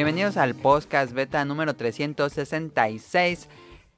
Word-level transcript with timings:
Bienvenidos 0.00 0.38
al 0.38 0.54
podcast 0.54 1.12
beta 1.12 1.44
número 1.44 1.76
366. 1.76 3.50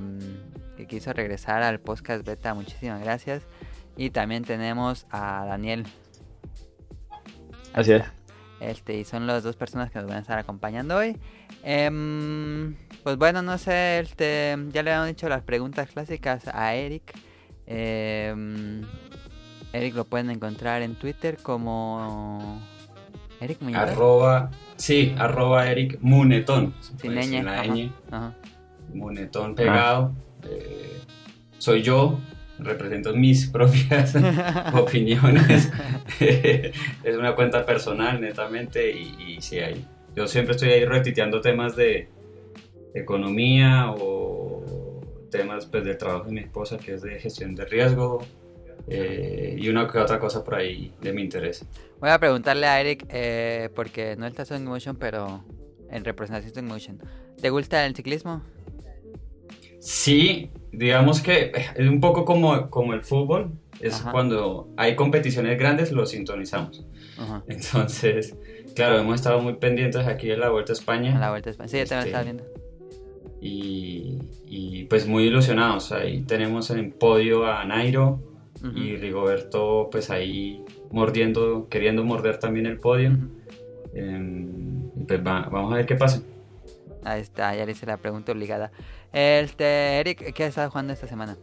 que 0.77 0.89
quiso 0.89 1.13
regresar 1.13 1.63
al 1.63 1.79
podcast 1.79 2.27
beta. 2.27 2.55
Muchísimas 2.55 3.01
gracias. 3.01 3.45
Y 3.97 4.11
también 4.11 4.43
tenemos 4.43 5.07
a 5.13 5.45
Daniel. 5.47 5.87
Así 7.73 7.93
es. 7.93 8.03
Este, 8.59 8.97
y 8.97 9.05
son 9.05 9.29
las 9.29 9.45
dos 9.45 9.55
personas 9.55 9.93
que 9.93 10.01
nos 10.01 10.09
van 10.09 10.17
a 10.17 10.21
estar 10.23 10.41
acompañando 10.41 10.97
hoy. 10.97 11.17
Eh, 11.63 12.75
pues 13.03 13.17
bueno, 13.17 13.43
no 13.43 13.57
sé, 13.59 14.01
este, 14.01 14.57
ya 14.73 14.83
le 14.83 14.91
habíamos 14.91 15.09
dicho 15.09 15.29
las 15.29 15.43
preguntas 15.43 15.89
clásicas 15.91 16.49
a 16.53 16.75
Eric. 16.75 17.13
Eh, 17.67 18.35
Eric 19.73 19.95
lo 19.95 20.05
pueden 20.05 20.31
encontrar 20.31 20.83
en 20.83 20.95
Twitter 20.95 21.39
como 21.43 22.61
Eric 23.41 23.61
Muñoz. 23.61 23.81
Arroba, 23.81 24.51
sí, 24.77 25.15
arroba 25.19 25.71
Eric 25.71 25.99
Munetón. 26.01 26.75
Sin 27.01 27.13
ñ, 27.15 27.43
la 27.43 27.61
ajá, 27.61 27.67
ñ, 27.67 27.93
ajá. 28.11 28.35
Munetón 28.95 29.55
pegado. 29.55 30.13
Eh, 30.49 31.01
soy 31.59 31.83
yo, 31.83 32.19
represento 32.59 33.15
mis 33.15 33.47
propias 33.51 34.15
opiniones. 34.75 35.71
es 36.21 37.17
una 37.17 37.35
cuenta 37.35 37.65
personal, 37.67 38.21
netamente, 38.21 38.91
y, 38.91 39.17
y 39.37 39.43
sí, 39.43 39.59
ahí. 39.59 39.85
Yo 40.17 40.27
siempre 40.27 40.55
estoy 40.55 40.71
ahí 40.71 40.85
retiteando 40.87 41.43
temas 41.43 41.77
de 41.77 42.09
economía 42.95 43.91
o 43.91 44.65
temas 45.31 45.67
pues, 45.67 45.85
del 45.85 45.99
trabajo 45.99 46.25
de 46.25 46.33
mi 46.33 46.41
esposa, 46.41 46.79
que 46.79 46.95
es 46.95 47.03
de 47.03 47.21
gestión 47.21 47.55
de 47.55 47.67
riesgo, 47.67 48.25
eh, 48.89 49.55
y 49.59 49.69
una 49.69 49.87
que 49.87 49.99
otra 49.99 50.19
cosa 50.19 50.43
por 50.43 50.55
ahí 50.55 50.95
de 51.03 51.13
mi 51.13 51.21
interés. 51.21 51.67
Voy 52.01 52.09
a 52.09 52.19
preguntarle 52.19 52.67
a 52.67 52.81
Eric, 52.81 53.07
eh, 53.11 53.69
porque 53.75 54.17
no 54.17 54.27
está 54.27 54.57
en 54.57 54.65
motion, 54.65 54.97
pero 54.97 55.45
en 55.91 56.03
representación 56.03 56.65
en 56.65 56.67
motion. 56.67 56.99
¿Te 57.39 57.51
gusta 57.51 57.85
el 57.85 57.95
ciclismo? 57.95 58.43
Sí, 59.81 60.51
digamos 60.73 61.21
que 61.21 61.53
es 61.77 61.87
un 61.87 62.01
poco 62.01 62.25
como, 62.25 62.71
como 62.71 62.95
el 62.95 63.03
fútbol, 63.03 63.53
es 63.81 64.01
Ajá. 64.01 64.13
cuando 64.13 64.73
hay 64.79 64.97
competiciones 64.97 65.59
grandes 65.59 65.93
lo 65.93 66.07
sintonizamos. 66.07 66.87
Ajá. 67.19 67.45
Entonces, 67.49 68.35
claro, 68.77 68.99
hemos 69.01 69.17
estado 69.17 69.41
muy 69.41 69.55
pendientes 69.55 70.07
aquí 70.07 70.29
de 70.29 70.37
la 70.37 70.51
Vuelta 70.51 70.73
a 70.73 70.75
A 70.75 70.79
España 70.79 71.19
la 71.19 71.31
vuelta 71.31 71.47
de 71.47 71.53
España. 71.53 71.69
Sí, 71.69 71.79
yo 71.79 71.87
también 71.87 72.15
Este, 72.15 72.25
viendo. 72.25 72.45
y, 73.41 74.19
y, 74.47 74.85
pues 74.85 75.07
muy 75.09 75.25
ilusionados. 75.25 75.91
Ahí 75.93 76.21
tenemos 76.23 76.71
en 76.71 76.93
podio 76.93 77.47
a 77.47 77.65
Nairo 77.65 78.21
y 78.75 78.97
Rigoberto 78.97 79.89
pues 79.91 80.11
ahí 80.11 80.65
mordiendo, 80.91 81.69
queriendo 81.69 82.05
morder 82.05 82.39
también 82.39 82.67
el 82.67 82.79
podio. 82.79 83.13
Y 83.95 85.05
pues 85.07 85.21
va- 85.27 85.49
vamos 85.51 85.73
a 85.73 85.77
ver 85.77 85.87
qué 85.87 85.95
pasa. 85.95 86.23
Ahí 87.05 87.21
está, 87.21 87.55
ya 87.55 87.65
le 87.65 87.73
hice 87.73 87.87
la 87.87 87.97
pregunta 87.99 88.33
obligada. 88.33 88.73
Este, 89.13 90.01
Eric, 90.01 90.33
¿qué 90.35 90.43
has 90.45 90.49
estado 90.51 90.71
jugando 90.71 90.93
esta 90.93 91.07
semana? 91.07 91.37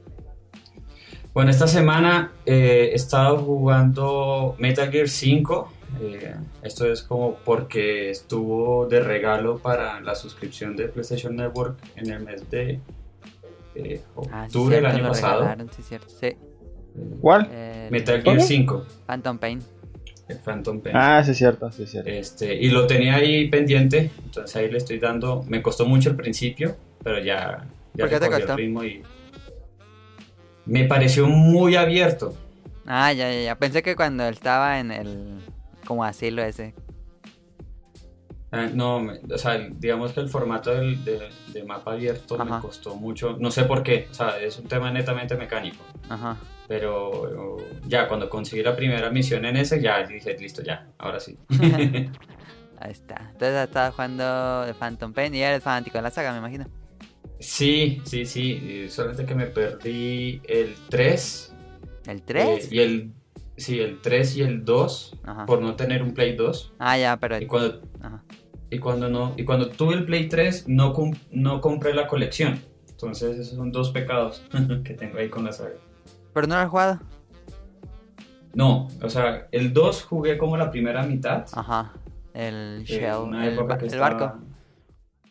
Bueno, 1.34 1.50
esta 1.50 1.68
semana 1.68 2.32
eh, 2.46 2.90
he 2.92 2.96
estado 2.96 3.38
jugando 3.38 4.56
Metal 4.60 4.92
Gear 4.92 5.08
5. 5.08 5.72
Eh, 6.02 6.36
esto 6.62 6.92
es 6.92 7.02
como 7.04 7.36
porque 7.36 8.10
estuvo 8.10 8.86
de 8.88 9.00
regalo 9.02 9.58
para 9.60 10.00
la 10.02 10.16
suscripción 10.16 10.76
de 10.76 10.88
PlayStation 10.88 11.36
Network 11.36 11.78
en 11.96 12.12
el 12.12 12.20
mes 12.24 12.50
de 12.50 12.80
eh, 13.76 14.02
Ah, 14.32 14.44
octubre 14.46 14.76
del 14.78 14.86
año 14.86 15.04
lo 15.04 15.10
pasado. 15.10 15.40
regalaron, 15.42 15.70
sí, 15.76 15.82
cierto. 15.84 16.10
Sí. 16.10 16.28
Eh, 16.28 16.38
¿Cuál? 17.22 17.52
El 17.52 17.92
Metal 17.92 18.22
Gear 18.22 18.36
¿Cómo? 18.38 18.46
5, 18.48 18.86
Phantom 19.08 19.38
Pain. 19.40 19.60
el 20.28 20.38
Phantom 20.40 20.80
Pain. 20.82 20.96
Ah, 20.96 21.24
sí 21.24 21.32
es 21.32 21.38
cierto, 21.38 21.72
sí 21.72 21.84
es 21.84 21.92
cierto. 21.92 22.10
Este, 22.10 22.54
y 22.56 22.70
lo 22.70 22.86
tenía 22.88 23.16
ahí 23.16 23.50
pendiente, 23.50 24.12
entonces 24.26 24.56
ahí 24.56 24.70
le 24.70 24.78
estoy 24.78 25.00
dando. 25.00 25.44
Me 25.48 25.62
costó 25.62 25.86
mucho 25.86 26.10
al 26.12 26.16
principio, 26.16 26.76
pero 27.04 27.20
ya, 27.20 27.66
ya 27.94 28.04
¿Por 28.06 28.10
qué 28.10 28.20
te 28.20 28.26
cogí 28.28 28.36
el 28.42 28.42
costó? 28.48 28.56
ritmo 28.58 28.84
y 28.84 29.02
me 30.66 30.86
pareció 30.86 31.28
muy 31.28 31.76
abierto. 31.76 32.34
Ah, 32.86 33.12
ya, 33.14 33.32
ya, 33.32 33.42
ya. 33.42 33.56
Pensé 33.58 33.82
que 33.82 33.96
cuando 33.96 34.28
estaba 34.28 34.80
en 34.80 34.92
el 34.92 35.40
como 35.86 36.04
asilo 36.04 36.42
ese. 36.44 36.74
Ah, 38.52 38.68
No, 38.74 38.98
o 38.98 39.38
sea, 39.38 39.58
digamos 39.58 40.14
que 40.14 40.20
el 40.20 40.30
formato 40.30 40.70
del, 40.72 41.04
de, 41.04 41.30
de 41.48 41.64
mapa 41.64 41.94
abierto 41.94 42.36
Ajá. 42.40 42.46
me 42.58 42.62
costó 42.62 42.96
mucho, 42.96 43.36
no 43.40 43.50
sé 43.50 43.64
por 43.64 43.82
qué, 43.82 44.08
o 44.12 44.14
sea, 44.14 44.40
es 44.40 44.60
un 44.60 44.68
tema 44.68 44.92
netamente 44.92 45.36
mecánico, 45.36 45.84
Ajá. 46.08 46.38
pero 46.68 47.58
eh, 47.60 47.80
ya 47.88 48.08
cuando 48.08 48.30
conseguí 48.30 48.62
la 48.62 48.76
primera 48.76 49.10
misión 49.10 49.44
en 49.46 49.58
ese, 49.58 49.82
ya 49.82 50.06
dije, 50.06 50.38
listo, 50.38 50.62
ya, 50.62 50.88
ahora 51.00 51.20
sí. 51.20 51.36
Ahí 52.80 52.92
está. 52.92 53.30
Entonces 53.32 53.56
estaba 53.68 53.92
jugando 53.92 54.66
de 54.66 54.74
Phantom 54.76 55.14
Pain 55.14 55.34
y 55.34 55.42
eres 55.42 55.64
fanático 55.64 55.98
de 55.98 56.04
la 56.04 56.12
saga, 56.12 56.32
me 56.32 56.38
imagino. 56.38 56.68
sí, 57.40 58.02
sí, 58.06 58.24
sí, 58.28 58.88
solamente 58.90 59.26
que 59.26 59.34
me 59.36 59.48
perdí 59.48 60.42
el 60.48 60.76
3, 60.90 61.56
¿El 62.06 62.18
eh, 62.20 62.24
3? 62.26 62.72
y 62.72 62.80
el, 62.80 63.12
sí, 63.64 63.80
el 63.80 64.02
3 64.02 64.38
y 64.38 64.42
el 64.44 64.66
2, 64.66 65.18
Ajá. 65.24 65.46
por 65.46 65.62
no 65.62 65.76
tener 65.76 66.04
un 66.04 66.14
Play 66.14 66.36
2, 66.36 66.74
Ah, 66.80 66.98
ya, 66.98 67.18
pero... 67.18 67.40
y 67.42 67.46
cuando, 67.48 67.82
Ajá. 68.02 68.24
y 68.70 68.80
cuando, 68.80 69.10
no, 69.10 69.34
y 69.38 69.44
cuando 69.46 69.70
tuve 69.70 69.96
el 69.96 70.06
Play 70.06 70.28
3, 70.30 70.68
no, 70.68 70.94
cum- 70.94 71.16
no 71.32 71.62
compré 71.62 71.94
la 71.94 72.08
colección. 72.08 72.60
Entonces 72.90 73.38
esos 73.40 73.56
son 73.58 73.72
dos 73.72 73.90
pecados 73.92 74.44
que 74.84 74.94
tengo 74.94 75.18
ahí 75.18 75.30
con 75.30 75.44
la 75.44 75.52
saga. 75.52 75.76
Pero 76.34 76.48
no 76.48 76.56
lo 76.56 76.62
has 76.62 76.70
jugado. 76.70 77.00
No, 78.54 78.88
o 79.02 79.10
sea, 79.10 79.48
el 79.52 79.74
2 79.74 80.04
jugué 80.04 80.38
como 80.38 80.58
la 80.58 80.70
primera 80.70 81.04
mitad. 81.04 81.46
Ajá. 81.54 81.92
El 82.34 82.84
Shell, 82.86 83.16
una 83.24 83.48
el, 83.48 83.54
época 83.54 83.74
ba- 83.74 83.78
que 83.80 83.86
el 83.86 83.94
estaba- 83.94 84.10
barco. 84.16 84.40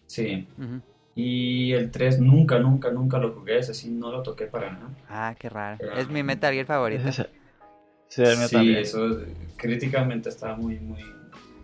Sí. 0.07 0.47
Ujú. 0.59 0.81
Y 1.15 1.73
el 1.73 1.91
3 1.91 2.21
nunca, 2.21 2.59
nunca, 2.59 2.91
nunca 2.91 3.19
lo 3.19 3.33
jugué. 3.33 3.59
Ese 3.59 3.75
sí 3.75 3.91
no 3.91 4.11
lo 4.11 4.23
toqué 4.23 4.47
para 4.47 4.73
nada. 4.73 4.89
Ah, 5.09 5.35
qué 5.39 5.49
raro. 5.49 5.77
Pero- 5.79 5.93
Es 5.97 6.09
mi 6.09 6.23
Metal 6.23 6.53
Gear 6.53 6.67
favorito. 6.67 7.09
Ese- 7.09 7.29
Sí, 8.15 8.23
el 8.23 8.37
mío 8.37 8.49
sí, 8.49 8.55
también. 8.57 8.77
eso 8.79 9.21
críticamente 9.57 10.29
estaba 10.29 10.55
muy, 10.57 10.79
muy, 10.81 11.01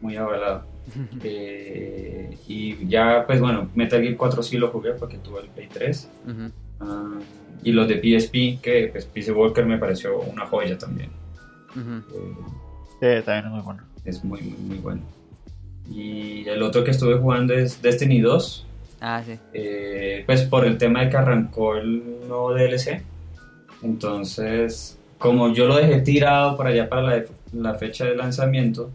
muy 0.00 0.17
avalado. 0.17 0.65
Eh, 1.23 2.39
y 2.49 2.87
ya, 2.89 3.25
pues 3.27 3.41
bueno, 3.41 3.69
Metal 3.75 4.00
Gear 4.00 4.17
4 4.17 4.43
sí 4.43 4.56
lo 4.56 4.69
jugué 4.71 4.93
porque 4.95 5.19
tuve 5.19 5.41
el 5.43 5.49
Play 5.49 5.69
3. 5.71 6.09
Ujú. 6.27 6.50
Ah, 6.81 7.19
y 7.62 7.73
los 7.73 7.87
de 7.89 7.97
PSP, 7.97 8.62
que 8.62 8.89
pues 8.91 9.05
Peace 9.05 9.31
Walker 9.33 9.67
me 9.67 9.77
pareció 9.79 10.19
una 10.21 10.47
joya 10.47 10.79
también. 10.79 11.11
Eh, 11.77 12.35
Sí, 13.00 13.25
también 13.25 13.45
es 13.47 13.50
muy 13.53 13.61
bueno. 13.61 13.83
es 14.06 14.25
muy, 14.25 14.41
muy, 14.41 14.59
muy 14.61 14.79
bueno. 14.79 15.03
Y 15.91 16.49
el 16.49 16.62
otro 16.62 16.83
que 16.85 16.91
estuve 16.93 17.17
jugando 17.19 17.53
es 17.55 17.81
Destiny 17.83 18.21
2. 18.21 18.65
Ah, 19.00 19.23
sí. 19.25 19.39
eh, 19.53 20.23
pues 20.27 20.43
por 20.43 20.65
el 20.67 20.77
tema 20.79 21.03
de 21.05 21.11
que 21.11 21.17
arrancó 21.19 21.77
el 21.77 22.03
nuevo 22.27 22.53
DLC. 22.55 23.03
Entonces, 23.83 24.98
como 25.19 25.53
yo 25.53 25.67
lo 25.67 25.76
dejé 25.76 26.00
tirado 26.00 26.56
para 26.56 26.70
allá 26.70 26.88
para 26.88 27.03
la, 27.03 27.25
la 27.53 27.75
fecha 27.75 28.05
de 28.05 28.15
lanzamiento, 28.17 28.91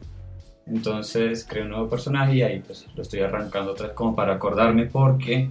entonces 0.65 1.45
creé 1.47 1.63
un 1.63 1.69
nuevo 1.69 1.89
personaje 1.89 2.35
y 2.35 2.41
ahí 2.41 2.59
pues 2.65 2.87
lo 2.95 3.01
estoy 3.01 3.19
arrancando 3.21 3.71
otra 3.71 3.87
vez 3.87 3.95
como 3.95 4.15
para 4.15 4.33
acordarme 4.35 4.85
porque 4.85 5.49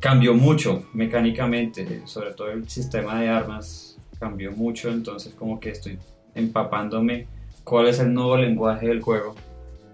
cambió 0.00 0.34
mucho 0.34 0.84
mecánicamente, 0.94 2.06
sobre 2.06 2.32
todo 2.32 2.50
el 2.50 2.68
sistema 2.68 3.20
de 3.20 3.28
armas 3.28 3.98
cambió 4.18 4.52
mucho, 4.52 4.90
entonces 4.90 5.34
como 5.34 5.60
que 5.60 5.70
estoy 5.70 5.98
empapándome 6.34 7.26
cuál 7.64 7.88
es 7.88 7.98
el 8.00 8.12
nuevo 8.14 8.36
lenguaje 8.36 8.88
del 8.88 9.00
juego 9.02 9.34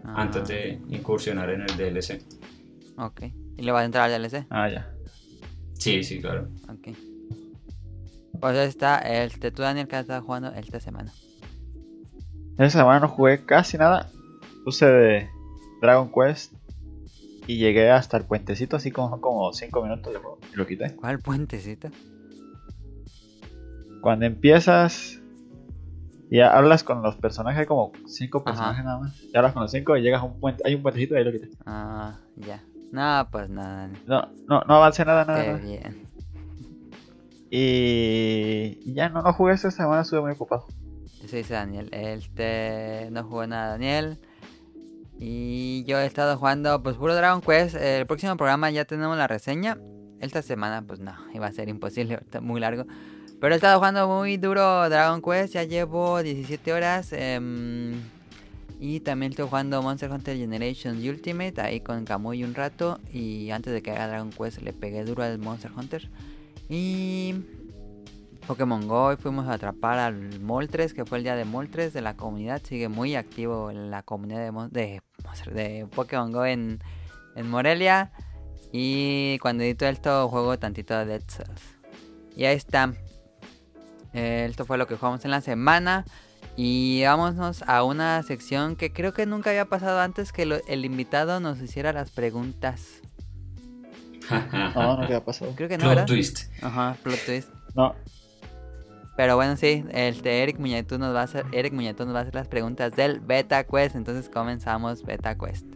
Ah. 0.02 0.22
antes 0.22 0.48
de 0.48 0.80
incursionar 0.88 1.50
en 1.50 1.60
el 1.60 1.76
DLC. 1.76 2.22
Ok. 2.96 3.24
¿Y 3.58 3.62
le 3.62 3.70
vas 3.70 3.82
a 3.82 3.84
entrar 3.84 4.10
al 4.10 4.22
DLC? 4.22 4.46
Ah, 4.48 4.66
ya. 4.70 4.90
Sí, 5.74 6.02
sí, 6.02 6.20
claro. 6.22 6.48
Ok. 6.70 6.88
Pues 8.40 8.56
ahí 8.56 8.68
está, 8.68 8.98
este, 8.98 9.50
tú 9.50 9.62
Daniel, 9.62 9.86
que 9.86 9.96
has 9.96 10.02
estado 10.02 10.22
jugando 10.22 10.48
esta 10.52 10.80
semana. 10.80 11.12
Esa 12.58 12.78
semana 12.78 13.00
no 13.00 13.08
jugué 13.08 13.44
casi 13.44 13.78
nada. 13.78 14.10
Puse 14.64 14.86
de 14.86 15.30
Dragon 15.80 16.10
Quest 16.10 16.52
y 17.46 17.58
llegué 17.58 17.90
hasta 17.90 18.16
el 18.16 18.24
puentecito, 18.24 18.76
así 18.76 18.90
como, 18.90 19.20
como 19.20 19.52
5 19.52 19.82
minutos 19.82 20.12
de 20.12 20.18
juego, 20.18 20.38
y 20.52 20.56
lo 20.56 20.66
quité. 20.66 20.94
¿Cuál 20.96 21.18
puentecito? 21.18 21.88
Cuando 24.00 24.24
empiezas 24.26 25.20
y 26.30 26.40
hablas 26.40 26.84
con 26.84 27.02
los 27.02 27.16
personajes, 27.16 27.60
hay 27.60 27.66
como 27.66 27.92
5 28.06 28.44
personajes 28.44 28.80
Ajá. 28.80 28.84
nada 28.84 28.98
más. 29.00 29.20
Y 29.22 29.36
hablas 29.36 29.52
con 29.52 29.62
los 29.62 29.70
5 29.72 29.96
y 29.96 30.02
llegas 30.02 30.22
a 30.22 30.24
un 30.24 30.38
puente, 30.38 30.62
hay 30.64 30.74
un 30.74 30.82
puentecito 30.82 31.14
y 31.14 31.18
ahí 31.18 31.24
lo 31.24 31.32
quité. 31.32 31.50
Ah, 31.66 32.18
ya. 32.36 32.62
No, 32.92 33.28
pues 33.30 33.48
nada. 33.48 33.90
No, 34.06 34.28
no, 34.48 34.62
no 34.66 34.74
avancé 34.74 35.04
nada, 35.04 35.24
nada. 35.24 35.42
Qué 35.42 35.50
nada. 35.50 35.58
bien. 35.60 36.09
Y 37.50 38.92
ya 38.94 39.08
no, 39.08 39.22
no 39.22 39.32
jugué 39.32 39.54
esta 39.54 39.70
semana, 39.70 40.02
estuve 40.02 40.20
muy 40.20 40.32
ocupado. 40.32 40.66
Eso 41.24 41.36
dice 41.36 41.54
Daniel. 41.54 41.88
Este, 41.92 43.08
no 43.10 43.24
jugó 43.24 43.46
nada 43.46 43.72
Daniel. 43.72 44.18
Y 45.18 45.84
yo 45.84 45.98
he 45.98 46.06
estado 46.06 46.38
jugando, 46.38 46.82
pues, 46.82 46.96
puro 46.96 47.14
Dragon 47.14 47.42
Quest. 47.42 47.74
El 47.74 48.06
próximo 48.06 48.36
programa 48.36 48.70
ya 48.70 48.84
tenemos 48.84 49.18
la 49.18 49.26
reseña. 49.26 49.78
Esta 50.20 50.42
semana, 50.42 50.82
pues 50.82 51.00
no, 51.00 51.14
iba 51.34 51.46
a 51.46 51.52
ser 51.52 51.68
imposible, 51.68 52.14
está 52.14 52.40
muy 52.40 52.60
largo. 52.60 52.86
Pero 53.40 53.54
he 53.54 53.56
estado 53.56 53.78
jugando 53.78 54.08
muy 54.08 54.36
duro 54.36 54.88
Dragon 54.88 55.20
Quest. 55.20 55.54
Ya 55.54 55.64
llevo 55.64 56.22
17 56.22 56.72
horas. 56.72 57.12
em, 57.12 58.00
y 58.78 59.00
también 59.00 59.32
estoy 59.32 59.46
jugando 59.46 59.82
Monster 59.82 60.10
Hunter 60.10 60.36
Generations 60.36 61.04
Ultimate. 61.04 61.60
Ahí 61.60 61.80
con 61.80 62.04
Kamui 62.04 62.44
un 62.44 62.54
rato. 62.54 62.98
Y 63.12 63.50
antes 63.50 63.72
de 63.72 63.82
que 63.82 63.90
haga 63.90 64.08
Dragon 64.08 64.30
Quest, 64.30 64.62
le 64.62 64.72
pegué 64.72 65.04
duro 65.04 65.22
al 65.22 65.38
Monster 65.38 65.70
Hunter. 65.76 66.08
Y 66.70 67.34
Pokémon 68.46 68.86
Go 68.86 69.12
y 69.12 69.16
fuimos 69.16 69.48
a 69.48 69.54
atrapar 69.54 69.98
al 69.98 70.40
Moltres, 70.40 70.94
que 70.94 71.04
fue 71.04 71.18
el 71.18 71.24
día 71.24 71.34
de 71.34 71.44
Moltres 71.44 71.92
de 71.92 72.00
la 72.00 72.16
comunidad. 72.16 72.62
Sigue 72.64 72.88
muy 72.88 73.16
activo 73.16 73.72
la 73.72 74.04
comunidad 74.04 74.52
de, 74.70 75.02
de, 75.52 75.86
Pokémon 75.92 76.30
Go 76.30 76.46
en, 76.46 76.78
en 77.34 77.50
Morelia. 77.50 78.12
Y 78.72 79.38
cuando 79.40 79.64
edito 79.64 79.84
esto, 79.84 80.28
juego 80.28 80.58
tantito 80.60 80.96
de 80.96 81.06
Dead 81.06 81.22
Cells. 81.26 81.76
Y 82.36 82.44
ahí 82.44 82.56
está. 82.56 82.94
Eh, 84.12 84.46
esto 84.48 84.64
fue 84.64 84.78
lo 84.78 84.86
que 84.86 84.94
jugamos 84.94 85.24
en 85.24 85.32
la 85.32 85.40
semana. 85.40 86.04
Y 86.56 87.02
vámonos 87.02 87.64
a 87.66 87.82
una 87.82 88.22
sección 88.22 88.76
que 88.76 88.92
creo 88.92 89.12
que 89.12 89.26
nunca 89.26 89.50
había 89.50 89.64
pasado 89.64 90.00
antes 90.00 90.32
que 90.32 90.42
el 90.42 90.84
invitado 90.84 91.40
nos 91.40 91.60
hiciera 91.60 91.92
las 91.92 92.12
preguntas. 92.12 92.99
No, 94.74 94.96
no, 94.96 95.06
¿qué 95.06 95.14
ha 95.14 95.24
pasado? 95.24 95.52
Creo 95.56 95.68
que 95.68 95.76
no, 95.76 95.82
Plot 95.84 95.90
¿verdad? 95.90 96.06
twist. 96.06 96.40
Ajá, 96.62 96.96
plot 97.02 97.18
twist. 97.26 97.48
No, 97.74 97.94
Pero 99.16 99.36
bueno, 99.36 99.56
sí, 99.56 99.84
este 99.92 100.42
Eric 100.42 100.58
Muñetú 100.58 100.98
nos 100.98 101.14
va 101.14 101.20
a 101.20 101.24
hacer, 101.24 101.44
Eric 101.52 101.72
Muñetú 101.72 102.04
nos 102.04 102.14
va 102.14 102.20
a 102.20 102.22
hacer 102.22 102.34
las 102.34 102.48
preguntas 102.48 102.94
del 102.96 103.20
Beta 103.20 103.64
Quest, 103.64 103.96
entonces 103.96 104.28
comenzamos 104.28 105.02
Beta 105.04 105.36
Quest. 105.36 105.66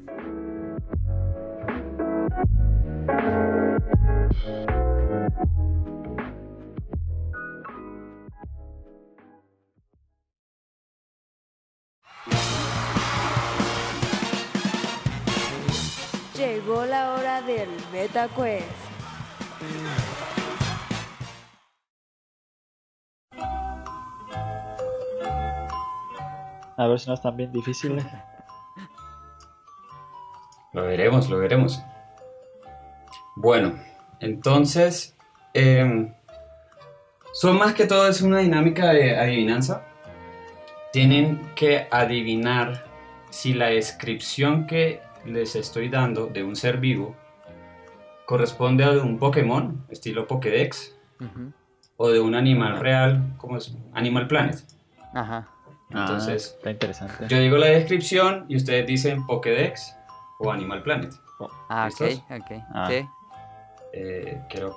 Llegó 16.36 16.84
la 16.84 17.12
hora 17.14 17.42
del 17.42 17.68
Beta 17.92 18.28
Quest. 18.28 18.94
a 26.76 26.86
ver 26.86 26.98
si 26.98 27.08
no 27.08 27.14
están 27.14 27.36
bien 27.36 27.52
difíciles. 27.52 28.04
Lo 30.72 30.82
veremos, 30.82 31.30
lo 31.30 31.38
veremos. 31.38 31.80
Bueno, 33.36 33.78
entonces, 34.20 35.16
em, 35.52 36.12
son 37.32 37.58
más 37.58 37.74
que 37.74 37.86
todo 37.86 38.08
es 38.08 38.20
una 38.22 38.38
dinámica 38.38 38.92
de 38.92 39.16
adivinanza. 39.16 39.84
Tienen 40.92 41.52
que 41.54 41.86
adivinar 41.90 42.84
si 43.30 43.54
la 43.54 43.66
descripción 43.66 44.66
que 44.66 45.00
les 45.26 45.56
estoy 45.56 45.88
dando 45.88 46.26
de 46.26 46.42
un 46.44 46.56
ser 46.56 46.78
vivo 46.78 47.16
corresponde 48.26 48.84
a 48.84 48.90
un 48.90 49.18
Pokémon, 49.18 49.84
estilo 49.90 50.26
Pokédex, 50.26 50.96
o 51.96 52.08
de 52.08 52.20
un 52.20 52.34
animal 52.34 52.80
real, 52.80 53.34
como 53.36 53.56
es 53.58 53.76
Animal 53.92 54.26
Planet. 54.28 54.56
Ajá. 55.12 55.48
Entonces, 55.90 56.52
Ah, 56.52 56.56
está 56.56 56.70
interesante. 56.70 57.26
Yo 57.28 57.38
digo 57.38 57.56
la 57.58 57.66
descripción 57.66 58.46
y 58.48 58.56
ustedes 58.56 58.86
dicen 58.86 59.26
Pokédex 59.26 59.94
o 60.38 60.50
Animal 60.50 60.82
Planet. 60.82 61.12
Ah, 61.68 61.88
ok, 61.92 62.00
¿Listos? 62.00 62.24
ok. 62.30 62.52
Ah. 62.74 62.86
Sí, 62.90 63.06
Eh, 63.92 64.40
quiero 64.50 64.74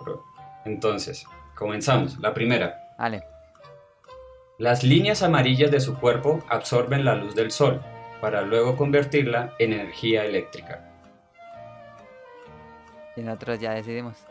Entonces, 0.65 1.25
comenzamos. 1.55 2.19
La 2.19 2.33
primera. 2.33 2.77
vale. 2.99 3.23
Las 4.59 4.83
líneas 4.83 5.21
amarillas 5.23 5.69
de 5.71 5.79
su 5.79 5.97
cuerpo 5.97 6.43
absorben 6.49 7.05
la 7.05 7.15
luz 7.15 7.35
del 7.35 7.51
sol 7.51 7.81
para 8.21 8.41
luego 8.41 8.75
convertirla 8.75 9.53
en 9.59 9.73
energía 9.73 10.25
eléctrica. 10.25 10.83
Y 13.15 13.21
nosotros 13.21 13.59
ya 13.59 13.71
decidimos. 13.73 14.25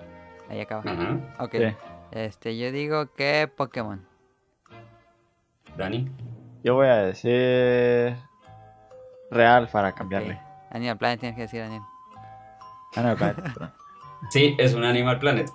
Ahí 0.49 0.61
acaba. 0.61 0.83
Ajá. 0.91 1.19
Ok. 1.38 1.53
Sí. 1.56 1.77
Este, 2.12 2.56
yo 2.56 2.71
digo 2.71 3.12
que 3.15 3.49
Pokémon. 3.55 4.06
Dani. 5.77 6.09
Yo 6.62 6.75
voy 6.75 6.87
a 6.88 6.97
decir 6.99 8.17
real 9.31 9.69
para 9.71 9.93
cambiarle. 9.93 10.35
Ok. 10.35 10.41
Animal 10.71 10.99
Planet 10.99 11.21
tienes 11.21 11.37
que 11.37 11.43
decir 11.43 11.61
Daniel. 11.61 11.83
Espérate, 12.94 13.43
perdón. 13.43 13.73
Sí, 14.31 14.56
es 14.59 14.75
un 14.75 14.85
Animal 14.85 15.19
Planet. 15.19 15.49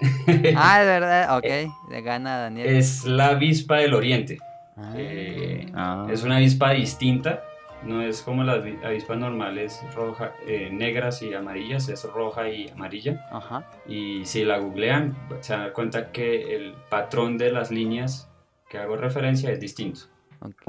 Ah, 0.55 0.81
es 0.81 0.87
verdad, 0.87 1.37
ok. 1.37 1.89
Le 1.89 2.01
gana 2.01 2.37
Daniel. 2.37 2.67
es 2.67 3.05
la 3.05 3.27
avispa 3.29 3.77
del 3.77 3.93
oriente. 3.93 4.37
Ah. 4.77 4.93
Eh, 4.95 5.71
Ah. 5.73 6.07
Es 6.09 6.23
una 6.23 6.35
avispa 6.37 6.71
distinta. 6.71 7.43
No 7.83 8.01
es 8.01 8.21
como 8.21 8.43
las 8.43 8.57
avi- 8.63 8.83
avispas 8.85 9.17
normales 9.17 9.83
roja, 9.95 10.33
eh, 10.45 10.69
negras 10.71 11.21
y 11.23 11.33
amarillas, 11.33 11.89
es 11.89 12.03
roja 12.05 12.47
y 12.49 12.69
amarilla. 12.69 13.25
Ajá. 13.31 13.65
Y 13.87 14.23
si 14.25 14.45
la 14.45 14.57
googlean, 14.59 15.15
se 15.39 15.53
dan 15.53 15.71
cuenta 15.71 16.11
que 16.11 16.55
el 16.55 16.75
patrón 16.89 17.37
de 17.37 17.51
las 17.51 17.71
líneas 17.71 18.29
que 18.69 18.77
hago 18.77 18.97
referencia 18.97 19.49
es 19.51 19.59
distinto. 19.59 20.01
Ok. 20.41 20.63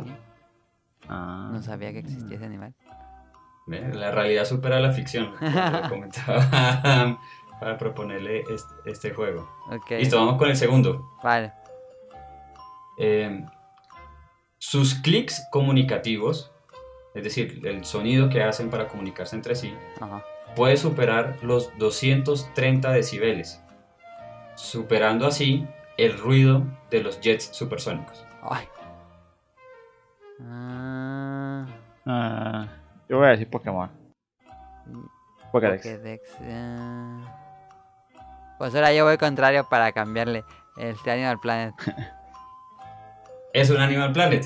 Ah. 1.08 1.50
No 1.52 1.62
sabía 1.62 1.92
que 1.92 1.98
existía 1.98 2.36
ese 2.36 2.46
animal. 2.46 2.74
La 3.66 4.10
realidad 4.10 4.44
supera 4.44 4.80
la 4.80 4.90
ficción. 4.92 5.32
como 5.38 5.88
comentaba 5.88 7.18
para 7.60 7.78
proponerle 7.78 8.40
este, 8.50 8.74
este 8.86 9.10
juego. 9.12 9.48
Ok. 9.70 9.90
Listo, 9.92 10.16
vamos 10.16 10.36
con 10.38 10.48
el 10.48 10.56
segundo. 10.56 11.10
Vale. 11.22 11.52
Eh, 12.98 13.44
sus 14.58 14.94
clics 14.94 15.46
comunicativos, 15.50 16.51
es 17.14 17.24
decir, 17.24 17.60
el 17.66 17.84
sonido 17.84 18.28
que 18.28 18.42
hacen 18.42 18.70
para 18.70 18.88
comunicarse 18.88 19.36
entre 19.36 19.54
sí, 19.54 19.74
Ajá. 20.00 20.22
puede 20.56 20.76
superar 20.76 21.36
los 21.42 21.76
230 21.78 22.90
decibeles, 22.92 23.60
superando 24.54 25.26
así 25.26 25.66
el 25.98 26.18
ruido 26.18 26.62
de 26.90 27.02
los 27.02 27.20
jets 27.20 27.44
supersónicos. 27.52 28.24
Ay. 28.42 28.66
Ah, 30.48 31.66
Ah, 32.04 32.66
yo 33.08 33.18
voy 33.18 33.26
a 33.28 33.30
decir 33.30 33.48
Pokémon. 33.48 33.88
Pokédex. 35.52 35.82
Pokédex. 35.86 36.36
ah. 36.50 37.38
Pues 38.58 38.74
ahora 38.74 38.92
yo 38.92 39.04
voy 39.04 39.18
contrario 39.18 39.68
para 39.68 39.92
cambiarle 39.92 40.44
este 40.76 41.10
Animal 41.12 41.38
Planet. 41.40 41.74
Es 43.52 43.70
un 43.70 43.78
Animal 43.80 44.12
Planet. 44.12 44.44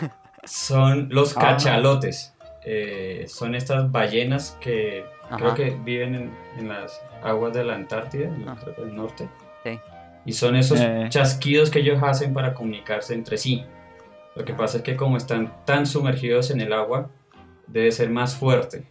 Son 0.46 1.08
los 1.10 1.36
Ah. 1.36 1.40
cachalotes. 1.40 2.34
Eh, 2.64 3.24
son 3.28 3.54
estas 3.54 3.90
ballenas 3.92 4.56
que 4.60 5.04
creo 5.36 5.48
Ajá. 5.48 5.54
que 5.54 5.70
viven 5.84 6.14
en, 6.14 6.30
en 6.58 6.68
las 6.68 7.00
aguas 7.22 7.52
de 7.52 7.64
la 7.64 7.74
Antártida, 7.74 8.26
en 8.28 8.48
Ah. 8.48 8.56
creo 8.60 8.74
que 8.74 8.82
el 8.82 8.94
norte. 8.96 9.28
Sí. 9.64 9.78
Y 10.24 10.32
son 10.32 10.56
esos 10.56 10.80
Eh. 10.80 11.06
chasquidos 11.08 11.70
que 11.70 11.80
ellos 11.80 12.00
hacen 12.02 12.32
para 12.34 12.54
comunicarse 12.54 13.14
entre 13.14 13.36
sí. 13.38 13.64
Lo 14.34 14.44
que 14.44 14.52
pasa 14.54 14.78
es 14.78 14.82
que 14.82 14.96
como 14.96 15.16
están 15.16 15.64
tan 15.64 15.86
sumergidos 15.86 16.50
en 16.50 16.60
el 16.60 16.72
agua, 16.72 17.10
debe 17.68 17.90
ser 17.92 18.10
más 18.10 18.34
fuerte. 18.36 18.86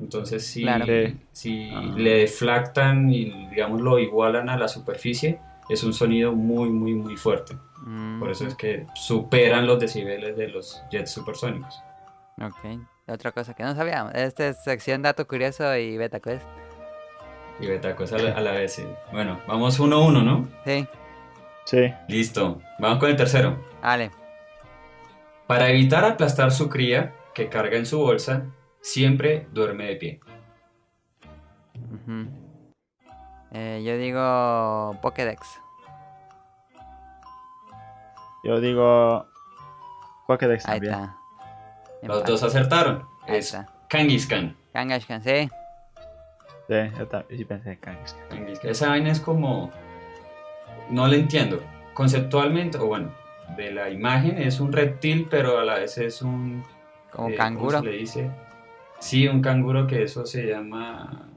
Entonces 0.00 0.46
si, 0.46 0.62
Claro. 0.62 0.86
Si 1.32 1.70
Ah. 1.74 1.92
le 1.96 2.18
deflactan 2.18 3.10
y 3.10 3.48
digamos 3.50 3.80
lo 3.80 3.98
igualan 3.98 4.48
a 4.48 4.56
la 4.56 4.68
superficie, 4.68 5.38
es 5.68 5.82
un 5.84 5.92
sonido 5.92 6.32
muy 6.32 6.70
muy 6.70 6.94
muy 6.94 7.16
fuerte. 7.16 7.56
Mm, 7.84 8.20
Por 8.20 8.30
eso 8.30 8.46
es 8.46 8.54
que 8.54 8.86
superan 8.94 9.66
los 9.66 9.78
decibeles 9.80 10.36
de 10.36 10.48
los 10.48 10.82
jets 10.90 11.10
supersónicos. 11.10 11.80
Ok. 12.40 12.80
Otra 13.08 13.32
cosa 13.32 13.54
que 13.54 13.62
no 13.64 13.74
sabíamos. 13.74 14.14
Esta 14.14 14.48
es 14.48 14.62
sección 14.62 15.02
dato 15.02 15.26
curioso 15.26 15.76
y 15.76 15.96
beta 15.98 16.20
quest. 16.20 16.46
Y 17.60 17.66
Betacuest 17.66 18.14
a 18.14 18.18
la, 18.18 18.32
a 18.32 18.40
la 18.40 18.52
vez, 18.52 18.72
sí. 18.74 18.84
Bueno, 19.12 19.38
vamos 19.46 19.78
uno 19.78 19.96
a 19.96 20.06
uno, 20.06 20.22
¿no? 20.22 20.48
Sí, 20.64 20.86
Sí. 21.64 21.92
Listo. 22.08 22.60
Vamos 22.78 22.98
con 22.98 23.10
el 23.10 23.16
tercero. 23.16 23.56
vale. 23.82 24.10
Para 25.46 25.68
evitar 25.68 26.04
aplastar 26.04 26.50
su 26.50 26.68
cría, 26.68 27.14
que 27.34 27.48
carga 27.48 27.76
en 27.76 27.84
su 27.86 27.98
bolsa, 27.98 28.46
siempre 28.80 29.46
duerme 29.52 29.84
de 29.86 29.96
pie. 29.96 30.20
Ujú. 31.76 32.26
Eh, 33.52 33.82
yo 33.84 33.96
digo 33.98 34.96
Pokédex. 35.02 35.60
Yo 38.44 38.60
digo 38.60 39.26
Pokédex 40.26 40.66
Ahí 40.66 40.80
también. 40.80 40.94
está. 40.94 41.16
Los 42.02 42.24
dos 42.24 42.42
acertaron. 42.42 43.04
Ahí 43.22 43.36
Es 43.36 43.46
está. 43.54 43.68
Kangaskhan. 43.88 44.56
Kangaskhan, 44.72 45.22
sí. 45.22 45.48
Sí, 46.68 46.74
yo 46.98 47.06
también 47.08 47.38
sí 47.38 47.44
pensé 47.44 47.72
en 47.72 47.76
Kangaskhan. 47.78 48.28
Kangaskhan. 48.30 48.70
Esa 48.70 48.88
vaina 48.88 49.10
es 49.10 49.20
como... 49.20 49.70
No 50.88 51.06
la 51.06 51.16
entiendo. 51.16 51.62
Conceptualmente, 51.94 52.78
o 52.78 52.86
bueno, 52.86 53.10
de 53.56 53.70
la 53.70 53.90
imagen 53.90 54.38
es 54.38 54.60
un 54.60 54.72
reptil, 54.72 55.28
pero 55.30 55.58
a 55.58 55.64
la 55.64 55.74
vez 55.74 55.98
es 55.98 56.22
un... 56.22 56.64
Como 57.10 57.28
eh, 57.28 57.34
canguro. 57.34 57.78
¿Cómo 57.78 57.84
se 57.84 57.90
le 57.90 57.96
dice? 57.98 58.30
Sí, 58.98 59.28
un 59.28 59.42
canguro 59.42 59.86
que 59.86 60.02
eso 60.04 60.24
se 60.26 60.44
llama... 60.46 61.28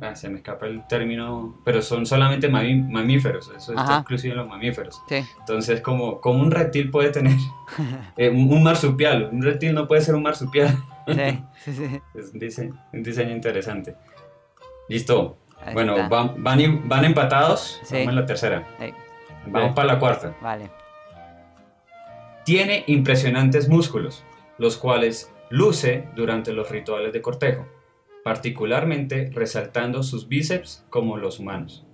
Ah, 0.00 0.14
se 0.14 0.28
me 0.28 0.38
escapa 0.38 0.66
el 0.66 0.86
término, 0.86 1.60
pero 1.64 1.82
son 1.82 2.06
solamente 2.06 2.48
mamíferos, 2.48 3.52
eso 3.56 3.72
está 3.72 3.98
exclusivo 3.98 4.32
en 4.32 4.38
los 4.38 4.48
mamíferos. 4.48 5.02
Sí. 5.08 5.22
Entonces, 5.40 5.80
como, 5.80 6.20
como 6.20 6.40
un 6.40 6.50
reptil 6.50 6.90
puede 6.90 7.10
tener 7.10 7.36
eh, 8.16 8.30
un, 8.30 8.62
marsupial, 8.62 9.28
un 9.30 9.42
reptil 9.42 9.74
no 9.74 9.86
puede 9.86 10.00
ser 10.00 10.14
un 10.14 10.22
marsupial. 10.22 10.76
Sí, 11.06 11.44
sí, 11.64 11.72
sí. 11.74 12.00
Es 12.14 12.32
un 12.32 12.38
diseño, 12.38 12.86
un 12.92 13.02
diseño 13.02 13.32
interesante. 13.32 13.96
Listo. 14.88 15.36
Ahí 15.62 15.74
bueno, 15.74 15.94
está. 15.94 16.08
van, 16.08 16.42
van, 16.42 16.88
van 16.88 17.04
empatados. 17.04 17.80
Sí. 17.84 17.96
Vamos 17.96 18.08
en 18.08 18.16
la 18.16 18.26
tercera. 18.26 18.66
Vamos 19.46 19.74
para 19.74 19.86
la 19.86 19.98
cuarta. 19.98 20.34
vale. 20.40 20.70
Tiene 22.44 22.84
impresionantes 22.86 23.68
músculos, 23.68 24.24
los 24.56 24.76
cuales 24.78 25.30
luce 25.50 26.08
durante 26.16 26.52
los 26.52 26.70
rituales 26.70 27.12
de 27.12 27.20
cortejo, 27.20 27.66
particularmente 28.24 29.30
resaltando 29.32 30.02
sus 30.02 30.28
bíceps 30.28 30.84
como 30.90 31.16
los 31.16 31.38
humanos. 31.38 31.86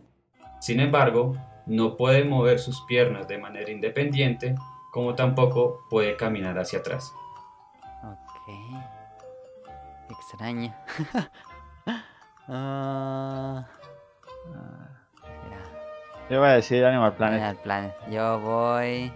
Sin 0.60 0.80
embargo, 0.80 1.36
no 1.66 1.96
puede 1.96 2.24
mover 2.24 2.58
sus 2.58 2.80
piernas 2.82 3.28
de 3.28 3.38
manera 3.38 3.70
independiente, 3.70 4.54
como 4.92 5.14
tampoco 5.14 5.84
puede 5.90 6.16
caminar 6.16 6.58
hacia 6.58 6.78
atrás. 6.80 7.12
Ok. 8.02 8.54
Extraña. 10.10 10.76
Ah, 12.48 13.66
mira, 15.24 15.58
Yo 16.30 16.38
voy 16.38 16.48
a 16.48 16.52
decir 16.52 16.84
Animal 16.84 17.14
Planet. 17.14 17.42
Animal 17.42 17.56
Planet. 17.56 17.94
Yo 18.08 18.38
voy. 18.38 19.12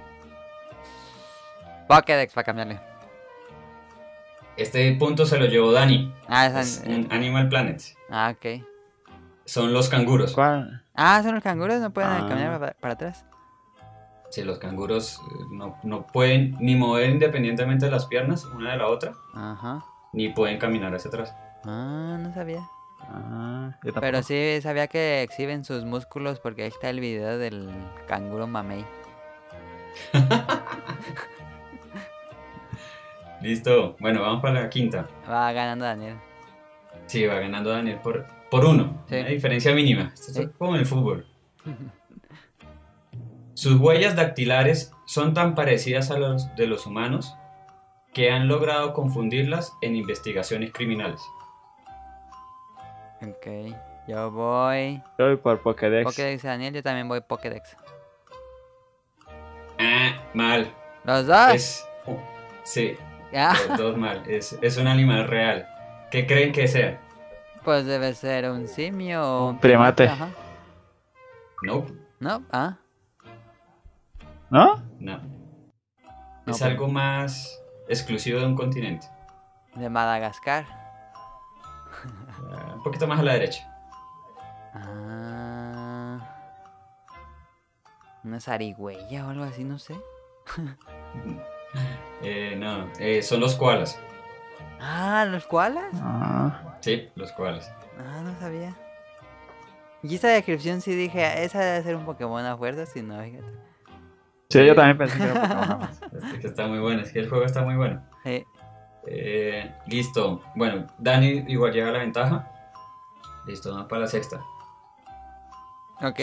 Pokédex 1.87 2.35
para 2.35 2.45
cambiarle. 2.45 2.89
Este 4.61 4.93
punto 4.95 5.25
se 5.26 5.38
lo 5.38 5.47
llevó 5.47 5.73
Dani. 5.73 6.12
Ah, 6.29 6.47
Es 6.47 6.83
es 6.83 6.85
un 6.87 7.09
Animal 7.11 7.49
Planet. 7.49 7.81
ah, 8.11 8.35
ok. 8.37 8.62
Son 9.47 9.73
los 9.73 9.88
canguros. 9.88 10.33
¿Cuál? 10.35 10.85
Ah, 10.95 11.23
son 11.23 11.35
los 11.35 11.43
canguros, 11.43 11.81
no 11.81 11.90
pueden 11.93 12.11
Ah. 12.11 12.26
caminar 12.29 12.59
para, 12.61 12.73
para 12.75 12.95
atrás. 12.95 13.25
Sí, 14.31 14.43
los 14.45 14.59
canguros 14.59 15.19
eh, 15.19 15.45
no, 15.50 15.76
no 15.83 16.07
pueden 16.07 16.57
ni 16.61 16.76
mover 16.76 17.11
independientemente 17.11 17.87
de 17.87 17.90
las 17.90 18.07
piernas 18.07 18.45
una 18.45 18.73
de 18.73 18.76
la 18.76 18.87
otra, 18.87 19.12
Ajá. 19.35 19.83
ni 20.12 20.29
pueden 20.29 20.59
caminar 20.59 20.95
hacia 20.95 21.09
atrás. 21.09 21.35
Ah, 21.64 22.17
no 22.21 22.33
sabía. 22.33 22.61
Ah, 23.00 23.71
yo 23.83 23.93
tampoco. 23.93 24.00
Pero 24.02 24.23
sí 24.23 24.61
sabía 24.62 24.87
que 24.87 25.23
exhiben 25.23 25.64
sus 25.64 25.85
músculos 25.85 26.38
porque 26.38 26.62
ahí 26.62 26.69
está 26.69 26.90
el 26.90 27.00
video 27.00 27.38
del 27.38 27.71
canguro 28.07 28.47
mamey. 28.47 28.85
Listo. 33.40 33.97
Bueno, 34.00 34.20
vamos 34.23 34.42
para 34.42 34.62
la 34.62 34.70
quinta. 34.70 35.09
Va 35.28 35.50
ganando 35.52 35.85
Daniel. 35.85 36.16
Sí, 37.06 37.26
va 37.26 37.35
ganando 37.40 37.70
Daniel 37.70 37.99
por, 38.02 38.26
por 38.50 38.64
uno. 38.64 39.02
Sí. 39.09 39.16
Una 39.16 39.28
diferencia 39.28 39.73
mínima. 39.75 40.11
Esto 40.14 40.32
Sí. 40.32 40.42
es 40.42 40.50
como 40.59 40.75
en 40.75 40.80
el 40.80 40.87
fútbol. 40.87 41.26
Sus 43.54 43.78
huellas 43.78 44.16
dactilares 44.16 44.92
son 45.06 45.35
tan 45.35 45.54
parecidas 45.54 46.11
a 46.11 46.18
las 46.18 46.54
de 46.56 46.66
los 46.66 46.87
humanos 46.87 47.35
que 48.14 48.30
han 48.30 48.49
logrado 48.49 48.92
confundirlas 48.94 49.75
en 49.82 49.97
investigaciones 49.97 50.73
criminales. 50.73 51.20
Ok. 53.23 53.75
Yo 54.09 54.30
voy. 54.30 55.02
Yo 55.18 55.26
voy 55.26 55.37
por 55.37 55.61
Pokédex. 55.61 56.04
Pokédex 56.04 56.42
Daniel, 56.42 56.75
yo 56.75 56.82
también 56.82 57.06
voy 57.06 57.20
Pokédex. 57.20 57.76
Ah, 59.78 60.12
mal. 60.35 60.73
¿Los 61.04 61.26
dos? 61.26 61.54
Es. 61.54 61.87
Sí, 62.64 62.97
Ah, 63.34 63.54
los 63.68 63.78
dos 63.78 63.96
mal. 63.96 64.22
Es, 64.26 64.58
es 64.60 64.76
un 64.76 64.87
animal 64.88 65.28
real. 65.28 65.66
¿Qué 66.10 66.26
creen 66.26 66.52
que 66.52 66.66
sea? 66.68 67.00
pues 67.64 67.84
debe 67.84 68.14
ser 68.14 68.50
un 68.50 68.66
simio 68.66 69.22
o 69.22 69.49
Un 69.50 69.58
primate. 69.60 70.08
Ajá. 70.08 70.30
No, 71.62 71.87
¿No? 72.18 72.42
Ah. 72.50 72.76
¿No? 74.49 74.76
no. 74.99 75.18
No, 75.18 75.22
Es 76.46 76.58
pues- 76.58 76.62
algo 76.62 76.88
más 76.88 77.62
exclusivo 77.88 78.40
de 78.40 78.46
un 78.46 78.56
continente. 78.56 79.06
De 79.75 79.88
Madagascar. 79.90 80.64
Ah, 82.50 82.72
Un 82.75 82.82
poquito 82.82 83.06
más 83.06 83.20
a 83.20 83.22
la 83.22 83.34
derecha. 83.34 83.70
Ah. 84.75 86.18
Una 88.25 88.40
zarigüeya 88.40 89.26
o 89.26 89.30
algo 89.30 89.44
así, 89.44 89.64
no 89.64 89.78
sé. 89.78 90.00
Eh, 92.23 92.55
no, 92.55 92.87
eh, 92.99 93.23
son 93.23 93.41
los 93.41 93.57
koalas. 93.57 93.99
Ah, 94.79 95.25
¿los 95.27 95.47
koalas? 95.47 95.87
Ah, 96.03 96.77
Sí, 96.83 97.09
los 97.15 97.33
koalas. 97.33 97.73
Ah, 97.99 98.21
no 98.23 98.39
sabía. 98.39 98.75
Y 100.03 100.17
esa 100.17 100.29
descripción 100.29 100.83
sí 100.83 100.95
dije, 100.95 101.45
esa 101.45 101.61
debe 101.61 101.83
ser 101.83 101.97
un 101.97 102.05
Pokémon 102.05 102.45
a 102.45 102.59
fuerza, 102.59 102.85
si 102.85 103.00
no, 103.00 103.19
fíjate. 103.23 103.45
sí, 104.50 104.67
yo 104.67 104.75
también 104.75 104.99
pensé 104.99 105.17
que 105.17 105.25
era 105.25 105.33
Pokémon 105.35 105.59
nada 105.61 105.77
más. 105.79 106.00
Este 106.25 106.41
que 106.41 106.47
está 106.49 106.67
muy 106.67 106.79
bueno, 106.79 107.00
es 107.00 107.11
que 107.11 107.21
el 107.21 107.29
juego 107.31 107.45
está 107.47 107.62
muy 107.62 107.77
bueno. 107.77 108.03
Sí. 108.23 108.45
Eh, 109.07 109.75
listo. 109.87 110.43
Bueno, 110.57 110.87
Dani 110.99 111.45
igual 111.49 111.73
lleva 111.73 111.91
la 111.91 112.00
ventaja. 112.00 112.50
Listo, 113.47 113.71
vamos 113.73 113.89
para 113.89 114.03
la 114.03 114.09
sexta. 114.09 114.43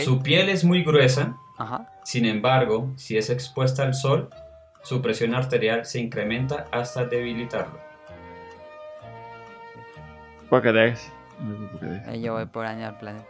Su 0.04 0.22
piel 0.22 0.50
es 0.50 0.64
muy 0.64 0.84
gruesa, 0.84 1.38
Ajá. 1.58 1.92
sin 2.04 2.26
embargo, 2.26 2.92
si 2.98 3.18
es 3.18 3.32
expuesta 3.32 3.82
al 3.84 3.94
sol, 3.96 4.30
su 4.88 5.02
presión 5.02 5.36
arterial 5.36 5.86
se 5.86 6.00
incrementa 6.00 6.66
hasta 6.72 7.04
debilitarlo. 7.04 7.78
Pokédex. 10.50 11.12
Yo 11.42 11.46
voy 11.46 11.58
por 11.58 11.72
Pokédex. 11.72 12.08
Eh, 12.08 12.22
yo 12.22 12.34
voy 12.34 12.46
por 12.46 12.66
Animal 12.66 12.98
Planet. 12.98 13.28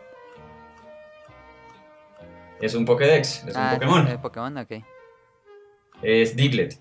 Es 2.62 2.76
un 2.76 2.86
Pokédex, 2.86 3.44
es 3.48 3.56
ah, 3.56 3.72
un 3.74 3.80
Pokémon. 3.80 4.08
¿es 4.08 4.18
Pokémon? 4.18 4.58
Ok. 4.60 4.72
Es 6.04 6.36
Diglett. 6.36 6.80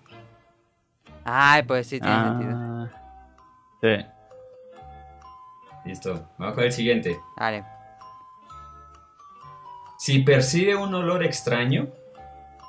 Ay, 1.25 1.63
pues 1.63 1.87
sí 1.87 1.99
tiene 1.99 2.25
sentido. 2.25 2.53
Ah, 2.55 2.89
sí. 3.81 4.07
Listo, 5.87 6.29
vamos 6.37 6.55
con 6.55 6.65
el 6.65 6.73
siguiente. 6.73 7.19
Vale. 7.39 7.65
Si 9.97 10.19
percibe 10.19 10.77
un 10.77 10.95
olor 10.95 11.25
extraño, 11.25 11.89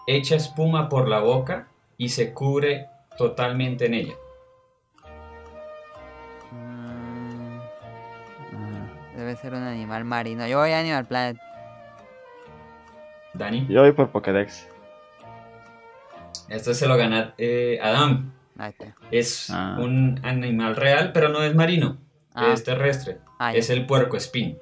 echa 0.08 0.38
espuma 0.38 0.88
por 0.88 1.10
la 1.10 1.20
boca 1.20 1.68
y 1.98 2.10
se 2.10 2.34
cubre 2.34 2.88
totalmente 3.18 3.86
en 3.88 3.94
ella. 3.96 4.13
Mm, 6.51 7.60
Ah, 8.54 8.88
debe 9.16 9.36
ser 9.36 9.54
un 9.54 9.63
animal 9.63 10.06
marino. 10.06 10.48
Yo 10.48 10.60
voy 10.60 10.72
a 10.72 10.80
Animal 10.80 11.06
Planet. 11.08 11.38
Dani, 13.34 13.68
Yo 13.70 13.82
voy 13.82 13.92
por 13.92 14.10
Pokédex. 14.12 14.68
esto 16.50 16.74
se 16.74 16.88
lo 16.88 16.98
gana 16.98 17.34
eh, 17.38 17.80
Adam. 17.82 18.32
Ahí 18.58 18.70
está. 18.72 18.96
Es 19.12 19.50
Ah. 19.51 19.77
un 19.80 20.20
animal 20.24 20.75
real, 20.75 21.12
pero 21.13 21.30
no 21.30 21.44
es 21.44 21.54
marino, 21.54 21.98
Ah. 22.34 22.51
es 22.54 22.63
terrestre. 22.63 23.20
Ah, 23.38 23.54
es 23.54 23.70
el 23.70 23.86
puerco 23.86 24.18
espín. 24.18 24.58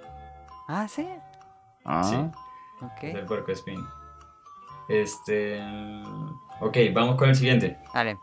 Ah, 0.68 0.88
sí. 0.90 1.08
Ah, 1.86 2.04
Sí. 2.04 2.16
Ok. 2.82 3.04
Es 3.04 3.16
el 3.16 3.26
puerco 3.26 3.52
espín. 3.52 3.80
Este. 4.90 5.62
Ok, 6.62 6.78
vamos 6.94 7.16
con 7.16 7.30
el 7.30 7.36
siguiente. 7.36 7.78
Vale. 7.94 8.18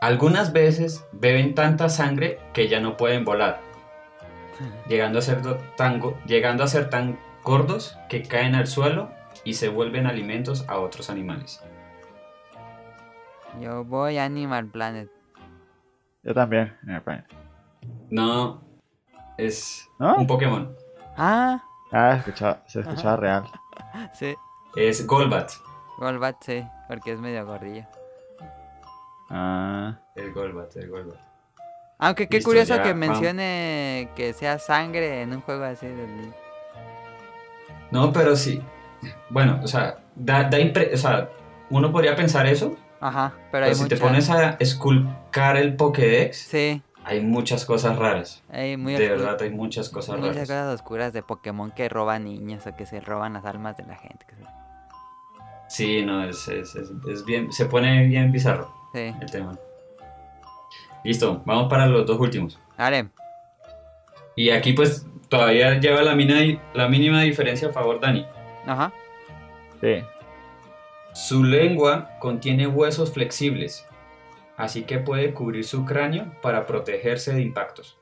Algunas 0.00 0.52
veces 0.52 1.06
beben 1.12 1.54
tanta 1.54 1.88
sangre 1.88 2.40
que 2.52 2.68
ya 2.68 2.80
no 2.80 2.96
pueden 2.96 3.24
volar, 3.24 3.60
llegando 4.88 5.20
a 5.20 5.22
ser, 5.22 5.40
tan, 5.76 6.00
llegando 6.26 6.64
a 6.64 6.66
ser 6.66 6.90
tan 6.90 7.18
gordos 7.44 7.96
que 8.08 8.22
caen 8.22 8.56
al 8.56 8.66
suelo 8.66 9.10
y 9.44 9.54
se 9.54 9.68
vuelven 9.68 10.06
alimentos 10.06 10.68
a 10.68 10.78
otros 10.80 11.08
animales. 11.08 11.62
Yo 13.60 13.84
voy 13.84 14.18
a 14.18 14.24
Animal 14.24 14.66
Planet. 14.66 15.08
Yo 16.24 16.34
también. 16.34 16.76
Animal 16.82 17.02
Planet. 17.02 17.26
No, 18.10 18.62
es 19.38 19.88
¿No? 20.00 20.16
un 20.16 20.26
Pokémon. 20.26 20.74
Ah, 21.16 21.62
Ah, 21.94 22.14
escuchaba- 22.16 22.62
se 22.66 22.80
escuchaba 22.80 23.16
real. 23.18 23.44
sí. 24.14 24.34
Es 24.74 25.06
Golbat. 25.06 25.50
Golbat, 25.98 26.36
sí, 26.40 26.64
porque 26.88 27.12
es 27.12 27.20
medio 27.20 27.44
gordillo. 27.46 27.84
Ah, 29.30 29.96
El 30.14 30.32
Golbat, 30.32 30.76
el 30.76 30.90
Golbat. 30.90 31.16
Aunque 31.98 32.28
qué 32.28 32.38
Listo, 32.38 32.50
curioso 32.50 32.74
ya, 32.76 32.82
que 32.82 32.92
vamos. 32.92 33.08
mencione 33.08 34.10
que 34.16 34.32
sea 34.32 34.58
sangre 34.58 35.22
en 35.22 35.32
un 35.32 35.40
juego 35.40 35.64
así 35.64 35.86
del... 35.86 36.32
No, 37.92 38.12
pero 38.12 38.34
sí. 38.34 38.60
Bueno, 39.30 39.60
o 39.62 39.66
sea, 39.66 39.98
da, 40.16 40.44
da 40.44 40.58
impre- 40.58 40.92
o 40.92 40.96
sea, 40.96 41.28
uno 41.70 41.92
podría 41.92 42.16
pensar 42.16 42.46
eso, 42.46 42.76
Ajá, 43.00 43.32
pero 43.34 43.48
pero 43.52 43.66
hay 43.66 43.74
si 43.74 43.82
mucha... 43.82 43.94
te 43.96 44.00
pones 44.00 44.30
a 44.30 44.50
esculcar 44.58 45.56
el 45.56 45.76
Pokédex, 45.76 46.36
Sí, 46.38 46.82
hay 47.04 47.20
muchas 47.20 47.64
cosas 47.64 47.96
raras. 47.98 48.42
hay 48.50 48.76
muy 48.76 48.94
De 48.94 49.08
verdad, 49.08 49.40
hay 49.40 49.50
muchas 49.50 49.88
cosas 49.88 50.16
muchas 50.18 50.34
raras. 50.34 50.48
cosas 50.48 50.74
oscuras 50.74 51.12
de 51.12 51.22
Pokémon 51.22 51.70
que 51.70 51.88
roban 51.88 52.24
niños 52.24 52.66
o 52.66 52.74
que 52.76 52.86
se 52.86 53.00
roban 53.00 53.32
las 53.34 53.44
almas 53.44 53.76
de 53.76 53.84
la 53.84 53.96
gente. 53.96 54.24
que 54.26 54.34
se- 54.36 54.61
Sí, 55.74 56.02
no, 56.04 56.22
es, 56.24 56.46
es, 56.48 56.74
es, 56.76 56.90
es 57.08 57.24
bien, 57.24 57.50
se 57.52 57.64
pone 57.66 58.06
bien 58.06 58.30
bizarro 58.30 58.70
Sí, 58.92 59.14
el 59.20 59.30
tema. 59.30 59.58
Listo, 61.04 61.42
vamos 61.46 61.68
para 61.70 61.86
los 61.86 62.06
dos 62.06 62.18
últimos. 62.20 62.58
vale. 62.76 63.08
Y 64.36 64.50
aquí 64.50 64.72
pues 64.72 65.06
todavía 65.28 65.78
lleva 65.80 66.02
la, 66.02 66.14
mina- 66.14 66.60
la 66.74 66.88
mínima 66.88 67.22
diferencia 67.22 67.68
a 67.68 67.72
favor 67.72 68.00
Dani. 68.00 68.26
Ajá. 68.66 68.92
sí. 69.80 70.02
Su 71.14 71.44
lengua 71.44 72.10
contiene 72.20 72.66
huesos 72.66 73.12
flexibles, 73.12 73.86
así 74.56 74.84
que 74.84 74.98
puede 74.98 75.34
cubrir 75.34 75.62
su 75.64 75.84
cráneo 75.84 76.32
para 76.40 76.64
protegerse 76.66 77.34
de 77.34 77.42
impactos. 77.42 77.98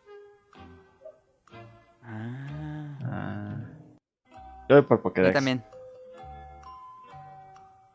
Ah, 2.05 2.99
Ah. 3.05 3.57
Yo 4.69 4.83
voy 4.83 4.99
por 4.99 5.15
yo 5.17 5.33
también. 5.33 5.63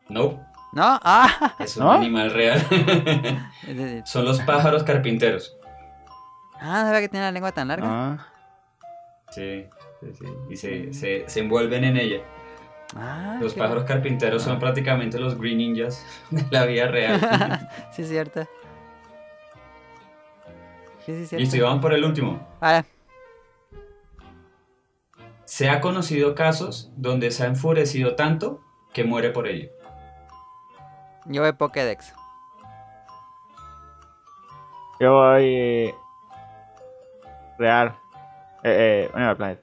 No, 0.08 0.44
¿No? 0.72 1.00
Ah, 1.02 1.54
es 1.58 1.76
un 1.76 1.84
¿No? 1.84 1.92
animal 1.92 2.30
real. 2.32 2.60
Son 4.04 4.24
los 4.24 4.40
pájaros 4.40 4.82
carpinteros. 4.84 5.56
ah, 6.60 6.80
no 6.82 6.86
sabía 6.86 7.00
que 7.00 7.08
tenía 7.08 7.26
la 7.26 7.32
lengua 7.32 7.52
tan 7.52 7.68
larga. 7.68 7.86
Ah, 7.88 8.26
Sí, 9.30 9.66
sí, 10.00 10.06
sí. 10.18 10.24
Y 10.50 10.56
se, 10.56 10.92
se, 10.92 11.24
se 11.28 11.40
envuelven 11.40 11.82
en 11.84 11.96
ella. 11.96 12.20
Ah, 12.94 13.38
Los 13.40 13.54
pájaros 13.54 13.84
carpinteros 13.84 14.42
son 14.42 14.58
prácticamente 14.60 15.18
los 15.18 15.36
Green 15.38 15.58
Ninjas 15.58 16.04
de 16.30 16.44
la 16.50 16.64
vida 16.66 16.86
real. 16.86 17.20
sí, 17.90 18.02
es 18.02 18.08
cierto. 18.08 18.46
Sí, 21.04 21.12
sí, 21.14 21.22
es 21.22 21.28
cierto. 21.28 21.36
Listo, 21.40 21.56
y 21.56 21.60
vamos 21.60 21.80
por 21.82 21.92
el 21.92 22.04
último. 22.04 22.46
Vale. 22.60 22.84
Se 25.44 25.68
ha 25.70 25.80
conocido 25.80 26.34
casos 26.34 26.90
donde 26.96 27.30
se 27.30 27.44
ha 27.44 27.46
enfurecido 27.46 28.14
tanto 28.14 28.60
que 28.92 29.04
muere 29.04 29.30
por 29.30 29.46
ello. 29.48 29.70
Yo 31.28 31.42
voy 31.42 31.52
Pokédex. 31.52 32.14
yo 35.00 35.12
voy. 35.12 35.94
Real. 37.58 37.94
Eh, 38.62 39.08
eh, 39.08 39.10
Animal 39.14 39.36
Planet. 39.36 39.62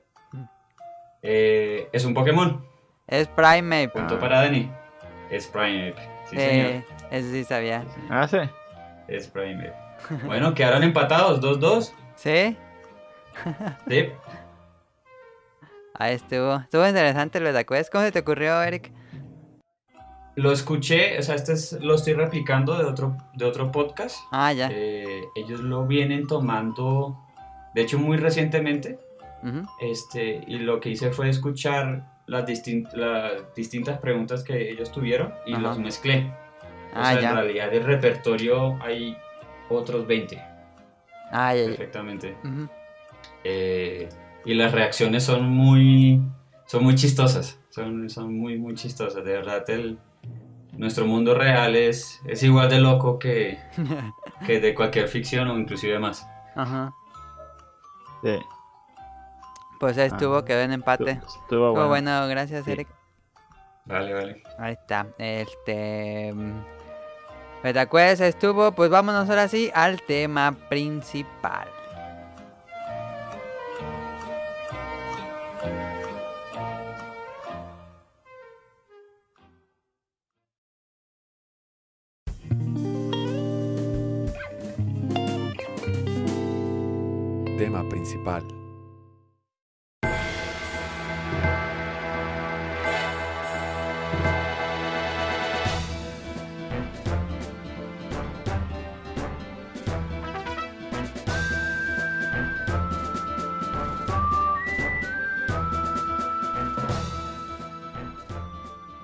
Eh, 1.21 1.89
es 1.91 2.05
un 2.05 2.13
Pokémon. 2.13 2.65
Es 3.07 3.27
Primeape. 3.27 3.89
Punto 3.89 4.19
para 4.19 4.41
Dani. 4.41 4.71
Es 5.29 5.47
Primeape. 5.47 6.01
Sí, 6.29 6.37
señor. 6.37 6.67
Eh, 6.67 6.85
eso 7.11 7.29
sí 7.31 7.43
sabía. 7.43 7.85
Ah, 8.09 8.27
sí. 8.27 8.39
Es 9.07 9.27
Primeape. 9.27 9.73
Bueno, 10.25 10.53
quedaron 10.53 10.83
empatados, 10.83 11.41
2-2. 11.41 11.93
¿Sí? 12.15 12.57
Sí. 13.87 14.11
Ahí 15.95 16.15
estuvo. 16.15 16.57
Estuvo 16.57 16.87
interesante 16.87 17.37
el 17.37 17.43
Betacuest. 17.45 17.91
¿Cómo 17.91 18.03
se 18.03 18.11
te 18.11 18.19
ocurrió, 18.19 18.61
Eric? 18.61 18.91
Lo 20.35 20.51
escuché, 20.51 21.19
o 21.19 21.21
sea, 21.21 21.35
este 21.35 21.53
es- 21.53 21.73
lo 21.79 21.95
estoy 21.95 22.13
replicando 22.13 22.75
de 22.77 22.85
otro, 22.85 23.15
de 23.35 23.45
otro 23.45 23.71
podcast. 23.71 24.17
Ah, 24.31 24.51
ya. 24.51 24.69
Eh, 24.71 25.21
ellos 25.35 25.59
lo 25.59 25.85
vienen 25.85 26.25
tomando, 26.27 27.19
de 27.75 27.81
hecho, 27.83 27.99
muy 27.99 28.17
recientemente. 28.17 28.99
Este, 29.81 30.41
y 30.47 30.57
lo 30.59 30.79
que 30.79 30.89
hice 30.89 31.11
fue 31.11 31.27
escuchar 31.29 32.05
las, 32.27 32.45
distin- 32.45 32.89
las 32.93 33.53
distintas 33.55 33.99
preguntas 33.99 34.41
que 34.43 34.71
ellos 34.71 34.89
tuvieron 34.91 35.33
y 35.45 35.51
Ajá. 35.53 35.61
los 35.61 35.77
mezclé. 35.79 36.31
O 36.95 36.99
Ah, 36.99 37.11
sea, 37.11 37.21
ya. 37.21 37.29
en 37.31 37.35
realidad 37.35 37.69
del 37.71 37.83
repertorio 37.83 38.81
hay 38.81 39.17
otros 39.69 40.07
20, 40.07 40.41
Ah, 41.31 41.53
ya, 41.53 41.61
ya. 41.63 41.67
perfectamente. 41.67 42.37
Eh, 43.43 44.07
y 44.45 44.53
las 44.53 44.71
reacciones 44.71 45.23
son 45.23 45.49
muy, 45.49 46.21
son 46.65 46.83
muy 46.83 46.95
chistosas, 46.95 47.59
son, 47.69 48.09
son 48.09 48.33
muy, 48.37 48.57
muy 48.57 48.75
chistosas. 48.75 49.23
De 49.25 49.31
verdad, 49.33 49.69
el, 49.69 49.97
nuestro 50.77 51.05
mundo 51.05 51.33
real 51.35 51.75
es, 51.75 52.21
es 52.25 52.43
igual 52.43 52.69
de 52.69 52.79
loco 52.79 53.19
que, 53.19 53.59
que 54.45 54.59
de 54.59 54.73
cualquier 54.75 55.07
ficción 55.07 55.47
o 55.49 55.57
inclusive 55.57 55.99
más. 55.99 56.27
Ajá. 56.55 56.93
Sí. 58.23 58.39
Pues 59.79 59.97
ahí 59.97 60.07
estuvo, 60.07 60.43
quedó 60.45 60.61
en 60.61 60.71
empate. 60.73 61.11
Estuvo 61.11 61.35
Estuvo 61.41 61.71
bueno. 61.71 61.87
bueno, 61.87 62.27
gracias, 62.27 62.63
Sí. 62.65 62.71
Eric. 62.71 62.87
Vale, 63.85 64.13
vale. 64.13 64.43
Ahí 64.59 64.73
está. 64.73 65.07
Este. 65.17 66.31
mm, 66.33 66.63
Betacuest 67.63 68.21
estuvo. 68.21 68.71
Pues 68.71 68.89
vámonos 68.89 69.29
ahora 69.29 69.47
sí 69.49 69.71
al 69.73 70.01
tema 70.03 70.55
principal. 70.69 71.67
Tema 87.63 87.87
principal. 87.87 88.43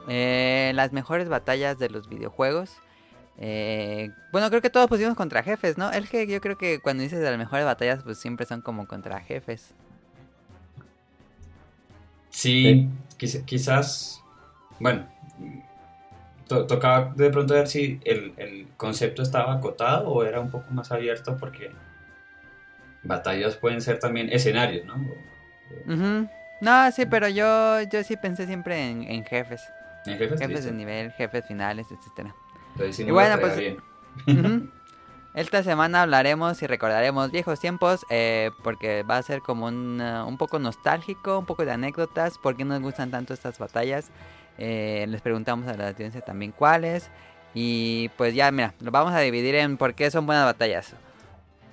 Eh, 0.10 0.74
las 0.76 0.91
mejores 0.91 1.30
batallas 1.30 1.80
de 1.80 1.89
los 1.89 2.10
videojuegos. 2.10 2.82
Eh, 3.41 4.12
bueno, 4.32 4.49
creo 4.49 4.62
que 4.62 4.69
todos 4.69 4.88
pusimos 4.89 5.15
contra 5.15 5.43
jefes, 5.43 5.78
¿no? 5.78 5.89
Es 5.91 6.10
que 6.10 6.28
yo 6.28 6.41
creo 6.41 6.58
que 6.58 6.80
cuando 6.80 7.04
dices 7.04 7.19
de 7.19 7.30
las 7.30 7.38
mejores 7.38 7.65
batallas, 7.65 8.04
pues 8.04 8.17
siempre 8.19 8.45
son 8.45 8.62
como 8.62 8.86
contra 8.88 9.19
jefes. 9.21 9.73
Sí, 12.30 12.88
quiz- 13.17 13.43
quizás, 13.45 14.21
bueno, 14.80 15.06
to- 16.47 16.65
tocaba 16.67 17.13
de 17.15 17.30
pronto 17.30 17.54
ver 17.54 17.67
si 17.67 17.99
el, 18.06 18.34
el 18.38 18.67
concepto 18.78 19.21
estaba 19.21 19.54
acotado 19.54 20.10
o 20.10 20.23
era 20.23 20.39
un 20.39 20.49
poco 20.49 20.71
más 20.71 20.91
abierto 20.91 21.38
porque 21.38 21.71
batallas 23.04 23.56
pueden 23.56 23.82
ser 23.82 23.99
también 23.99 24.30
escenarios, 24.32 24.86
¿no? 24.86 24.95
O- 24.95 25.30
Ujú. 25.93 26.28
No, 26.62 26.91
sí, 26.91 27.06
pero 27.06 27.30
yo, 27.30 27.82
yo 27.84 28.04
sí 28.04 28.17
pensé 28.17 28.45
siempre 28.45 28.89
en, 28.89 29.04
en 29.04 29.23
jefes. 29.23 29.62
¿En 30.06 30.17
jefes? 30.17 30.39
Jefes 30.39 30.65
de 30.65 30.71
nivel, 30.73 31.12
jefes 31.13 31.45
finales, 31.45 31.88
etcétera. 31.91 32.36
Y 32.80 33.04
no 33.04 33.13
bueno, 33.13 33.39
pues- 33.39 33.58
bien. 33.58 33.78
Esta 35.36 35.62
semana 35.62 36.02
hablaremos 36.02 36.62
y 36.63 36.68
recordaremos 36.68 37.32
viejos 37.32 37.60
tiempos 37.60 38.04
eh, 38.10 38.50
porque 38.63 39.04
va 39.04 39.18
a 39.18 39.22
ser 39.24 39.42
como 39.42 39.68
un, 39.68 40.02
uh, 40.02 40.28
un 40.28 40.38
poco 40.38 40.58
nostálgico, 40.58 41.38
un 41.38 41.46
poco 41.46 41.65
de 41.65 41.72
anécdotas, 41.72 42.39
por 42.39 42.58
qué 42.58 42.65
nos 42.65 42.82
gustan 42.82 43.12
tanto 43.12 43.36
estas 43.36 43.60
batallas. 43.60 44.10
Eh, 44.58 45.06
les 45.08 45.22
preguntamos 45.22 45.68
a 45.68 45.78
la 45.78 45.89
audiencia 45.89 46.22
también 46.22 46.52
cuáles. 46.52 47.12
Y 47.54 48.10
pues 48.18 48.34
ya, 48.34 48.52
mira, 48.52 48.74
lo 48.82 48.89
vamos 48.89 49.13
a 49.13 49.20
dividir 49.20 49.56
en 49.56 49.78
por 49.78 49.94
qué 49.94 50.10
son 50.10 50.26
buenas 50.26 50.46
batallas. 50.46 50.96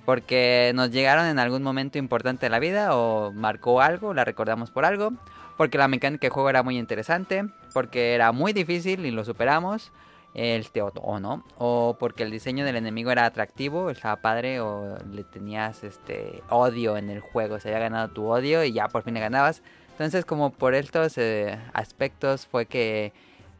Porque 0.05 0.71
nos 0.75 0.91
llegaron 0.91 1.25
en 1.25 1.39
algún 1.39 1.63
momento 1.63 1.97
importante 1.97 2.45
de 2.45 2.51
la 2.51 2.59
vida 2.59 2.95
o 2.95 3.33
marcó 3.33 3.81
algo, 3.81 4.13
la 4.13 4.23
recordamos 4.23 4.69
por 4.69 4.85
algo. 4.85 5.13
Porque 5.57 5.79
la 5.79 5.87
mecánica 5.87 6.27
de 6.27 6.29
juego 6.29 6.49
era 6.51 6.61
muy 6.61 6.77
interesante, 6.77 7.47
porque 7.73 8.13
era 8.13 8.31
muy 8.31 8.53
difícil 8.53 9.03
y 9.05 9.11
lo 9.11 9.25
superamos 9.25 9.91
este, 10.37 10.83
o, 10.83 10.89
o 11.01 11.19
no, 11.19 11.43
o 11.57 11.97
porque 11.99 12.21
el 12.21 12.29
diseño 12.29 12.63
del 12.63 12.75
enemigo 12.75 13.09
era 13.09 13.25
atractivo, 13.25 13.89
estaba 13.89 14.17
padre, 14.17 14.61
o 14.61 14.95
le 15.11 15.23
tenías 15.23 15.83
este 15.83 16.43
odio 16.49 16.95
en 16.95 17.09
el 17.09 17.21
juego, 17.21 17.59
se 17.59 17.69
había 17.69 17.79
ganado 17.79 18.09
tu 18.09 18.27
odio 18.27 18.63
y 18.63 18.71
ya 18.71 18.87
por 18.87 19.01
fin 19.01 19.15
le 19.15 19.19
ganabas. 19.19 19.63
Entonces, 19.91 20.25
como 20.25 20.51
por 20.51 20.75
estos 20.75 21.17
eh, 21.17 21.57
aspectos 21.73 22.45
fue 22.45 22.67
que 22.67 23.13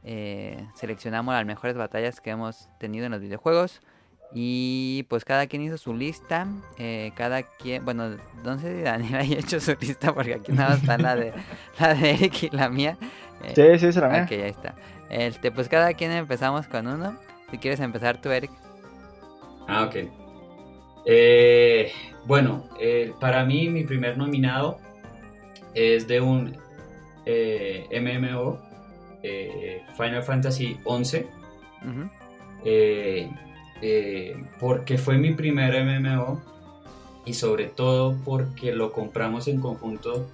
eh, 0.03 0.67
seleccionamos 0.75 1.33
las 1.33 1.47
mejores 1.47 1.75
batallas 1.75 2.21
que 2.21 2.29
hemos 2.29 2.69
tenido 2.77 3.07
en 3.07 3.11
los 3.11 3.21
videojuegos. 3.21 3.81
Y 4.33 5.03
pues 5.09 5.23
cada 5.25 5.47
quien 5.47 5.61
hizo 5.63 5.77
su 5.77 5.93
lista. 5.93 6.47
eh, 6.77 7.11
cada 7.15 7.43
quien, 7.43 7.83
bueno, 7.85 8.17
no 8.43 8.59
sé 8.59 8.75
si 8.77 8.81
Daniel 8.83 9.15
haya 9.21 9.39
hecho 9.39 9.59
su 9.59 9.75
lista 9.79 10.13
porque 10.13 10.35
aquí 10.35 10.51
nada 10.51 10.71
más 10.71 10.79
está 10.81 10.97
la 10.97 11.15
de, 11.15 11.33
la 11.79 11.93
de 11.93 12.11
Eric 12.11 12.43
y 12.43 12.49
la 12.49 12.69
mía. 12.69 12.97
Eh, 13.43 13.53
Sí, 13.79 13.85
sí, 13.85 13.93
se 13.93 14.01
la 14.01 14.09
mía. 14.09 14.23
Ok, 14.25 14.31
ahí 14.31 14.49
está. 14.49 14.75
Este, 15.09 15.51
pues 15.51 15.69
cada 15.69 15.93
quien 15.93 16.11
empezamos 16.11 16.67
con 16.67 16.87
uno. 16.87 17.17
Si 17.51 17.57
quieres 17.57 17.79
empezar 17.79 18.19
tú, 18.21 18.29
Eric. 18.29 18.51
Ah, 19.67 19.83
ok. 19.83 19.95
Eh, 21.05 21.91
bueno, 22.25 22.65
eh, 22.79 23.13
para 23.19 23.45
mí 23.45 23.69
mi 23.69 23.83
primer 23.85 24.17
nominado 24.17 24.79
es 25.73 26.07
de 26.07 26.19
un 26.19 26.57
eh, 27.25 27.87
MMO, 28.01 28.59
eh, 29.23 29.81
Final 29.95 30.23
Fantasy 30.23 30.77
XI, 30.85 31.17
Ujú. 31.19 32.09
eh, 32.65 33.29
eh, 33.81 34.35
porque 34.59 34.97
fue 34.97 35.17
mi 35.17 35.33
primer 35.33 35.83
MMO 35.83 36.41
y 37.25 37.33
sobre 37.33 37.65
todo 37.65 38.17
porque 38.23 38.71
lo 38.71 38.91
compramos 38.91 39.47
en 39.47 39.59
conjunto 39.59 40.27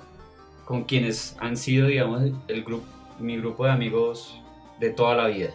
con 0.66 0.84
quienes 0.84 1.36
han 1.40 1.58
sido, 1.58 1.88
digamos, 1.88 2.32
el 2.48 2.64
grupo, 2.64 2.86
mi 3.20 3.38
grupo 3.38 3.66
de 3.66 3.72
amigos 3.72 4.40
de 4.80 4.92
toda 4.92 5.16
la 5.16 5.28
vida. 5.28 5.50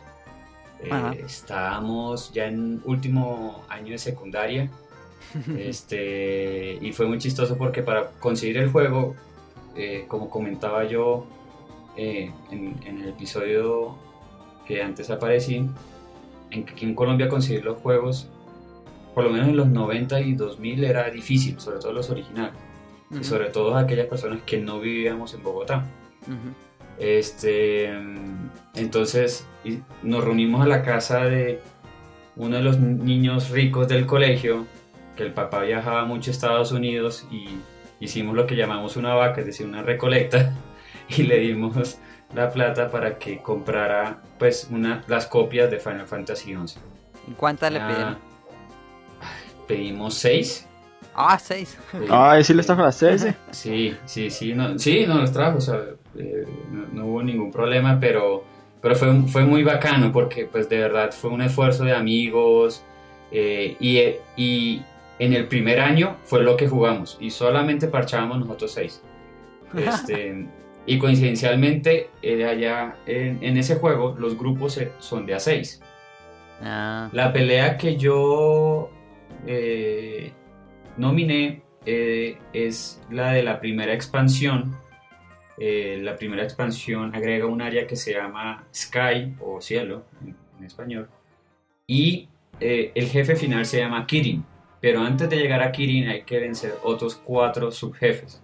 Eh, 0.80 1.24
estábamos 1.24 2.32
ya 2.32 2.46
en 2.46 2.80
último 2.84 3.64
año 3.68 3.92
de 3.92 3.98
secundaria 3.98 4.70
este, 5.58 6.78
y 6.80 6.92
fue 6.92 7.06
muy 7.06 7.18
chistoso 7.18 7.56
porque 7.56 7.82
para 7.82 8.10
conseguir 8.12 8.58
el 8.58 8.70
juego, 8.70 9.14
eh, 9.76 10.04
como 10.08 10.30
comentaba 10.30 10.84
yo 10.84 11.26
eh, 11.96 12.32
en, 12.50 12.76
en 12.84 13.00
el 13.00 13.08
episodio 13.08 13.96
que 14.66 14.82
antes 14.82 15.10
aparecí, 15.10 15.68
en 16.50 16.64
que 16.64 16.72
aquí 16.72 16.84
en 16.84 16.94
Colombia 16.94 17.28
conseguir 17.28 17.64
los 17.64 17.78
juegos, 17.80 18.28
por 19.14 19.24
lo 19.24 19.30
menos 19.30 19.48
en 19.48 19.56
los 19.56 19.68
90 19.68 20.20
y 20.20 20.34
2000 20.34 20.84
era 20.84 21.10
difícil, 21.10 21.58
sobre 21.60 21.78
todo 21.78 21.92
los 21.92 22.10
originales, 22.10 22.54
y 23.10 23.24
sobre 23.24 23.48
todo 23.48 23.76
aquellas 23.76 24.06
personas 24.06 24.42
que 24.44 24.58
no 24.58 24.80
vivíamos 24.80 25.34
en 25.34 25.42
Bogotá. 25.42 25.86
Ujú. 26.26 26.54
Este, 26.98 27.90
entonces 28.74 29.46
nos 30.02 30.24
reunimos 30.24 30.62
a 30.62 30.66
la 30.66 30.82
casa 30.82 31.24
de 31.24 31.60
uno 32.36 32.56
de 32.56 32.62
los 32.62 32.78
niños 32.78 33.50
ricos 33.50 33.88
del 33.88 34.06
colegio, 34.06 34.66
que 35.16 35.24
el 35.24 35.32
papá 35.32 35.62
viajaba 35.62 36.04
mucho 36.04 36.30
a 36.30 36.32
Estados 36.32 36.72
Unidos 36.72 37.26
y 37.30 37.48
hicimos 38.00 38.36
lo 38.36 38.46
que 38.46 38.56
llamamos 38.56 38.96
una 38.96 39.14
vaca, 39.14 39.40
es 39.40 39.46
decir, 39.46 39.66
una 39.66 39.82
recolecta, 39.82 40.54
y 41.08 41.24
le 41.24 41.38
dimos 41.38 41.98
la 42.34 42.50
plata 42.50 42.90
para 42.90 43.18
que 43.18 43.38
comprara 43.42 44.18
pues 44.38 44.68
una, 44.70 45.02
las 45.06 45.26
copias 45.26 45.70
de 45.70 45.78
Final 45.78 46.06
Fantasy 46.06 46.54
XI. 46.54 46.78
¿Y 47.28 47.32
cuántas 47.32 47.72
le 47.72 47.78
Ah, 47.80 47.88
pidieron? 47.88 48.18
pedimos 49.66 50.14
seis. 50.14 50.66
Ah, 51.14 51.38
seis. 51.38 51.76
Ay, 52.08 52.44
sí 52.44 52.54
le 52.54 52.60
está 52.60 52.76
con 52.76 52.84
las 52.84 52.96
6, 52.96 53.20
sí. 53.22 53.28
Sí, 53.50 53.96
sí, 54.06 54.30
sí, 54.30 54.54
no, 54.54 54.78
sí, 54.78 55.04
no 55.06 55.18
los 55.18 55.32
trajo, 55.32 55.58
o 55.58 55.60
sea, 55.60 55.80
eh, 56.16 56.46
no, 56.70 56.86
no 56.92 57.06
hubo 57.06 57.22
ningún 57.24 57.50
problema, 57.50 57.98
pero, 57.98 58.44
pero 58.80 58.94
fue, 58.94 59.12
fue 59.26 59.42
muy 59.44 59.64
bacano 59.64 60.12
porque 60.12 60.44
pues 60.46 60.68
de 60.68 60.78
verdad 60.78 61.10
fue 61.12 61.30
un 61.30 61.42
esfuerzo 61.42 61.84
de 61.84 61.92
amigos 61.94 62.84
eh, 63.32 63.76
y, 63.80 63.98
y 64.40 64.82
en 65.18 65.32
el 65.32 65.48
primer 65.48 65.80
año 65.80 66.16
fue 66.24 66.42
lo 66.44 66.56
que 66.56 66.68
jugamos 66.68 67.16
y 67.20 67.30
solamente 67.30 67.88
parchábamos 67.88 68.38
nosotros 68.38 68.70
seis. 68.72 69.02
Este, 69.76 70.46
y 70.88 70.98
coincidencialmente 70.98 72.10
eh, 72.22 72.44
allá 72.44 72.96
en, 73.06 73.38
en 73.42 73.56
ese 73.56 73.76
juego 73.76 74.16
los 74.18 74.36
grupos 74.38 74.72
se- 74.74 74.92
son 74.98 75.26
de 75.26 75.34
a 75.34 75.38
seis. 75.40 75.80
Ah, 76.62 77.08
La 77.12 77.32
pelea 77.32 77.76
que 77.76 77.96
yo 77.96 78.90
eh, 79.46 80.32
nominé 80.96 81.62
eh, 81.86 82.38
es 82.52 83.00
la 83.10 83.32
de 83.32 83.42
la 83.42 83.60
primera 83.60 83.92
expansión. 83.92 84.76
Eh, 85.60 85.98
la 86.02 86.16
primera 86.16 86.42
expansión 86.44 87.14
agrega 87.14 87.46
un 87.46 87.60
área 87.62 87.86
que 87.86 87.96
se 87.96 88.12
llama 88.14 88.64
Sky 88.74 89.34
o 89.40 89.60
Cielo 89.60 90.04
en, 90.24 90.34
en 90.58 90.64
español. 90.64 91.08
Y 91.86 92.28
eh, 92.60 92.92
el 92.94 93.06
jefe 93.08 93.36
final 93.36 93.64
se 93.66 93.78
llama 93.78 94.06
Kirin. 94.06 94.44
Pero 94.80 95.00
antes 95.00 95.28
de 95.28 95.36
llegar 95.36 95.60
a 95.62 95.72
Kirin 95.72 96.08
hay 96.08 96.22
que 96.22 96.38
vencer 96.38 96.74
otros 96.84 97.16
cuatro 97.16 97.70
subjefes. 97.72 98.40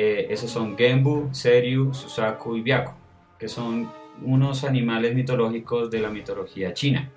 Eh, 0.00 0.26
esos 0.30 0.48
son 0.50 0.76
Genbu, 0.78 1.28
Seryu, 1.32 1.92
Susaku 1.92 2.54
y 2.56 2.62
Byaku, 2.62 2.92
que 3.36 3.48
son 3.48 3.90
unos 4.22 4.62
animales 4.62 5.12
mitológicos 5.14 5.90
de 5.90 5.98
la 6.00 6.08
mitología 6.08 6.72
china 6.72 7.10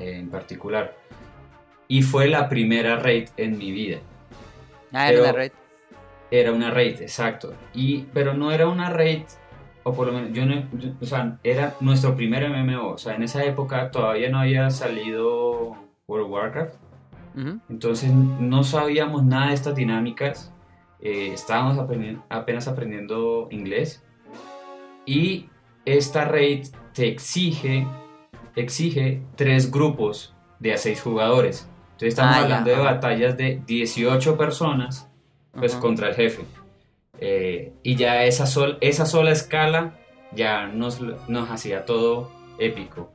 eh, 0.00 0.18
en 0.18 0.28
particular. 0.28 0.96
Y 1.86 2.02
fue 2.02 2.26
la 2.28 2.48
primera 2.48 2.96
raid 2.96 3.28
en 3.36 3.56
mi 3.58 3.70
vida. 3.70 3.98
Ah, 4.92 5.08
era 5.10 5.20
una 5.22 5.32
red. 5.32 5.52
Era 6.32 6.52
una 6.52 6.70
raid, 6.72 7.00
exacto. 7.02 7.54
Y, 7.74 8.06
pero 8.12 8.34
no 8.34 8.50
era 8.50 8.66
una 8.66 8.90
raid, 8.90 9.22
o 9.84 9.94
por 9.94 10.06
lo 10.08 10.12
menos, 10.14 10.32
yo 10.32 10.46
no, 10.46 10.54
yo- 10.72 10.90
o 11.00 11.04
sea, 11.06 11.38
era 11.44 11.74
nuestro 11.80 12.16
primer 12.16 12.42
MMO. 12.50 12.88
O 12.88 12.98
sea, 12.98 13.14
en 13.14 13.22
esa 13.22 13.44
época 13.44 13.90
todavía 13.92 14.30
no 14.30 14.40
había 14.40 14.68
salido 14.70 15.76
World 16.08 16.26
of 16.26 16.30
Warcraft. 16.32 16.74
Entonces 17.68 18.10
no 18.12 18.64
sabíamos 18.64 19.22
nada 19.24 19.48
de 19.48 19.54
estas 19.54 19.74
dinámicas. 19.76 20.50
Eh, 21.04 21.32
estábamos 21.32 21.78
apenas 22.30 22.66
aprendiendo 22.66 23.46
inglés. 23.50 24.02
Y 25.06 25.48
esta 25.84 26.24
raid 26.24 26.68
te 26.94 27.08
exige, 27.08 27.86
exige 28.56 29.22
tres 29.36 29.70
grupos 29.70 30.34
de 30.58 30.72
a 30.72 30.78
seis 30.78 31.02
jugadores. 31.02 31.68
Entonces 31.92 32.08
estamos 32.08 32.34
Ah, 32.34 32.38
ya, 32.38 32.44
hablando 32.44 32.70
de 32.70 32.76
batallas 32.78 33.36
de 33.36 33.62
18 33.66 34.36
personas 34.36 35.08
pues 35.52 35.74
contra 35.76 36.08
el 36.08 36.14
jefe. 36.14 36.44
Eh, 37.20 37.74
y 37.82 37.94
ya 37.96 38.24
esa, 38.24 38.46
sol, 38.46 38.78
esa 38.80 39.06
sola 39.06 39.30
escala 39.30 39.94
ya 40.32 40.66
nos, 40.66 41.00
nos 41.28 41.50
hacía 41.50 41.84
todo 41.84 42.32
épico. 42.58 43.12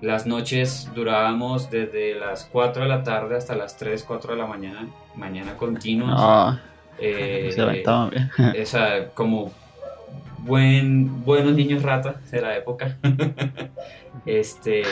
Las 0.00 0.26
noches 0.26 0.90
durábamos 0.94 1.70
desde 1.70 2.14
las 2.14 2.44
4 2.44 2.84
de 2.84 2.88
la 2.88 3.02
tarde 3.02 3.36
hasta 3.36 3.54
las 3.54 3.76
3, 3.76 4.02
4 4.04 4.32
de 4.34 4.38
la 4.38 4.46
mañana, 4.46 4.88
mañana 5.14 5.56
continuas. 5.56 6.20
No, 6.20 6.73
Eh, 6.98 7.50
se 7.52 7.60
aventaban 7.60 8.10
bien. 8.10 8.30
o 8.62 8.66
sea, 8.66 9.08
como 9.14 9.52
buen, 10.38 11.24
buenos 11.24 11.54
niños 11.54 11.82
rata 11.82 12.20
de 12.30 12.40
la 12.40 12.56
época. 12.56 12.98
este, 14.26 14.82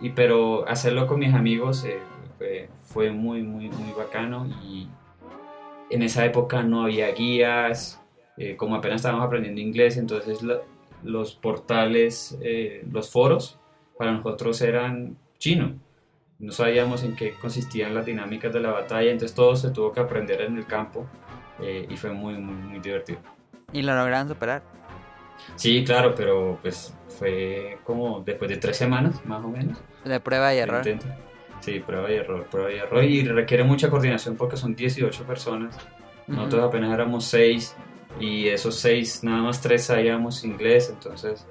y 0.00 0.10
pero 0.10 0.68
hacerlo 0.68 1.06
con 1.06 1.18
mis 1.18 1.34
amigos 1.34 1.84
eh, 1.84 1.98
fue, 2.38 2.68
fue 2.84 3.10
muy, 3.10 3.42
muy, 3.42 3.68
muy 3.68 3.92
bacano 3.92 4.46
y 4.62 4.86
en 5.90 6.02
esa 6.02 6.24
época 6.24 6.62
no 6.62 6.84
había 6.84 7.10
guías, 7.12 8.00
eh, 8.36 8.56
como 8.56 8.76
apenas 8.76 8.96
estábamos 8.96 9.26
aprendiendo 9.26 9.60
inglés, 9.60 9.96
entonces 9.96 10.40
los 11.02 11.34
portales, 11.34 12.38
eh, 12.42 12.84
los 12.90 13.10
foros, 13.10 13.58
para 13.96 14.12
nosotros 14.12 14.60
eran 14.62 15.16
chino. 15.38 15.74
No 16.38 16.52
sabíamos 16.52 17.02
en 17.02 17.16
qué 17.16 17.32
consistían 17.32 17.94
las 17.94 18.06
dinámicas 18.06 18.52
de 18.52 18.60
la 18.60 18.70
batalla, 18.70 19.10
entonces 19.10 19.34
todo 19.34 19.56
se 19.56 19.70
tuvo 19.70 19.92
que 19.92 20.00
aprender 20.00 20.42
en 20.42 20.56
el 20.56 20.66
campo 20.66 21.06
eh, 21.60 21.86
y 21.88 21.96
fue 21.96 22.10
muy, 22.12 22.34
muy, 22.34 22.54
muy 22.54 22.78
divertido. 22.80 23.20
Y 23.72 23.82
lo 23.82 23.94
lograron 23.94 24.28
superar. 24.28 24.62
Sí, 25.56 25.84
claro, 25.84 26.14
pero 26.14 26.58
pues 26.62 26.94
fue 27.18 27.78
como 27.84 28.20
después 28.20 28.48
de 28.50 28.56
tres 28.56 28.76
semanas, 28.76 29.24
más 29.24 29.44
o 29.44 29.48
menos. 29.48 29.78
De 30.04 30.20
prueba 30.20 30.54
y 30.54 30.58
error. 30.58 30.78
intento. 30.86 31.06
Sí, 31.60 31.80
prueba 31.80 32.10
y 32.10 32.14
error, 32.14 32.46
prueba 32.50 32.72
y 32.72 32.76
error. 32.76 33.04
Y 33.04 33.24
requiere 33.24 33.64
mucha 33.64 33.90
coordinación 33.90 34.36
porque 34.36 34.56
son 34.56 34.74
18 34.74 35.24
personas. 35.24 35.76
Nosotros 36.26 36.60
Ujú. 36.60 36.68
apenas 36.68 36.92
éramos 36.92 37.24
6 37.24 37.74
y 38.20 38.48
esos 38.48 38.76
6, 38.76 39.24
nada 39.24 39.42
más 39.42 39.60
3 39.60 39.82
sabíamos 39.84 40.44
inglés, 40.44 40.90
entonces 40.90 41.46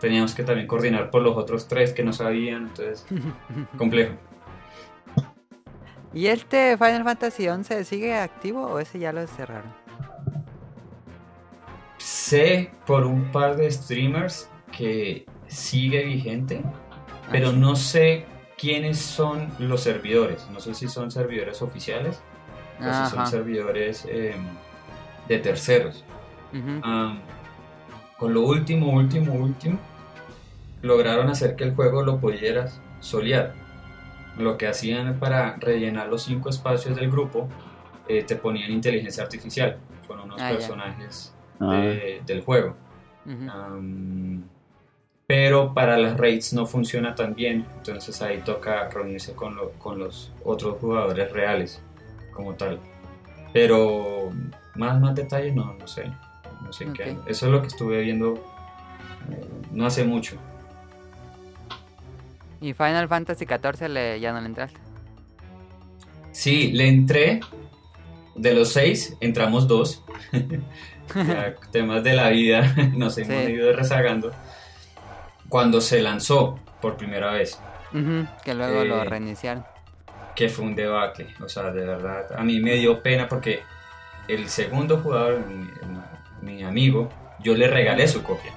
teníamos 0.00 0.34
que 0.34 0.42
también 0.44 0.66
coordinar 0.66 1.10
por 1.10 1.22
los 1.22 1.36
otros 1.36 1.66
3 1.68 1.92
que 1.92 2.02
no 2.04 2.12
sabían, 2.12 2.68
entonces 2.68 3.06
complejo. 3.78 4.14
¿Y 6.14 6.28
este 6.28 6.76
Final 6.78 7.04
Fantasy 7.04 7.48
XI 7.48 7.84
sigue 7.84 8.14
activo 8.16 8.66
o 8.66 8.78
ese 8.78 8.98
ya 8.98 9.12
lo 9.12 9.26
cerraron? 9.26 9.72
Sé 11.98 12.70
por 12.86 13.04
un 13.04 13.30
par 13.32 13.56
de 13.56 13.70
streamers 13.70 14.48
que 14.76 15.26
sigue 15.46 16.04
vigente, 16.04 16.62
pero 17.30 17.48
Ah, 17.48 17.52
sí. 17.52 17.56
no 17.58 17.76
sé 17.76 18.26
quiénes 18.58 18.98
son 18.98 19.48
los 19.58 19.82
servidores. 19.82 20.46
No 20.52 20.60
sé 20.60 20.74
si 20.74 20.88
son 20.88 21.10
servidores 21.10 21.62
oficiales 21.62 22.20
o 22.80 22.82
si 22.84 23.10
son 23.10 23.26
servidores 23.26 24.04
eh, 24.08 24.34
de 25.28 25.38
terceros. 25.38 26.04
Con 28.18 28.32
lo 28.32 28.42
último, 28.42 28.90
último, 28.92 29.34
último, 29.34 29.78
lograron 30.82 31.28
hacer 31.28 31.56
que 31.56 31.64
el 31.64 31.74
juego 31.74 32.02
lo 32.02 32.18
pudieras 32.20 32.80
solear. 33.00 33.54
Lo 34.36 34.56
que 34.58 34.66
hacían 34.66 35.18
para 35.18 35.56
rellenar 35.56 36.08
los 36.08 36.24
cinco 36.24 36.48
espacios 36.48 36.96
del 36.96 37.10
grupo, 37.10 37.48
eh, 38.08 38.22
te 38.24 38.36
ponían 38.36 38.70
inteligencia 38.72 39.22
artificial 39.22 39.78
con 40.06 40.20
unos 40.20 40.40
Ah, 40.42 40.48
personajes 40.50 41.32
Ah, 41.60 41.80
de- 41.80 42.22
del 42.26 42.42
juego. 42.42 42.74
Am, 43.48 44.42
pero 45.26 45.72
para 45.72 45.96
las 45.96 46.18
raids 46.18 46.52
no 46.52 46.66
funciona 46.66 47.14
tan 47.14 47.34
bien, 47.34 47.64
entonces 47.78 48.20
ahí 48.20 48.42
toca 48.44 48.90
reunirse 48.90 49.34
con, 49.34 49.54
lo- 49.56 49.70
con 49.72 49.98
los 49.98 50.32
otros 50.44 50.78
jugadores 50.80 51.32
reales 51.32 51.80
como 52.32 52.54
tal. 52.54 52.78
Pero 53.52 54.30
más, 54.74 55.00
más 55.00 55.14
detalles 55.14 55.54
no, 55.54 55.72
no 55.74 55.86
sé, 55.86 56.10
no 56.62 56.72
sé 56.72 56.86
qué. 56.92 57.16
Eso 57.26 57.46
es 57.46 57.52
lo 57.52 57.60
que 57.62 57.68
estuve 57.68 58.00
viendo 58.02 58.34
eh, 59.30 59.46
no 59.70 59.86
hace 59.86 60.04
mucho. 60.04 60.36
Y 62.64 62.72
Final 62.72 63.08
Fantasy 63.08 63.44
XIV 63.44 63.88
le, 63.88 64.20
ya 64.20 64.32
no 64.32 64.40
le 64.40 64.46
entraste. 64.46 64.80
Sí, 66.32 66.72
le 66.72 66.88
entré. 66.88 67.40
De 68.34 68.54
los 68.54 68.72
seis, 68.72 69.16
entramos 69.20 69.68
dos. 69.68 70.02
Ya, 71.14 71.54
temas 71.70 72.02
de 72.02 72.14
la 72.14 72.30
vida 72.30 72.62
nos 72.96 73.18
hemos 73.18 73.44
Sí. 73.44 73.52
ido 73.52 73.70
rezagando. 73.74 74.32
Cuando 75.50 75.82
se 75.82 76.00
lanzó 76.00 76.58
por 76.80 76.96
primera 76.96 77.30
vez, 77.32 77.60
que 78.42 78.54
luego 78.54 78.82
lo 78.84 79.02
Eh, 79.02 79.04
reiniciaron. 79.04 79.66
que 80.34 80.48
fue 80.48 80.64
un 80.64 80.74
debate. 80.74 81.26
O 81.44 81.48
sea, 81.48 81.64
de 81.70 81.84
verdad, 81.84 82.28
a 82.34 82.42
mí 82.42 82.58
me 82.58 82.76
dio 82.76 83.02
pena 83.02 83.28
porque 83.28 83.60
el 84.26 84.48
segundo 84.48 84.96
jugador, 85.00 85.44
mi, 85.46 85.68
mi 86.40 86.62
amigo, 86.64 87.10
yo 87.40 87.54
le 87.54 87.68
regalé 87.68 88.08
su 88.08 88.22
copia. 88.22 88.52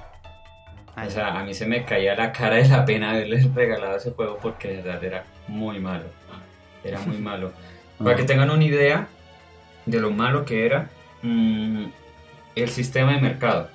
O 1.06 1.10
sea, 1.10 1.40
a 1.40 1.44
mí 1.44 1.54
se 1.54 1.68
me 1.68 1.86
caía 1.86 2.16
la 2.16 2.32
cara 2.32 2.56
de 2.56 2.68
la 2.68 2.84
pena 2.84 3.12
haberle 3.12 3.48
regalado 3.54 3.98
ese 3.98 4.12
juego 4.12 4.40
porque 4.42 4.70
de 4.70 4.82
verdad 4.82 5.04
era 5.04 5.24
muy 5.48 5.80
malo. 5.80 6.06
Era 6.84 7.00
muy 7.02 7.18
malo. 7.18 7.52
Para 8.04 8.16
que 8.16 8.24
tengan 8.24 8.50
una 8.50 8.64
idea 8.64 9.08
de 9.86 10.00
lo 10.00 10.12
malo 10.12 10.44
que 10.44 10.66
era 10.66 10.90
mm, 11.22 11.86
el 12.56 12.70
sistema 12.70 13.14
de 13.14 13.22
mercado. 13.22 13.70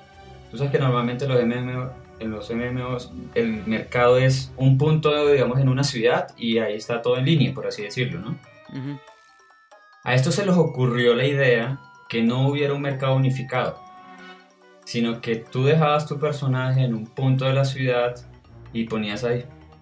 Tú 0.51 0.57
sabes 0.57 0.71
que 0.71 0.79
normalmente 0.79 1.27
los 1.27 1.43
MMO, 1.43 1.91
en 2.19 2.29
los 2.29 2.51
MMOs 2.51 3.11
el 3.35 3.65
mercado 3.65 4.17
es 4.17 4.53
un 4.57 4.77
punto, 4.77 5.31
digamos, 5.31 5.59
en 5.59 5.69
una 5.69 5.83
ciudad 5.83 6.27
y 6.37 6.59
ahí 6.59 6.75
está 6.75 7.01
todo 7.01 7.17
en 7.17 7.25
línea, 7.25 7.53
por 7.53 7.67
así 7.67 7.81
decirlo, 7.81 8.19
¿no? 8.19 8.37
A 10.03 10.13
esto 10.13 10.31
se 10.31 10.45
les 10.45 10.55
ocurrió 10.55 11.15
la 11.15 11.25
idea 11.25 11.79
que 12.09 12.21
no 12.21 12.47
hubiera 12.47 12.73
un 12.73 12.81
mercado 12.81 13.15
unificado, 13.15 13.82
sino 14.85 15.21
que 15.21 15.35
tú 15.37 15.63
dejabas 15.65 16.07
tu 16.07 16.19
personaje 16.19 16.81
en 16.81 16.93
un 16.93 17.05
punto 17.07 17.45
de 17.45 17.53
la 17.53 17.65
ciudad 17.65 18.15
y 18.73 18.85
ponías 18.85 19.23
a, 19.23 19.29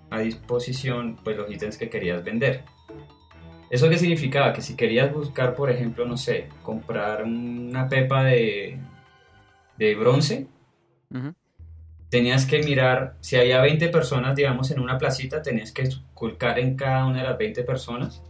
a 0.09 0.19
disposición 0.19 1.17
pues, 1.23 1.37
los 1.37 1.49
ítems 1.51 1.77
que 1.77 1.89
querías 1.89 2.23
vender. 2.23 2.63
¿Eso 3.69 3.89
qué 3.89 3.97
significaba? 3.97 4.51
Que 4.53 4.61
si 4.61 4.75
querías 4.75 5.13
buscar, 5.13 5.55
por 5.55 5.69
ejemplo, 5.71 6.05
no 6.05 6.17
sé, 6.17 6.49
comprar 6.61 7.23
una 7.23 7.87
pepa 7.87 8.23
de, 8.25 8.77
de 9.77 9.95
bronce, 9.95 10.47
tenías 12.09 12.45
que 12.45 12.61
mirar, 12.63 13.15
si 13.21 13.37
había 13.37 13.61
20 13.61 13.87
personas, 13.89 14.35
digamos, 14.35 14.71
en 14.71 14.79
una 14.81 14.97
placita, 14.97 15.41
tenías 15.41 15.71
que 15.71 15.83
esculcar 15.83 16.59
en 16.59 16.75
cada 16.75 17.05
una 17.05 17.19
de 17.21 17.29
las 17.29 17.37
20 17.37 17.63
personas. 17.63 18.21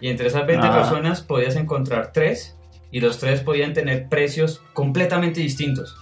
Y 0.00 0.08
entre 0.08 0.28
esas 0.28 0.46
20 0.46 0.66
Ah. 0.68 0.72
personas 0.72 1.20
podías 1.22 1.56
encontrar 1.56 2.12
tres 2.12 2.56
y 2.90 3.00
los 3.00 3.18
tres 3.18 3.40
podían 3.40 3.72
tener 3.72 4.08
precios 4.08 4.62
completamente 4.72 5.40
distintos. 5.40 5.96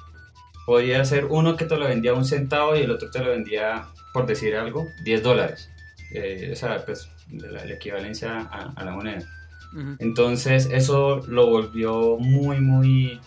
Podía 0.66 1.04
ser 1.04 1.26
uno 1.26 1.56
que 1.56 1.64
te 1.64 1.76
lo 1.76 1.86
vendía 1.86 2.12
a 2.12 2.14
un 2.14 2.24
centavo 2.24 2.76
y 2.76 2.80
el 2.80 2.90
otro 2.90 3.10
te 3.10 3.20
lo 3.20 3.30
vendía, 3.30 3.86
por 4.12 4.26
decir 4.26 4.56
algo, 4.56 4.88
10 5.04 5.22
dólares. 5.22 5.70
Eh, 6.12 6.50
o 6.52 6.56
sea, 6.56 6.84
pues 6.84 7.08
la, 7.30 7.64
la 7.64 7.74
equivalencia 7.74 8.38
a, 8.38 8.72
a 8.74 8.84
la 8.84 8.92
moneda. 8.92 9.26
Ujú. 9.72 9.96
Entonces 9.98 10.68
eso 10.72 11.20
lo 11.28 11.46
volvió 11.46 12.16
muy, 12.18 12.60
muy 12.60 13.20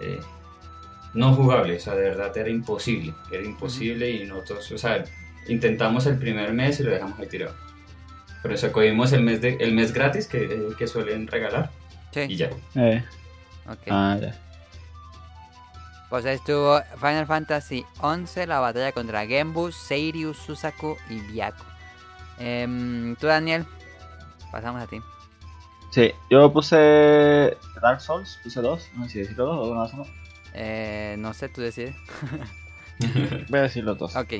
eh, 0.00 0.20
no 1.14 1.34
jugable. 1.34 1.76
O 1.76 1.80
sea, 1.80 1.94
de 1.94 2.02
verdad 2.02 2.36
era 2.36 2.50
imposible. 2.50 3.14
Era 3.30 3.44
imposible 3.44 4.10
y 4.10 4.24
nosotros, 4.24 4.70
o 4.72 4.78
sea, 4.78 5.04
intentamos 5.48 6.06
el 6.06 6.18
primer 6.18 6.52
mes 6.52 6.80
y 6.80 6.82
lo 6.82 6.90
dejamos 6.90 7.18
ahí 7.18 7.26
tirado. 7.26 7.54
Pero 8.42 8.54
eso 8.54 8.72
cogimos 8.72 9.12
el 9.12 9.22
mes, 9.22 9.40
de, 9.40 9.56
el 9.60 9.72
mes 9.72 9.92
gratis 9.92 10.26
que, 10.26 10.68
que 10.76 10.86
suelen 10.86 11.26
regalar 11.26 11.70
y 12.22 12.28
Sí, 12.28 12.36
ya. 12.36 12.50
Eh, 12.74 13.04
ah, 13.90 14.16
ya. 14.20 14.40
Pues 16.10 16.24
ahí 16.26 16.36
estuvo 16.36 16.80
Final 17.00 17.26
Fantasy 17.26 17.84
XI, 18.00 18.46
la 18.46 18.60
batalla 18.60 18.92
contra 18.92 19.26
Genbu, 19.26 19.72
Seiryu, 19.72 20.32
Susaku 20.32 20.96
y 21.10 21.18
Byaku. 21.20 21.64
Em, 22.38 23.16
Tú, 23.16 23.26
Daniel, 23.26 23.66
pasamos 24.52 24.82
a 24.82 24.86
ti. 24.86 25.00
Sí, 25.90 26.12
yo 26.30 26.52
puse 26.52 27.56
Dark 27.80 28.00
Souls, 28.00 28.38
puse 28.42 28.60
dos, 28.60 28.88
no 28.94 29.04
sé 29.04 29.10
si 29.10 29.18
decirlo 29.20 29.46
dos 29.46 29.58
o 29.58 29.70
uno 29.70 29.80
más 29.80 29.92
uno. 29.92 30.06
Eh, 30.52 31.16
no 31.18 31.34
sé, 31.34 31.48
tú 31.48 31.60
decides. 31.60 31.94
Voy 33.48 33.58
a 33.58 33.62
decir 33.62 33.84
los 33.84 33.98
dos. 33.98 34.14
Ok. 34.14 34.34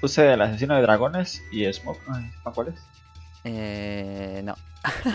Puse 0.00 0.32
el 0.32 0.40
asesino 0.40 0.74
de 0.76 0.82
dragones 0.82 1.42
y 1.52 1.72
Smoke. 1.72 2.00
Ay, 2.08 2.30
¿no 2.44 2.52
cuál 2.52 2.68
es? 2.68 2.80
Eh, 3.44 4.42
no. 4.44 4.54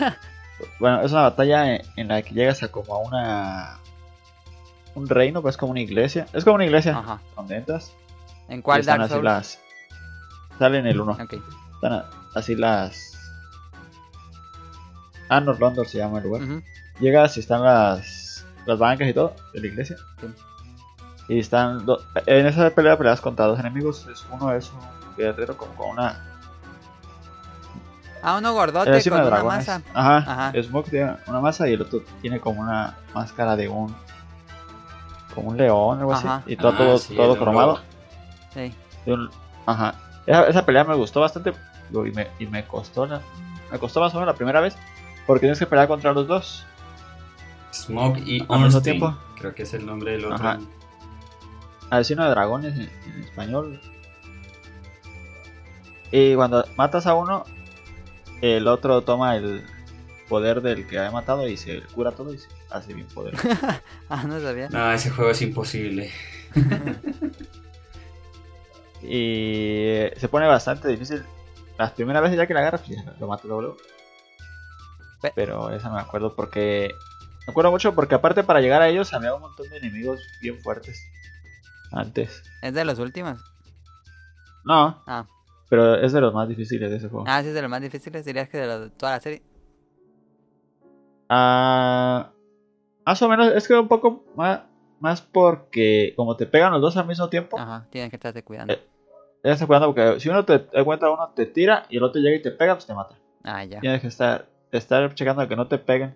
Bueno, 0.78 1.00
es 1.02 1.12
una 1.12 1.22
batalla 1.22 1.74
en, 1.76 1.82
en 1.96 2.08
la 2.08 2.22
que 2.22 2.34
llegas 2.34 2.62
a 2.62 2.68
como 2.68 2.94
a 2.94 2.98
una. 2.98 3.78
Un 4.94 5.08
reino, 5.08 5.42
pues 5.42 5.56
como 5.56 5.72
una 5.72 5.80
iglesia. 5.80 6.26
Es 6.32 6.44
como 6.44 6.54
una 6.56 6.64
iglesia 6.66 6.96
Ajá. 6.96 7.20
donde 7.34 7.56
entras. 7.56 7.92
¿En 8.48 8.62
cuál 8.62 8.80
están 8.80 8.98
Dark 8.98 9.04
así 9.06 9.12
Souls? 9.14 9.24
las. 9.24 9.58
Salen 10.58 10.86
el 10.86 11.00
1. 11.00 11.12
Ok. 11.12 11.34
Están 11.74 11.92
a- 11.92 12.10
así 12.34 12.54
las. 12.54 13.12
Anor 15.28 15.58
London 15.58 15.86
se 15.86 15.98
llama 15.98 16.18
el 16.18 16.24
lugar. 16.24 16.42
Llegas 17.00 17.36
y 17.36 17.40
están 17.40 17.62
las. 17.64 18.46
Las 18.66 18.78
bancas 18.78 19.08
y 19.08 19.12
todo 19.14 19.34
de 19.52 19.60
la 19.60 19.66
iglesia. 19.66 19.96
Y 21.28 21.38
están. 21.40 21.84
do- 21.84 22.00
En 22.26 22.46
esa 22.46 22.70
pelea 22.70 22.96
peleas 22.96 23.20
contra 23.20 23.46
dos 23.46 23.58
enemigos. 23.58 24.06
Es, 24.06 24.24
uno 24.30 24.52
es 24.52 24.70
un 24.70 25.16
guerrero 25.16 25.56
como 25.56 25.74
con 25.74 25.90
una. 25.90 26.33
Ah, 28.24 28.36
uno 28.38 28.52
gordote 28.54 29.02
con 29.02 29.12
una 29.12 29.24
dragones. 29.26 29.58
masa. 29.68 29.82
Ajá. 29.92 30.16
Ajá. 30.48 30.62
Smoke 30.62 30.90
tiene 30.90 31.14
una 31.26 31.40
masa 31.40 31.68
y 31.68 31.74
el 31.74 31.82
otro 31.82 32.00
tiene 32.22 32.40
como 32.40 32.62
una 32.62 32.96
máscara 33.14 33.54
de 33.54 33.68
un. 33.68 33.94
Como 35.34 35.50
un 35.50 35.56
león 35.56 35.98
o 35.98 36.00
algo 36.00 36.12
Ajá. 36.14 36.36
así. 36.36 36.52
Y 36.52 36.56
todo, 36.56 36.72
Ah, 36.72 36.76
todo, 36.78 36.98
sí, 36.98 37.14
cromado. 37.16 37.80
Sí. 38.54 38.74
un- 39.06 39.30
Ajá. 39.66 39.94
Esa, 40.26 40.46
esa 40.46 40.64
pelea 40.66 40.84
me 40.84 40.94
gustó 40.94 41.20
bastante. 41.20 41.52
Y 41.92 41.96
me, 42.12 42.28
y 42.38 42.46
me 42.46 42.64
costó. 42.66 43.06
la- 43.06 43.20
Me 43.70 43.78
costó 43.78 44.00
más 44.00 44.12
o 44.14 44.18
menos 44.18 44.32
la 44.32 44.36
primera 44.36 44.60
vez. 44.60 44.76
Porque 45.26 45.40
tienes 45.40 45.58
que 45.58 45.66
pelear 45.66 45.88
contra 45.88 46.12
los 46.12 46.26
dos. 46.26 46.64
Smoke 47.72 48.18
y 48.18 48.40
Al 48.40 48.46
mismo 48.48 48.54
Ornstein. 48.54 48.82
tiempo. 49.00 49.18
Creo 49.38 49.54
que 49.54 49.64
es 49.64 49.74
el 49.74 49.84
nombre 49.84 50.12
del 50.12 50.24
otro. 50.26 50.36
Ajá. 50.48 50.58
Asesino 51.90 52.24
de 52.24 52.30
dragones 52.30 52.74
en, 52.74 52.82
en 53.12 53.24
español. 53.24 53.80
Y 56.10 56.34
cuando 56.36 56.64
matas 56.76 57.06
a 57.06 57.14
uno, 57.14 57.44
el 58.52 58.66
otro 58.68 59.02
toma 59.02 59.36
el 59.36 59.64
poder 60.28 60.60
del 60.62 60.86
que 60.86 60.98
había 60.98 61.10
matado 61.10 61.46
y 61.48 61.56
se 61.56 61.80
cura 61.94 62.12
todo 62.12 62.32
y 62.34 62.38
se 62.38 62.48
hace 62.70 62.94
bien 62.94 63.06
poder. 63.08 63.34
Ah, 64.08 64.24
no 64.24 64.40
sabía. 64.40 64.68
No, 64.68 64.92
ese 64.92 65.10
juego 65.10 65.30
es 65.30 65.42
imposible. 65.42 66.10
y 69.02 69.86
eh, 69.86 70.14
se 70.16 70.28
pone 70.28 70.46
bastante 70.46 70.88
difícil. 70.88 71.22
Las 71.78 71.92
primeras 71.92 72.22
veces 72.22 72.36
ya 72.38 72.46
que 72.46 72.54
la 72.54 72.60
agarras, 72.60 72.82
pues 72.86 72.96
ya 73.04 73.14
lo 73.18 73.26
mato 73.26 73.46
luego. 73.48 73.60
luego. 73.62 73.76
Pe- 75.20 75.32
Pero 75.34 75.70
esa 75.70 75.88
no 75.88 75.96
me 75.96 76.00
acuerdo 76.00 76.34
porque. 76.34 76.90
Me 77.46 77.50
acuerdo 77.50 77.70
mucho 77.70 77.94
porque 77.94 78.14
aparte 78.14 78.42
para 78.42 78.60
llegar 78.60 78.80
a 78.80 78.88
ellos 78.88 79.12
había 79.12 79.34
un 79.34 79.42
montón 79.42 79.68
de 79.68 79.76
enemigos 79.78 80.20
bien 80.40 80.58
fuertes. 80.62 80.98
Antes. 81.92 82.42
¿Es 82.62 82.72
de 82.72 82.84
los 82.84 82.98
últimos? 82.98 83.38
No, 84.64 85.02
Ah. 85.06 85.26
Pero 85.74 85.96
es 85.96 86.12
de 86.12 86.20
los 86.20 86.32
más 86.32 86.48
difíciles 86.48 86.88
de 86.88 86.98
ese 86.98 87.08
juego. 87.08 87.24
Ah, 87.26 87.42
sí, 87.42 87.48
es 87.48 87.54
de 87.54 87.60
los 87.62 87.68
más 87.68 87.80
difíciles. 87.82 88.24
Dirías 88.24 88.48
que 88.48 88.58
de 88.58 88.66
los- 88.68 88.92
toda 88.96 89.12
la 89.12 89.20
serie. 89.20 89.42
Ah, 91.28 92.30
más 93.04 93.22
o 93.22 93.28
menos, 93.28 93.48
es 93.54 93.66
que 93.66 93.74
un 93.74 93.88
poco 93.88 94.24
más, 94.36 94.60
más 95.00 95.20
porque 95.20 96.12
como 96.16 96.36
te 96.36 96.46
pegan 96.46 96.72
los 96.72 96.80
dos 96.80 96.96
al 96.96 97.06
mismo 97.06 97.28
tiempo, 97.28 97.58
Ajá, 97.58 97.86
tienes 97.90 98.10
que 98.10 98.16
estarte 98.16 98.44
cuidando. 98.44 98.72
Eh. 98.74 98.82
ya 99.42 99.56
se 99.56 99.66
cuidando 99.66 99.92
porque 99.92 100.20
si 100.20 100.28
uno 100.28 100.44
te 100.44 100.64
encuentra 100.72 101.10
uno 101.10 101.28
te 101.34 101.46
tira 101.46 101.86
y 101.90 101.96
el 101.96 102.02
otro 102.04 102.20
llega 102.20 102.36
y 102.36 102.42
te 102.42 102.50
pega, 102.52 102.74
pues 102.74 102.86
te 102.86 102.94
mata. 102.94 103.16
Ah, 103.42 103.64
ya. 103.64 103.80
Tienes 103.80 104.00
que 104.00 104.06
estar, 104.06 104.46
estar 104.70 105.12
checando 105.14 105.46
que 105.48 105.56
no 105.56 105.66
te 105.66 105.78
peguen, 105.78 106.14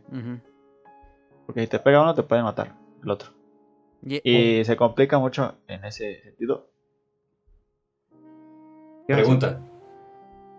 porque 1.47 1.63
si 1.63 1.67
te 1.67 1.79
pega 1.81 2.01
uno 2.01 2.15
te 2.15 2.23
pueden 2.23 2.45
matar 2.45 2.75
el 3.03 3.11
otro. 3.11 3.31
Y- 4.03 4.21
Y 4.59 4.65
se 4.65 4.77
complica 4.77 5.19
mucho 5.19 5.57
en 5.67 5.85
ese 5.85 6.21
sentido. 6.23 6.71
¿Qué 9.09 9.15
vas 9.15 9.21
a 9.23 9.25
Pregunta. 9.25 9.59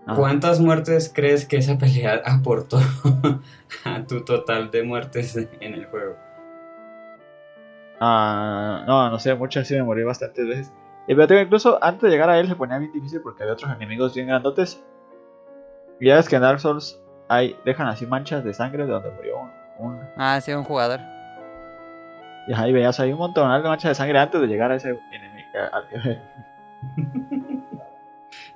Ah. 0.08 0.16
¿Cuántas 0.16 0.60
muertes 0.60 1.12
crees 1.14 1.46
que 1.46 1.58
esa 1.58 1.78
pelea 1.78 2.20
aportó 2.26 2.80
a 3.86 4.02
tu 4.08 4.26
total 4.26 4.72
de 4.72 4.82
muertes 4.84 5.38
en 5.38 5.74
el 5.76 5.86
juego? 5.86 6.16
Ah, 8.00 8.84
no, 8.88 9.10
no 9.12 9.20
sé, 9.20 9.36
muchas 9.36 9.68
sí 9.68 9.76
me 9.76 9.84
morí 9.84 10.04
bastantes 10.04 10.48
veces. 10.48 10.74
Y 11.08 11.14
pero 11.14 11.28
te 11.28 11.34
digo, 11.36 11.46
incluso 11.46 11.78
antes 11.84 12.02
de 12.02 12.10
llegar 12.10 12.30
a 12.30 12.40
él 12.40 12.48
se 12.48 12.56
ponía 12.56 12.80
bien 12.80 12.92
difícil 12.92 13.22
porque 13.22 13.44
había 13.44 13.54
otros 13.54 13.72
enemigos 13.72 14.16
bien 14.16 14.28
grandotes. 14.28 14.84
Y 16.00 16.08
ya 16.08 16.16
ves 16.16 16.28
que 16.28 16.38
en 16.38 16.42
Dark 16.42 16.60
Souls 16.60 17.00
hay, 17.28 17.56
dejan 17.66 17.88
así 17.88 18.08
manchas 18.08 18.44
de 18.44 18.54
sangre 18.56 18.86
de 18.86 18.92
donde 18.92 19.12
murió 19.12 19.38
un. 19.42 19.52
un- 19.80 20.00
Ah, 20.18 20.40
sí, 20.42 20.52
un 20.54 20.64
jugador. 20.64 21.00
y 22.48 22.54
ahí 22.54 22.74
veías 22.74 23.00
ahí 23.00 23.12
un 23.12 23.20
montón 23.20 23.52
de 23.62 23.68
manchas 23.70 23.92
de 23.92 23.96
sangre 23.96 24.18
antes 24.18 24.42
de 24.42 24.48
llegar 24.48 24.72
a 24.72 24.76
ese 24.76 24.98
enemigo. 25.12 25.50
al. 25.72 26.20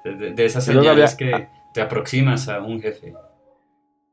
De, 0.03 0.33
de 0.33 0.45
esas 0.45 0.65
señales 0.65 1.13
había- 1.13 1.39
que 1.41 1.49
te 1.73 1.81
aproximas 1.81 2.47
a 2.49 2.59
un 2.61 2.81
jefe. 2.81 3.15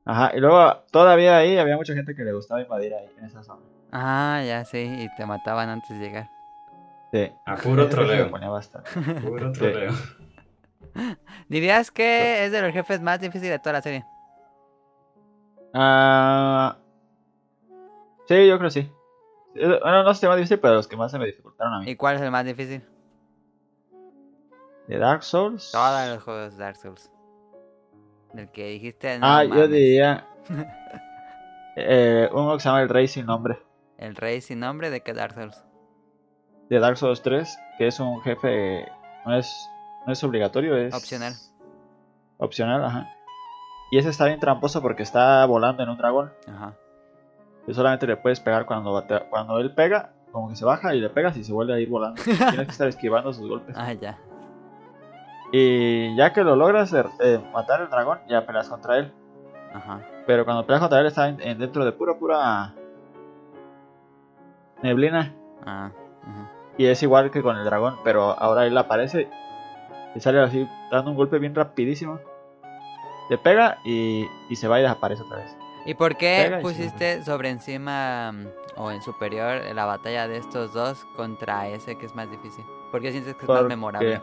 Ajá, 0.04 0.32
y 0.34 0.40
luego 0.40 0.84
todavía 0.90 1.36
ahí 1.36 1.58
había 1.58 1.76
mucha 1.76 1.94
gente 1.94 2.14
que 2.14 2.24
le 2.24 2.32
gustaba 2.32 2.60
invadir 2.62 2.94
ahí, 2.94 3.06
en 3.18 3.24
esa 3.26 3.42
zona. 3.42 3.60
Ah, 3.92 4.42
ya 4.46 4.64
sí, 4.64 4.78
y 4.78 5.08
te 5.16 5.26
mataban 5.26 5.68
antes 5.68 5.90
de 5.90 5.98
llegar. 5.98 6.28
Sí. 7.12 7.30
A 7.44 7.56
puro 7.56 7.84
sí 7.84 7.90
troleo. 7.90 8.30
ponía 8.30 8.48
bastante. 8.48 8.88
Puro 9.20 9.50
troleo. 9.52 9.92
¿Dirías 11.48 11.90
que 11.90 12.44
es 12.44 12.52
de 12.52 12.62
los 12.62 12.72
jefes 12.72 13.00
más 13.00 13.20
difíciles 13.20 13.50
de 13.50 13.58
toda 13.58 13.74
la 13.74 13.82
serie? 13.82 14.04
Ah, 15.74 16.76
sí, 18.28 18.46
yo 18.46 18.58
creo 18.58 18.70
que 18.70 18.82
sí. 18.82 18.92
Eh, 19.56 19.78
Bueno, 19.82 20.02
no 20.04 20.14
sé 20.14 20.20
si 20.20 20.26
más 20.26 20.36
difícil, 20.36 20.60
pero 20.60 20.74
los 20.74 20.86
que 20.88 20.96
más 20.96 21.10
se 21.10 21.18
me 21.18 21.26
dificultaron 21.26 21.74
a 21.74 21.78
mí. 21.80 21.90
¿Y 21.90 21.96
cuál 21.96 22.16
es 22.16 22.22
el 22.22 22.30
más 22.30 22.44
difícil? 22.44 22.82
De 24.90 24.98
Dark 24.98 25.22
Souls. 25.22 25.70
Todos 25.70 26.08
los 26.08 26.24
juegos 26.24 26.56
de 26.56 26.64
Dark 26.64 26.76
Souls. 26.76 27.12
Del 28.32 28.50
que 28.50 28.70
dijiste. 28.70 29.20
no 29.20 29.26
ah, 29.26 29.44
yo 29.44 29.68
diría. 29.68 30.26
eh, 31.76 32.28
uno 32.32 32.54
que 32.54 32.60
se 32.60 32.68
llama 32.68 32.82
El 32.82 32.88
Rey 32.88 33.06
Sin 33.06 33.26
Nombre. 33.26 33.62
El 33.98 34.16
rey 34.16 34.40
sin 34.40 34.58
nombre 34.58 34.90
de 34.90 35.00
que 35.02 35.12
Dark 35.12 35.34
Souls. 35.34 35.64
De 36.68 36.80
Dark 36.80 36.96
Souls 36.96 37.22
3. 37.22 37.56
Que 37.78 37.86
es 37.86 38.00
un 38.00 38.20
jefe. 38.22 38.84
No 39.24 39.36
es, 39.36 39.70
no 40.08 40.12
es 40.12 40.24
obligatorio, 40.24 40.76
es. 40.76 40.92
Opcional. 40.92 41.34
Opcional, 42.38 42.84
ajá. 42.84 43.14
Y 43.92 43.98
ese 43.98 44.08
está 44.08 44.24
bien 44.24 44.40
tramposo 44.40 44.82
porque 44.82 45.04
está 45.04 45.46
volando 45.46 45.84
en 45.84 45.90
un 45.90 45.98
dragón. 45.98 46.32
Ajá. 46.48 46.74
Y 47.68 47.74
solamente 47.74 48.08
le 48.08 48.16
puedes 48.16 48.40
pegar 48.40 48.66
cuando, 48.66 49.06
cuando 49.30 49.60
él 49.60 49.72
pega. 49.72 50.14
Como 50.32 50.48
que 50.48 50.56
se 50.56 50.64
baja 50.64 50.96
y 50.96 51.00
le 51.00 51.10
pegas 51.10 51.36
y 51.36 51.44
se 51.44 51.52
vuelve 51.52 51.74
a 51.74 51.78
ir 51.78 51.88
volando. 51.88 52.20
Tienes 52.24 52.56
que 52.56 52.72
estar 52.72 52.88
esquivando 52.88 53.32
sus 53.32 53.48
golpes. 53.48 53.76
Ah, 53.78 53.92
ya. 53.92 54.18
Y 55.52 56.14
ya 56.16 56.32
que 56.32 56.44
lo 56.44 56.54
logras 56.56 56.92
eh, 56.92 57.04
eh, 57.20 57.40
matar 57.52 57.80
el 57.82 57.90
dragón, 57.90 58.18
ya 58.28 58.46
peleas 58.46 58.68
contra 58.68 58.98
él. 58.98 59.12
Ajá. 59.74 60.00
Pero 60.26 60.44
cuando 60.44 60.64
peleas 60.64 60.80
contra 60.80 61.00
él 61.00 61.06
está 61.06 61.28
en- 61.28 61.40
en 61.40 61.58
dentro 61.58 61.84
de 61.84 61.92
pura, 61.92 62.14
pura 62.14 62.74
neblina. 64.82 65.34
Ah. 65.66 65.90
ajá. 66.22 66.50
Y 66.78 66.86
es 66.86 67.02
igual 67.02 67.30
que 67.30 67.42
con 67.42 67.56
el 67.56 67.64
dragón, 67.64 67.96
pero 68.04 68.30
ahora 68.38 68.64
él 68.66 68.76
aparece 68.78 69.28
y 70.14 70.20
sale 70.20 70.40
así 70.40 70.66
dando 70.90 71.10
un 71.10 71.16
golpe 71.16 71.38
bien 71.38 71.54
rapidísimo. 71.54 72.18
Le 73.28 73.38
pega 73.38 73.78
y, 73.84 74.26
y 74.48 74.56
se 74.56 74.66
va 74.66 74.78
y 74.78 74.82
desaparece 74.82 75.22
otra 75.22 75.38
vez. 75.38 75.56
¿Y 75.86 75.94
por 75.94 76.16
qué 76.16 76.42
Pega 76.44 76.60
pusiste 76.60 77.22
sobre 77.22 77.48
encima 77.50 78.32
mm, 78.32 78.46
o 78.76 78.90
en 78.90 79.02
superior 79.02 79.60
la 79.74 79.84
batalla 79.86 80.26
de 80.28 80.36
estos 80.38 80.72
dos 80.74 81.04
contra 81.16 81.68
ese 81.68 81.96
que 81.96 82.06
es 82.06 82.14
más 82.14 82.30
difícil? 82.30 82.64
¿Por 82.90 83.00
qué 83.00 83.12
sientes 83.12 83.34
que 83.34 83.42
es 83.42 83.48
más 83.48 83.64
memorable? 83.64 84.20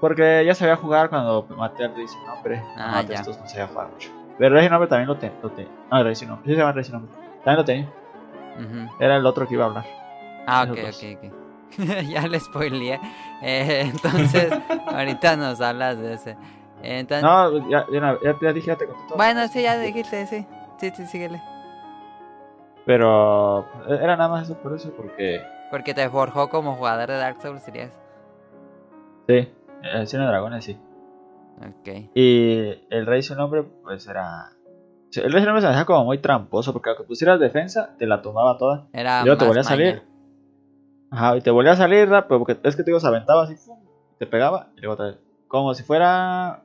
Porque 0.00 0.44
ya 0.46 0.54
sabía 0.54 0.76
jugar 0.76 1.08
cuando 1.10 1.46
maté 1.56 1.84
al 1.84 1.94
Rey 1.94 2.06
sin 2.06 2.24
nombre. 2.24 2.62
Ah, 2.76 2.92
maté 2.96 3.12
a 3.12 3.14
ya. 3.16 3.20
estos 3.20 3.38
no 3.40 3.48
sabía 3.48 3.66
jugar 3.66 3.88
mucho. 3.90 4.10
Pero 4.38 4.54
Rey 4.54 4.62
sin 4.64 4.70
nombre 4.72 4.88
también 4.88 5.08
lo 5.08 5.16
tenía. 5.16 5.36
Lo 5.42 5.50
ten- 5.50 5.68
No, 5.90 6.02
Rey 6.04 6.14
sin 6.14 6.28
nombre. 6.28 6.46
Sí 6.48 6.52
se 6.54 6.58
llama 6.60 6.72
Rey 6.72 6.84
sin 6.84 6.92
nombre. 6.94 7.12
También 7.44 7.56
lo 7.56 7.64
tenía. 7.64 7.88
Era 9.00 9.16
el 9.16 9.26
otro 9.26 9.46
que 9.46 9.54
iba 9.54 9.64
a 9.64 9.68
hablar. 9.68 9.86
Ah, 10.46 10.66
ok, 10.68 10.78
ok, 10.78 11.04
ok. 11.16 11.32
ya 12.08 12.26
le 12.26 12.40
spoileé. 12.40 13.00
Eh, 13.42 13.82
entonces, 13.92 14.52
ahorita 14.86 15.36
nos 15.36 15.60
hablas 15.60 15.98
de 15.98 16.14
ese. 16.14 16.36
Entonces, 16.82 17.22
No, 17.24 17.68
ya, 17.68 17.84
ya, 17.92 18.18
ya, 18.22 18.36
ya 18.40 18.52
dije, 18.52 18.68
ya 18.68 18.76
te 18.76 18.86
conté 18.86 19.02
todo. 19.08 19.16
bueno, 19.16 19.46
sí, 19.48 19.62
ya 19.62 19.76
dijiste, 19.78 20.26
sí. 20.26 20.46
Sí, 20.78 20.92
sí, 20.94 21.06
síguele. 21.06 21.42
Pero 22.86 23.60
eh, 23.88 23.98
era 24.00 24.16
nada 24.16 24.28
más 24.28 24.44
eso 24.44 24.56
por 24.58 24.74
eso, 24.74 24.90
porque 24.96 25.42
Porque 25.70 25.92
te 25.92 26.08
forjó 26.08 26.48
como 26.48 26.74
jugador 26.76 27.08
de 27.08 27.16
Dark 27.18 27.40
Souls, 27.42 27.64
dirías. 27.66 27.92
sí, 29.28 29.48
el 29.82 30.06
cine 30.06 30.22
de 30.22 30.28
dragones 30.28 30.64
sí. 30.64 30.78
Ok. 31.58 32.10
Y 32.14 32.84
el 32.90 33.06
rey 33.06 33.22
sin 33.22 33.36
nombre, 33.36 33.64
pues 33.82 34.06
era. 34.06 34.50
El 35.14 35.32
rey 35.32 35.40
sin 35.40 35.46
nombre 35.46 35.62
se 35.62 35.66
me 35.68 35.72
hacía 35.72 35.84
como 35.84 36.04
muy 36.04 36.18
tramposo, 36.18 36.72
porque 36.72 36.90
aunque 36.90 37.04
pusieras 37.04 37.40
defensa, 37.40 37.94
te 37.98 38.06
la 38.06 38.22
tomaba 38.22 38.58
toda. 38.58 38.86
Era 38.92 39.22
y 39.22 39.24
luego 39.24 39.38
te 39.38 39.46
volvía 39.46 39.62
a 39.62 39.64
salir. 39.64 40.02
Ajá, 41.10 41.36
y 41.36 41.40
te 41.40 41.50
volvía 41.50 41.72
a 41.72 41.76
salir 41.76 42.08
rápido, 42.08 42.38
porque 42.38 42.58
es 42.62 42.76
que 42.76 42.82
te 42.82 42.90
digo, 42.90 43.00
se 43.00 43.06
aventaba 43.06 43.44
así, 43.44 43.56
te 44.18 44.26
pegaba, 44.26 44.68
y 44.76 44.80
luego 44.80 44.94
otra 44.94 45.06
vez. 45.06 45.18
Como 45.48 45.74
si 45.74 45.82
fuera. 45.82 46.64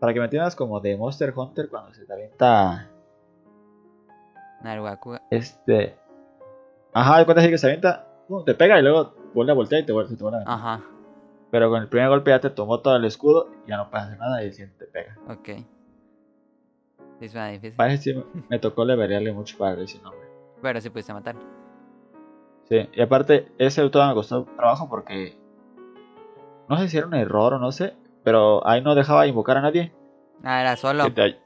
Para 0.00 0.12
que 0.12 0.18
me 0.18 0.24
entiendas, 0.24 0.56
como 0.56 0.80
de 0.80 0.96
Monster 0.96 1.32
Hunter 1.36 1.68
cuando 1.68 1.92
se 1.92 2.04
te 2.04 2.12
avienta. 2.12 2.88
Narugaku. 4.62 5.16
Este. 5.30 5.96
Ajá, 6.92 7.18
de 7.18 7.24
cuenta 7.24 7.40
así 7.42 7.50
que 7.50 7.58
se 7.58 7.66
avienta, 7.66 8.06
te 8.46 8.54
pega 8.54 8.78
y 8.78 8.82
luego 8.82 9.14
vuelve 9.34 9.52
a 9.52 9.54
voltear 9.54 9.82
y 9.82 9.86
te 9.86 9.92
vuelve, 9.92 10.16
te 10.16 10.22
vuelve 10.22 10.38
a 10.38 10.40
aventar. 10.42 10.54
Ajá, 10.54 10.84
Pero 11.54 11.70
con 11.70 11.80
el 11.80 11.88
primer 11.88 12.08
golpe 12.08 12.32
ya 12.32 12.40
te 12.40 12.50
tomó 12.50 12.80
todo 12.80 12.96
el 12.96 13.04
escudo 13.04 13.48
y 13.64 13.70
ya 13.70 13.76
no 13.76 13.88
puedes 13.88 14.06
hacer 14.08 14.18
nada 14.18 14.42
y 14.42 14.46
el 14.46 14.52
siguiente 14.54 14.86
te 14.86 14.90
pega. 14.90 15.16
ok. 15.28 15.48
Sí, 17.20 17.28
suena 17.28 17.46
difícil. 17.50 17.76
Parece 17.76 18.24
me- 18.50 18.58
tocó 18.58 18.84
levelearle 18.84 19.32
mucho 19.32 19.56
para 19.56 19.86
sin 19.86 20.02
nombre. 20.02 20.26
Pero 20.60 20.80
sí 20.80 20.90
pudiste 20.90 21.12
matar. 21.12 21.36
Sí, 22.68 22.88
y 22.92 23.00
aparte, 23.00 23.52
ese 23.56 23.88
todo 23.88 24.04
me 24.08 24.14
costó 24.14 24.46
trabajo 24.56 24.88
porque. 24.88 25.38
No 26.68 26.76
sé 26.78 26.88
si 26.88 26.96
era 26.98 27.06
un 27.06 27.14
error 27.14 27.54
o 27.54 27.58
no 27.60 27.70
sé, 27.70 27.94
pero 28.24 28.66
ahí 28.66 28.82
no 28.82 28.96
dejaba 28.96 29.28
invocar 29.28 29.58
a 29.58 29.60
nadie. 29.60 29.92
Ah, 30.42 30.60
era 30.60 30.74
solo. 30.74 31.08
Te- 31.12 31.38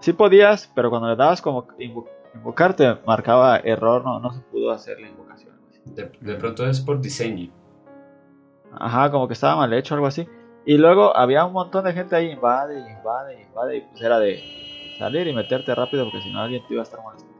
Sí 0.00 0.12
podías, 0.12 0.70
pero 0.74 0.90
cuando 0.90 1.08
le 1.08 1.16
dabas 1.16 1.40
como 1.40 1.66
invo- 1.78 2.06
invocar 2.34 2.76
te 2.76 2.96
marcaba 3.06 3.56
error, 3.60 4.04
no, 4.04 4.20
no 4.20 4.30
se 4.34 4.40
pudo 4.42 4.72
hacer 4.72 5.00
la 5.00 5.08
invocación. 5.08 5.54
De, 5.86 6.12
de 6.20 6.34
pronto 6.34 6.66
es 6.68 6.80
por 6.82 7.00
diseño. 7.00 7.50
Ajá, 8.78 9.10
como 9.10 9.26
que 9.28 9.34
estaba 9.34 9.56
mal 9.56 9.72
hecho, 9.72 9.94
algo 9.94 10.06
así. 10.06 10.26
Y 10.66 10.78
luego 10.78 11.16
había 11.16 11.44
un 11.44 11.52
montón 11.52 11.84
de 11.84 11.92
gente 11.92 12.16
ahí, 12.16 12.30
invade, 12.30 12.78
invade, 12.78 13.42
invade, 13.42 13.76
y 13.76 13.80
pues 13.82 14.02
era 14.02 14.18
de 14.18 14.42
salir 14.98 15.26
y 15.26 15.34
meterte 15.34 15.74
rápido 15.74 16.04
porque 16.04 16.22
si 16.22 16.32
no 16.32 16.40
alguien 16.40 16.62
te 16.66 16.72
iba 16.74 16.82
a 16.82 16.84
estar 16.84 17.00
molestando. 17.02 17.34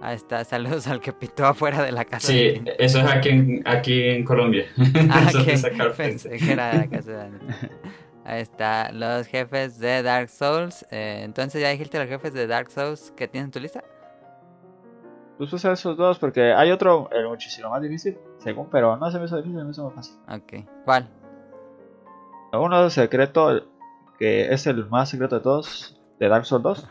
Ahí 0.00 0.16
está, 0.16 0.44
saludos 0.44 0.86
al 0.86 1.00
que 1.00 1.12
pitó 1.12 1.46
afuera 1.46 1.82
de 1.82 1.92
la 1.92 2.04
casa. 2.04 2.26
Sí, 2.26 2.58
de 2.60 2.76
eso 2.78 2.98
es 2.98 3.06
aquí 3.06 3.28
en, 3.30 3.62
aquí 3.64 4.02
en 4.02 4.24
Colombia. 4.24 4.66
Ah, 5.10 5.26
Eso 5.28 5.44
que 5.44 5.52
de 5.52 5.56
sacar 5.56 5.92
pensé 5.92 6.28
frente. 6.28 6.46
que 6.46 6.52
era 6.52 6.70
de 6.72 6.78
la 6.78 6.86
casa 6.88 7.10
de 7.10 7.16
Daniel. 7.16 7.40
Ahí 8.26 8.40
está, 8.42 8.90
los 8.92 9.26
jefes 9.26 9.78
de 9.78 10.02
Dark 10.02 10.28
Souls. 10.30 10.86
Eh, 10.90 11.20
entonces, 11.24 11.60
¿ya 11.60 11.68
dijiste 11.70 11.98
los 11.98 12.08
jefes 12.08 12.32
de 12.32 12.46
Dark 12.46 12.70
Souls 12.70 13.12
que 13.16 13.28
tienes 13.28 13.46
en 13.46 13.50
tu 13.52 13.60
lista? 13.60 13.84
Pues 15.38 15.52
usa 15.52 15.72
esos 15.72 15.96
dos 15.96 16.18
porque 16.18 16.52
hay 16.52 16.70
otro 16.70 17.08
eh, 17.12 17.26
muchísimo 17.28 17.68
más 17.70 17.82
difícil, 17.82 18.16
según, 18.44 18.68
pero 18.70 18.96
no 18.96 19.10
se 19.10 19.18
me 19.18 19.24
hizo 19.24 19.36
difícil, 19.36 19.58
se 19.58 19.64
me 19.64 19.70
hizo 19.72 19.84
más 19.86 19.94
fácil. 19.94 20.16
Ok. 20.28 20.68
¿Cuál? 20.84 21.08
Uno 22.52 22.88
secreto, 22.90 23.62
que 24.18 24.52
es 24.52 24.66
el 24.68 24.88
más 24.88 25.08
secreto 25.08 25.36
de 25.36 25.40
todos, 25.42 26.00
de 26.20 26.28
Dark 26.28 26.44
Souls 26.46 26.62
2. 26.62 26.88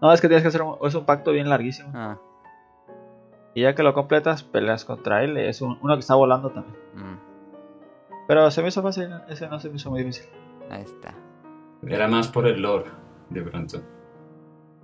No, 0.00 0.12
es 0.12 0.20
que 0.20 0.28
tienes 0.28 0.42
que 0.42 0.48
hacer 0.48 0.62
un, 0.62 0.76
es 0.82 0.94
un 0.94 1.04
pacto 1.04 1.32
bien 1.32 1.48
larguísimo. 1.50 1.90
Ah, 1.94 2.16
Y 3.54 3.62
ya 3.62 3.74
que 3.74 3.82
lo 3.82 3.92
completas, 3.92 4.42
peleas 4.42 4.84
contra 4.86 5.22
él. 5.22 5.36
Es 5.36 5.60
un- 5.60 5.78
uno 5.82 5.94
que 5.94 6.00
está 6.00 6.14
volando 6.14 6.50
también. 6.50 6.74
mm, 6.94 7.18
Pero 8.26 8.50
se 8.50 8.62
me 8.62 8.68
hizo 8.68 8.82
fácil, 8.82 9.10
ese 9.28 9.46
no 9.48 9.58
se 9.60 9.68
me 9.68 9.76
hizo 9.76 9.90
muy 9.90 10.00
difícil. 10.02 10.30
ahí 10.70 10.82
está. 10.82 11.12
Era 11.86 12.08
más 12.08 12.28
por 12.28 12.46
el 12.46 12.62
lore, 12.62 12.90
de 13.28 13.42
pronto. 13.42 13.82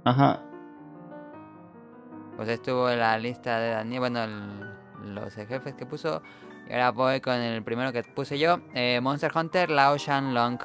Ajá. 0.04 0.40
Pues 2.36 2.48
estuvo 2.50 2.88
la 2.90 3.16
lista 3.18 3.58
de 3.58 3.70
Daniel. 3.70 4.00
Bueno, 4.00 4.22
el- 4.24 4.77
los 5.08 5.34
jefes 5.34 5.74
que 5.74 5.86
puso. 5.86 6.22
Y 6.68 6.72
ahora 6.72 6.90
voy 6.90 7.20
con 7.20 7.34
el 7.34 7.62
primero 7.62 7.92
que 7.92 8.02
puse 8.02 8.38
yo. 8.38 8.60
eh, 8.74 9.00
Monster 9.02 9.30
Hunter 9.34 9.70
Lao 9.70 9.96
Shan 9.96 10.34
Long. 10.34 10.58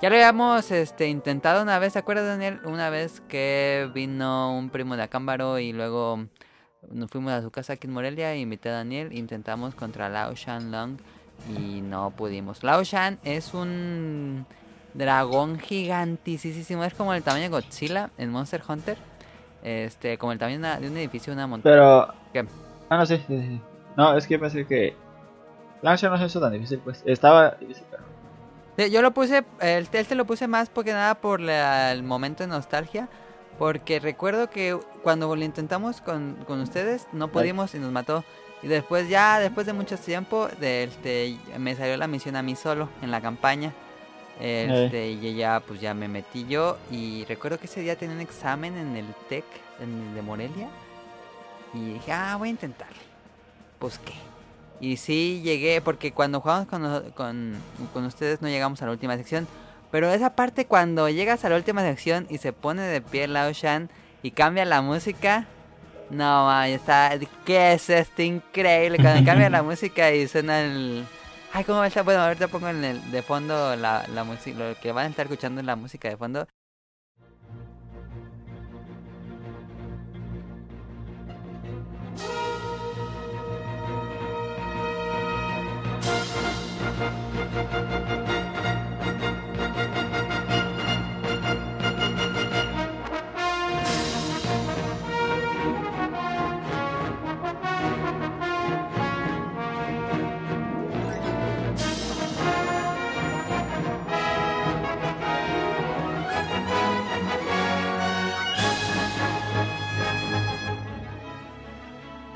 Ya 0.00 0.08
lo 0.10 0.14
habíamos 0.14 0.70
este, 0.70 1.08
intentado 1.08 1.62
una 1.62 1.78
vez, 1.80 1.94
¿te 1.94 1.98
acuerdas 1.98 2.26
Daniel? 2.26 2.60
Una 2.64 2.88
vez 2.90 3.20
que 3.28 3.90
vino 3.92 4.56
un 4.56 4.70
primo 4.70 4.96
de 4.96 5.02
Acámbaro 5.02 5.58
y 5.58 5.72
luego 5.72 6.26
nos 6.92 7.10
fuimos 7.10 7.32
a 7.32 7.42
su 7.42 7.50
casa 7.50 7.72
aquí 7.72 7.88
en 7.88 7.94
Morelia 7.94 8.36
y 8.36 8.42
invité 8.42 8.68
a 8.68 8.72
Daniel. 8.74 9.12
Intentamos 9.12 9.74
contra 9.74 10.08
Lao 10.08 10.34
Shan 10.34 10.70
Long 10.70 10.98
y 11.48 11.80
no 11.80 12.10
pudimos. 12.12 12.62
Lao 12.62 12.84
Shan 12.84 13.18
es 13.24 13.52
un 13.54 14.46
dragón 14.94 15.58
gigantísimo. 15.58 16.84
Es 16.84 16.94
como 16.94 17.12
el 17.14 17.24
tamaño 17.24 17.42
de 17.44 17.48
Godzilla 17.48 18.10
en 18.18 18.30
Monster 18.30 18.62
Hunter. 18.68 18.96
Este, 19.64 20.16
como 20.18 20.30
el 20.30 20.38
tamaño 20.38 20.58
de 20.58 20.60
una- 20.60 20.78
de 20.78 20.88
un 20.88 20.96
edificio, 20.96 21.32
una 21.32 21.48
montaña. 21.48 21.74
Pero. 21.74 22.14
¿Qué? 22.32 22.46
Ah, 22.88 22.98
no, 22.98 23.04
sí, 23.06 23.16
sí, 23.26 23.40
sí. 23.42 23.60
No, 23.98 24.16
es 24.16 24.26
que 24.26 24.34
yo 24.34 24.40
pensé 24.40 24.64
que. 24.66 24.96
Launcher 25.82 26.10
no 26.10 26.16
se 26.18 26.24
hizo 26.26 26.40
tan 26.40 26.52
difícil, 26.52 26.78
pues. 26.78 27.02
Estaba 27.04 27.50
difícil, 27.60 27.84
pero. 27.90 28.02
Sí, 28.78 28.90
Yo 28.92 29.02
lo 29.02 29.10
puse, 29.12 29.44
el, 29.60 29.88
este 29.92 30.14
lo 30.14 30.24
puse 30.24 30.46
más 30.48 30.70
porque 30.70 30.92
nada 30.92 31.16
por 31.16 31.40
la- 31.40 31.90
el 31.92 32.02
momento 32.04 32.44
de 32.44 32.48
nostalgia. 32.48 33.08
Porque 33.58 33.98
recuerdo 33.98 34.48
que 34.50 34.78
cuando 35.02 35.34
lo 35.34 35.44
intentamos 35.44 36.00
con, 36.00 36.36
con 36.46 36.60
ustedes 36.60 37.08
no 37.12 37.26
pudimos 37.28 37.74
y 37.74 37.80
nos 37.80 37.90
mató. 37.90 38.24
Y 38.62 38.68
después 38.68 39.08
ya, 39.08 39.40
después 39.40 39.66
de 39.66 39.72
mucho 39.72 39.96
tiempo, 39.98 40.48
de, 40.60 40.84
este, 40.84 41.36
me 41.58 41.74
salió 41.74 41.96
la 41.96 42.06
misión 42.06 42.36
a 42.36 42.42
mí 42.42 42.54
solo 42.54 42.88
en 43.02 43.10
la 43.10 43.20
campaña. 43.20 43.72
Este, 44.40 45.08
Y 45.10 45.34
ya, 45.34 45.58
pues 45.58 45.80
ya 45.80 45.92
me 45.92 46.06
metí 46.06 46.46
yo. 46.46 46.78
Y 46.92 47.24
recuerdo 47.24 47.58
que 47.58 47.66
ese 47.66 47.80
día 47.80 47.96
tenía 47.96 48.14
un 48.14 48.20
examen 48.20 48.76
en 48.76 48.96
el 48.96 49.06
TEC 49.28 49.44
en 49.80 50.08
el 50.08 50.14
de 50.14 50.22
Morelia. 50.22 50.68
Y 51.74 51.94
dije, 51.94 52.12
ah, 52.12 52.36
voy 52.38 52.48
a 52.48 52.50
intentarlo. 52.52 53.07
Pues 53.78 53.98
qué. 53.98 54.14
Y 54.80 54.96
sí 54.96 55.40
llegué, 55.42 55.80
porque 55.80 56.12
cuando 56.12 56.40
jugamos 56.40 56.68
con, 56.68 57.10
con, 57.12 57.56
con 57.92 58.04
ustedes 58.04 58.42
no 58.42 58.48
llegamos 58.48 58.80
a 58.82 58.86
la 58.86 58.92
última 58.92 59.16
sección. 59.16 59.46
Pero 59.90 60.10
esa 60.12 60.34
parte 60.34 60.66
cuando 60.66 61.08
llegas 61.08 61.44
a 61.44 61.48
la 61.48 61.56
última 61.56 61.80
sección 61.82 62.26
y 62.28 62.38
se 62.38 62.52
pone 62.52 62.82
de 62.82 63.00
pie 63.00 63.26
Lao 63.26 63.52
Shan 63.52 63.90
y 64.22 64.32
cambia 64.32 64.64
la 64.64 64.82
música. 64.82 65.46
No, 66.10 66.46
man, 66.46 66.68
está. 66.68 67.18
¿Qué 67.44 67.72
es 67.72 67.90
esto? 67.90 68.22
Increíble. 68.22 68.98
Cuando 68.98 69.24
cambia 69.24 69.50
la 69.50 69.62
música 69.64 70.12
y 70.12 70.28
suena 70.28 70.60
el. 70.60 71.06
Ay, 71.52 71.64
¿cómo 71.64 71.82
está? 71.84 72.02
Bueno, 72.02 72.20
ahorita 72.22 72.48
pongo 72.48 72.68
en 72.68 72.84
el, 72.84 73.10
de 73.10 73.22
fondo 73.22 73.76
la, 73.76 74.06
la 74.14 74.24
música. 74.24 74.58
Lo 74.58 74.74
que 74.80 74.92
van 74.92 75.06
a 75.06 75.10
estar 75.10 75.26
escuchando 75.26 75.60
es 75.60 75.66
la 75.66 75.76
música 75.76 76.08
de 76.08 76.16
fondo. 76.16 76.46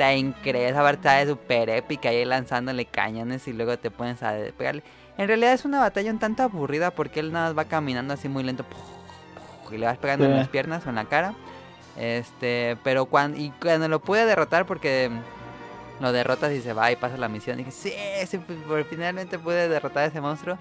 Está 0.03 0.15
increíble, 0.15 0.69
esa 0.69 0.83
batalla 0.83 1.23
es 1.23 1.29
súper 1.29 1.71
épica 1.71 2.09
ahí 2.09 2.25
lanzándole 2.25 2.87
cañones 2.87 3.47
y 3.47 3.53
luego 3.53 3.79
te 3.79 3.89
pones 3.93 4.21
a 4.25 4.35
pegarle. 4.59 4.83
En 5.17 5.29
realidad 5.29 5.53
es 5.53 5.65
una 5.65 5.79
batalla 5.79 6.11
un 6.11 6.19
tanto 6.19 6.43
aburrida 6.43 6.91
porque 6.91 7.21
él 7.21 7.31
nada 7.31 7.51
más 7.53 7.59
va 7.59 7.69
caminando 7.69 8.13
así 8.13 8.29
muy 8.29 8.43
lento 8.43 8.65
y 9.71 9.77
le 9.79 9.87
vas 9.87 9.99
pegando 9.99 10.25
en 10.27 10.35
las 10.35 10.49
piernas 10.49 10.85
o 10.87 10.89
en 10.89 10.97
la 10.97 11.05
cara. 11.05 11.35
Este, 11.97 12.77
pero 12.83 13.05
cuando, 13.05 13.39
y 13.39 13.51
cuando 13.63 13.87
lo 13.87 14.01
pude 14.01 14.27
derrotar 14.27 14.67
porque 14.67 15.09
lo 16.01 16.11
derrotas 16.11 16.51
y 16.51 16.61
se 16.63 16.73
va 16.73 16.91
y 16.91 16.97
pasa 16.97 17.17
la 17.17 17.29
misión, 17.29 17.59
dije, 17.59 17.71
sí, 17.71 17.93
sí, 18.27 18.39
pues, 18.39 18.59
por- 18.67 18.83
finalmente 18.87 19.39
pude 19.39 19.69
derrotar 19.69 20.03
a 20.03 20.07
ese 20.07 20.21
monstruo. 20.21 20.59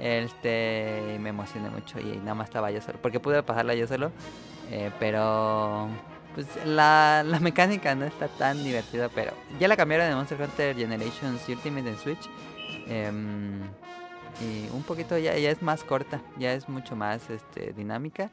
Este, 0.00 1.16
me 1.20 1.28
emocioné 1.28 1.70
mucho 1.70 2.00
y 2.00 2.16
nada 2.16 2.34
más 2.34 2.48
estaba 2.48 2.72
yo 2.72 2.80
solo, 2.80 2.98
porque 3.00 3.20
pude 3.20 3.40
pasarla 3.44 3.72
yo 3.74 3.86
solo, 3.86 4.10
eh, 4.72 4.90
pero 4.98 5.86
pues 6.34 6.46
la, 6.64 7.24
la 7.26 7.40
mecánica 7.40 7.94
no 7.94 8.04
está 8.04 8.28
tan 8.28 8.62
divertida, 8.62 9.08
pero 9.08 9.32
ya 9.58 9.68
la 9.68 9.76
cambiaron 9.76 10.08
de 10.08 10.14
Monster 10.14 10.40
Hunter 10.40 10.76
Generations 10.76 11.48
Ultimate 11.48 11.88
en 11.88 11.98
Switch. 11.98 12.30
em, 12.88 13.60
y 14.40 14.68
un 14.72 14.82
poquito 14.84 15.18
ya, 15.18 15.36
ya 15.36 15.50
es 15.50 15.60
más 15.60 15.84
corta, 15.84 16.22
ya 16.38 16.52
es 16.52 16.68
mucho 16.68 16.96
más 16.96 17.28
este, 17.30 17.72
dinámica. 17.72 18.30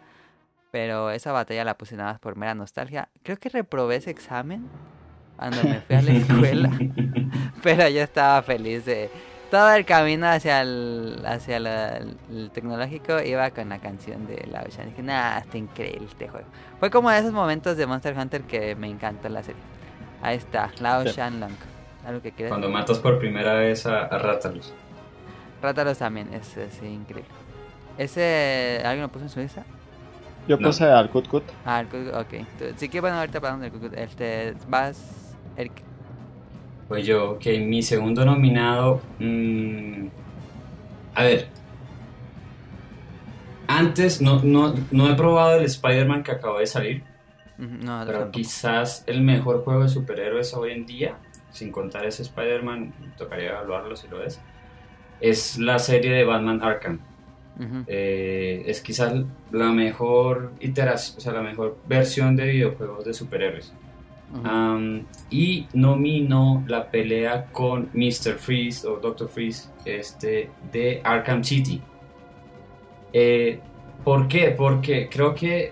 Pero 0.71 1.11
esa 1.11 1.31
batalla 1.31 1.63
la 1.63 1.77
puse 1.77 1.95
nada 1.95 2.11
más 2.13 2.19
por 2.19 2.35
mera 2.35 2.53
nostalgia. 2.53 3.09
Creo 3.23 3.37
que 3.37 3.49
reprobé 3.49 3.95
ese 3.97 4.11
examen 4.11 4.67
cuando 5.37 5.63
me 5.63 5.81
fui 5.81 5.95
a 5.95 6.01
la 6.01 6.11
escuela. 6.13 6.71
pero 7.63 7.87
yo 7.89 8.01
estaba 8.01 8.41
feliz 8.43 8.85
de... 8.85 9.09
Todo 9.51 9.71
el 9.73 9.85
camino 9.85 10.27
hacia 10.27 10.61
el, 10.61 11.23
hacia 11.25 11.59
la- 11.61 11.97
el, 11.97 12.51
tecnológico 12.53 13.21
iba 13.21 13.49
con 13.51 13.69
la 13.69 13.79
canción 13.79 14.27
de 14.27 14.45
la 14.51 14.61
Ocean. 14.63 14.89
Dije, 14.89 15.01
nah, 15.03 15.37
está 15.37 15.57
increíble 15.57 16.05
este 16.09 16.27
juego. 16.27 16.45
Fue 16.79 16.89
como 16.89 17.09
de 17.09 17.19
esos 17.19 17.31
momentos 17.31 17.77
de 17.77 17.87
Monster 17.87 18.17
Hunter 18.17 18.41
que 18.43 18.75
me 18.75 18.89
encantó 18.89 19.29
la 19.29 19.41
serie. 19.43 19.61
Ahí 20.21 20.35
está, 20.35 20.69
Lao 20.79 21.03
Sí. 21.03 21.11
Shanlong. 21.15 21.53
¿Algo 22.05 22.21
que 22.21 22.31
quieras? 22.33 22.49
Cuando 22.51 22.69
matas 22.69 22.99
por 22.99 23.19
primera 23.19 23.53
vez 23.53 23.85
a, 23.85 24.01
a 24.05 24.17
Rathalos. 24.17 24.73
Rátalos 25.61 25.97
también, 25.97 26.33
es, 26.33 26.57
es 26.57 26.81
increíble. 26.83 27.31
¿Ese 27.97 28.81
alguien 28.83 29.03
lo 29.03 29.09
puso 29.09 29.23
en 29.25 29.29
su 29.29 29.39
lista? 29.39 29.63
Yo 30.47 30.57
No. 30.57 30.67
puse 30.67 30.85
al 30.85 31.09
Kut 31.09 31.27
Kut. 31.27 31.43
Ah, 31.65 31.79
el 31.81 31.87
Cucut, 31.87 32.13
ok. 32.13 32.47
Tú- 32.59 32.65
Sí 32.75 32.89
que 32.89 32.99
bueno, 33.01 33.17
ahorita 33.17 33.37
hablando 33.39 33.63
del 33.63 33.71
Cucut. 33.71 33.93
Este, 33.97 34.53
vas, 34.67 35.35
Eric. 35.55 35.73
Pues 36.88 37.05
yo, 37.05 37.38
que 37.39 37.59
mi 37.59 37.81
segundo 37.83 38.25
nominado. 38.25 39.01
mm, 39.19 40.07
a 41.15 41.23
ver. 41.23 41.47
Antes 43.67 44.21
no, 44.21 44.41
no, 44.43 44.73
no 44.91 45.09
he 45.09 45.15
probado 45.15 45.57
el 45.57 45.65
Spider-Man 45.65 46.23
que 46.23 46.31
acaba 46.31 46.59
de 46.59 46.67
salir. 46.67 47.03
No, 47.57 48.03
Pero 48.05 48.19
tampoco. 48.19 48.31
quizás 48.31 49.03
el 49.07 49.21
mejor 49.21 49.63
juego 49.63 49.83
de 49.83 49.89
superhéroes 49.89 50.53
hoy 50.53 50.71
en 50.71 50.85
día, 50.85 51.17
sin 51.49 51.71
contar 51.71 52.05
ese 52.05 52.21
Spider-Man, 52.21 52.93
tocaría 53.17 53.49
evaluarlo 53.49 53.95
si 53.95 54.07
lo 54.07 54.23
es, 54.23 54.39
es 55.19 55.57
la 55.57 55.79
serie 55.79 56.11
de 56.11 56.23
Batman 56.23 56.61
Arkham. 56.63 56.99
Eh, 57.88 58.63
es 58.67 58.81
quizás 58.81 59.13
la 59.51 59.71
mejor 59.71 60.51
iteración, 60.59 61.17
o 61.17 61.21
sea, 61.21 61.33
la 61.33 61.41
mejor 61.41 61.75
versión 61.88 62.35
de 62.35 62.45
videojuegos 62.45 63.03
de 63.03 63.13
superhéroes. 63.15 63.73
Am, 64.43 65.05
y 65.30 65.67
nominó 65.73 66.63
la 66.67 66.91
pelea 66.91 67.45
con 67.51 67.89
Mr. 67.93 68.38
Freeze 68.38 68.86
o 68.86 68.97
Dr. 68.97 69.30
Freeze 69.30 69.69
este, 69.86 70.49
de 70.71 71.01
Arkham 71.03 71.43
City. 71.43 71.82
Eh, 73.13 73.59
¿Por 74.03 74.28
qué? 74.28 74.51
Porque 74.51 75.09
creo 75.09 75.34
que 75.34 75.71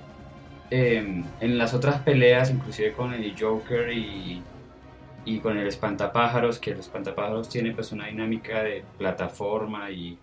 em, 0.70 1.24
en 1.39 1.58
las 1.58 1.74
otras 1.74 2.01
peleas, 2.01 2.49
inclusive 2.49 2.93
con 2.93 3.14
el 3.14 3.36
Joker 3.38 3.91
y, 3.91 4.41
y 5.26 5.39
con 5.39 5.58
el 5.58 5.68
Espantapájaros, 5.68 6.60
que 6.60 6.72
el 6.72 6.80
Espantapájaros 6.80 7.49
tiene 7.49 7.72
pues 7.72 7.91
una 7.91 8.08
dinámica 8.08 8.64
de 8.64 8.84
plataforma 8.97 9.91
y, 9.91 10.18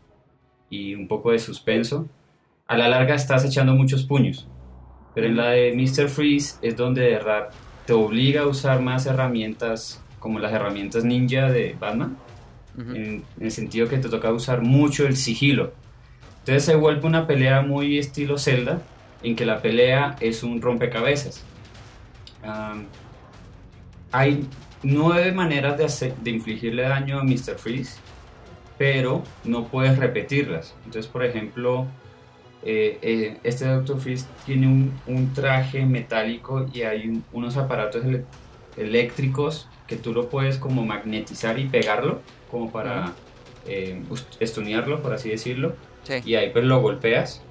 y 0.71 0.95
un 0.95 1.07
poco 1.07 1.33
de 1.33 1.39
suspenso, 1.39 2.09
a 2.67 2.77
la 2.79 2.89
larga 2.89 3.15
estás 3.15 3.45
echando 3.45 3.75
muchos 3.75 4.05
puños. 4.05 4.49
Pero 5.15 5.27
en 5.27 5.37
la 5.37 5.51
de 5.51 5.75
Mr. 5.75 6.09
Freeze 6.09 6.57
es 6.63 6.77
donde 6.77 7.03
de 7.03 7.19
te 7.87 7.93
obliga 7.93 8.43
a 8.43 8.47
usar 8.47 8.81
más 8.81 9.07
herramientas 9.07 10.03
como 10.19 10.39
las 10.39 10.53
herramientas 10.53 11.05
ninja 11.05 11.51
de 11.51 11.77
Batman, 11.79 12.17
Ujú. 12.79 12.91
en, 12.93 12.97
en 12.97 13.25
el 13.41 13.51
sentido 13.51 13.89
que 13.89 13.99
te 13.99 14.09
toca 14.09 14.31
usar 14.33 14.63
mucho 14.63 15.07
el 15.07 15.17
sigilo. 15.17 15.73
Entonces 16.41 16.65
se 16.65 16.75
vuelve 16.77 17.07
una 17.07 17.27
pelea 17.27 17.63
muy 17.63 17.99
estilo 17.99 18.39
Zelda, 18.39 18.83
en 19.23 19.37
que 19.37 19.45
la 19.47 19.61
pelea 19.63 20.17
es 20.21 20.43
un 20.43 20.61
rompecabezas. 20.63 21.45
Am, 22.45 22.87
hay 24.11 24.47
nueve 24.83 25.33
maneras 25.33 25.79
de, 25.79 25.85
hacer- 25.85 26.17
de 26.17 26.31
infligirle 26.31 26.83
daño 26.83 27.19
a 27.21 27.25
Mr. 27.25 27.57
Freeze, 27.57 27.99
pero 28.79 29.23
no 29.45 29.67
puedes 29.69 29.99
repetirlas. 29.99 30.75
Entonces, 30.85 31.11
por 31.11 31.25
ejemplo, 31.25 31.87
eh, 32.65 32.99
eh, 33.03 33.39
este 33.45 33.67
Dr. 33.67 33.99
Freeze 34.01 34.27
tiene 34.47 34.67
un, 34.69 34.93
un 35.07 35.33
traje 35.35 35.85
metálico 35.85 36.67
y 36.73 36.83
hay 36.83 37.09
un- 37.09 37.25
unos 37.33 37.57
aparatos 37.57 38.05
ele- 38.05 38.25
eléctricos 38.77 39.69
que 39.87 39.97
tú 39.97 40.13
lo 40.13 40.29
puedes 40.29 40.59
como 40.59 40.85
magnetizar 40.87 41.59
y 41.59 41.67
pegarlo, 41.67 42.21
como 42.51 42.71
para 42.71 43.13
eh, 43.67 44.03
us- 44.11 44.27
estunearlo, 44.41 45.03
por 45.03 45.13
así 45.15 45.29
decirlo, 45.31 45.75
Sí. 46.05 46.15
y 46.25 46.35
ahí 46.35 46.51
pues 46.51 46.65
lo 46.65 46.81
golpeas 46.81 47.43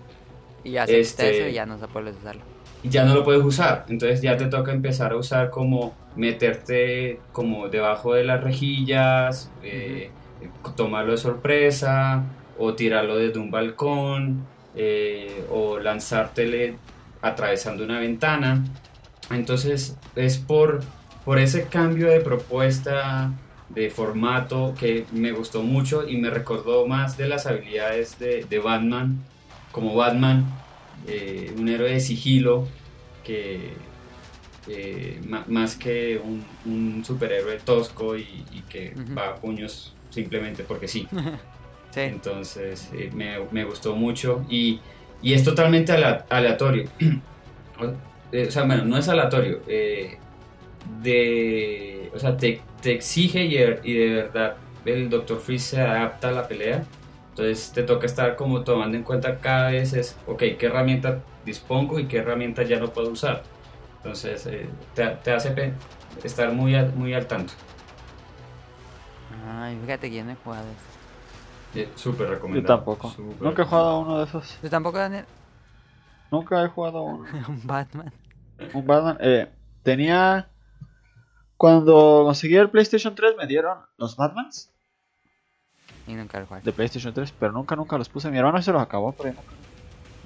Y 0.64 0.72
ya 0.72 0.86
se 0.86 1.00
este- 1.00 1.40
eso 1.40 1.48
y 1.50 1.54
ya 1.54 1.66
no 1.66 1.78
se 1.80 1.88
puede 1.88 2.12
usarlo. 2.12 2.42
y 2.84 2.90
ya 2.90 3.06
no 3.06 3.14
lo 3.16 3.24
puedes 3.24 3.44
usar. 3.44 3.86
Entonces 3.90 4.22
ya 4.22 4.36
te 4.38 4.48
toca 4.48 4.72
empezar 4.74 5.12
a 5.14 5.16
usar 5.18 5.50
como 5.52 5.94
meterte 6.16 7.20
como 7.32 7.70
debajo 7.70 8.14
de 8.14 8.24
las 8.26 8.44
rejillas, 8.44 9.50
tomarlo 10.76 11.12
de 11.12 11.18
sorpresa, 11.18 12.24
o 12.58 12.74
tirarlo 12.74 13.16
desde 13.18 13.40
un 13.40 13.50
balcón, 13.52 14.46
eh, 14.76 15.46
o 15.50 15.80
lanzártele 15.80 16.76
atravesando 17.22 17.84
una 17.84 18.00
ventana. 18.00 18.64
Entonces 19.30 19.98
es 20.16 20.38
por, 20.38 20.82
por 21.26 21.40
ese 21.40 21.66
cambio 21.66 22.10
de 22.10 22.20
propuesta, 22.20 23.32
de 23.70 23.90
formato, 23.90 24.74
que 24.78 25.06
me 25.12 25.32
gustó 25.32 25.64
mucho 25.64 26.08
y 26.08 26.18
me 26.18 26.30
recordó 26.30 26.88
más 26.88 27.18
de 27.18 27.28
las 27.28 27.46
habilidades 27.46 28.20
de, 28.20 28.46
de 28.50 28.60
Batman, 28.60 29.24
como 29.72 29.96
Batman, 29.96 30.46
eh, 31.08 31.54
un 31.58 31.70
héroe 31.70 31.92
de 31.92 32.00
sigilo 32.00 32.68
que 33.24 33.74
eh, 34.68 35.20
más 35.48 35.76
que 35.76 36.22
un, 36.24 36.44
un 36.66 37.04
superhéroe 37.04 37.58
tosco 37.58 38.16
y, 38.16 38.46
y 38.52 38.62
que 38.70 38.94
va 39.18 39.30
a 39.30 39.36
puños 39.36 39.94
simplemente 40.10 40.64
porque 40.64 40.88
sí. 40.88 41.08
Sí. 41.92 42.02
Entonces 42.02 42.90
eh, 42.94 43.12
me, 43.14 43.38
me 43.52 43.64
gustó 43.66 43.96
mucho 43.96 44.44
y, 44.50 44.80
y 45.22 45.34
es 45.34 45.44
totalmente 45.44 45.92
aleatorio. 45.94 46.90
Eh, 48.34 48.46
o 48.48 48.52
sea, 48.52 48.64
bueno, 48.64 48.86
no 48.86 48.98
es 48.98 49.10
aleatorio. 49.10 49.60
eh, 49.68 50.18
de, 51.02 52.12
o 52.16 52.20
sea, 52.20 52.38
te, 52.38 52.62
te 52.82 52.92
exige 52.94 53.44
y 53.44 53.56
de, 53.58 53.80
y 53.84 53.94
de 53.94 54.14
verdad 54.16 54.56
el 54.86 55.10
Dr. 55.10 55.40
Freeze 55.40 55.76
se 55.76 55.82
adapta 55.82 56.30
a 56.30 56.32
la 56.32 56.48
pelea. 56.48 56.84
Entonces 57.30 57.72
te 57.74 57.84
toca 57.84 58.06
estar 58.06 58.36
como 58.36 58.62
tomando 58.64 58.98
en 58.98 59.04
cuenta 59.04 59.38
cada 59.40 59.72
vez 59.72 59.94
es, 59.94 60.16
ok, 60.28 60.44
qué 60.60 60.66
herramienta 60.68 61.20
dispongo 61.46 62.00
y 62.00 62.06
qué 62.06 62.18
herramienta 62.18 62.64
ya 62.64 62.80
no 62.80 62.90
puedo 62.92 63.10
usar. 63.10 63.44
Entonces 63.98 64.46
eh, 64.48 64.68
te, 64.96 65.06
te 65.24 65.32
hace 65.32 65.74
estar 66.24 66.52
muy, 66.54 66.76
al- 66.76 66.94
muy 66.94 67.14
al 67.14 67.28
tanto. 67.28 67.54
Ay, 69.60 69.78
fíjate 69.82 70.12
yo 70.12 70.24
no 70.24 70.32
he 70.32 70.36
Eh, 71.76 71.90
Súper 71.96 72.28
Yo 72.28 72.34
recomendado. 72.34 72.76
tampoco. 72.78 73.14
Nunca 73.40 73.62
he 73.62 73.66
jugado 73.66 73.88
a 73.90 74.00
uno 74.00 74.18
de 74.20 74.26
esos. 74.26 74.58
¿Tú 74.62 74.70
tampoco, 74.70 74.98
Daniel? 74.98 75.26
Nunca 76.32 76.64
he 76.64 76.68
jugado 76.68 76.98
a 77.00 77.02
uno. 77.04 77.26
Un 77.48 77.66
Batman. 77.66 78.14
Un 78.74 78.86
Batman. 78.86 79.18
Eh, 79.22 79.50
tenía. 79.84 80.48
Cuando 81.58 82.24
conseguí 82.26 82.56
el 82.56 82.70
PlayStation 82.72 83.14
3 83.14 83.36
me 83.38 83.46
dieron 83.46 83.78
los 83.98 84.16
Batmans 84.16 84.72
Y 86.08 86.14
nunca 86.16 86.40
lo 86.40 86.48
jugué. 86.48 86.62
de 86.62 86.72
PlayStation 86.74 87.14
3, 87.14 87.32
pero 87.40 87.52
nunca, 87.52 87.76
nunca 87.76 87.98
los 88.00 88.10
puse. 88.10 88.32
Mi 88.32 88.38
hermano 88.40 88.60
se 88.64 88.72
los 88.72 88.82
acabó, 88.82 89.12
pero 89.12 89.30
yo 89.30 89.36
nunca. 89.36 89.54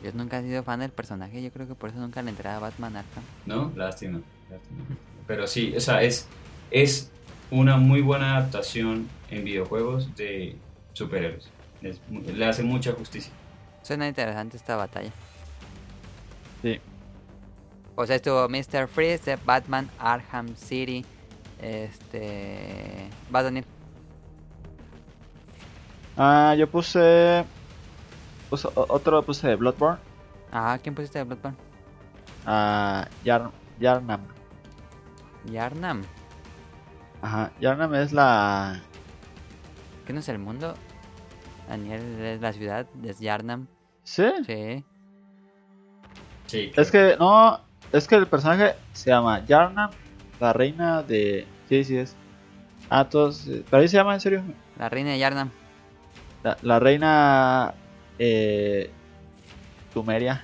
Yo 0.03 0.11
nunca 0.13 0.39
he 0.39 0.43
sido 0.43 0.63
fan 0.63 0.79
del 0.79 0.91
personaje, 0.91 1.41
yo 1.43 1.51
creo 1.51 1.67
que 1.67 1.75
por 1.75 1.89
eso 1.89 1.99
nunca 1.99 2.21
le 2.21 2.29
entré 2.29 2.47
a 2.49 2.59
Batman 2.59 2.95
Arkham. 2.97 3.23
¿No? 3.45 3.71
Lástima. 3.75 4.21
lástima. 4.49 4.83
Pero 5.27 5.45
sí, 5.47 5.73
o 5.75 5.79
sea, 5.81 6.03
es, 6.03 6.27
es 6.71 7.11
una 7.51 7.77
muy 7.77 8.01
buena 8.01 8.37
adaptación 8.37 9.09
en 9.29 9.43
videojuegos 9.43 10.15
de 10.15 10.55
superhéroes. 10.95 11.49
Es 11.81 12.01
mu- 12.09 12.21
le 12.21 12.45
hace 12.45 12.63
mucha 12.63 12.91
justicia. 12.93 13.31
Suena 13.83 14.07
interesante 14.07 14.57
esta 14.57 14.75
batalla. 14.75 15.11
Sí. 16.61 16.79
O 17.95 18.05
sea, 18.05 18.15
estuvo 18.15 18.47
Mr. 18.49 18.87
Freeze, 18.87 19.31
de 19.31 19.35
Batman 19.45 19.89
Arkham 19.99 20.55
City. 20.55 21.05
Este. 21.61 23.07
Va 23.33 23.43
Daniel. 23.43 23.65
Ah, 26.17 26.55
yo 26.57 26.69
puse. 26.69 27.45
otro 28.49 29.21
puse 29.23 29.47
de 29.47 29.55
Bloodborne. 29.55 29.99
Ah, 30.51 30.79
¿quién 30.81 30.95
pusiste 30.95 31.19
de 31.19 31.25
Bloodborne? 31.25 31.57
A 32.45 33.07
Yar, 33.23 33.51
Yarnam. 33.79 34.21
Yarnam. 35.51 36.03
Ajá, 37.21 37.51
Yarnam 37.59 37.93
es 37.95 38.11
la. 38.13 38.81
¿Qué 40.05 40.13
no 40.13 40.19
es 40.19 40.29
el 40.29 40.37
mundo? 40.39 40.75
Daniel 41.67 42.01
es 42.21 42.41
la 42.41 42.53
ciudad, 42.53 42.85
es 43.03 43.19
Yarnam. 43.19 43.67
¿Sí? 44.03 44.23
Sí. 44.45 44.83
Sí, 46.47 46.71
Es 46.75 46.91
que, 46.91 47.15
no. 47.19 47.59
Es 47.91 48.07
que 48.07 48.15
el 48.15 48.27
personaje 48.27 48.75
se 48.93 49.09
llama 49.09 49.43
Yarnam, 49.45 49.89
la 50.39 50.53
reina 50.53 51.01
de. 51.03 51.47
Sí, 51.69 51.83
sí 51.83 51.97
es. 51.97 52.15
Ah, 52.89 53.09
todos. 53.09 53.47
eh, 53.47 53.63
¿Pero 53.69 53.81
ahí 53.81 53.87
se 53.87 53.97
llama 53.97 54.13
en 54.13 54.19
serio? 54.21 54.43
La 54.77 54.89
reina 54.89 55.11
de 55.11 55.19
Yarnam. 55.19 55.49
La, 56.43 56.57
la 56.61 56.79
reina. 56.79 57.73
Eh. 58.19 58.91
Tumeria. 59.93 60.43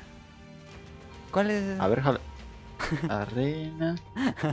¿Cuál 1.32 1.52
es? 1.52 1.80
A 1.80 1.88
ver, 1.88 2.02
jala. 2.02 2.20
La 3.08 3.26
reina. 3.26 3.96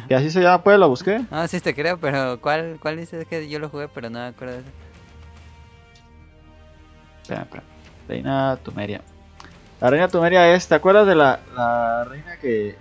Que 0.07 0.15
así 0.15 0.31
se 0.31 0.41
llama, 0.43 0.63
pues 0.63 0.79
lo 0.79 0.89
busqué. 0.89 1.25
No, 1.31 1.47
sí 1.49 1.61
te 1.61 1.75
creo, 1.75 1.99
pero 1.99 2.41
¿cuál, 2.41 2.79
cuál 2.81 2.97
dices 2.99 3.27
que 3.27 3.49
yo 3.49 3.59
lo 3.59 3.69
jugué, 3.71 3.89
pero 3.89 4.11
no 4.11 4.19
me 4.19 4.27
acuerdo 4.27 4.55
de 4.57 4.61
eso? 4.61 4.71
Espera, 7.29 7.43
espera. 7.43 7.63
Reina 8.09 8.57
Tumeria. 8.65 9.03
La 9.83 9.91
reina 9.91 10.09
Tumeria 10.09 10.55
es, 10.55 10.67
¿te 10.67 10.75
acuerdas 10.75 11.07
de 11.07 11.15
la, 11.15 11.41
la 11.55 12.05
reina 12.05 12.39
que... 12.39 12.75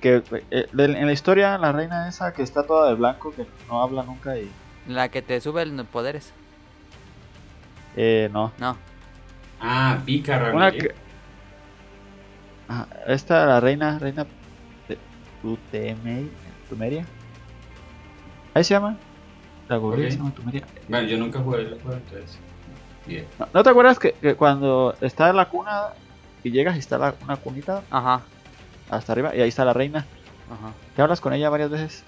que 0.00 0.22
eh, 0.52 0.68
de- 0.72 0.84
en 0.84 1.06
la 1.06 1.12
historia, 1.12 1.58
la 1.58 1.72
reina 1.72 2.08
esa 2.08 2.32
que 2.32 2.42
está 2.44 2.64
toda 2.64 2.88
de 2.90 2.94
blanco, 2.94 3.32
que 3.34 3.44
no 3.68 3.82
habla 3.82 4.04
nunca 4.04 4.38
y... 4.38 4.48
La 4.86 5.08
que 5.08 5.20
te 5.20 5.40
sube 5.40 5.66
los 5.66 5.86
poderes. 5.88 6.32
Eh, 7.96 8.30
no. 8.32 8.52
No. 8.58 8.76
Ah, 9.60 9.98
Pika 10.06 10.52
Una 10.54 10.70
que... 10.70 10.94
Ajá, 12.68 12.86
esta, 13.08 13.46
la 13.46 13.58
reina, 13.60 13.98
reina 13.98 14.26
Tumeria. 16.68 17.04
Ahí 18.54 18.62
se 18.62 18.74
llama. 18.74 18.96
La 19.68 19.76
googleé, 19.76 20.06
Ok. 20.06 20.10
se 20.12 20.18
llama 20.18 20.30
Tumeria. 20.34 20.66
Bueno, 20.88 21.08
yo 21.08 21.18
nunca 21.18 21.40
jugué 21.40 21.62
el 21.62 21.80
juego, 21.82 21.94
entonces. 21.98 22.38
Bien. 23.06 23.26
¿No, 23.38 23.48
no 23.52 23.62
te 23.62 23.70
acuerdas 23.70 23.98
que, 23.98 24.12
que 24.12 24.34
cuando 24.36 24.94
está 25.00 25.30
en 25.30 25.36
la 25.36 25.48
cuna 25.48 25.88
y 26.44 26.50
llegas 26.50 26.76
y 26.76 26.78
está 26.80 26.98
la, 26.98 27.14
una 27.24 27.36
cunita 27.36 27.82
Ajá. 27.90 28.22
hasta 28.90 29.12
arriba 29.12 29.34
y 29.34 29.40
ahí 29.40 29.48
está 29.48 29.64
la 29.64 29.72
reina? 29.72 30.06
Ajá. 30.50 30.72
Que 30.94 31.02
hablas 31.02 31.20
con 31.20 31.32
ella 31.32 31.48
varias 31.50 31.70
veces. 31.70 32.04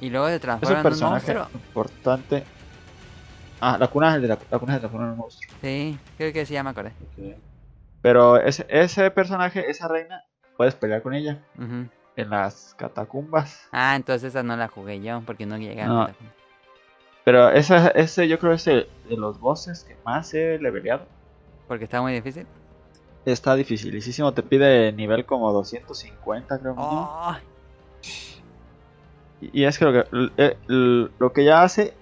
Y 0.00 0.10
luego 0.10 0.26
se 0.28 0.34
Es 0.36 0.40
transforma 0.40 0.70
un 0.72 0.74
en 0.74 0.78
un 0.78 0.82
personaje 0.90 1.34
monstruo. 1.34 1.60
importante. 1.60 2.44
Ah, 3.60 3.76
la 3.78 3.86
cuna 3.88 4.10
es 4.10 4.14
el 4.16 4.22
de 4.22 4.28
la, 4.28 4.38
la 4.50 4.58
cuna 4.58 4.74
se 4.74 4.80
transforma 4.80 5.06
en 5.06 5.12
un 5.12 5.18
monstruo. 5.18 5.54
Sí, 5.62 5.98
creo 6.18 6.32
que 6.32 6.44
sí, 6.44 6.54
ya 6.54 6.62
me 6.62 6.70
acordé. 6.70 6.92
Pero 8.02 8.36
ese, 8.38 8.66
ese 8.68 9.10
personaje, 9.10 9.70
esa 9.70 9.88
reina, 9.88 10.22
puedes 10.56 10.74
pelear 10.74 11.00
con 11.02 11.14
ella 11.14 11.38
en 11.58 12.30
las 12.30 12.74
catacumbas. 12.76 13.68
Ah, 13.72 13.96
entonces 13.96 14.30
esa 14.30 14.42
no 14.42 14.56
la 14.56 14.68
jugué 14.68 15.00
yo, 15.00 15.22
porque 15.24 15.46
no 15.46 15.56
llegué 15.56 15.82
a 15.82 15.86
No. 15.86 16.08
Pero 17.24 17.48
ese, 17.50 17.92
ese 17.94 18.28
yo 18.28 18.38
creo 18.38 18.52
es 18.52 18.66
el- 18.66 18.88
de 19.08 19.16
los 19.16 19.40
bosses 19.40 19.84
que 19.84 19.96
más 20.04 20.32
he 20.34 20.58
leveleado. 20.58 21.06
Porque 21.68 21.84
está 21.84 22.02
muy 22.02 22.12
difícil. 22.12 22.46
Está 23.24 23.54
dificilísimo, 23.56 24.32
te 24.32 24.42
pide 24.42 24.92
nivel 24.92 25.24
como 25.24 25.50
250 25.52 26.58
creo. 26.58 26.74
Oh, 26.76 27.34
Y 29.40 29.62
y 29.62 29.64
es 29.64 29.78
que 29.78 29.84
lo 29.86 29.92
que, 29.92 30.04
eh, 30.36 30.56
lo 31.18 31.32
que 31.32 31.42
ella 31.42 31.62
hace, 31.62 31.94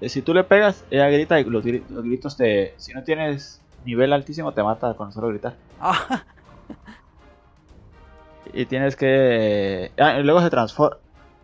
es 0.00 0.10
si 0.12 0.22
tú 0.22 0.34
le 0.34 0.42
pegas, 0.44 0.84
ella 0.90 1.08
grita 1.08 1.38
y 1.38 1.44
los, 1.44 1.64
gri- 1.64 1.84
los 1.88 2.02
gritos 2.04 2.36
te... 2.36 2.74
Si 2.76 2.92
no 2.92 3.04
tienes 3.04 3.60
nivel 3.84 4.12
altísimo, 4.12 4.52
te 4.52 4.62
mata 4.64 4.94
con 4.94 5.12
solo 5.12 5.28
gritar. 5.28 5.54
oh. 5.80 5.94
Y 8.52 8.66
tienes 8.66 8.94
que... 8.96 9.90
Ah, 9.98 10.18
y 10.18 10.22
luego 10.22 10.40
se 10.40 10.50
transforma. 10.50 10.98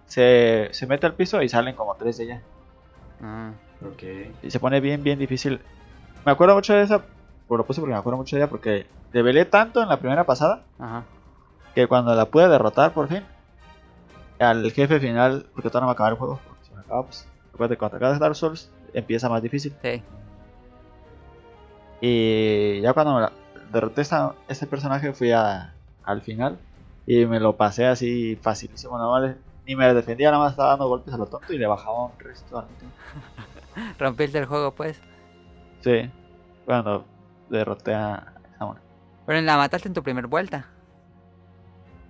Se, 0.07 0.69
se 0.73 0.87
mete 0.87 1.07
al 1.07 1.15
piso 1.15 1.41
y 1.43 1.49
salen 1.49 1.75
como 1.75 1.95
tres 1.95 2.19
de 2.19 2.25
ella. 2.25 2.43
Ah, 3.23 3.53
Ok. 3.83 4.03
Y 4.43 4.51
se 4.51 4.61
pone 4.61 4.81
bien, 4.81 5.03
bien 5.03 5.19
difícil. 5.19 5.61
Me 6.25 6.33
acuerdo 6.33 6.55
mucho 6.55 6.75
de 6.75 6.83
esa... 6.83 7.03
Pues 7.49 7.59
lo 7.59 7.67
puse 7.67 7.81
porque 7.81 7.93
me 7.95 7.99
acuerdo 7.99 8.19
mucho 8.19 8.37
de 8.37 8.43
ella 8.43 8.51
porque 8.51 8.87
develé 9.13 9.45
tanto 9.45 9.83
en 9.83 9.89
la 9.89 9.99
primera 9.99 10.25
pasada 10.25 10.63
Ajá. 10.79 11.03
que 11.75 11.87
cuando 11.89 12.15
la 12.15 12.27
pude 12.27 12.49
derrotar 12.49 12.93
por 12.93 13.09
fin, 13.09 13.25
al 14.39 14.71
jefe 14.71 15.01
final, 15.01 15.47
porque 15.55 15.69
todavía 15.69 15.87
no 15.87 15.87
me 15.89 15.93
acaba 15.93 16.11
el 16.11 16.17
juego, 16.17 16.39
porque 16.47 16.65
si 16.65 16.75
me 16.75 16.81
acaba, 16.81 17.03
pues, 17.05 17.27
recuerda 17.53 17.75
que 17.75 17.79
cuando 17.79 17.97
acabas 17.97 18.21
Dark 18.21 18.37
Souls 18.37 18.71
empieza 18.95 19.29
más 19.29 19.43
difícil. 19.43 19.75
Sí. 19.83 20.01
Y 22.01 22.81
ya 22.81 22.93
cuando 22.93 23.15
me 23.15 23.21
la- 23.23 23.33
derroté 23.73 24.03
esta, 24.03 24.35
este 24.49 24.67
personaje 24.67 25.13
fui 25.13 25.33
a, 25.33 25.75
al 26.05 26.23
final 26.23 26.59
y 27.07 27.27
me 27.27 27.41
lo 27.41 27.57
pasé 27.57 27.87
así 27.87 28.37
facilísimo, 28.37 28.97
nada 28.97 29.11
más 29.11 29.37
ni 29.71 29.77
me 29.77 29.95
defendía, 29.95 30.33
nada 30.33 30.43
más 30.43 30.51
estaba 30.53 30.71
dando 30.71 30.89
golpes 30.89 31.15
a 31.15 31.17
lo 31.17 31.27
tonto 31.27 31.53
y 31.53 31.59
le 31.59 31.67
bajaba 31.69 32.07
un 32.07 32.19
resto 32.19 32.59
al 32.59 32.65
último. 32.67 32.91
Rompiste 34.01 34.39
el 34.39 34.47
juego, 34.47 34.75
pues. 34.75 35.01
Sí, 35.81 36.11
cuando 36.67 37.05
derroté 37.49 37.95
a 37.95 38.33
esa 38.53 38.65
mona. 38.67 38.81
Pero 39.27 39.41
la 39.43 39.57
mataste 39.57 39.87
en 39.87 39.95
tu 39.95 40.03
primer 40.03 40.27
vuelta. 40.27 40.67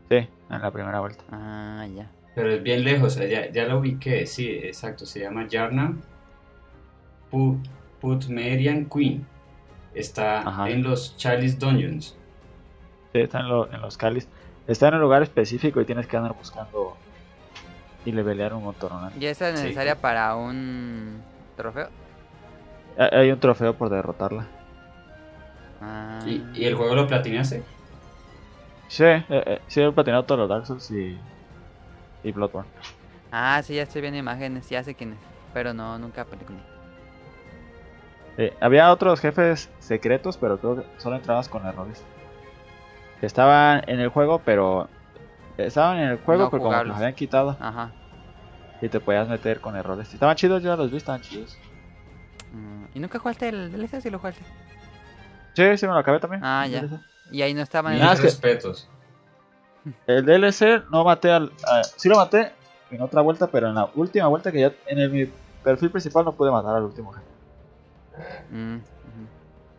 Sí, 0.08 0.16
en 0.16 0.62
la 0.62 0.70
primera 0.70 1.00
vuelta. 1.00 1.22
Ah, 1.30 1.86
ya. 1.94 2.10
Pero 2.34 2.50
es 2.50 2.62
bien 2.62 2.82
lejos, 2.82 3.14
o 3.14 3.18
sea, 3.18 3.28
ya, 3.28 3.50
ya 3.52 3.66
lo 3.66 3.78
ubiqué, 3.80 4.26
sí, 4.26 4.48
exacto, 4.48 5.04
se 5.04 5.20
llama 5.20 5.46
Yarna 5.46 5.96
Put, 7.30 7.58
Putmerian 8.00 8.86
Queen. 8.86 9.26
Está 9.94 10.40
Ajá. 10.48 10.70
en 10.70 10.82
los 10.82 11.14
Chalice 11.18 11.58
Dungeons. 11.58 12.16
Sí, 13.12 13.18
está 13.20 13.40
en, 13.40 13.48
lo- 13.48 13.70
en 13.70 13.82
los 13.82 13.98
cáliz. 13.98 14.28
Está 14.66 14.88
en 14.88 14.94
un 14.94 15.00
lugar 15.00 15.22
específico 15.22 15.80
y 15.80 15.84
tienes 15.84 16.06
que 16.06 16.16
andar 16.16 16.32
buscando 16.34 16.96
y 18.04 18.12
levelear 18.12 18.54
un 18.54 18.64
montón. 18.64 18.90
¿no? 18.92 19.10
¿Y 19.18 19.26
esa 19.26 19.50
es 19.50 19.58
Sí. 19.58 19.64
necesaria 19.64 19.94
para 19.96 20.34
un 20.36 21.22
trofeo? 21.56 21.88
Hay 22.98 23.08
hay 23.20 23.30
un 23.32 23.40
trofeo 23.40 23.74
por 23.74 23.88
derrotarla. 23.90 24.46
Ah. 25.80 26.20
¿Y, 26.26 26.44
y 26.54 26.64
el 26.64 26.74
juego 26.74 26.94
lo 26.94 27.06
platinaste? 27.06 27.62
Sí, 28.88 29.04
eh, 29.04 29.24
eh, 29.28 29.60
sí, 29.68 29.80
he 29.80 29.92
platinado 29.92 30.24
todos 30.24 30.40
los 30.40 30.48
Dark 30.48 30.66
Souls 30.66 30.90
y, 30.90 31.18
y 32.24 32.32
Bloodborne. 32.32 32.68
Ah, 33.32 33.62
sí, 33.62 33.76
ya 33.76 33.82
estoy 33.84 34.00
viendo 34.02 34.18
imágenes, 34.18 34.68
ya 34.68 34.82
sé 34.82 34.94
quién 34.94 35.12
es. 35.12 35.18
Pero 35.54 35.72
no, 35.72 35.98
nunca 35.98 36.24
él. 36.56 36.62
Eh, 38.36 38.54
había 38.60 38.90
otros 38.90 39.20
jefes 39.20 39.70
secretos, 39.78 40.36
pero 40.36 40.58
creo 40.58 40.76
que 40.76 40.82
solo 40.98 41.16
entrabas 41.16 41.48
con 41.48 41.66
errores. 41.66 42.02
Que 43.20 43.26
estaban 43.26 43.82
en 43.86 44.00
el 44.00 44.08
juego, 44.08 44.40
pero. 44.44 44.88
Estaban 45.66 45.98
en 45.98 46.08
el 46.10 46.18
juego, 46.18 46.44
No 46.44 46.50
pero 46.50 46.62
como 46.62 46.82
los 46.84 46.96
habían 46.96 47.14
quitado. 47.14 47.56
Ajá. 47.60 47.92
Y 48.82 48.88
te 48.88 49.00
podías 49.00 49.28
meter 49.28 49.60
con 49.60 49.76
errores. 49.76 50.12
Estaban 50.12 50.36
chidos, 50.36 50.62
yo 50.62 50.74
los 50.76 50.90
vi, 50.90 50.96
estaban 50.96 51.20
chidos. 51.20 51.56
Mm, 52.52 52.84
¿Y 52.94 53.00
nunca 53.00 53.18
jugaste 53.18 53.48
el 53.48 53.70
DLC? 53.72 54.00
Sí 54.00 54.10
lo 54.10 54.18
jugaste. 54.18 54.42
Sí, 55.54 55.76
sí, 55.76 55.86
me 55.86 55.92
lo 55.92 55.98
acabé 55.98 56.18
también. 56.20 56.42
Ah, 56.44 56.64
el 56.66 56.72
ya. 56.72 56.80
DLC. 56.82 57.00
Y 57.32 57.42
ahí 57.42 57.54
no 57.54 57.62
estaban 57.62 57.94
en 57.94 58.00
que- 58.00 58.22
respetos. 58.22 58.88
El 60.06 60.24
DLC 60.26 60.82
no 60.90 61.04
maté 61.04 61.30
al. 61.30 61.52
a- 61.66 61.82
sí 61.84 62.08
lo 62.08 62.16
maté 62.16 62.52
en 62.90 63.00
otra 63.02 63.20
vuelta, 63.22 63.46
pero 63.46 63.68
en 63.68 63.74
la 63.74 63.88
última 63.94 64.26
vuelta 64.28 64.50
que 64.52 64.60
ya. 64.60 64.72
En 64.86 64.98
el, 64.98 65.10
mi 65.10 65.26
perfil 65.62 65.90
principal 65.90 66.24
no 66.24 66.32
pude 66.32 66.50
matar 66.50 66.74
al 66.76 66.82
último 66.84 67.12
jefe. 67.12 67.26
Mm. 68.50 68.78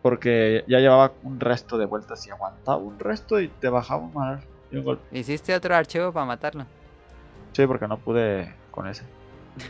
Porque 0.00 0.64
ya 0.66 0.78
llevaba 0.80 1.12
un 1.22 1.38
resto 1.38 1.78
de 1.78 1.86
vueltas 1.86 2.26
y 2.26 2.30
aguantaba 2.30 2.76
un 2.78 2.98
resto 2.98 3.38
y 3.40 3.48
te 3.48 3.68
bajaba 3.68 4.02
un 4.02 4.12
mal 4.14 4.40
y 4.72 4.76
un 4.78 4.84
golpe. 4.84 5.18
¿Hiciste 5.18 5.54
otro 5.54 5.74
archivo 5.76 6.12
para 6.12 6.26
matarlo? 6.26 6.66
Sí, 7.52 7.66
porque 7.66 7.86
no 7.86 7.98
pude 7.98 8.52
con 8.70 8.86
ese. 8.88 9.04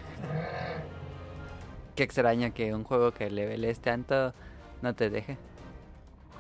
Qué 1.96 2.04
extraño 2.04 2.52
que 2.54 2.74
un 2.74 2.84
juego 2.84 3.12
que 3.12 3.28
levelees 3.30 3.80
tanto 3.80 4.32
no 4.80 4.94
te 4.94 5.10
deje. 5.10 5.36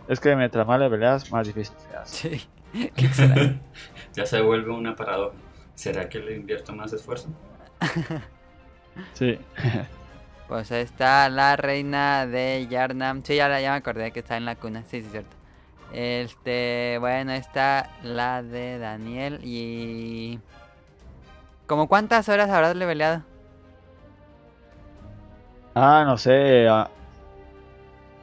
Es 0.08 0.18
que 0.18 0.34
mientras 0.34 0.66
más 0.66 0.80
le 0.80 0.88
peleas, 0.88 1.30
más 1.30 1.46
difícil 1.46 1.74
se 1.78 1.96
hace. 1.96 2.38
Sí, 2.38 2.48
qué 2.96 3.06
extraño. 3.06 3.60
ya 4.14 4.24
se 4.26 4.40
vuelve 4.40 4.70
una 4.72 4.96
paradoja. 4.96 5.34
¿Será 5.74 6.08
que 6.08 6.18
le 6.20 6.36
invierto 6.36 6.72
más 6.74 6.92
esfuerzo? 6.92 7.28
Sí. 9.14 9.38
Pues 10.48 10.70
ahí 10.72 10.82
está 10.82 11.28
la 11.28 11.56
reina 11.56 12.26
de 12.26 12.66
Yarnam. 12.68 13.22
Sí, 13.22 13.36
ya, 13.36 13.48
la- 13.48 13.60
ya 13.60 13.70
me 13.72 13.76
acordé 13.76 14.10
que 14.12 14.20
está 14.20 14.36
en 14.36 14.44
la 14.44 14.56
cuna. 14.56 14.84
Sí, 14.86 15.02
sí, 15.02 15.08
cierto. 15.10 15.34
Este, 15.92 16.96
bueno, 17.00 17.32
está 17.32 17.90
la 18.02 18.42
de 18.42 18.78
Daniel 18.78 19.40
y... 19.42 20.38
¿Como 21.66 21.88
cuántas 21.88 22.28
horas 22.28 22.50
habrás 22.50 22.76
leveleado? 22.76 23.22
Ah, 25.74 26.04
no 26.06 26.18
sé. 26.18 26.68
ah, 26.68 26.88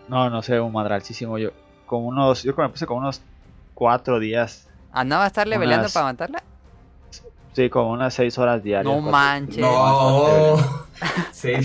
No, 0.07 0.30
no 0.30 0.41
sé, 0.41 0.59
un 0.59 0.72
madralísimo. 0.72 1.38
Yo, 1.38 1.49
como 1.86 2.07
unos. 2.07 2.43
Yo 2.43 2.53
creo 2.53 2.67
que 2.67 2.70
me 2.70 2.74
puse 2.74 2.86
como 2.86 2.99
unos 2.99 3.22
cuatro 3.74 4.20
días. 4.20 4.67
¿Ah, 4.91 5.03
no 5.03 5.17
va 5.17 5.24
a 5.24 5.28
estar 5.28 5.47
leveleando 5.47 5.86
Unas- 5.86 5.93
para 5.93 6.05
matarla? 6.05 6.43
Sí, 7.53 7.70
como 7.70 7.91
unas 7.91 8.13
seis 8.13 8.38
horas 8.38 8.61
diarias. 8.61 8.86
No 8.86 9.01
cuatro- 9.01 9.11
manches. 9.11 9.57
No. 9.59 10.57
sí. 11.32 11.53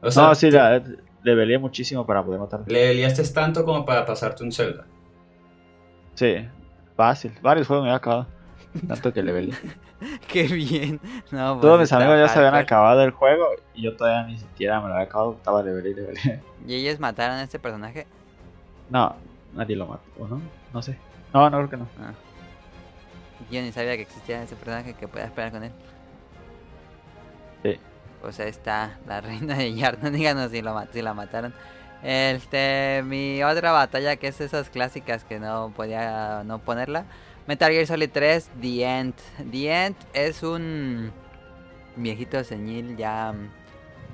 o 0.00 0.10
sea, 0.10 0.22
No, 0.22 0.34
sí, 0.34 0.50
la, 0.50 0.82
le 1.24 1.34
peleé 1.34 1.58
muchísimo 1.58 2.06
para 2.06 2.22
poder 2.22 2.38
matarla. 2.38 2.66
le 2.68 2.94
liaste 2.94 3.24
tanto 3.24 3.64
como 3.64 3.84
para 3.84 4.04
pasarte 4.04 4.44
un 4.44 4.52
Zelda. 4.52 4.84
Sí, 6.14 6.46
fácil. 6.96 7.32
Varios 7.42 7.66
juegos 7.66 7.84
me 7.84 7.90
había 7.90 7.96
acabado. 7.96 8.26
Tanto 8.86 9.12
que 9.12 9.22
le 9.22 9.32
peleé. 9.32 9.54
Qué 10.28 10.42
bien. 10.44 11.00
No, 11.30 11.54
pues 11.54 11.62
Todos 11.62 11.80
mis 11.80 11.92
amigos 11.92 12.18
ya 12.18 12.28
se 12.28 12.38
habían 12.38 12.54
acabado 12.54 13.02
el 13.02 13.10
juego 13.10 13.46
y 13.74 13.82
yo 13.82 13.96
todavía 13.96 14.24
ni 14.24 14.38
siquiera 14.38 14.80
me 14.80 14.88
lo 14.88 14.94
había 14.94 15.06
acabado. 15.06 15.34
Estaba 15.34 15.62
de 15.62 15.80
peleé 15.80 16.40
y. 16.66 16.72
¿Y 16.72 16.74
ellos 16.76 17.00
mataron 17.00 17.36
a 17.36 17.42
este 17.42 17.58
personaje? 17.58 18.06
No, 18.90 19.16
nadie 19.54 19.76
lo 19.76 19.86
mató, 19.86 20.02
¿o 20.18 20.28
no? 20.28 20.40
No 20.74 20.82
sé. 20.82 20.98
No, 21.32 21.48
no 21.48 21.56
creo 21.56 21.70
que 21.70 21.76
no. 21.78 21.88
Ah. 22.00 22.12
Yo 23.50 23.62
ni 23.62 23.72
sabía 23.72 23.96
que 23.96 24.02
existía 24.02 24.42
ese 24.42 24.56
personaje 24.56 24.92
que 24.94 25.08
pueda 25.08 25.28
pelear 25.28 25.52
con 25.52 25.64
él. 25.64 25.72
Sí. 27.62 27.78
Pues 28.24 28.40
ahí 28.40 28.48
está 28.48 28.98
la 29.06 29.20
reina 29.20 29.54
de 29.54 29.74
Yarnan. 29.74 30.14
Díganos 30.14 30.50
si, 30.50 30.62
lo, 30.62 30.74
si 30.90 31.02
la 31.02 31.12
mataron. 31.12 31.52
Este, 32.02 33.02
mi 33.04 33.42
otra 33.42 33.70
batalla 33.70 34.16
que 34.16 34.28
es 34.28 34.40
esas 34.40 34.70
clásicas 34.70 35.24
que 35.24 35.38
no 35.38 35.74
podía 35.76 36.42
no 36.42 36.58
ponerla. 36.58 37.04
Metal 37.46 37.70
Gear 37.70 37.86
Solid 37.86 38.08
3, 38.10 38.50
The 38.62 38.82
End. 38.82 39.14
The 39.52 39.84
End 39.84 39.96
es 40.14 40.42
un 40.42 41.12
viejito 41.96 42.42
señil 42.44 42.96
ya, 42.96 43.34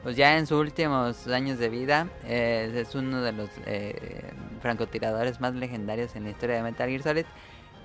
pues 0.02 0.16
ya 0.16 0.36
en 0.38 0.48
sus 0.48 0.58
últimos 0.58 1.28
años 1.28 1.60
de 1.60 1.68
vida. 1.68 2.08
eh, 2.24 2.72
es 2.74 2.96
uno 2.96 3.22
de 3.22 3.30
los 3.30 3.48
eh, 3.64 4.32
francotiradores 4.60 5.40
más 5.40 5.54
legendarios 5.54 6.16
en 6.16 6.24
la 6.24 6.30
historia 6.30 6.56
de 6.56 6.62
Metal 6.64 6.88
Gear 6.88 7.02
Solid. 7.04 7.26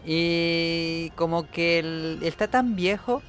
Y 0.04 1.12
como 1.16 1.52
que 1.52 1.78
él 1.78 2.20
está 2.24 2.48
tan 2.48 2.76
viejo 2.76 3.22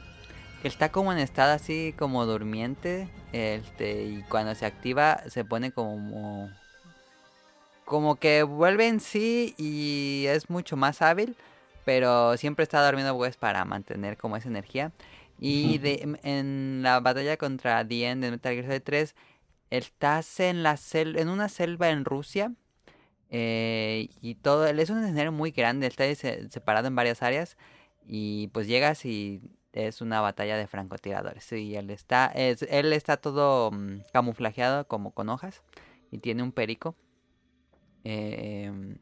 que 0.66 0.72
está 0.72 0.90
como 0.90 1.12
en 1.12 1.18
estado 1.18 1.52
así 1.52 1.94
como 1.96 2.26
durmiente. 2.26 3.08
Este, 3.32 4.02
y 4.02 4.22
cuando 4.28 4.52
se 4.56 4.66
activa 4.66 5.22
se 5.28 5.44
pone 5.44 5.70
como. 5.70 6.50
Como 7.84 8.16
que 8.16 8.42
vuelve 8.42 8.88
en 8.88 8.98
sí 8.98 9.54
y 9.58 10.24
es 10.26 10.50
mucho 10.50 10.76
más 10.76 11.02
hábil. 11.02 11.36
Pero 11.84 12.36
siempre 12.36 12.64
está 12.64 12.84
dormido 12.84 13.16
pues 13.16 13.36
para 13.36 13.64
mantener 13.64 14.16
como 14.16 14.36
esa 14.36 14.48
energía. 14.48 14.90
Y 15.38 15.78
de, 15.78 16.18
en 16.24 16.80
la 16.82 16.98
batalla 16.98 17.36
contra 17.36 17.86
The 17.86 18.08
End 18.08 18.24
de 18.24 18.32
Metal 18.32 18.52
Gear 18.54 18.66
Solid 18.66 18.82
3, 18.82 19.14
estás 19.70 20.40
en, 20.40 20.64
la 20.64 20.76
sel 20.78 21.16
en 21.16 21.28
una 21.28 21.48
selva 21.48 21.90
en 21.90 22.04
Rusia. 22.04 22.50
eh, 23.30 24.08
y 24.20 24.34
todo, 24.36 24.66
es 24.66 24.90
un 24.90 25.04
escenario 25.04 25.32
muy 25.32 25.52
grande, 25.52 25.86
está 25.86 26.12
se- 26.16 26.50
separado 26.50 26.88
en 26.88 26.96
varias 26.96 27.22
áreas. 27.22 27.56
Y 28.08 28.48
pues 28.48 28.66
llegas 28.66 29.04
y 29.04 29.40
es 29.76 30.00
una 30.00 30.20
batalla 30.20 30.56
de 30.56 30.66
francotiradores. 30.66 31.50
Y 31.52 31.76
él 31.76 31.90
está, 31.90 32.26
es, 32.34 32.62
él 32.62 32.92
está 32.92 33.16
todo 33.16 33.70
mm, 33.70 34.00
camuflajeado 34.12 34.86
como 34.88 35.12
con 35.12 35.28
hojas. 35.28 35.62
Y 36.10 36.18
tiene 36.18 36.42
un 36.42 36.52
perico. 36.52 36.96
Eh, 38.04 38.96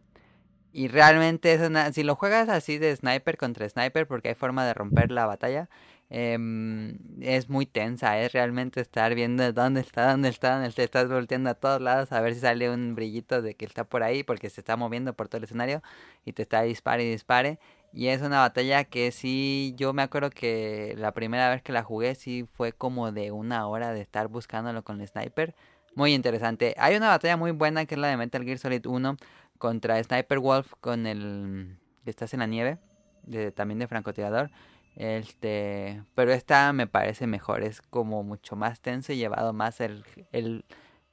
y 0.77 0.89
realmente 0.89 1.55
es 1.55 1.61
una, 1.61 1.93
si 1.93 2.03
lo 2.03 2.17
juegas 2.17 2.49
así 2.49 2.79
de 2.79 2.97
sniper 2.97 3.37
contra 3.37 3.69
sniper, 3.69 4.09
porque 4.09 4.31
hay 4.31 4.35
forma 4.35 4.67
de 4.67 4.75
romper 4.75 5.13
la 5.13 5.25
batalla, 5.25 5.69
em, 6.11 6.99
es 7.21 7.49
muy 7.49 7.65
tensa, 7.65 8.19
es 8.21 8.33
realmente 8.33 8.81
estar 8.81 9.15
viendo 9.15 9.53
dónde 9.53 9.81
está, 9.83 10.11
dónde 10.11 10.31
está, 10.31 10.55
dónde 10.55 10.69
está, 10.71 10.83
estás 10.83 11.09
volteando 11.09 11.51
a 11.51 11.55
todos 11.55 11.81
lados 11.81 12.11
a 12.11 12.21
ver 12.21 12.35
si 12.35 12.41
sale 12.41 12.71
un 12.71 12.97
brillito 12.97 13.41
de 13.41 13.55
que 13.55 13.67
está 13.67 13.85
por 13.85 14.03
ahí, 14.03 14.25
porque 14.25 14.51
se 14.51 14.61
está 14.63 14.77
moviendo 14.77 15.13
por 15.15 15.29
todo 15.29 15.39
el 15.39 15.45
escenario 15.45 15.81
y 16.25 16.33
te 16.33 16.43
está 16.43 16.63
dispare 16.63 17.05
y 17.05 17.11
dispare. 17.11 17.61
Y 17.95 18.09
es 18.09 18.23
una 18.23 18.41
batalla 18.41 18.83
que 18.83 19.13
sí, 19.13 19.73
yo 19.77 19.93
me 19.93 20.03
acuerdo 20.03 20.31
que 20.31 20.97
la 20.99 21.13
primera 21.13 21.49
vez 21.49 21.63
que 21.63 21.73
la 21.73 21.85
jugué 21.85 22.17
sí 22.17 22.45
fue 22.53 22.73
como 22.73 23.13
de 23.13 23.31
una 23.31 23.69
hora 23.69 23.93
de 23.93 24.01
estar 24.01 24.27
buscándolo 24.27 24.83
con 24.83 25.01
el 25.01 25.07
sniper. 25.07 25.55
Muy 25.95 26.13
interesante. 26.13 26.75
Hay 26.79 26.97
una 26.97 27.09
batalla 27.09 27.37
muy 27.37 27.53
buena 27.53 27.87
que 27.87 27.95
es 27.95 28.01
la 28.01 28.09
de 28.09 28.17
Metal 28.17 28.43
Gear 28.43 28.59
Solid 28.59 28.85
1 28.85 29.17
contra 29.59 30.03
Sniper 30.03 30.41
Wolf 30.41 30.73
con 30.81 31.07
el 31.07 31.79
que 32.03 32.11
estás 32.11 32.35
en 32.35 32.41
la 32.41 32.49
nieve, 32.49 32.79
de, 33.23 33.53
también 33.53 33.79
de 33.79 33.87
francotirador. 33.87 34.51
Este, 34.97 36.03
pero 36.17 36.33
esta 36.33 36.73
me 36.73 36.89
parece 36.89 37.29
mejor, 37.29 37.63
es 37.63 37.81
como 37.81 38.25
mucho 38.25 38.57
más 38.57 38.81
tenso 38.81 39.13
y 39.13 39.19
llevado 39.19 39.53
más 39.53 39.81
el, 39.81 40.05
el 40.33 40.65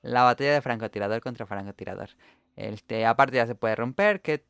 la 0.01 0.23
batalla 0.23 0.53
de 0.53 0.61
francotirador 0.61 1.21
contra 1.21 1.45
francotirador. 1.45 2.09
Este, 2.55 3.05
aparte 3.05 3.37
ya 3.37 3.45
se 3.45 3.55
puede 3.55 3.75
romper, 3.75 4.21
que 4.21 4.43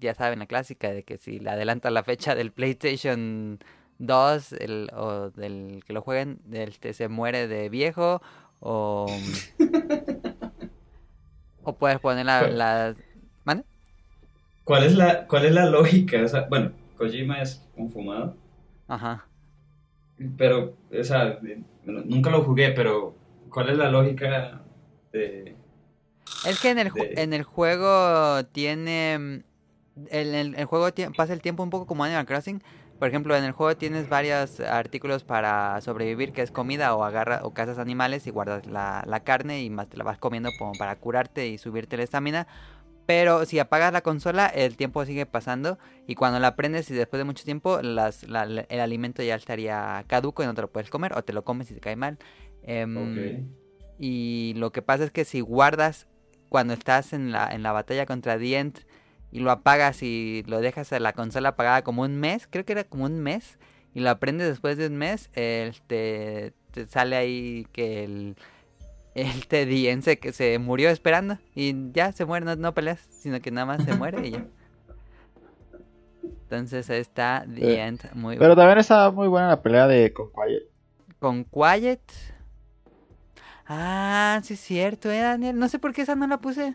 ya 0.00 0.14
saben 0.14 0.38
la 0.40 0.46
clásica 0.46 0.90
de 0.90 1.02
que 1.04 1.18
si 1.18 1.38
le 1.40 1.50
adelanta 1.50 1.90
la 1.90 2.02
fecha 2.04 2.34
del 2.34 2.52
PlayStation 2.52 3.58
2 3.98 4.52
el, 4.54 4.90
o 4.94 5.30
del 5.30 5.82
que 5.86 5.92
lo 5.92 6.02
jueguen, 6.02 6.40
este, 6.52 6.92
se 6.94 7.08
muere 7.08 7.46
de 7.48 7.68
viejo 7.68 8.22
o 8.60 9.06
o 11.62 11.76
puedes 11.76 11.98
poner 12.00 12.26
la, 12.26 12.48
la 12.48 12.94
¿Mande? 13.44 13.64
¿Cuál 14.64 14.84
es 14.84 14.94
la, 14.94 15.26
cuál 15.26 15.46
es 15.46 15.52
la 15.52 15.66
lógica? 15.66 16.22
O 16.22 16.28
sea, 16.28 16.46
bueno, 16.48 16.72
Kojima 16.96 17.40
es 17.42 17.62
un 17.76 17.90
fumado, 17.90 18.36
Ajá. 18.88 19.26
pero, 20.36 20.76
o 20.98 21.04
sea, 21.04 21.38
nunca 21.84 22.30
lo 22.30 22.42
jugué, 22.42 22.70
pero 22.72 23.14
¿cuál 23.50 23.70
es 23.70 23.78
la 23.78 23.90
lógica 23.90 24.62
de... 25.12 25.56
Es 26.46 26.60
que 26.60 26.70
en 26.70 26.78
el, 26.78 26.92
de- 26.92 27.14
en 27.16 27.32
el 27.32 27.42
juego 27.42 28.44
tiene. 28.46 29.42
El, 30.10 30.34
el- 30.34 30.54
el 30.54 30.64
juego 30.66 30.88
pasa 31.16 31.32
el 31.32 31.40
tiempo 31.42 31.62
un 31.62 31.70
poco 31.70 31.86
como 31.86 32.04
Animal 32.04 32.26
Crossing. 32.26 32.62
Por 32.98 33.08
ejemplo, 33.08 33.34
en 33.36 33.44
el 33.44 33.52
juego 33.52 33.76
tienes 33.76 34.08
varios 34.08 34.60
artículos 34.60 35.24
para 35.24 35.80
sobrevivir, 35.80 36.32
que 36.32 36.42
es 36.42 36.50
comida 36.50 36.94
o 36.94 37.02
agarra 37.04 37.40
o 37.44 37.52
cazas 37.54 37.78
animales 37.78 38.26
y 38.26 38.30
guardas 38.30 38.66
la, 38.66 39.02
la 39.06 39.20
carne 39.20 39.62
y 39.62 39.70
más 39.70 39.88
te 39.88 39.96
la 39.96 40.04
vas 40.04 40.18
comiendo 40.18 40.50
como 40.58 40.76
para 40.76 40.96
curarte 40.96 41.48
y 41.48 41.56
subirte 41.58 41.96
la 41.96 42.02
estamina. 42.04 42.46
Pero 43.06 43.44
si 43.46 43.58
apagas 43.58 43.92
la 43.92 44.02
consola, 44.02 44.46
el 44.46 44.76
tiempo 44.76 45.04
sigue 45.06 45.26
pasando 45.26 45.78
y 46.06 46.14
cuando 46.14 46.38
la 46.38 46.54
prendes 46.56 46.90
y 46.90 46.94
después 46.94 47.18
de 47.18 47.24
mucho 47.24 47.42
tiempo, 47.44 47.80
las, 47.82 48.22
la- 48.28 48.44
el 48.44 48.80
alimento 48.80 49.22
ya 49.22 49.34
estaría 49.34 50.04
caduco 50.06 50.42
y 50.42 50.46
no 50.46 50.54
te 50.54 50.60
lo 50.62 50.70
puedes 50.70 50.90
comer 50.90 51.14
o 51.16 51.24
te 51.24 51.32
lo 51.32 51.42
comes 51.42 51.70
y 51.70 51.74
te 51.74 51.80
cae 51.80 51.96
mal. 51.96 52.18
Em, 52.62 53.32
y 53.98 54.52
lo 54.56 54.72
que 54.72 54.82
pasa 54.82 55.04
es 55.04 55.10
que 55.10 55.24
si 55.24 55.40
guardas 55.40 56.06
cuando 56.48 56.74
estás 56.74 57.12
en 57.12 57.32
la, 57.32 57.48
en 57.48 57.62
la 57.62 57.72
batalla 57.72 58.06
contra 58.06 58.34
End 58.34 58.78
y 59.32 59.40
lo 59.40 59.50
apagas 59.50 60.02
y 60.02 60.44
lo 60.46 60.60
dejas 60.60 60.92
a 60.92 61.00
la 61.00 61.12
consola 61.12 61.50
apagada 61.50 61.82
como 61.82 62.02
un 62.02 62.16
mes, 62.18 62.46
creo 62.50 62.64
que 62.64 62.72
era 62.72 62.84
como 62.84 63.04
un 63.04 63.20
mes, 63.20 63.58
y 63.94 64.00
lo 64.00 64.10
aprendes 64.10 64.48
después 64.48 64.76
de 64.76 64.86
un 64.88 64.96
mes, 64.96 65.30
este, 65.34 66.52
te 66.72 66.86
sale 66.86 67.16
ahí 67.16 67.66
que 67.72 68.04
el, 68.04 68.36
el 69.14 69.46
The 69.48 69.90
End 69.90 70.02
se, 70.02 70.18
que 70.18 70.32
se 70.32 70.58
murió 70.58 70.90
esperando 70.90 71.38
y 71.54 71.74
ya 71.92 72.12
se 72.12 72.24
muere, 72.24 72.46
no, 72.46 72.56
no 72.56 72.74
peleas, 72.74 73.00
sino 73.10 73.40
que 73.40 73.50
nada 73.50 73.66
más 73.66 73.84
se 73.84 73.94
muere 73.94 74.26
y 74.26 74.30
ya. 74.32 74.46
Entonces 76.22 76.90
está 76.90 77.44
The 77.54 77.74
Eh, 77.74 77.86
End 77.86 78.12
muy 78.14 78.36
Pero 78.36 78.56
también 78.56 78.78
estaba 78.78 79.10
muy 79.12 79.28
buena 79.28 79.48
la 79.48 79.62
pelea 79.62 79.86
de 79.86 80.12
con 80.12 80.30
Quiet. 80.32 80.64
con 81.18 81.44
Quiet. 81.44 82.00
Ah, 83.66 84.40
sí 84.42 84.54
es 84.54 84.60
cierto, 84.60 85.10
eh, 85.10 85.20
Daniel. 85.20 85.58
No 85.58 85.68
sé 85.68 85.78
por 85.78 85.92
qué 85.92 86.02
esa 86.02 86.16
no 86.16 86.26
la 86.26 86.38
puse. 86.40 86.74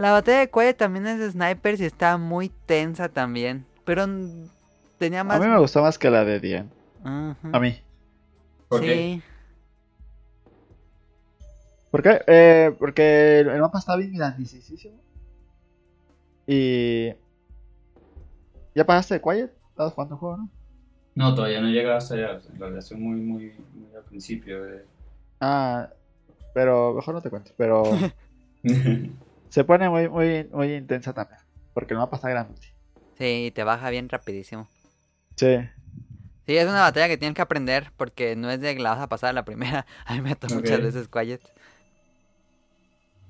La 0.00 0.12
batalla 0.12 0.38
de 0.38 0.50
Quiet 0.50 0.78
también 0.78 1.06
es 1.06 1.18
de 1.18 1.30
snipers 1.30 1.78
y 1.78 1.84
está 1.84 2.16
muy 2.16 2.48
tensa 2.48 3.10
también. 3.10 3.66
Pero 3.84 4.06
tenía 4.96 5.20
A 5.20 5.24
más. 5.24 5.40
mí 5.40 5.46
me 5.46 5.58
gustó 5.58 5.82
más 5.82 5.98
que 5.98 6.08
la 6.08 6.24
de 6.24 6.40
Diane. 6.40 6.70
Ujú. 7.00 7.50
A 7.52 7.60
mí. 7.60 7.78
¿Por 8.68 8.80
qué? 8.80 8.94
Sí. 8.94 9.22
¿Por 11.90 12.02
qué? 12.02 12.22
Eh, 12.26 12.74
porque 12.78 13.40
el 13.40 13.60
mapa 13.60 13.78
está 13.78 13.94
bien 13.96 14.14
grandísimo. 14.14 14.98
Y. 16.46 17.12
¿Ya 18.74 18.86
pagaste 18.86 19.14
de 19.14 19.20
Quiet? 19.20 19.52
¿Estabas 19.68 19.92
jugando 19.92 20.14
el 20.14 20.18
juego, 20.18 20.36
no? 20.38 20.50
No, 21.14 21.34
todavía 21.34 21.60
no 21.60 21.68
he 21.68 21.72
llegado 21.72 21.98
hasta 21.98 22.14
allá. 22.14 22.40
En 22.50 22.58
realidad 22.58 22.78
estoy 22.78 22.96
muy, 22.96 23.20
muy, 23.20 23.52
muy 23.74 23.94
al 23.94 24.04
principio 24.04 24.62
de, 24.62 24.86
Ah, 25.42 25.90
pero 26.54 26.94
mejor 26.94 27.16
no 27.16 27.20
te 27.20 27.28
cuento. 27.28 27.50
Pero 27.58 27.82
se 29.50 29.64
pone 29.64 29.88
muy, 29.90 30.08
muy, 30.08 30.48
muy 30.52 30.72
intensa 30.74 31.12
también. 31.12 31.38
Porque 31.74 31.92
el 31.94 31.98
mapa 31.98 32.16
está 32.16 32.28
grande. 32.30 32.60
Sí, 33.18 33.46
y 33.46 33.50
te 33.50 33.62
baja 33.64 33.90
bien 33.90 34.08
rapidísimo. 34.08 34.68
Sí. 35.36 35.58
Sí, 36.46 36.56
es 36.56 36.64
una 36.64 36.80
batalla 36.80 37.06
que 37.08 37.18
tienes 37.18 37.36
que 37.36 37.42
aprender 37.42 37.92
porque 37.96 38.34
no 38.34 38.50
es 38.50 38.60
de 38.60 38.74
que 38.74 38.80
la 38.82 38.90
vas 38.90 39.00
a 39.00 39.08
pasar 39.08 39.30
a 39.30 39.32
la 39.34 39.44
primera. 39.44 39.86
A 40.06 40.14
mí 40.14 40.20
me 40.22 40.34
tocó 40.34 40.54
muchas 40.54 40.78
Ok. 40.78 40.84
veces 40.84 41.08
Quiet. 41.08 41.40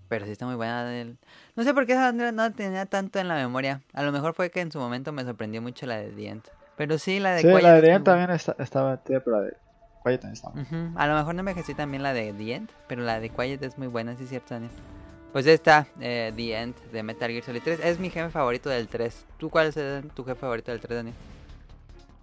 Pero 0.08 0.24
sí 0.26 0.32
está 0.32 0.46
muy 0.46 0.54
buena. 0.56 1.00
el- 1.00 1.18
No 1.54 1.62
sé 1.64 1.74
por 1.74 1.86
qué 1.86 1.92
esa 1.92 2.12
no 2.12 2.30
la 2.30 2.50
tenía 2.50 2.86
tanto 2.86 3.18
en 3.18 3.28
la 3.28 3.34
memoria. 3.34 3.82
A 3.92 4.02
lo 4.02 4.10
mejor 4.12 4.34
fue 4.34 4.50
que 4.50 4.60
en 4.60 4.72
su 4.72 4.78
momento 4.78 5.12
me 5.12 5.24
sorprendió 5.24 5.60
mucho 5.62 5.86
la 5.86 5.98
de 5.98 6.28
End. 6.28 6.42
Pero 6.76 6.98
sí, 6.98 7.20
la 7.20 7.32
de 7.34 7.42
Sí, 7.42 7.48
Quiet. 7.48 7.62
la 7.62 7.74
de 7.74 7.80
buena. 7.80 8.04
también 8.04 8.30
está, 8.30 8.56
estaba 8.58 8.96
tía, 9.02 9.20
pero 9.20 9.36
la 9.40 9.42
de 9.46 9.56
Quiet 10.04 10.20
también. 10.20 10.66
Ujú, 10.66 10.98
A 10.98 11.06
lo 11.06 11.14
mejor 11.14 11.34
no 11.34 11.42
me 11.42 11.50
ejercí 11.52 11.74
también 11.74 12.02
la 12.02 12.12
de 12.14 12.28
End, 12.30 12.70
pero 12.88 13.02
la 13.02 13.20
de 13.20 13.28
Quiet 13.30 13.62
es 13.62 13.76
muy 13.78 13.86
buena, 13.88 14.16
sí 14.16 14.24
es 14.24 14.30
cierto, 14.30 14.54
Daniel. 14.54 14.72
Pues 15.32 15.46
esta, 15.46 15.86
eh, 16.00 16.32
The 16.34 16.60
End 16.60 16.74
de 16.92 17.02
Metal 17.02 17.30
Gear 17.30 17.44
Solid 17.44 17.62
3, 17.62 17.80
es 17.84 17.98
mi 18.00 18.10
jefe 18.10 18.30
favorito 18.30 18.68
del 18.68 18.88
3. 18.88 19.26
¿Tú 19.38 19.48
cuál 19.48 19.68
es 19.68 19.76
eh, 19.76 20.02
tu 20.14 20.24
jefe 20.24 20.40
favorito 20.40 20.72
del 20.72 20.80
3, 20.80 20.96
Daniel? 20.96 21.14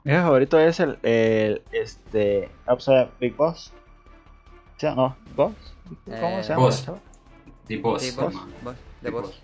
Mi 0.04 0.14
favorito 0.14 0.60
es 0.60 0.80
el, 0.80 0.98
el 1.04 1.62
este, 1.72 2.50
ah, 2.66 2.74
o 2.74 2.80
sea, 2.80 3.10
Big 3.20 3.36
Boss. 3.36 3.72
¿Sí 4.78 4.86
o 4.88 4.96
no? 4.96 5.16
¿Boss? 5.36 5.54
¿Cómo 6.06 6.40
Eh, 6.40 6.44
se 6.44 6.50
llama? 6.50 6.62
Boss. 6.64 6.86
The 7.68 7.78
Boss. 7.78 8.02
Sí, 8.02 8.12
Boss. 8.16 8.36
Boss, 8.64 8.76
The 9.02 9.06
de 9.06 9.10
Boss. 9.12 9.24
Boss. 9.24 9.42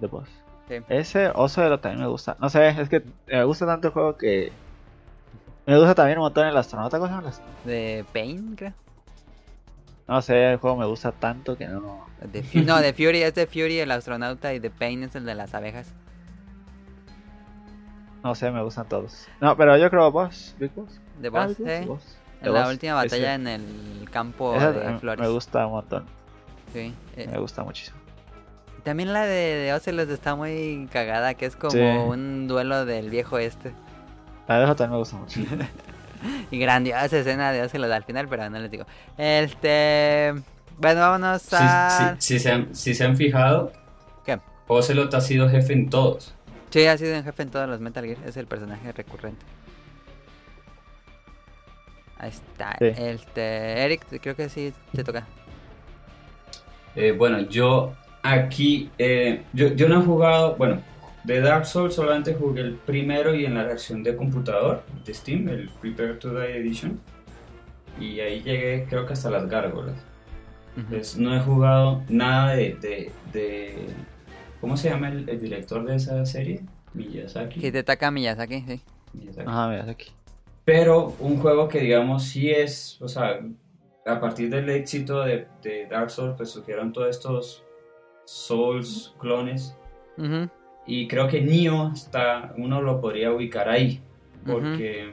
The 0.00 0.06
Boss. 0.06 0.28
Sí. 0.68 0.74
Ese 0.88 1.30
oso 1.34 1.62
de 1.62 1.70
lo 1.70 1.80
también 1.80 2.02
me 2.02 2.08
gusta. 2.08 2.36
No 2.40 2.50
sé, 2.50 2.68
es 2.68 2.88
que 2.88 3.02
me 3.26 3.44
gusta 3.44 3.64
tanto 3.66 3.88
el 3.88 3.92
juego 3.94 4.16
que. 4.16 4.52
Me 5.66 5.76
gusta 5.76 5.94
también 5.94 6.18
un 6.18 6.24
montón 6.24 6.46
el 6.46 6.56
astronauta. 6.56 6.98
¿Cómo 6.98 7.08
se 7.08 7.14
llama? 7.14 7.32
De 7.64 8.04
Pain, 8.12 8.54
creo. 8.56 8.72
No 10.08 10.22
sé, 10.22 10.52
el 10.52 10.56
juego 10.58 10.76
me 10.76 10.86
gusta 10.86 11.12
tanto 11.12 11.56
que 11.56 11.68
no. 11.68 12.06
No, 12.54 12.80
de 12.80 12.92
Fury 12.94 13.22
es 13.22 13.34
de 13.34 13.46
Fury 13.46 13.78
el 13.80 13.90
astronauta 13.90 14.54
y 14.54 14.58
de 14.58 14.70
Pain 14.70 15.02
es 15.04 15.14
el 15.14 15.24
de 15.26 15.34
las 15.34 15.54
abejas. 15.54 15.92
No 18.24 18.34
sé, 18.34 18.50
me 18.50 18.62
gustan 18.62 18.88
todos. 18.88 19.28
No, 19.40 19.56
pero 19.56 19.76
yo 19.76 19.88
creo 19.90 20.10
Boss. 20.10 20.56
Big 20.58 20.72
Boss. 20.74 21.00
De 21.20 21.28
Boss, 21.28 21.56
Big 21.58 21.86
Boss, 21.86 22.02
sí. 22.02 22.16
The 22.40 22.46
En 22.48 22.54
la 22.54 22.60
Boss, 22.62 22.70
última 22.72 22.94
batalla 22.94 23.34
ese. 23.34 23.42
en 23.42 23.46
el 23.46 24.08
campo 24.10 24.54
Esa 24.56 24.72
de 24.72 24.92
me- 24.92 24.98
Flores. 24.98 25.20
me 25.20 25.32
gusta 25.32 25.66
un 25.66 25.72
montón. 25.72 26.04
Sí. 26.72 26.94
eh, 27.16 27.28
Me 27.30 27.38
gusta 27.38 27.62
muchísimo. 27.62 27.96
También 28.84 29.12
la 29.12 29.24
de, 29.24 29.54
de 29.56 29.72
Ocelot 29.74 30.08
está 30.10 30.34
muy 30.34 30.88
cagada, 30.92 31.34
que 31.34 31.46
es 31.46 31.56
como 31.56 31.70
Sí. 31.72 31.80
un 31.80 32.48
duelo 32.48 32.84
del 32.86 33.10
viejo 33.10 33.38
este. 33.38 33.72
La 34.48 34.58
de 34.58 34.64
eso 34.64 34.74
también 34.76 34.92
me 34.92 34.98
gusta 34.98 35.16
mucho. 35.16 35.40
Y 36.50 36.58
grandiosa 36.58 37.18
escena 37.18 37.52
de 37.52 37.62
Ocelot 37.62 37.90
al 37.90 38.04
final, 38.04 38.28
pero 38.28 38.48
no 38.50 38.58
les 38.58 38.70
digo. 38.70 38.86
Este. 39.16 40.34
Bueno, 40.78 41.00
vámonos 41.00 41.42
Si, 41.42 41.56
a. 41.58 42.16
si- 42.18 42.34
si 42.34 42.38
se 42.38 42.50
han, 42.52 42.74
si 42.74 42.94
se 42.94 43.04
han 43.04 43.16
fijado, 43.16 43.72
¿Qué? 44.24 44.38
Ocelot 44.68 45.12
ha 45.14 45.20
sido 45.20 45.48
jefe 45.48 45.72
en 45.72 45.90
todos. 45.90 46.34
Sí, 46.70 46.86
ha 46.86 46.96
sido 46.98 47.16
un 47.16 47.24
jefe 47.24 47.42
en 47.42 47.50
todos 47.50 47.68
los 47.68 47.80
Metal 47.80 48.04
Gear, 48.04 48.18
es 48.26 48.36
el 48.36 48.46
personaje 48.46 48.92
recurrente. 48.92 49.44
Ahí 52.18 52.30
está. 52.30 52.76
Sí. 52.78 52.86
Este. 52.96 53.84
Eric, 53.84 54.02
creo 54.20 54.34
que 54.36 54.48
sí 54.48 54.72
te 54.92 55.04
toca. 55.04 55.26
Eh, 56.96 57.12
bueno, 57.12 57.40
yo 57.40 57.94
aquí, 58.22 58.90
eh, 58.98 59.44
yo, 59.52 59.68
yo 59.68 59.88
no 59.88 60.00
he 60.00 60.04
jugado, 60.04 60.56
bueno, 60.56 60.80
de 61.28 61.40
Dark 61.42 61.66
Souls 61.66 61.94
solamente 61.94 62.34
jugué 62.34 62.62
el 62.62 62.74
primero 62.74 63.34
y 63.34 63.44
en 63.44 63.54
la 63.54 63.64
versión 63.64 64.02
de 64.02 64.16
computador 64.16 64.82
de 65.04 65.12
Steam, 65.14 65.48
el 65.48 65.68
Prepare 65.80 66.14
to 66.14 66.30
Die 66.34 66.56
Edition. 66.56 66.98
Y 68.00 68.20
ahí 68.20 68.42
llegué 68.42 68.86
creo 68.88 69.06
que 69.06 69.12
hasta 69.12 69.30
las 69.30 69.46
gárgolas. 69.48 69.96
Pues 70.88 71.16
no 71.16 71.34
he 71.36 71.40
jugado 71.40 72.02
nada 72.08 72.54
de... 72.54 72.74
de, 72.80 73.12
de- 73.32 73.86
¿Cómo 74.60 74.76
se 74.76 74.88
llama 74.90 75.08
el, 75.08 75.28
el 75.28 75.40
director 75.40 75.84
de 75.84 75.96
esa 75.96 76.24
serie? 76.26 76.62
Miyazaki. 76.94 77.64
Hidetaka 77.64 78.10
Miyazaki, 78.10 78.64
sí. 78.66 78.80
Miyazaki. 79.12 79.48
Ajá, 79.48 79.90
aquí. 79.90 80.10
Pero 80.64 81.14
un 81.20 81.38
juego 81.38 81.68
que 81.68 81.80
digamos 81.80 82.24
sí 82.24 82.50
es, 82.50 83.00
o 83.00 83.08
sea, 83.08 83.40
a 84.06 84.20
partir 84.20 84.48
del 84.50 84.68
éxito 84.70 85.22
de, 85.24 85.46
de 85.62 85.86
Dark 85.86 86.10
Souls 86.10 86.34
pues 86.36 86.50
surgieron 86.50 86.92
todos 86.92 87.10
estos 87.10 87.64
Souls 88.24 89.14
clones 89.20 89.76
y 90.88 91.06
creo 91.06 91.28
que 91.28 91.40
Nioh 91.42 91.92
está, 91.92 92.52
uno 92.56 92.82
lo 92.82 93.00
podría 93.00 93.30
ubicar 93.30 93.68
ahí 93.68 94.00
porque 94.44 95.12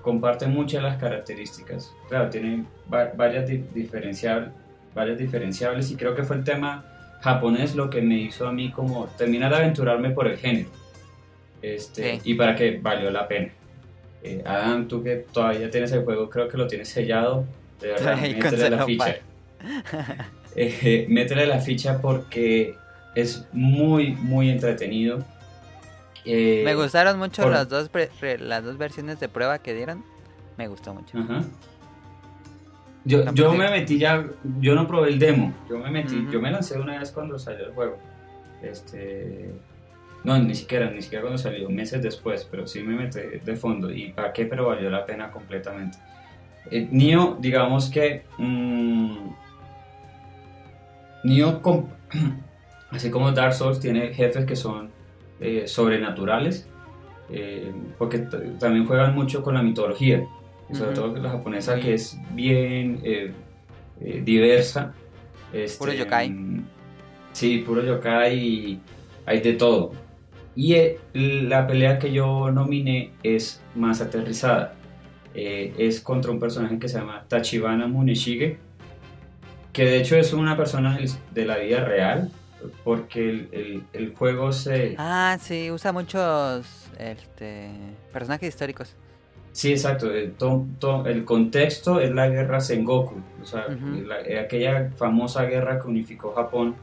comparte 0.00 0.46
muchas 0.46 0.82
de 0.82 0.88
las 0.88 0.98
características. 0.98 1.92
Claro, 2.08 2.30
tiene 2.30 2.64
va- 2.92 3.12
varias 3.16 3.46
di- 3.48 3.64
diferenciables, 3.74 4.50
varias 4.94 5.18
diferenciables 5.18 5.90
y 5.90 5.96
creo 5.96 6.14
que 6.14 6.22
fue 6.22 6.36
el 6.36 6.44
tema 6.44 6.84
japonés 7.20 7.74
lo 7.74 7.90
que 7.90 8.00
me 8.00 8.16
hizo 8.16 8.46
a 8.46 8.52
mí 8.52 8.70
como 8.70 9.06
terminar 9.18 9.50
de 9.50 9.56
aventurarme 9.58 10.10
por 10.10 10.28
el 10.28 10.36
género. 10.38 10.68
Este, 11.60 12.14
Sí. 12.20 12.20
Y 12.32 12.34
para 12.34 12.54
que 12.54 12.78
valió 12.80 13.10
la 13.10 13.26
pena. 13.26 13.48
Eh, 14.22 14.42
Adam, 14.46 14.86
tú 14.88 15.02
que 15.02 15.16
todavía 15.32 15.68
tienes 15.70 15.90
el 15.92 16.04
juego, 16.04 16.30
creo 16.30 16.48
que 16.48 16.56
lo 16.56 16.66
tienes 16.68 16.88
sellado. 16.88 17.44
De 17.80 17.88
verdad, 17.88 18.16
métele 18.20 18.70
la 18.70 18.84
ficha. 18.84 19.16
Eh, 20.58 21.04
métele 21.10 21.44
la 21.46 21.58
ficha 21.60 22.00
porque 22.00 22.74
es 23.16 23.48
muy, 23.52 24.12
muy 24.14 24.48
entretenido. 24.50 25.18
Eh, 26.24 26.62
Me 26.64 26.74
gustaron 26.76 27.18
mucho 27.18 27.42
por- 27.42 27.50
las 27.52 27.68
dos 27.68 27.88
pre- 27.88 28.10
re- 28.20 28.38
las 28.38 28.62
dos 28.64 28.78
versiones 28.78 29.18
de 29.18 29.28
prueba 29.28 29.58
que 29.58 29.74
dieron. 29.74 30.04
Me 30.56 30.68
gustó 30.68 30.94
mucho. 30.94 31.18
Ajá. 31.18 31.42
Yo, 33.04 33.24
yo 33.34 33.52
me 33.54 33.68
metí 33.70 33.98
ya, 33.98 34.26
yo 34.60 34.74
no 34.74 34.86
probé 34.88 35.10
el 35.10 35.18
demo, 35.20 35.54
yo 35.68 35.78
me 35.78 35.90
metí, 35.92 36.26
yo 36.32 36.40
me 36.40 36.50
lancé 36.50 36.76
una 36.78 36.98
vez 36.98 37.12
cuando 37.12 37.38
salió 37.38 37.66
el 37.66 37.72
juego. 37.72 37.98
Este, 38.62 39.50
no, 40.24 40.36
ni 40.38 40.56
siquiera, 40.56 40.90
ni 40.90 41.00
siquiera 41.02 41.22
cuando 41.22 41.38
salió, 41.38 41.70
meses 41.70 42.02
después, 42.02 42.48
pero 42.50 42.66
sí 42.66 42.82
me 42.82 42.96
metí 42.96 43.20
de 43.44 43.54
fondo 43.56 43.92
y 43.92 44.10
para 44.12 44.32
qué, 44.32 44.46
pero 44.46 44.66
valió 44.66 44.90
la 44.90 45.06
pena 45.06 45.30
completamente. 45.30 45.98
Eh, 46.68 46.88
Nioh, 46.90 47.36
digamos 47.38 47.90
que 47.90 48.24
mm, 48.38 49.28
Nioh, 51.24 51.60
com- 51.62 51.86
así 52.90 53.10
como 53.10 53.32
Dark 53.32 53.54
Souls, 53.54 53.80
tiene 53.80 54.12
jefes 54.14 54.44
que 54.44 54.56
son 54.56 54.90
eh, 55.40 55.64
sobrenaturales, 55.66 56.68
eh, 57.30 57.72
porque 57.98 58.20
también 58.58 58.86
juegan 58.86 59.14
mucho 59.14 59.42
con 59.42 59.54
la 59.54 59.62
mitología, 59.62 60.26
sobre 60.72 60.94
todo 60.94 61.16
la 61.16 61.30
japonesa 61.30 61.78
que 61.78 61.94
es 61.94 62.18
bien 62.32 63.00
eh, 63.04 63.32
eh, 64.00 64.22
diversa. 64.24 64.94
Este, 65.52 65.78
Puro 65.78 65.92
yokai. 65.92 66.30
mm, 66.30 66.64
Sí, 67.32 67.58
puro 67.58 67.84
yokai 67.84 68.38
y 68.38 68.80
hay 69.26 69.40
de 69.40 69.52
todo. 69.54 69.92
Y 70.54 70.74
eh, 70.74 70.98
la 71.12 71.66
pelea 71.66 71.98
que 71.98 72.10
yo 72.12 72.50
nominé 72.50 73.12
es 73.22 73.62
más 73.74 74.00
aterrizada. 74.00 74.74
Es 75.34 76.00
contra 76.00 76.30
un 76.30 76.40
personaje 76.40 76.78
que 76.78 76.88
se 76.88 76.98
llama 76.98 77.26
Tachibana 77.28 77.86
Muneshige, 77.86 78.56
que 79.74 79.84
de 79.84 79.98
hecho 79.98 80.16
es 80.16 80.32
una 80.32 80.56
persona 80.56 80.98
de 81.34 81.44
la 81.44 81.58
vida 81.58 81.84
real, 81.84 82.30
porque 82.84 83.28
el, 83.30 83.48
el- 83.52 83.82
el 83.92 84.14
juego 84.14 84.52
se... 84.52 84.94
Ah, 84.98 85.38
sí, 85.40 85.70
usa 85.70 85.92
muchos 85.92 86.66
este, 86.98 87.70
personajes 88.12 88.48
históricos. 88.48 88.94
Sí, 89.52 89.72
exacto. 89.72 90.12
El, 90.12 90.32
to- 90.32 90.66
to- 90.78 91.06
el 91.06 91.24
contexto 91.24 92.00
es 92.00 92.10
la 92.10 92.28
guerra 92.28 92.60
Sengoku, 92.60 93.16
o 93.42 93.44
sea, 93.46 93.66
la- 94.06 94.20
eh, 94.20 94.38
aquella 94.38 94.90
famosa 94.96 95.44
guerra 95.44 95.80
que 95.80 95.86
unificó 95.88 96.32
Japón 96.34 96.74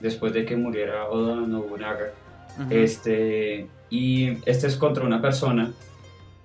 después 0.00 0.32
de 0.32 0.44
que 0.44 0.56
muriera 0.56 1.08
Oda 1.08 1.36
Nobunaga. 1.46 2.06
Este, 2.70 3.66
y 3.90 4.38
este 4.46 4.66
es 4.68 4.76
contra 4.76 5.04
una 5.04 5.20
persona. 5.20 5.72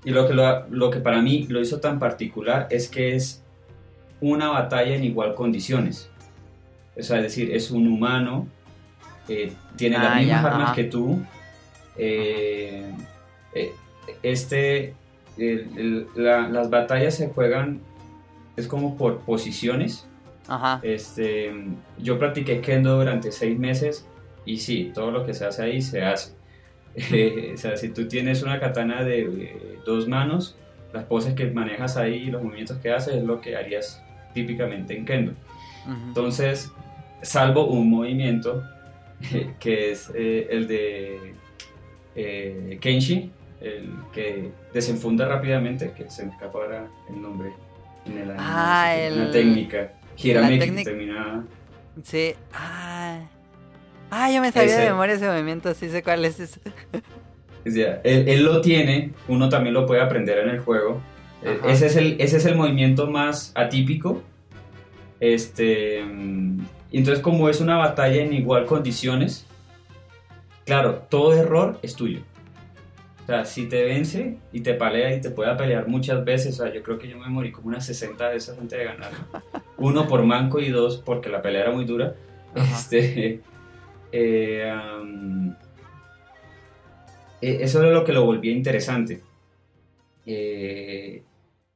Y 0.03 0.11
lo 0.11 0.27
que, 0.27 0.33
lo, 0.33 0.67
lo 0.69 0.89
que 0.89 0.99
para 0.99 1.21
mí 1.21 1.45
lo 1.49 1.59
hizo 1.59 1.79
tan 1.79 1.99
particular 1.99 2.67
es 2.71 2.87
que 2.87 3.15
es 3.15 3.43
una 4.21 4.49
batalla 4.49 4.95
en 4.95 5.03
igual 5.03 5.35
condiciones. 5.35 6.09
O 6.97 7.03
sea, 7.03 7.17
es 7.17 7.23
decir, 7.23 7.53
es 7.53 7.69
un 7.71 7.87
humano, 7.87 8.47
eh, 9.29 9.53
tiene 9.75 9.97
las 9.97 10.07
Ah, 10.07 10.15
mismas 10.15 10.41
ya, 10.43 10.47
armas 10.49 10.63
ajá. 10.67 10.75
que 10.75 10.83
tú. 10.85 11.21
eh, 11.97 12.91
eh, 13.53 13.73
este, 14.23 14.93
el- 15.37 15.67
el- 15.77 16.07
la- 16.15 16.47
las 16.49 16.69
batallas 16.69 17.15
se 17.15 17.27
juegan, 17.29 17.81
es 18.55 18.67
como 18.67 18.97
por 18.97 19.19
posiciones. 19.19 20.05
Ajá. 20.47 20.79
Este, 20.83 21.53
yo 21.99 22.17
practiqué 22.17 22.61
kendo 22.61 22.97
durante 22.97 23.31
seis 23.31 23.57
meses 23.59 24.05
y 24.45 24.57
sí, 24.59 24.91
todo 24.93 25.11
lo 25.11 25.25
que 25.25 25.33
se 25.33 25.45
hace 25.45 25.63
ahí 25.63 25.81
se 25.81 26.01
hace. 26.03 26.33
O 27.53 27.57
sea, 27.57 27.77
si 27.77 27.89
tú 27.89 28.07
tienes 28.07 28.41
una 28.43 28.59
katana 28.59 29.03
de 29.03 29.79
dos 29.85 30.07
manos, 30.07 30.55
las 30.93 31.03
poses 31.03 31.33
que 31.35 31.45
manejas 31.47 31.97
ahí 31.97 32.15
y 32.15 32.31
los 32.31 32.41
movimientos 32.43 32.77
que 32.77 32.91
haces 32.91 33.15
es 33.15 33.23
lo 33.23 33.41
que 33.41 33.55
harías 33.55 34.01
típicamente 34.33 34.97
en 34.97 35.05
kendo. 35.05 35.33
Entonces, 36.07 36.71
salvo 37.21 37.67
un 37.67 37.89
movimiento 37.89 38.63
que 39.59 39.91
es 39.91 40.11
eh, 40.15 40.47
el 40.51 40.67
de 40.67 41.33
eh, 42.15 42.77
Kenshi, 42.81 43.31
el 43.61 43.89
que 44.13 44.51
desenfunda 44.73 45.27
rápidamente, 45.27 45.91
que 45.91 46.09
se 46.09 46.25
me 46.25 46.31
escapa 46.31 46.59
ahora 46.59 46.87
el 47.09 47.21
nombre. 47.21 47.51
En 48.05 48.13
el 48.17 48.29
anime, 48.31 48.37
Ah, 48.39 48.95
el- 48.97 49.13
Una 49.13 49.31
técnica. 49.31 49.93
Hirameki 50.17 50.59
técnica- 50.59 50.83
terminada. 50.89 51.43
Sí. 52.03 52.33
Ah, 52.53 53.19
ah 54.09 54.31
yo 54.31 54.41
me 54.41 54.51
sabía 54.51 54.77
de 54.77 54.89
memoria 54.89 55.15
ese 55.15 55.27
movimiento, 55.27 55.73
sí 55.73 55.89
sé 55.89 56.03
cuál 56.03 56.25
es 56.25 56.39
ese. 56.39 56.59
Sea, 57.65 57.99
él, 58.03 58.27
él 58.29 58.43
lo 58.45 58.61
tiene, 58.61 59.11
uno 59.27 59.49
también 59.49 59.73
lo 59.73 59.85
puede 59.85 60.01
aprender 60.01 60.39
en 60.39 60.49
el 60.49 60.59
juego. 60.59 61.01
Ajá. 61.43 61.69
Ese 61.71 61.87
es, 61.87 61.95
el, 61.97 62.15
ese 62.19 62.37
es 62.37 62.45
el 62.45 62.55
movimiento 62.55 63.07
más 63.07 63.51
atípico. 63.55 64.21
Este, 65.19 66.03
mm, 66.03 66.59
y 66.91 66.97
entonces 66.97 67.21
como 67.21 67.49
es 67.49 67.61
una 67.61 67.77
batalla 67.77 68.21
en 68.21 68.33
igual 68.33 68.65
condiciones, 68.65 69.45
claro, 70.65 71.03
todo 71.09 71.33
error 71.33 71.79
es 71.81 71.95
tuyo. 71.95 72.21
O 73.23 73.25
sea, 73.31 73.45
si 73.45 73.67
te 73.67 73.83
vence 73.83 74.37
y 74.51 74.61
te 74.61 74.73
palea 74.73 75.15
y 75.15 75.21
te 75.21 75.29
puede 75.29 75.55
pelear 75.55 75.87
muchas 75.87 76.25
veces, 76.25 76.59
o 76.59 76.63
sea, 76.63 76.73
yo 76.73 76.81
creo 76.81 76.97
que 76.97 77.07
yo 77.07 77.17
me 77.17 77.27
morí 77.27 77.51
como 77.51 77.67
unas 77.67 77.85
60 77.85 78.27
veces 78.29 78.57
antes 78.57 78.79
de 78.79 78.85
ganar. 78.85 79.11
Uno 79.77 80.07
por 80.07 80.23
manco 80.23 80.59
y 80.59 80.69
dos 80.69 80.97
porque 80.97 81.29
la 81.29 81.41
pelea 81.41 81.61
era 81.61 81.71
muy 81.71 81.85
dura. 81.85 82.15
Ajá. 82.55 82.75
Este, 82.75 83.41
eh, 84.11 84.73
eh, 87.41 87.57
eso 87.61 87.83
es 87.83 87.93
lo 87.93 88.03
que 88.03 88.13
lo 88.13 88.25
volvía 88.25 88.51
interesante. 88.51 89.21
Eh, 90.25 91.23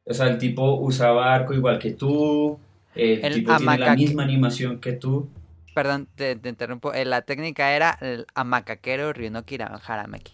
o 0.06 0.14
sea, 0.14 0.28
el 0.28 0.38
tipo 0.38 0.76
usaba 0.76 1.34
arco 1.34 1.54
igual 1.54 1.80
que 1.80 1.92
tú, 1.92 2.60
el, 2.96 3.22
El 3.26 3.34
tipo 3.34 3.56
tiene 3.58 3.78
la 3.78 3.96
misma 3.96 4.24
animación 4.24 4.80
que 4.80 4.94
tú. 4.94 5.30
Perdón, 5.74 6.08
te, 6.16 6.36
te 6.36 6.50
interrumpo. 6.50 6.94
Eh, 6.94 7.06
La 7.06 7.22
técnica 7.24 7.74
era 7.76 7.98
el 8.02 8.26
amacaquero 8.36 9.14
Ryunoki 9.14 9.58
Harameki. 9.88 10.34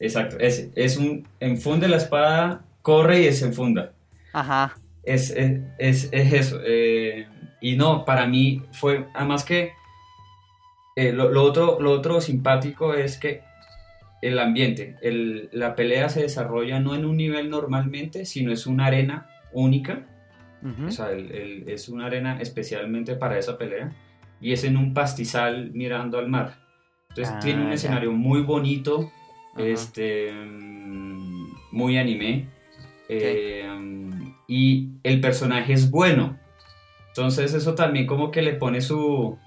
Exacto, 0.00 0.38
es, 0.38 0.68
es 0.76 0.96
un 0.96 1.26
enfunde 1.40 1.88
la 1.88 1.96
espada, 1.96 2.64
corre 2.82 3.20
y 3.20 3.24
desenfunda. 3.24 3.92
Ajá. 4.32 4.76
Es, 5.02 5.30
es, 5.30 5.60
es, 5.78 6.08
es 6.12 6.32
eso. 6.32 6.60
eh, 6.64 7.26
y 7.60 7.76
no, 7.76 8.04
para 8.04 8.26
mí 8.26 8.62
fue, 8.72 9.06
además 9.14 9.44
que 9.44 9.72
eh, 10.96 11.12
lo, 11.12 11.30
lo 11.30 11.42
otro, 11.44 11.78
lo 11.80 11.92
otro 11.92 12.20
simpático 12.20 12.94
es 12.94 13.18
que 13.18 13.42
el 14.22 14.38
ambiente, 14.38 14.96
el- 15.02 15.48
la 15.52 15.76
pelea 15.76 16.08
se 16.08 16.22
desarrolla 16.22 16.80
no 16.80 16.94
en 16.94 17.04
un 17.04 17.16
nivel 17.16 17.50
normalmente, 17.50 18.26
sino 18.26 18.52
es 18.52 18.66
una 18.66 18.86
arena 18.86 19.28
única. 19.52 20.06
Ujú. 20.62 20.86
O 20.86 20.90
sea, 20.90 21.10
el- 21.12 21.30
el- 21.32 21.68
es 21.68 21.88
una 21.88 22.06
arena 22.06 22.40
especialmente 22.40 23.14
para 23.16 23.38
esa 23.38 23.56
pelea. 23.58 23.92
Y 24.40 24.52
es 24.52 24.64
en 24.64 24.76
un 24.76 24.94
pastizal 24.94 25.70
mirando 25.72 26.18
al 26.18 26.28
mar. 26.28 26.56
Entonces 27.10 27.34
Ah, 27.36 27.40
tiene 27.40 27.62
un 27.62 27.68
ya. 27.68 27.74
escenario 27.74 28.12
muy 28.12 28.42
bonito, 28.42 29.10
este, 29.56 30.32
mm, 30.32 31.48
muy 31.72 31.96
anime. 31.98 32.48
eh, 33.10 33.66
y 34.46 34.88
el 35.02 35.20
personaje 35.22 35.72
es 35.72 35.90
bueno. 35.90 36.38
Entonces 37.08 37.54
eso 37.54 37.74
también 37.74 38.06
como 38.06 38.30
que 38.30 38.42
le 38.42 38.52
pone 38.52 38.82
su, 38.82 39.38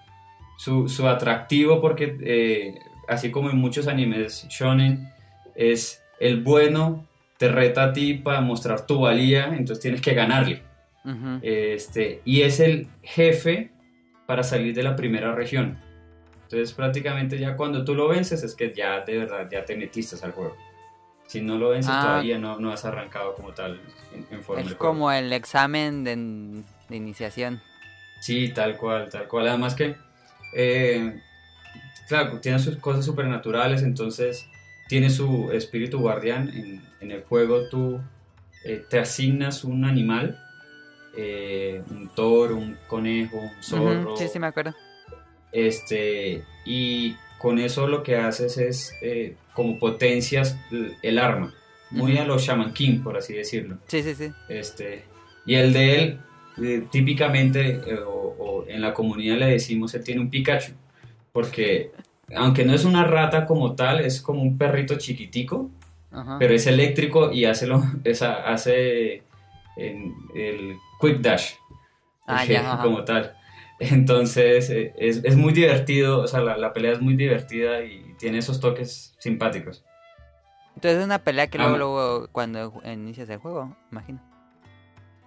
su, 0.58 0.88
su 0.90 1.08
atractivo 1.08 1.80
porque 1.80 2.18
eh, 2.22 2.74
así 3.08 3.30
como 3.30 3.52
en 3.52 3.58
muchos 3.58 3.88
animes 3.88 4.48
shonen 4.50 5.08
es 5.56 6.04
el 6.20 6.42
bueno 6.42 7.06
te 7.38 7.50
reta 7.50 7.84
a 7.86 7.94
ti 7.94 8.16
para 8.16 8.42
mostrar 8.42 8.86
tu 8.88 9.00
valía, 9.02 9.46
entonces 9.56 9.80
tienes 9.80 10.02
que 10.02 10.14
ganarle. 10.16 10.64
Este, 11.42 12.22
y 12.26 12.42
es 12.42 12.60
el 12.60 12.88
jefe 13.02 13.72
para 14.28 14.44
salir 14.44 14.74
de 14.76 14.84
la 14.84 14.96
primera 14.96 15.34
región. 15.34 15.78
Entonces 16.44 16.74
prácticamente 16.74 17.40
ya 17.40 17.56
cuando 17.56 17.84
tú 17.86 17.96
lo 17.96 18.08
vences 18.10 18.44
es 18.44 18.56
que 18.56 18.74
ya 18.74 19.02
de 19.02 19.18
verdad 19.20 19.48
ya 19.50 19.64
te 19.66 19.76
metiste 19.76 20.16
al 20.24 20.32
juego. 20.32 20.56
Si 21.26 21.42
no 21.42 21.58
lo 21.58 21.70
vences 21.70 21.92
Ah. 21.96 22.02
todavía 22.04 22.38
no, 22.38 22.60
no 22.60 22.72
has 22.74 22.84
arrancado 22.84 23.34
como 23.36 23.54
tal 23.54 23.80
en, 24.14 24.26
en 24.36 24.44
forma 24.44 24.62
Es 24.62 24.68
juego. 24.68 24.80
como 24.80 25.12
el 25.12 25.32
examen 25.34 26.04
de, 26.04 26.64
de 26.90 26.96
iniciación. 26.96 27.62
Sí, 28.20 28.50
tal 28.50 28.78
cual, 28.78 29.10
tal 29.10 29.28
cual. 29.30 29.48
Además 29.48 29.74
que, 29.76 29.96
eh, 30.56 31.20
claro, 32.10 32.40
tiene 32.42 32.60
sus 32.60 32.76
cosas 32.78 33.06
supernaturales, 33.06 33.82
entonces 33.82 34.46
tiene 34.90 35.10
su 35.10 35.52
espíritu 35.54 36.00
guardián. 36.00 36.50
En, 36.50 36.82
en 37.00 37.12
el 37.12 37.24
juego 37.24 37.70
tú 37.70 38.00
eh, 38.66 38.84
te 38.90 39.00
asignas 39.00 39.64
un 39.64 39.86
animal, 39.86 40.38
eh, 41.16 41.82
un 41.90 42.10
toro, 42.10 42.56
un 42.58 42.78
conejo, 42.88 43.38
un 43.38 43.64
zorro. 43.64 44.16
Sí, 44.18 44.28
sí, 44.28 44.40
me 44.40 44.48
acuerdo. 44.48 44.74
Este, 45.52 46.44
y 46.66 47.16
con 47.38 47.60
eso 47.60 47.88
lo 47.88 48.04
que 48.04 48.16
haces 48.16 48.58
es 48.58 48.94
eh, 49.02 49.36
como 49.54 49.78
potencias 49.80 50.58
el 51.02 51.20
arma, 51.20 51.54
muy 51.90 52.18
a 52.18 52.26
los 52.26 52.44
Shaman 52.44 52.74
King, 52.74 53.02
por 53.04 53.18
así 53.18 53.34
decirlo. 53.34 53.78
Sí, 53.88 54.02
sí, 54.04 54.16
sí. 54.16 54.32
Este, 54.48 55.04
y 55.46 55.56
el 55.56 55.74
de 55.74 55.96
él, 55.96 56.20
eh, 56.64 56.84
típicamente, 56.92 57.82
o, 58.06 58.36
o 58.40 58.66
en 58.68 58.82
la 58.82 58.94
comunidad 58.94 59.38
le 59.38 59.48
decimos, 59.48 59.94
él 59.96 60.04
tiene 60.04 60.22
un 60.22 60.30
Pikachu, 60.30 60.72
porque 61.34 61.92
aunque 62.34 62.64
no 62.64 62.74
es 62.74 62.86
una 62.86 63.04
rata 63.04 63.46
como 63.46 63.76
tal, 63.76 64.00
es 64.00 64.22
como 64.22 64.42
un 64.42 64.58
perrito 64.58 64.98
chiquitico, 64.98 65.70
pero 66.40 66.54
es 66.54 66.68
eléctrico 66.68 67.32
y 67.32 67.46
hace, 67.46 67.68
lo, 67.68 67.82
esa, 68.06 68.36
hace 68.44 69.24
en- 69.78 70.14
el 70.36 70.76
Quick 71.02 71.20
Dash, 71.22 71.56
Ah, 72.28 72.46
ya, 72.46 72.80
como 72.82 73.04
tal. 73.04 73.36
Entonces, 73.80 74.70
eh, 74.70 74.94
es, 74.98 75.24
es 75.24 75.36
muy 75.36 75.54
divertido, 75.54 76.20
o 76.22 76.28
sea, 76.28 76.40
la, 76.42 76.56
la 76.58 76.72
pelea 76.72 76.92
es 76.94 77.02
muy 77.02 77.16
divertida 77.16 77.84
y 77.84 78.14
tiene 78.20 78.38
esos 78.38 78.60
toques 78.60 79.16
simpáticos. 79.20 79.84
Entonces 80.76 81.00
es 81.00 81.06
una 81.06 81.20
pelea 81.20 81.48
que 81.48 81.58
Ah, 81.58 81.64
luego, 81.64 81.78
luego 81.78 82.28
cuando 82.32 82.74
inicias 82.86 83.30
el 83.30 83.40
juego, 83.40 83.76
imagino. 83.92 84.20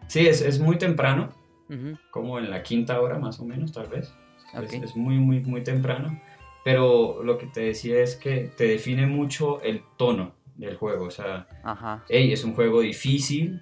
Sí, 0.06 0.26
es, 0.26 0.40
es 0.40 0.58
muy 0.60 0.78
temprano, 0.78 1.30
Ujú, 1.68 1.96
como 2.10 2.38
en 2.38 2.50
la 2.50 2.62
quinta 2.62 3.00
hora 3.00 3.18
más 3.18 3.40
o 3.40 3.44
menos, 3.44 3.72
tal 3.72 3.88
vez. 3.88 4.14
ok. 4.56 4.62
Es, 4.64 4.72
es 4.74 4.96
muy, 4.96 5.16
muy, 5.16 5.40
muy 5.40 5.62
temprano. 5.62 6.20
Pero 6.64 7.22
lo 7.22 7.36
que 7.36 7.46
te 7.46 7.60
decía 7.60 8.00
es 8.00 8.16
que 8.16 8.50
te 8.56 8.64
define 8.68 9.06
mucho 9.06 9.60
el 9.62 9.82
tono 9.98 10.34
del 10.56 10.76
juego. 10.76 11.06
O 11.06 11.10
sea, 11.10 11.46
Ajá. 11.62 12.04
hey, 12.08 12.32
es 12.32 12.42
un 12.44 12.54
juego 12.54 12.80
difícil, 12.80 13.60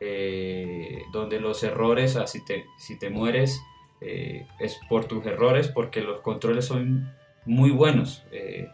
eh, 0.00 1.02
donde 1.12 1.40
los 1.40 1.62
errores, 1.62 2.18
si 2.26 2.44
te, 2.44 2.64
si 2.78 2.98
te 2.98 3.10
mueres, 3.10 3.60
eh, 4.00 4.46
es 4.60 4.78
por 4.88 5.06
tus 5.06 5.24
errores, 5.26 5.68
porque 5.68 6.00
los 6.00 6.20
controles 6.20 6.64
son 6.66 7.10
muy 7.44 7.70
buenos. 7.70 8.24
eh, 8.32 8.68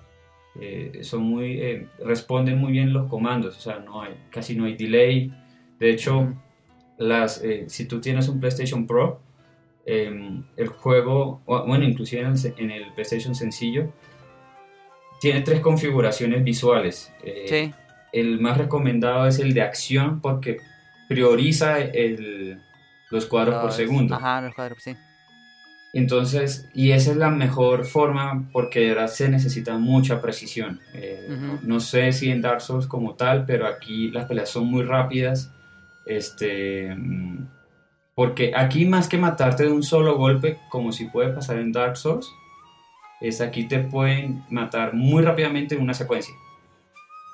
eh, 0.61 0.99
son 1.03 1.23
muy, 1.23 1.61
eh, 1.61 1.89
responden 2.05 2.59
muy 2.59 2.73
bien 2.73 2.93
los 2.93 3.09
comandos, 3.09 3.57
o 3.57 3.61
sea, 3.61 3.79
no 3.79 4.03
hay, 4.03 4.15
casi 4.31 4.55
no 4.55 4.67
hay 4.67 4.77
delay. 4.77 5.33
De 5.79 5.91
hecho, 5.91 6.35
las, 6.99 7.43
eh, 7.43 7.65
si 7.69 7.87
tú 7.87 8.01
tienes 8.01 8.29
un 8.29 8.39
PlayStation 8.39 8.87
Pro, 8.87 9.21
eh, 9.87 10.41
el 10.57 10.69
juego, 10.69 11.41
bueno, 11.47 11.85
inclusive 11.85 12.23
en 12.23 12.35
el, 12.35 12.55
en 12.59 12.71
el 12.71 12.93
PlayStation 12.93 13.35
sencillo, 13.35 13.93
tiene 15.21 15.41
tres 15.41 15.61
configuraciones 15.61 16.45
visuales. 16.45 17.13
Sí. 17.47 17.73
El 18.13 18.39
más 18.41 18.59
recomendado 18.59 19.27
es 19.27 19.39
el 19.39 19.55
de 19.55 19.63
acción 19.63 20.21
porque 20.21 20.59
prioriza 21.09 21.79
el- 21.81 22.61
los 23.11 23.27
cuadros 23.27 23.57
por 23.61 23.73
segundo. 23.73 24.15
Ajá, 24.15 24.41
los 24.41 24.55
cuadros, 24.55 24.83
sí. 24.83 24.97
Entonces, 25.95 26.69
y 26.73 26.93
esa 26.93 27.11
es 27.11 27.19
la 27.19 27.29
mejor 27.29 27.85
forma 27.85 28.49
porque 28.53 28.81
de 28.81 28.89
verdad 28.91 29.09
se 29.09 29.29
necesita 29.29 29.77
mucha 29.77 30.23
precisión. 30.23 30.81
Eh, 30.95 31.59
no 31.63 31.81
sé 31.81 32.13
si 32.13 32.31
en 32.31 32.41
Dark 32.41 32.63
Souls 32.63 32.87
como 32.87 33.15
tal, 33.15 33.45
pero 33.45 33.67
aquí 33.67 34.11
las 34.11 34.25
peleas 34.25 34.49
son 34.49 34.67
muy 34.69 34.85
rápidas. 34.85 35.53
Este, 36.07 36.95
mm, 36.95 37.47
porque 38.15 38.53
aquí 38.57 38.87
más 38.87 39.07
que 39.07 39.19
matarte 39.19 39.65
de 39.65 39.71
un 39.71 39.83
solo 39.83 40.17
golpe, 40.17 40.59
como 40.71 40.93
si 40.93 41.05
puede 41.07 41.29
pasar 41.29 41.59
en 41.59 41.73
Dark 41.73 41.99
Souls, 41.99 42.27
es 43.21 43.43
aquí 43.43 43.69
te 43.69 43.79
pueden 43.81 44.43
matar 44.49 44.95
muy 44.95 45.23
rápidamente 45.23 45.75
en 45.75 45.83
una 45.83 45.95
secuencia. 45.95 46.35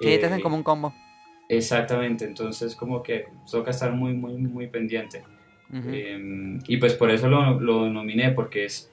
Sí, 0.00 0.18
te 0.18 0.26
hacen 0.26 0.40
Eh, 0.40 0.42
como 0.42 0.56
un 0.56 0.62
combo. 0.64 0.92
Exactamente, 1.48 2.24
entonces 2.24 2.74
como 2.76 3.02
que 3.02 3.26
toca 3.50 3.70
estar 3.70 3.92
muy, 3.92 4.12
muy, 4.14 4.34
muy 4.34 4.66
pendiente. 4.66 5.22
Eh, 5.72 6.58
y 6.66 6.76
pues 6.78 6.94
por 6.94 7.10
eso 7.10 7.28
lo, 7.28 7.60
lo 7.60 7.88
nominé, 7.90 8.30
porque 8.32 8.64
es 8.64 8.90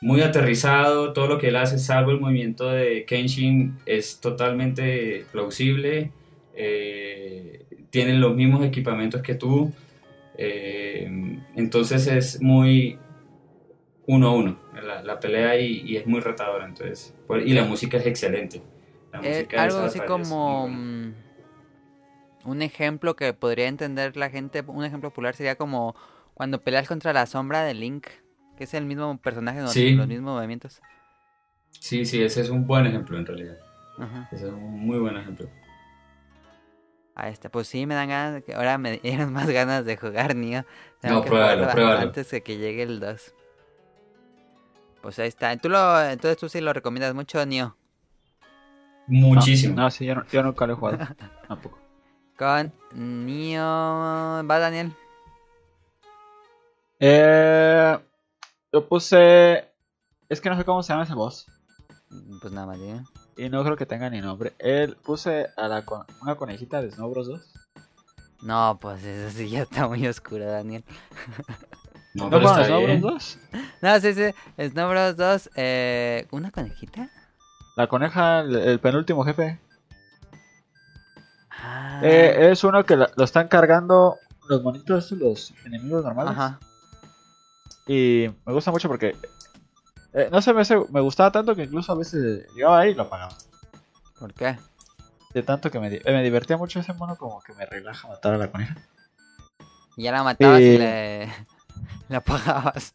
muy 0.00 0.20
aterrizado, 0.20 1.12
todo 1.12 1.26
lo 1.26 1.38
que 1.38 1.48
él 1.48 1.56
hace, 1.56 1.78
salvo 1.78 2.10
el 2.12 2.20
movimiento 2.20 2.68
de 2.70 3.04
Kenshin, 3.06 3.78
es 3.86 4.20
totalmente 4.20 5.24
plausible, 5.32 6.10
eh, 6.54 7.64
tienen 7.90 8.20
los 8.20 8.36
mismos 8.36 8.64
equipamientos 8.64 9.22
que 9.22 9.34
tú, 9.34 9.72
eh, 10.38 11.38
entonces 11.56 12.06
es 12.06 12.40
muy 12.42 12.98
uno 14.06 14.28
a 14.28 14.32
uno 14.34 14.58
la, 14.84 15.02
la 15.02 15.18
pelea 15.18 15.58
y, 15.58 15.82
y 15.84 15.96
es 15.96 16.06
muy 16.06 16.20
retadora, 16.20 16.66
entonces, 16.66 17.14
y 17.44 17.52
la 17.54 17.64
música 17.64 17.96
es 17.96 18.06
excelente. 18.06 18.62
La 19.12 19.20
Eh, 19.22 19.28
música 19.28 19.62
algo 19.62 19.78
así 19.78 19.98
es 19.98 20.04
un 22.46 22.62
ejemplo 22.62 23.16
que 23.16 23.32
podría 23.34 23.68
entender 23.68 24.16
la 24.16 24.30
gente, 24.30 24.62
un 24.66 24.84
ejemplo 24.84 25.10
popular 25.10 25.34
sería 25.34 25.56
como 25.56 25.94
cuando 26.34 26.60
peleas 26.62 26.88
contra 26.88 27.12
la 27.12 27.26
sombra 27.26 27.62
de 27.64 27.74
Link, 27.74 28.06
que 28.56 28.64
es 28.64 28.74
el 28.74 28.84
mismo 28.86 29.18
personaje 29.18 29.58
con 29.60 29.68
Sí. 29.68 29.92
los 29.94 30.06
mismos 30.06 30.34
movimientos. 30.36 30.80
Sí, 31.78 32.04
sí, 32.06 32.22
ese 32.22 32.40
es 32.40 32.48
un 32.50 32.66
buen 32.66 32.86
ejemplo 32.86 33.18
en 33.18 33.26
realidad. 33.26 33.56
Ajá. 33.98 34.28
Ese 34.32 34.46
es 34.46 34.52
un 34.52 34.80
muy 34.80 34.98
buen 34.98 35.16
ejemplo. 35.16 35.48
Ahí 37.14 37.32
está. 37.32 37.48
Pues 37.50 37.66
sí, 37.68 37.86
me 37.86 37.94
dan 37.94 38.08
ganas. 38.08 38.42
que 38.44 38.54
Ahora 38.54 38.76
me 38.78 38.98
dieron 38.98 39.32
más 39.32 39.48
ganas 39.48 39.84
de 39.84 39.96
jugar 39.96 40.34
Nioh. 40.36 40.64
Tengo 41.00 41.16
No, 41.16 41.24
pruébalo, 41.24 41.54
jugarlo 41.60 41.72
pruébalo. 41.72 42.00
Antes 42.00 42.30
de 42.30 42.42
que 42.42 42.58
llegue 42.58 42.82
el 42.82 43.00
2. 43.00 43.34
Pues 45.02 45.18
ahí 45.18 45.28
está. 45.28 45.56
¿Tú 45.56 45.68
lo, 45.68 46.02
entonces 46.02 46.36
tú 46.36 46.48
sí 46.48 46.60
lo 46.60 46.72
recomiendas 46.72 47.14
mucho, 47.14 47.44
Nioh. 47.46 47.74
Muchísimo. 49.06 49.76
No, 49.76 49.90
sí, 49.90 50.04
yo, 50.04 50.14
no- 50.16 50.26
yo 50.26 50.42
nunca 50.42 50.66
lo 50.66 50.72
he 50.72 50.76
jugado. 50.76 50.98
Tampoco. 51.48 51.78
Con 52.38 52.72
Nioh. 52.92 54.42
¿Va, 54.46 54.58
Daniel? 54.58 54.92
Eh, 57.00 57.98
yo 58.72 58.88
puse. 58.88 59.68
Es 60.28 60.40
que 60.40 60.50
no 60.50 60.56
sé 60.56 60.64
cómo 60.64 60.82
se 60.82 60.92
llama 60.92 61.04
ese 61.04 61.14
boss. 61.14 61.46
Pues 62.40 62.52
nada 62.52 62.66
más. 62.66 62.78
Y 63.36 63.48
no 63.48 63.62
creo 63.64 63.76
que 63.76 63.86
tenga 63.86 64.10
ni 64.10 64.20
nombre. 64.20 64.54
Él 64.58 64.96
puse 64.96 65.48
a 65.56 65.68
la 65.68 65.84
con- 65.84 66.06
una 66.22 66.36
conejita 66.36 66.80
de 66.82 66.90
Snow 66.90 67.10
Bros 67.10 67.28
2. 67.28 67.40
No, 68.42 68.78
pues 68.80 69.02
eso 69.04 69.30
sí 69.36 69.48
ya 69.50 69.62
está 69.62 69.88
muy 69.88 70.06
oscuro, 70.06 70.44
Daniel. 70.46 70.84
No, 72.14 72.30
¿No 72.30 72.40
Snow 72.40 72.80
Bros 72.80 72.86
bien. 72.86 73.00
2? 73.00 73.38
No, 73.82 74.00
sí, 74.00 74.14
sí. 74.14 74.34
Snow 74.70 74.88
Bros 74.90 75.16
2. 75.16 75.50
Eh, 75.56 76.26
¿Una 76.30 76.50
conejita? 76.50 77.10
La 77.76 77.88
coneja, 77.88 78.40
el, 78.40 78.56
el 78.56 78.80
penúltimo 78.80 79.22
jefe. 79.24 79.58
Ah, 81.66 82.00
Eh, 82.02 82.50
es 82.52 82.62
uno 82.64 82.84
que 82.84 82.96
lo 82.96 83.06
están 83.24 83.48
cargando 83.48 84.16
los 84.48 84.62
monitos, 84.62 85.04
estos, 85.04 85.18
los 85.18 85.54
enemigos 85.64 86.04
normales. 86.04 86.32
Ajá. 86.32 86.60
Y 87.86 88.28
me 88.44 88.52
gusta 88.52 88.70
mucho 88.70 88.88
porque. 88.88 89.16
eh, 90.12 90.28
no 90.30 90.40
sé, 90.42 90.52
me, 90.54 90.62
me 90.90 91.00
gustaba 91.00 91.30
tanto 91.32 91.54
que 91.54 91.64
incluso 91.64 91.92
a 91.92 91.96
veces 91.96 92.46
llegaba 92.54 92.80
ahí 92.80 92.90
y 92.90 92.94
lo 92.94 93.02
apagaba. 93.04 93.36
¿Por 94.18 94.32
qué? 94.34 94.56
De 95.34 95.42
tanto 95.42 95.70
que 95.70 95.78
me, 95.80 95.88
eh, 95.94 96.02
me 96.06 96.22
divertía 96.22 96.56
mucho 96.56 96.80
ese 96.80 96.92
mono, 96.94 97.16
como 97.16 97.40
que 97.42 97.52
me 97.54 97.66
relaja 97.66 98.08
matar 98.08 98.34
a 98.34 98.38
la 98.38 98.50
coneja. 98.50 98.76
Y 99.96 100.04
ya 100.04 100.12
la 100.12 100.22
matabas 100.22 100.60
y 100.60 100.64
Eh. 100.64 100.78
le, 100.78 101.32
le 102.08 102.16
apagabas. 102.16 102.92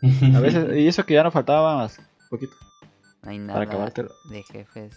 A 0.34 0.40
veces, 0.40 0.76
y 0.76 0.86
eso 0.86 1.04
que 1.04 1.14
ya 1.14 1.22
no 1.24 1.30
faltaba 1.32 1.74
más 1.76 1.98
poquito 2.30 2.54
No 3.22 3.30
hay 3.30 3.38
nada 3.38 3.54
para 3.58 3.64
acabártelo. 3.70 4.10
de 4.30 4.42
jefes. 4.44 4.94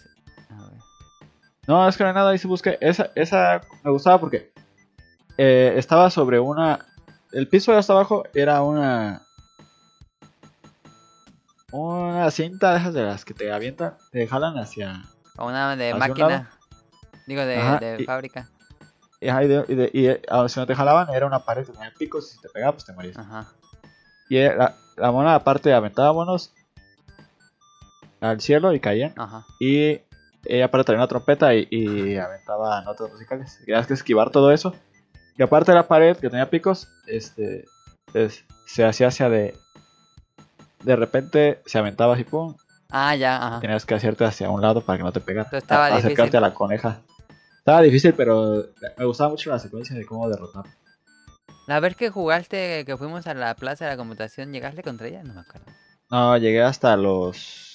A 0.50 0.54
ver. 0.68 0.80
No, 1.66 1.88
es 1.88 1.96
que 1.96 2.02
no 2.02 2.08
hay 2.08 2.14
nada, 2.14 2.30
ahí 2.30 2.38
se 2.38 2.48
busqué. 2.48 2.76
Esa, 2.80 3.10
esa 3.14 3.60
me 3.84 3.90
gustaba 3.92 4.18
porque 4.18 4.52
eh, 5.38 5.74
estaba 5.76 6.10
sobre 6.10 6.40
una. 6.40 6.86
El 7.32 7.48
piso 7.48 7.72
de 7.72 7.78
hasta 7.78 7.92
abajo 7.92 8.24
era 8.34 8.62
una. 8.62 9.22
Una 11.70 12.30
cinta 12.30 12.72
de 12.72 12.78
esas 12.80 12.92
de 12.94 13.02
las 13.04 13.24
que 13.24 13.32
te 13.32 13.50
avientan, 13.50 13.96
te 14.10 14.26
jalan 14.26 14.58
hacia. 14.58 15.02
Una 15.38 15.74
de 15.76 15.84
¿Hacia 15.92 15.94
un 15.94 15.98
máquina. 16.00 16.50
Digo, 17.26 17.42
de, 17.42 17.56
Ajá, 17.56 17.78
de 17.78 18.02
y- 18.02 18.04
fábrica. 18.04 18.48
Y, 19.20 19.30
y 19.30 19.46
de- 19.48 19.64
y 19.68 19.74
de- 19.76 19.90
y, 19.94 20.06
eh, 20.08 20.22
a- 20.28 20.48
si 20.48 20.58
no 20.60 20.66
te 20.66 20.74
jalaban, 20.74 21.08
era 21.10 21.26
una 21.26 21.44
pared 21.44 21.64
que 21.64 21.72
tenía 21.72 21.92
picos 21.96 22.28
y 22.32 22.34
si 22.34 22.40
te 22.42 22.48
pegaba, 22.48 22.72
pues 22.72 22.84
te 22.84 22.92
morías. 22.92 23.16
Ajá. 23.16 23.46
Y 24.28 24.40
la, 24.40 24.74
la 24.96 25.12
mona, 25.12 25.34
aparte, 25.36 25.72
aventaba 25.72 26.12
monos 26.12 26.52
al 28.20 28.40
cielo 28.40 28.72
y 28.74 28.80
caían. 28.80 29.14
Ajá. 29.16 29.46
Y 29.60 30.00
ella 30.44 30.66
aparte 30.66 30.86
traía 30.86 30.98
una 31.00 31.08
trompeta 31.08 31.54
y, 31.54 31.68
y 31.70 32.16
aventaba 32.16 32.80
notas 32.82 33.10
musicales. 33.12 33.58
Tenías 33.64 33.86
que 33.86 33.94
esquivar 33.94 34.30
todo 34.30 34.50
eso. 34.52 34.74
Y 35.38 35.42
aparte 35.42 35.72
de 35.72 35.76
la 35.76 35.88
pared 35.88 36.16
que 36.16 36.28
tenía 36.28 36.50
picos, 36.50 36.88
este 37.06 37.64
es- 38.14 38.44
se 38.66 38.84
hacía 38.84 39.08
hacia 39.08 39.28
de. 39.28 39.54
De 40.82 40.96
repente 40.96 41.60
se 41.66 41.78
aventaba 41.78 42.14
así, 42.14 42.24
pum. 42.24 42.54
Ah, 42.90 43.14
ya, 43.16 43.36
ajá. 43.36 43.60
Tenías 43.60 43.86
que 43.86 43.94
hacerte 43.94 44.24
hacia 44.24 44.50
un 44.50 44.60
lado 44.60 44.80
para 44.84 44.98
que 44.98 45.04
no 45.04 45.12
te 45.12 45.20
pegara. 45.20 45.44
Entonces 45.46 45.62
estaba 45.64 45.86
A- 45.86 45.88
acercarte 45.96 46.22
difícil. 46.22 46.36
a 46.36 46.40
la 46.40 46.54
coneja. 46.54 47.00
Estaba 47.58 47.80
difícil, 47.82 48.12
pero 48.14 48.66
me 48.98 49.04
gustaba 49.04 49.30
mucho 49.30 49.48
la 49.50 49.58
secuencia 49.58 49.96
de 49.96 50.04
cómo 50.04 50.28
derrotar. 50.28 50.64
La 51.68 51.78
vez 51.78 51.94
que 51.94 52.10
jugaste, 52.10 52.84
que 52.84 52.96
fuimos 52.96 53.26
a 53.28 53.34
la 53.34 53.54
plaza 53.54 53.84
de 53.84 53.92
la 53.92 53.96
computación, 53.96 54.52
¿llegaste 54.52 54.82
contra 54.82 55.06
ella? 55.06 55.22
No 55.22 55.32
me 55.34 55.40
acuerdo. 55.42 55.66
No, 56.10 56.36
llegué 56.36 56.60
hasta 56.62 56.96
los. 56.96 57.71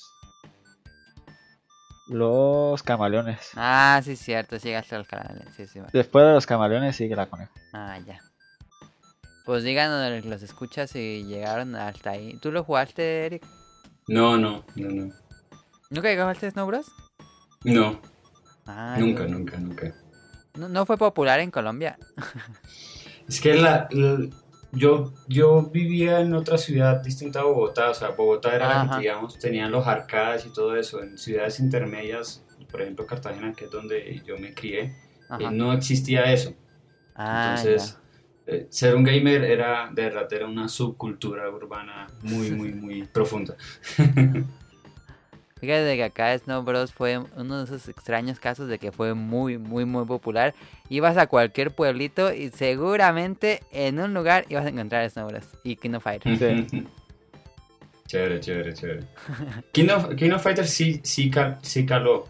Los 2.10 2.84
camaleones. 2.84 3.52
Ah, 3.56 4.00
sí, 4.04 4.16
cierto, 4.16 4.58
sí 4.60 4.70
llegaste 4.70 4.96
al 4.96 5.06
canal. 5.08 5.44
Sí, 5.56 5.68
sí. 5.68 5.80
va. 5.80 5.88
Después 5.92 6.26
de 6.26 6.34
los 6.34 6.46
camaleones 6.46 6.96
sigue 6.96 7.16
la 7.16 7.28
coneja. 7.30 7.52
Ah, 7.74 7.98
ya. 8.06 8.20
Pues 9.46 9.64
díganos 9.64 10.26
los 10.26 10.42
escuchas 10.42 10.92
si 10.92 11.24
llegaron 11.26 11.76
hasta 11.76 12.12
ahí. 12.12 12.38
¿Tú 12.42 12.52
lo 12.52 12.64
jugaste, 12.64 13.26
Eric? 13.26 13.46
No, 14.08 14.38
no, 14.38 14.64
no, 14.76 14.90
no. 14.90 15.14
¿Nunca 15.90 16.10
llegaste 16.10 16.48
a 16.48 16.52
Snow 16.52 16.68
Bros? 16.68 16.88
No, 17.64 18.02
Ah, 18.66 18.96
nunca, 19.00 19.24
no. 19.24 19.40
nunca, 19.40 19.58
nunca. 19.58 19.94
No, 20.56 20.68
no 20.70 20.86
fue 20.86 20.98
popular 20.98 21.40
en 21.40 21.52
Colombia. 21.52 21.98
Es 23.28 23.40
que 23.42 23.54
la, 23.56 23.88
la- 23.92 24.28
yo, 24.72 25.14
yo 25.28 25.64
vivía 25.64 26.20
en 26.20 26.34
otra 26.34 26.58
ciudad 26.58 27.02
distinta 27.02 27.40
a 27.40 27.44
Bogotá, 27.44 27.92
o 27.92 27.94
sea, 27.94 28.10
Bogotá 28.10 28.56
era 28.56 28.86
la 28.86 28.92
que, 28.96 29.02
digamos, 29.02 29.38
tenían 29.40 29.72
los 29.72 29.88
arcades 29.88 30.46
y 30.46 30.54
todo 30.54 30.76
eso. 30.76 31.02
En 31.02 31.18
ciudades 31.18 31.60
intermedias, 31.60 32.44
por 32.70 32.82
ejemplo, 32.82 33.06
Cartagena, 33.06 33.54
que 33.54 33.66
es 33.66 33.72
donde 33.72 34.22
yo 34.26 34.38
me 34.38 34.54
crié, 34.54 34.96
eh, 35.40 35.52
no 35.52 35.74
existía 35.74 36.32
eso. 36.32 36.54
Ah, 37.16 37.56
Entonces, 37.58 37.98
eh, 38.46 38.68
ser 38.70 38.96
un 38.96 39.04
gamer 39.04 39.44
era, 39.44 39.90
de 39.92 40.04
verdad, 40.04 40.32
era 40.32 40.46
una 40.46 40.68
subcultura 40.68 41.50
urbana 41.50 42.08
muy, 42.22 42.52
muy, 42.52 42.74
muy 42.74 43.04
profunda. 43.04 43.56
Fíjate 45.60 45.96
que 45.96 46.04
acá 46.04 46.38
Snow 46.38 46.62
Bros 46.64 46.94
fue 46.94 47.18
uno 47.36 47.58
de 47.58 47.64
esos 47.64 47.88
extraños 47.90 48.40
casos 48.40 48.68
de 48.70 48.78
que 48.78 48.92
fue 48.92 49.14
muy, 49.16 49.58
muy, 49.58 49.86
muy 49.86 50.06
popular. 50.06 50.54
Ibas 50.90 51.18
a 51.18 51.28
cualquier 51.28 51.72
pueblito 51.72 52.32
y 52.34 52.50
seguramente 52.50 53.62
en 53.72 54.00
un 54.00 54.14
lugar 54.14 54.46
ibas 54.50 54.66
a 54.66 54.70
encontrar 54.70 55.10
Snow 55.10 55.28
Bros 55.28 55.46
y 55.64 55.76
King 55.76 55.96
of 55.96 56.04
Fighters. 56.04 56.40
Sí. 56.70 56.88
chévere, 58.08 58.40
chévere, 58.40 58.74
chévere. 58.74 59.08
King 59.72 59.90
of, 59.90 60.16
King 60.16 60.32
of 60.32 60.42
Fighters 60.44 60.70
sí, 60.70 61.02
sí, 61.04 61.30
cal- 61.30 61.58
sí 61.62 61.86
caló 61.86 62.28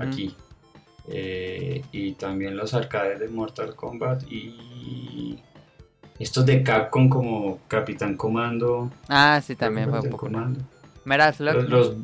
aquí. 0.00 0.36
Eh, 1.08 1.84
y 1.92 2.12
también 2.12 2.56
los 2.56 2.74
arcades 2.74 3.20
de 3.20 3.28
Mortal 3.28 3.74
Kombat 3.76 4.22
y 4.30 5.38
estos 6.18 6.44
de 6.46 6.62
Capcom 6.62 7.08
como 7.08 7.58
Capitán 7.68 8.16
Comando. 8.16 8.90
Ah, 9.08 9.40
sí, 9.44 9.54
también 9.54 9.88
fue 9.90 9.98
Capitán 9.98 10.10
popular. 10.12 10.42
Comando. 10.42 10.60
Metal 11.04 11.34
Slug. 11.34 11.54
Los, 11.54 11.68
los, 11.68 11.96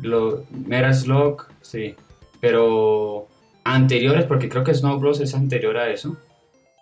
los 0.00 0.50
Metal 0.50 0.94
Slug, 0.94 1.46
sí. 1.60 1.94
Pero 2.40 3.28
anteriores, 3.64 4.24
porque 4.26 4.48
creo 4.48 4.64
que 4.64 4.74
Snow 4.74 4.98
Bros 4.98 5.20
es 5.20 5.34
anterior 5.34 5.76
a 5.76 5.88
eso. 5.88 6.16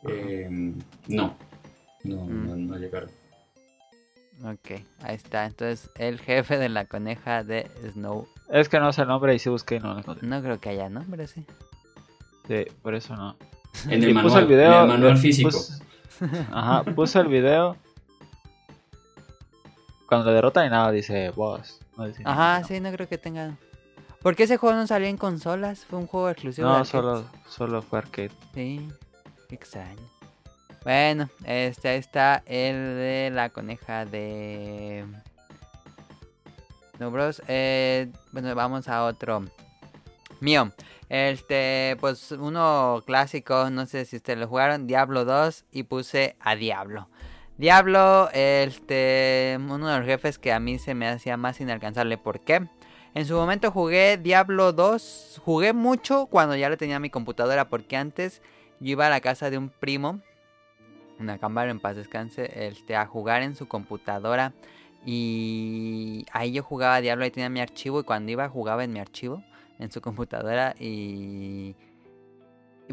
eh, 0.09 0.49
no. 1.09 1.37
No, 2.05 2.25
Mm. 2.25 2.47
no, 2.49 2.57
no 2.57 2.77
llegaron. 2.77 3.09
Ok, 4.45 4.83
ahí 5.03 5.15
está. 5.15 5.47
Entonces, 5.47 5.89
el 5.97 6.19
jefe 6.19 6.59
de 6.59 6.69
la 6.69 6.87
coneja 6.87 7.45
de 7.45 7.71
Snow. 7.93 8.27
Es 8.51 8.69
que 8.69 8.81
no 8.81 8.93
sé 8.93 9.03
el 9.03 9.09
nombre 9.09 9.33
y 9.35 9.39
sí 9.39 9.49
busqué 9.49 9.77
y 9.77 9.79
no 9.79 9.93
lo 9.93 10.01
encontré. 10.01 10.27
No 10.27 10.43
creo 10.43 10.59
que 10.61 10.71
haya 10.71 10.89
nombre, 10.89 11.29
sí. 11.29 11.47
Sí, 12.49 12.65
por 12.83 12.97
eso 12.97 13.15
no. 13.15 13.37
En 13.89 14.03
Y 14.03 14.07
el 14.07 14.15
manual, 14.15 14.43
el 14.43 14.49
video, 14.49 14.73
en 14.75 14.81
el 14.83 14.89
manual 14.89 15.17
físico. 15.19 15.51
puse- 15.51 15.81
ajá, 16.51 16.83
puse 16.83 17.21
el 17.21 17.29
video. 17.29 17.77
Cuando 20.09 20.27
le 20.31 20.35
derrotan 20.35 20.67
y 20.67 20.71
nada, 20.71 20.91
dice 20.91 21.31
boss. 21.31 21.81
Ajá, 22.25 22.65
sí, 22.65 22.81
no 22.81 22.93
creo 22.93 23.09
que 23.09 23.19
tengan. 23.19 23.59
¿Por 24.23 24.37
qué 24.37 24.45
ese 24.45 24.57
juego 24.57 24.77
no 24.77 24.87
salió 24.87 25.09
en 25.09 25.17
consolas? 25.17 25.85
Fue 25.85 25.99
un 25.99 26.07
juego 26.07 26.31
exclusivo 26.31 26.69
de 26.69 26.79
No, 26.79 26.85
solo, 26.85 27.25
solo 27.49 27.83
fue 27.83 27.99
arcade. 27.99 28.31
Sí, 28.55 28.89
extraño. 29.51 30.01
Bueno, 30.85 31.29
este 31.45 31.89
ahí 31.89 31.99
está 31.99 32.43
el 32.47 32.75
de 32.75 33.31
la 33.33 33.51
coneja 33.51 34.05
de. 34.05 35.05
No, 36.99 37.11
bros. 37.11 37.43
Eh, 37.49 38.11
bueno, 38.33 38.55
vamos 38.55 38.89
a 38.89 39.05
otro. 39.05 39.45
Mío. 40.41 40.73
Este, 41.09 41.97
pues 42.01 42.33
uno 42.33 43.03
clásico, 43.05 43.71
no 43.71 43.87
sé 43.87 44.07
si 44.07 44.17
ustedes 44.17 44.39
lo 44.39 44.49
jugaron, 44.49 44.87
Diablo 44.87 45.25
2 45.25 45.67
y 45.71 45.83
puse 45.83 46.37
a 46.41 46.57
Diablo. 46.57 47.09
Diablo, 47.59 48.29
este, 48.33 49.59
uno 49.61 49.89
de 49.89 49.99
los 49.99 50.07
jefes 50.07 50.39
que 50.39 50.53
a 50.53 50.61
mí 50.61 50.79
se 50.79 50.95
me 50.95 51.09
hacía 51.09 51.37
más 51.37 51.61
inalcanzable. 51.61 52.19
¿Por 52.19 52.41
qué? 52.41 52.67
En 53.15 53.27
su 53.27 53.35
momento 53.35 53.71
jugué 53.71 54.17
Diablo 54.17 54.73
2, 54.73 55.43
jugué 55.45 55.75
mucho 55.75 56.27
cuando 56.27 56.57
ya 56.57 56.71
lo 56.71 56.79
tenía 56.79 56.97
en 56.97 57.03
mi 57.03 57.11
computadora, 57.11 57.69
porque 57.69 57.97
antes 57.97 58.41
yo 58.81 58.93
iba 58.93 59.07
a 59.07 59.11
la 59.11 59.21
casa 59.21 59.51
de 59.51 59.59
un 59.59 59.69
primo, 59.69 60.21
una 61.19 61.39
cámara 61.39 61.71
en 61.71 61.79
paz 61.79 61.97
descanse, 61.97 62.67
este, 62.67 62.97
a 62.97 63.07
jugar 63.07 63.43
en 63.43 63.55
su 63.55 63.69
computadora. 63.69 64.55
Y 65.05 66.25
ahí 66.33 66.53
yo 66.53 66.63
jugaba 66.63 67.01
Diablo, 67.01 67.25
ahí 67.25 67.31
tenía 67.31 67.51
mi 67.51 67.61
archivo 67.61 68.01
y 68.01 68.05
cuando 68.05 68.33
iba 68.33 68.49
jugaba 68.49 68.83
en 68.85 68.93
mi 68.93 69.01
archivo, 69.01 69.43
en 69.79 69.91
su 69.93 70.01
computadora 70.01 70.75
y... 70.79 71.77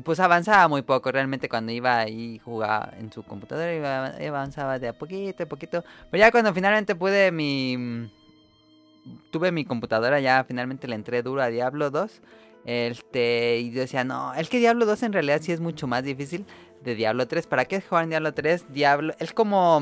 pues 0.03 0.19
avanzaba 0.19 0.67
muy 0.67 0.81
poco, 0.81 1.11
realmente 1.11 1.49
cuando 1.49 1.71
iba 1.71 1.97
ahí 1.97 2.39
jugaba 2.39 2.93
en 2.97 3.11
su 3.11 3.23
computadora 3.23 3.73
iba, 3.73 4.07
avanzaba 4.07 4.79
de 4.79 4.89
a 4.89 4.93
poquito, 4.93 5.43
a 5.43 5.45
poquito. 5.45 5.83
Pero 6.09 6.21
ya 6.21 6.31
cuando 6.31 6.53
finalmente 6.53 6.95
pude 6.95 7.31
mi... 7.31 8.09
Tuve 9.31 9.51
mi 9.51 9.65
computadora, 9.65 10.19
ya 10.19 10.43
finalmente 10.43 10.87
le 10.87 10.95
entré 10.95 11.23
duro 11.23 11.41
a 11.41 11.47
Diablo 11.47 11.89
2. 11.89 12.21
Este, 12.65 13.57
y 13.59 13.71
yo 13.71 13.81
decía, 13.81 14.03
no, 14.03 14.33
el 14.35 14.49
que 14.49 14.59
Diablo 14.59 14.85
2 14.85 15.03
en 15.03 15.13
realidad 15.13 15.41
sí 15.41 15.51
es 15.51 15.59
mucho 15.59 15.87
más 15.87 16.03
difícil 16.03 16.45
de 16.83 16.95
Diablo 16.95 17.27
3. 17.27 17.47
¿Para 17.47 17.65
qué 17.65 17.81
jugar 17.81 18.03
en 18.03 18.09
Diablo 18.11 18.33
3? 18.33 18.65
Diablo, 18.71 19.13
es 19.19 19.33
como, 19.33 19.79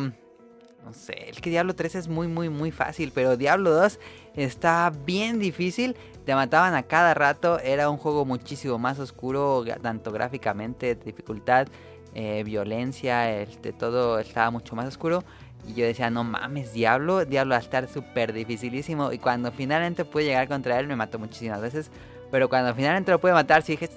no 0.85 0.93
sé, 0.93 1.29
el 1.29 1.41
que 1.41 1.49
Diablo 1.49 1.75
3 1.75 1.95
es 1.95 2.07
muy, 2.07 2.27
muy, 2.27 2.49
muy 2.49 2.71
fácil, 2.71 3.11
pero 3.13 3.35
Diablo 3.35 3.71
2 3.71 3.99
está 4.35 4.91
bien 5.05 5.39
difícil. 5.39 5.95
Te 6.27 6.35
mataban 6.35 6.75
a 6.75 6.83
cada 6.83 7.13
rato, 7.13 7.57
era 7.59 7.89
un 7.89 7.95
juego 7.95 8.25
muchísimo 8.25 8.77
más 8.77 8.99
oscuro, 8.99 9.63
tanto 9.81 10.11
gráficamente, 10.11 10.93
dificultad, 10.95 11.69
eh, 12.13 12.43
violencia, 12.43 13.31
este, 13.31 13.71
todo 13.71 14.19
estaba 14.19 14.51
mucho 14.51 14.75
más 14.75 14.87
oscuro. 14.87 15.23
Y 15.65 15.75
yo 15.75 15.85
decía, 15.85 16.09
no 16.09 16.25
mames, 16.25 16.73
Diablo, 16.73 17.23
Diablo 17.23 17.51
va 17.51 17.59
a 17.59 17.61
estar 17.61 17.87
súper 17.87 18.33
dificilísimo. 18.33 19.13
Y 19.13 19.19
cuando 19.19 19.53
finalmente 19.53 20.03
pude 20.03 20.25
llegar 20.25 20.49
contra 20.49 20.77
él, 20.77 20.87
me 20.87 20.97
mató 20.97 21.17
muchísimas 21.17 21.61
veces. 21.61 21.91
Pero 22.29 22.49
cuando 22.49 22.75
finalmente 22.75 23.09
lo 23.09 23.21
pude 23.21 23.31
matar, 23.31 23.61
sí 23.61 23.77
dije, 23.77 23.89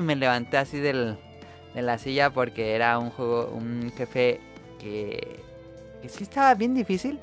me 0.00 0.14
levanté 0.14 0.58
así 0.58 0.78
del, 0.78 1.18
de 1.74 1.82
la 1.82 1.98
silla 1.98 2.30
porque 2.30 2.76
era 2.76 2.96
un 2.96 3.10
juego, 3.10 3.50
un 3.52 3.92
jefe 3.96 4.38
que, 4.78 5.40
que 6.00 6.08
sí 6.08 6.22
estaba 6.22 6.54
bien 6.54 6.74
difícil. 6.74 7.18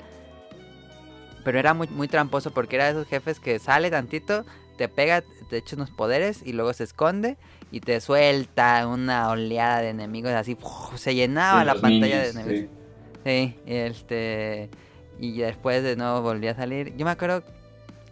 Pero 1.44 1.58
era 1.58 1.74
muy, 1.74 1.88
muy 1.88 2.08
tramposo 2.08 2.50
porque 2.52 2.76
era 2.76 2.84
de 2.86 2.90
esos 2.92 3.06
jefes 3.08 3.40
que 3.40 3.58
sale 3.58 3.90
tantito, 3.90 4.44
te 4.76 4.88
pega, 4.88 5.22
te 5.48 5.56
echa 5.58 5.76
unos 5.76 5.90
poderes 5.90 6.42
y 6.44 6.52
luego 6.52 6.72
se 6.72 6.84
esconde 6.84 7.36
y 7.70 7.80
te 7.80 8.00
suelta 8.00 8.86
una 8.86 9.28
oleada 9.30 9.80
de 9.80 9.90
enemigos 9.90 10.32
así. 10.32 10.56
¡uf! 10.60 10.96
se 10.98 11.14
llenaba 11.14 11.60
Sí, 11.60 11.66
la 11.66 11.74
pantalla 11.74 12.20
de 12.20 12.28
enemigos. 12.30 12.70
sí. 12.70 12.76
Sí, 13.24 13.56
este. 13.66 14.70
Y 15.18 15.38
después 15.40 15.82
de 15.82 15.94
nuevo 15.96 16.22
volví 16.22 16.48
a 16.48 16.54
salir. 16.54 16.96
Yo 16.96 17.04
me 17.04 17.10
acuerdo 17.10 17.42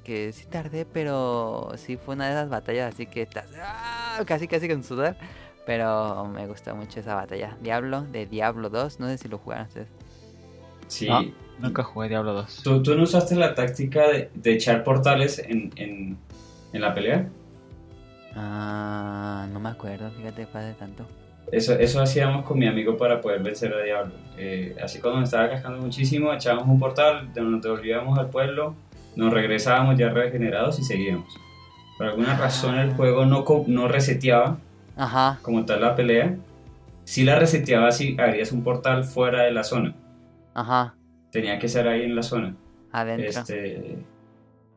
que 0.05 0.33
sí 0.35 0.45
tardé, 0.47 0.85
pero 0.85 1.73
sí 1.77 1.97
fue 1.97 2.15
una 2.15 2.27
de 2.27 2.33
esas 2.33 2.51
batallas 2.51 2.93
así 2.95 3.07
que 3.07 3.23
estás 3.23 3.47
¡ah! 3.63 4.21
casi 4.27 4.47
casi 4.49 4.69
con 4.69 4.85
sudor. 4.85 5.17
Pero 5.65 6.27
me 6.27 6.47
gustó 6.47 6.75
mucho 6.77 7.01
esa 7.01 7.15
batalla. 7.15 7.57
Diablo 7.63 8.03
de 8.03 8.27
Diablo 8.27 8.69
2. 8.71 9.01
No 9.01 9.09
sé 9.09 9.17
si 9.19 9.29
lo 9.29 9.39
jugaron 9.39 9.67
ustedes. 9.67 9.89
Sí. 10.89 11.09
No, 11.09 11.23
nunca 11.59 11.83
jugué 11.83 12.09
Diablo 12.09 12.33
2. 12.35 12.63
¿Tú, 12.63 12.83
tú 12.83 12.95
no 12.97 13.03
usaste 13.05 13.35
la 13.37 13.55
táctica 13.55 14.09
de, 14.09 14.31
de 14.35 14.53
echar 14.53 14.85
portales 14.85 15.39
en, 15.39 15.73
en, 15.77 16.19
en 16.73 16.81
la 16.81 16.95
pelea? 16.95 17.29
Ah, 18.35 19.47
no 19.53 19.61
me 19.61 19.69
acuerdo, 19.71 20.11
fíjate, 20.11 20.43
hace 20.53 20.75
tanto. 20.75 21.07
Eso, 21.51 21.73
eso 21.75 22.01
hacíamos 22.03 22.45
con 22.45 22.59
mi 22.59 22.67
amigo 22.69 22.97
para 22.97 23.21
poder 23.21 23.43
vencer 23.43 23.73
a 23.75 23.83
Diablo. 23.83 24.15
Eh, 24.37 24.77
así 24.83 25.01
cuando 25.01 25.21
nos 25.21 25.31
estaba 25.31 25.49
cascando 25.49 25.79
muchísimo, 25.81 26.33
echábamos 26.33 26.69
un 26.69 26.79
portal, 26.79 27.31
nos 27.35 27.63
devolvíamos 27.63 28.19
al 28.19 28.29
pueblo, 28.29 28.77
nos 29.17 29.33
regresábamos 29.33 29.97
ya 29.99 30.11
regenerados 30.11 30.79
y 30.79 30.85
seguíamos. 30.85 31.35
Por 31.97 32.07
alguna 32.09 32.37
razón 32.37 32.79
el 32.79 32.93
juego 32.95 33.25
no, 33.27 33.45
no 33.67 33.89
reseteaba 33.89 34.59
Ajá, 34.97 35.39
como 35.43 35.65
tal 35.65 35.81
la 35.81 35.95
pelea. 35.97 36.37
Si 37.05 37.25
la 37.25 37.39
reseteaba 37.39 37.91
si 37.93 38.17
harías 38.21 38.53
un 38.53 38.63
portal 38.63 39.05
fuera 39.05 39.43
de 39.45 39.53
la 39.53 39.65
zona. 39.65 39.97
ajá, 40.55 40.98
Tenía 41.31 41.59
que 41.59 41.69
ser 41.69 41.87
ahí 41.89 42.03
en 42.03 42.15
la 42.17 42.23
zona. 42.23 42.57
adentro. 42.93 43.29
Este, 43.29 43.99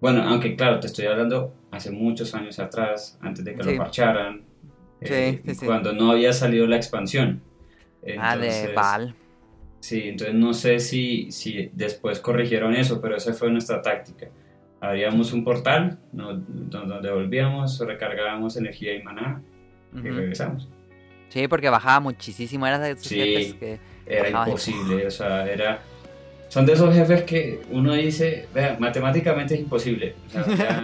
bueno, 0.01 0.23
aunque 0.23 0.55
claro, 0.55 0.79
te 0.79 0.87
estoy 0.87 1.05
hablando 1.05 1.53
hace 1.71 1.91
muchos 1.91 2.35
años 2.35 2.59
atrás, 2.59 3.17
antes 3.21 3.45
de 3.45 3.55
que 3.55 3.63
Sí. 3.63 3.71
lo 3.71 3.77
parcharan, 3.77 4.43
Sí, 5.01 5.13
eh, 5.13 5.41
sí, 5.45 5.55
sí. 5.55 5.65
cuando 5.65 5.93
no 5.93 6.11
había 6.11 6.33
salido 6.33 6.67
la 6.67 6.75
expansión. 6.75 7.41
ah, 8.19 8.35
de 8.35 8.47
Entonces, 8.47 8.75
Val. 8.75 9.15
Sí, 9.79 10.01
entonces 10.09 10.35
no 10.35 10.53
sé 10.53 10.79
si, 10.79 11.31
si 11.31 11.69
después 11.73 12.19
corrigieron 12.19 12.75
eso, 12.75 12.99
pero 13.01 13.15
esa 13.15 13.33
fue 13.33 13.49
nuestra 13.49 13.81
táctica. 13.81 14.27
Abríamos 14.79 15.31
un 15.33 15.43
portal, 15.43 15.99
nos, 16.11 16.39
nos 16.49 17.01
devolvíamos, 17.01 17.79
recargábamos 17.79 18.57
energía 18.57 18.93
y 18.95 19.01
maná 19.03 19.41
y 19.93 20.09
regresamos. 20.09 20.67
Sí, 21.29 21.47
porque 21.47 21.69
bajaba 21.69 21.99
muchísimo. 21.99 22.67
Era 22.67 22.77
de 22.79 22.91
esos 22.91 23.07
Sí. 23.07 23.15
jefes 23.15 23.53
que. 23.55 23.79
Era 24.05 24.29
imposible, 24.29 25.07
o 25.07 25.11
sea, 25.11 25.47
era... 25.49 25.81
Son 26.51 26.65
de 26.65 26.73
esos 26.73 26.93
jefes 26.93 27.23
que 27.23 27.61
uno 27.71 27.93
dice, 27.93 28.45
vea, 28.53 28.75
matemáticamente 28.77 29.53
es 29.53 29.61
imposible. 29.61 30.15
O 30.27 30.31
sea, 30.43 30.45
ya, 30.57 30.83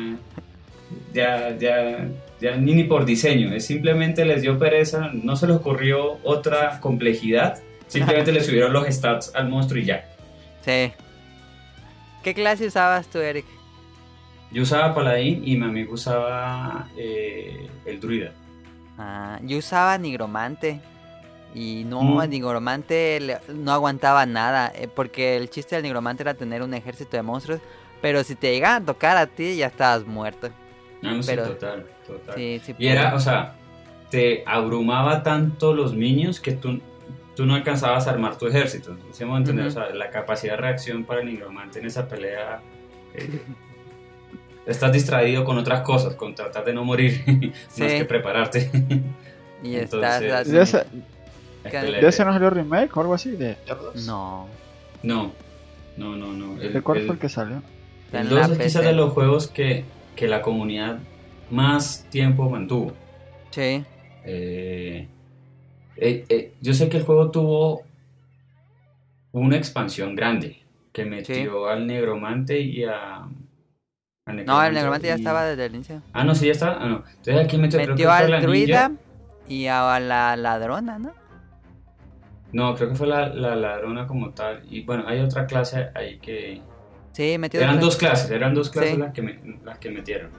ya, 1.13 1.57
ya, 1.57 2.07
ya 2.39 2.55
ni, 2.55 2.73
ni 2.73 2.85
por 2.85 3.03
diseño, 3.03 3.53
es 3.53 3.65
simplemente 3.65 4.23
les 4.23 4.41
dio 4.43 4.57
pereza, 4.57 5.11
no 5.11 5.35
se 5.35 5.45
les 5.45 5.57
ocurrió 5.57 6.19
otra 6.23 6.79
complejidad, 6.79 7.59
simplemente 7.87 8.31
le 8.31 8.41
subieron 8.45 8.71
los 8.71 8.87
stats 8.87 9.35
al 9.35 9.49
monstruo 9.49 9.81
y 9.81 9.85
ya. 9.87 10.05
Sí. 10.61 10.93
¿Qué 12.23 12.33
clase 12.33 12.67
usabas 12.67 13.09
tú, 13.09 13.19
Eric? 13.19 13.45
Yo 14.53 14.63
usaba 14.63 14.95
paladín 14.95 15.41
y 15.45 15.57
mi 15.57 15.65
amigo 15.65 15.95
usaba 15.95 16.87
eh, 16.97 17.67
el 17.85 17.99
druida. 17.99 18.31
Ah, 18.97 19.37
yo 19.43 19.57
usaba 19.57 19.97
nigromante. 19.97 20.79
Y 21.55 21.85
no, 21.85 22.01
Mm. 22.03 22.21
el 22.21 22.29
nigromante 22.29 23.37
no 23.53 23.71
aguantaba 23.71 24.25
nada. 24.25 24.71
eh, 24.75 24.87
porque 24.93 25.37
el 25.37 25.49
chiste 25.49 25.75
del 25.75 25.83
nigromante 25.83 26.23
era 26.23 26.33
tener 26.33 26.61
un 26.61 26.73
ejército 26.73 27.17
de 27.17 27.23
monstruos. 27.23 27.61
Pero 28.01 28.23
si 28.23 28.35
te 28.35 28.51
llegaban 28.51 28.83
a 28.83 28.85
tocar 28.85 29.17
a 29.17 29.25
ti, 29.27 29.55
ya 29.57 29.67
estabas 29.67 30.05
muerto. 30.05 30.49
Ah, 31.03 31.13
no, 31.13 31.23
sí, 31.23 31.29
Pero- 31.31 31.47
total, 31.47 31.85
total. 32.05 32.35
Sí, 32.35 32.61
sí. 32.63 32.75
Y 32.77 32.87
era, 32.87 33.15
o 33.15 33.19
sea, 33.19 33.55
te 34.11 34.43
abrumaba 34.45 35.23
tanto 35.23 35.73
los 35.73 35.93
minions 35.95 36.39
que 36.39 36.51
tú, 36.51 36.79
tú 37.35 37.45
no 37.45 37.55
alcanzabas 37.55 38.05
a 38.07 38.11
armar 38.11 38.37
tu 38.37 38.45
ejército. 38.47 38.95
¿Sí? 39.11 39.23
Ujú. 39.23 39.33
O 39.65 39.71
sea, 39.71 39.89
la 39.89 40.09
capacidad 40.11 40.53
de 40.53 40.57
reacción 40.61 41.05
para 41.05 41.21
el 41.21 41.27
nigromante 41.27 41.79
en 41.79 41.85
esa 41.87 42.07
pelea. 42.07 42.61
eh, 43.15 43.41
estás 44.67 44.91
distraído 44.91 45.43
con 45.43 45.57
otras 45.57 45.81
cosas, 45.81 46.13
con 46.15 46.35
tratar 46.35 46.65
de 46.65 46.73
no 46.73 46.83
morir, 46.83 47.23
Sí. 47.69 47.81
más 47.83 47.93
que 47.93 48.05
prepararte. 48.05 48.69
Y 49.63 49.75
Entonces- 49.75 50.21
estás 50.47 50.85
¿De 51.71 52.07
ese, 52.07 52.25
no 52.25 52.33
salió 52.33 52.49
remake 52.49 52.95
o 52.97 53.01
algo 53.01 53.13
así? 53.13 53.31
¿De 53.31 53.57
Diablo 53.65 53.91
2? 53.93 54.05
No. 54.05 54.47
No, 55.03 55.31
no, 55.97 56.15
no, 56.15 56.33
no. 56.33 56.61
El, 56.61 56.73
¿De 56.73 56.81
cuál 56.81 56.99
el- 56.99 57.05
fue 57.05 57.15
el 57.15 57.21
que 57.21 57.29
salió? 57.29 57.61
El 58.11 58.19
en 58.21 58.29
2 58.29 58.39
la 58.49 58.53
es 58.55 58.59
quizás 58.59 58.83
de 58.83 58.93
los 58.93 59.13
juegos 59.13 59.47
que, 59.47 59.85
que 60.15 60.27
la 60.27 60.41
comunidad 60.41 60.99
más 61.51 62.05
tiempo 62.09 62.49
mantuvo. 62.49 62.93
Sí. 63.51 63.83
Eh, 64.25 65.07
eh, 65.97 66.25
eh, 66.29 66.53
yo 66.61 66.73
sé 66.73 66.89
que 66.89 66.97
el 66.97 67.03
juego 67.03 67.31
tuvo 67.31 67.83
una 69.31 69.57
expansión 69.57 70.15
grande 70.15 70.61
que 70.91 71.05
metió 71.05 71.67
al 71.67 71.85
negromante 71.87 72.59
y 72.59 72.83
a. 72.83 73.27
No, 74.45 74.63
el 74.63 74.73
negromante 74.73 75.07
ya 75.07 75.15
estaba 75.15 75.45
desde 75.45 75.65
el 75.65 75.75
inicio. 75.75 76.01
Ah, 76.11 76.23
no, 76.23 76.35
sí, 76.35 76.47
ya 76.47 76.51
está. 76.51 76.77
Ah, 76.81 76.87
no. 76.89 77.03
Entonces 77.07 77.45
aquí 77.45 77.57
metió, 77.57 77.77
creo 77.77 77.95
que 77.95 78.03
Metió 78.03 78.11
al 78.11 78.41
druida 78.41 78.91
y 79.47 79.67
a 79.67 79.99
la 79.99 80.35
ladrona, 80.35 80.99
¿no? 80.99 81.13
No, 82.53 82.75
creo 82.75 82.89
que 82.89 82.95
fue 82.95 83.07
la, 83.07 83.27
la 83.29 83.55
ladrona 83.55 84.07
como 84.07 84.31
tal. 84.31 84.63
Y 84.69 84.83
bueno, 84.83 85.03
hay 85.07 85.19
otra 85.19 85.45
clase 85.45 85.89
ahí 85.93 86.17
que. 86.19 86.61
Sí, 87.11 87.37
metió 87.37 87.59
Eran 87.59 87.79
dos 87.79 87.97
clases, 87.97 88.29
eran 88.31 88.53
dos 88.53 88.69
clases 88.69 88.93
Sí. 88.93 88.97
las, 88.99 89.13
que 89.13 89.21
me- 89.21 89.39
las 89.65 89.79
que 89.79 89.89
metieron. 89.89 90.29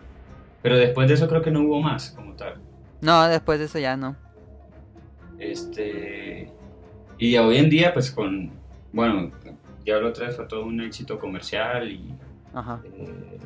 Pero 0.63 0.77
después 0.77 1.09
de 1.09 1.15
eso 1.15 1.29
creo 1.29 1.43
que 1.43 1.51
no 1.51 1.61
hubo 1.63 1.81
más 1.81 2.11
como 2.13 2.33
tal. 2.35 2.55
No, 3.01 3.27
después 3.29 3.59
de 3.59 3.67
eso 3.67 3.79
ya 3.79 3.97
no. 3.97 4.17
Este. 5.39 6.51
Y 7.19 7.37
hoy 7.37 7.59
en 7.59 7.71
día, 7.71 7.93
pues 7.93 8.11
con. 8.11 8.51
Bueno, 8.93 9.31
Diablo 9.85 10.13
3 10.13 10.35
fue 10.37 10.47
todo 10.47 10.65
un 10.65 10.81
éxito 10.81 11.19
comercial 11.19 11.91
y 11.91 12.15
Ajá. 12.55 12.81
eh, 12.85 13.39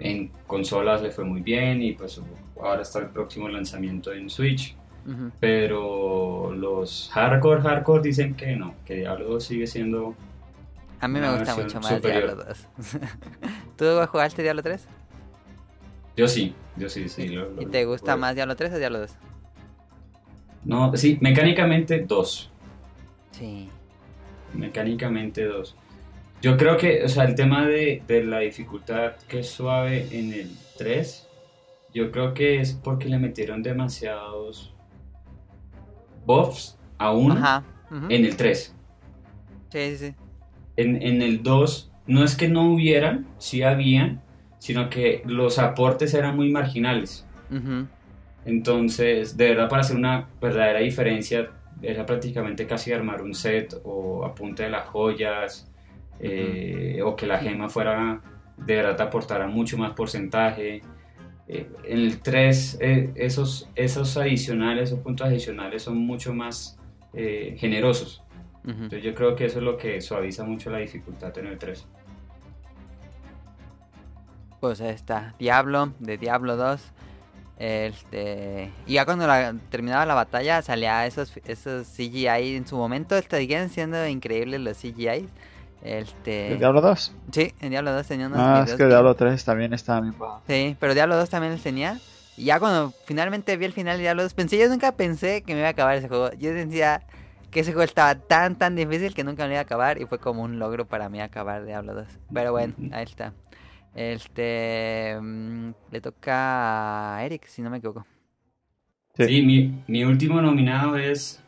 en 0.00 0.28
consolas 0.46 1.02
le 1.02 1.10
fue 1.10 1.24
muy 1.24 1.42
bien 1.42 1.82
y 1.82 1.92
pues 1.92 2.20
ahora 2.60 2.82
está 2.82 2.98
el 3.00 3.08
próximo 3.10 3.48
lanzamiento 3.48 4.12
en 4.12 4.28
Switch. 4.28 4.76
Ujú. 5.06 5.30
Pero 5.40 6.52
los 6.54 7.10
hardcore, 7.12 7.60
hardcore 7.62 8.02
dicen 8.02 8.34
que 8.34 8.54
no, 8.56 8.74
que 8.84 8.94
Diablo 8.96 9.26
2 9.28 9.44
sigue 9.44 9.66
siendo. 9.66 10.14
A 11.00 11.08
mí 11.08 11.18
me 11.18 11.36
gusta 11.36 11.56
mucho 11.56 11.80
más 11.80 11.94
superior. 11.96 12.24
Diablo 12.24 12.44
2. 12.44 12.66
¿Tú 13.76 13.84
jugaste 14.10 14.42
Diablo 14.42 14.62
3? 14.62 14.86
Yo 16.16 16.28
sí, 16.28 16.54
yo 16.76 16.88
sí, 16.88 17.08
sí. 17.08 17.28
lo- 17.28 17.50
lo- 17.50 17.62
¿Y 17.62 17.66
te 17.66 17.84
gusta 17.84 18.12
lo- 18.12 18.18
más 18.18 18.34
Diablo 18.34 18.54
3 18.54 18.72
o 18.74 18.78
Diablo 18.78 19.00
2? 19.00 19.16
No, 20.64 20.96
sí, 20.96 21.18
mecánicamente 21.20 22.00
dos. 22.06 22.50
Sí. 23.32 23.68
Mecánicamente 24.54 25.44
dos. 25.44 25.74
Yo 26.40 26.56
creo 26.56 26.76
que, 26.76 27.04
o 27.04 27.08
sea, 27.08 27.24
el 27.24 27.34
tema 27.34 27.66
de, 27.66 28.02
de 28.06 28.24
la 28.24 28.40
dificultad 28.40 29.14
que 29.28 29.40
es 29.40 29.48
suave 29.50 30.08
en 30.12 30.32
el 30.32 30.56
3, 30.76 31.26
yo 31.94 32.10
creo 32.12 32.34
que 32.34 32.60
es 32.60 32.72
porque 32.74 33.08
le 33.08 33.18
metieron 33.18 33.62
demasiados 33.62 34.72
buffs 36.26 36.78
a 36.98 37.12
uno 37.12 37.34
Ajá. 37.34 37.64
ujú. 37.90 38.06
en 38.08 38.24
el 38.24 38.36
3. 38.36 38.74
Sí, 39.70 39.78
sí, 39.78 39.96
sí. 39.96 40.14
En, 40.76 41.02
en 41.02 41.22
el 41.22 41.42
2 41.42 41.90
no 42.06 42.24
es 42.24 42.36
que 42.36 42.48
no 42.48 42.72
hubieran, 42.72 43.26
sí 43.38 43.62
habían, 43.62 44.22
sino 44.58 44.90
que 44.90 45.22
los 45.26 45.58
aportes 45.58 46.14
eran 46.14 46.36
muy 46.36 46.50
marginales. 46.50 47.26
Entonces, 48.44 49.36
de 49.36 49.50
verdad, 49.50 49.68
para 49.68 49.82
hacer 49.82 49.96
una 49.96 50.28
verdadera 50.40 50.80
diferencia, 50.80 51.50
era 51.82 52.06
prácticamente 52.06 52.66
casi 52.66 52.92
armar 52.92 53.22
un 53.22 53.34
set 53.34 53.74
o 53.84 54.24
apunte 54.24 54.64
de 54.64 54.70
las 54.70 54.86
joyas, 54.88 55.70
eh, 56.20 57.00
o 57.04 57.16
que 57.16 57.26
la 57.26 57.38
gema 57.38 57.68
fuera, 57.68 58.20
de 58.56 58.76
verdad, 58.76 58.96
te 58.96 59.02
aportara 59.02 59.46
mucho 59.46 59.76
más 59.76 59.92
porcentaje. 59.92 60.82
Eh, 61.48 61.68
en 61.84 61.98
el 61.98 62.20
3 62.20 62.78
eh, 62.80 63.12
esos, 63.16 63.68
esos 63.74 64.16
adicionales 64.16 64.92
o 64.92 65.02
puntos 65.02 65.26
adicionales 65.26 65.82
son 65.82 65.98
mucho 65.98 66.32
más 66.34 66.78
eh, 67.14 67.56
generosos. 67.58 68.22
Ujú. 68.64 68.70
Entonces 68.84 69.02
yo 69.02 69.14
creo 69.14 69.34
que 69.34 69.46
eso 69.46 69.58
es 69.58 69.64
lo 69.64 69.76
que 69.76 70.00
suaviza 70.00 70.44
mucho 70.44 70.70
la 70.70 70.78
dificultad 70.78 71.36
en 71.38 71.46
el 71.48 71.58
3. 71.58 71.86
Pues 74.60 74.80
ahí 74.80 74.90
está, 74.90 75.34
Diablo, 75.38 75.92
de 75.98 76.16
Diablo 76.18 76.56
2. 76.56 76.80
Este, 77.58 78.70
y 78.86 78.94
ya 78.94 79.04
cuando 79.04 79.26
la- 79.26 79.54
terminaba 79.70 80.06
la 80.06 80.14
batalla 80.14 80.62
salía 80.62 81.06
esos, 81.06 81.32
esos 81.44 81.86
CGI 81.86 82.56
en 82.56 82.66
su 82.66 82.76
momento, 82.76 83.20
seguían 83.28 83.70
siendo 83.70 84.06
increíbles 84.06 84.60
los 84.60 84.76
CGI. 84.78 85.28
Este, 85.82 86.52
¿El 86.52 86.58
Diablo 86.58 86.80
2? 86.80 87.12
sí, 87.32 87.52
en 87.60 87.70
Diablo 87.70 87.92
2 87.92 88.06
tenía 88.06 88.28
unos 88.28 88.38
Ah, 88.40 88.64
es 88.66 88.74
que 88.74 88.82
el 88.84 88.88
Diablo 88.90 89.14
3 89.16 89.44
también 89.44 89.72
estaba 89.72 90.00
bien 90.00 90.16
bajo. 90.18 90.42
Sí, 90.46 90.76
pero 90.78 90.94
Diablo 90.94 91.16
2 91.16 91.28
también 91.28 91.52
los 91.52 91.62
tenía. 91.62 91.98
Y 92.36 92.44
ya 92.44 92.58
cuando 92.60 92.92
finalmente 93.04 93.56
vi 93.56 93.64
el 93.64 93.72
final 93.72 93.96
de 93.96 94.02
Diablo 94.02 94.22
2, 94.22 94.32
pensé, 94.34 94.58
yo 94.58 94.68
nunca 94.68 94.92
pensé 94.92 95.42
que 95.42 95.54
me 95.54 95.58
iba 95.60 95.68
a 95.68 95.72
acabar 95.72 95.96
ese 95.96 96.08
juego. 96.08 96.30
Yo 96.38 96.52
decía 96.54 97.02
que 97.50 97.60
ese 97.60 97.72
juego 97.72 97.82
estaba 97.84 98.14
tan, 98.14 98.56
tan 98.56 98.74
difícil 98.76 99.12
que 99.12 99.24
nunca 99.24 99.44
me 99.46 99.50
iba 99.54 99.58
a 99.58 99.62
acabar. 99.62 100.00
Y 100.00 100.06
fue 100.06 100.18
como 100.18 100.42
un 100.42 100.58
logro 100.58 100.86
para 100.86 101.08
mí 101.08 101.20
acabar 101.20 101.64
Diablo 101.66 101.94
2. 101.94 102.06
Pero 102.32 102.52
bueno, 102.52 102.74
ahí 102.92 103.04
está. 103.04 103.32
Este. 103.94 105.18
mm, 105.20 105.70
le 105.90 106.00
toca 106.00 107.16
a 107.16 107.24
Eric, 107.24 107.46
si 107.46 107.60
no 107.60 107.70
me 107.70 107.78
equivoco. 107.78 108.06
Sí. 109.16 109.24
Sí, 109.26 109.42
mi, 109.42 109.82
mi 109.88 110.04
último 110.04 110.40
nominado 110.40 110.96
es 110.96 111.40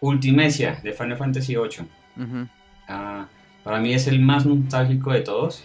Ultimecia 0.00 0.80
de 0.82 0.92
Final 0.92 1.18
Fantasy 1.18 1.54
VIII. 1.56 1.86
Ujú, 2.16 2.48
Ah, 2.88 3.26
para 3.64 3.78
mí 3.80 3.94
es 3.94 4.06
el 4.06 4.20
más 4.20 4.46
nostálgico 4.46 5.12
de 5.12 5.20
todos. 5.20 5.64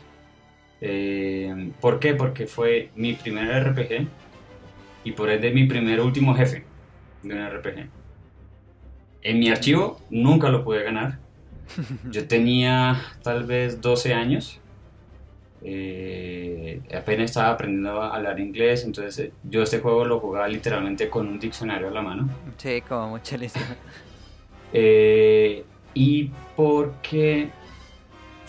Eh, 0.81 1.71
¿Por 1.81 1.99
qué? 1.99 2.13
Porque 2.13 2.47
fue 2.47 2.91
mi 2.95 3.13
primer 3.13 3.71
RPG 3.71 4.07
y 5.03 5.11
por 5.13 5.29
ende 5.29 5.51
mi 5.51 5.65
primer 5.65 6.01
último 6.01 6.35
jefe 6.35 6.63
de 7.23 7.33
un 7.33 7.49
RPG. 7.49 7.89
En 9.23 9.39
mi 9.39 9.49
archivo 9.49 9.99
nunca 10.09 10.49
lo 10.49 10.63
pude 10.63 10.83
ganar. 10.83 11.19
Yo 12.11 12.27
tenía 12.27 13.01
tal 13.23 13.45
vez 13.45 13.81
12 13.81 14.13
años. 14.13 14.59
Eh, 15.63 16.81
apenas 16.95 17.31
estaba 17.31 17.49
aprendiendo 17.49 18.01
a 18.01 18.15
hablar 18.15 18.39
inglés, 18.39 18.85
entonces 18.85 19.17
eh, 19.19 19.31
yo 19.43 19.63
este 19.63 19.79
juego 19.79 20.05
lo 20.05 20.19
jugaba 20.19 20.47
literalmente 20.47 21.09
con 21.09 21.27
un 21.27 21.39
diccionario 21.39 21.87
a 21.87 21.91
la 21.91 22.01
mano. 22.01 22.29
Sí, 22.57 22.81
como 22.87 23.17
hicieron. 23.17 23.49
Eh, 24.73 25.63
y 25.93 26.29
porque 26.57 27.49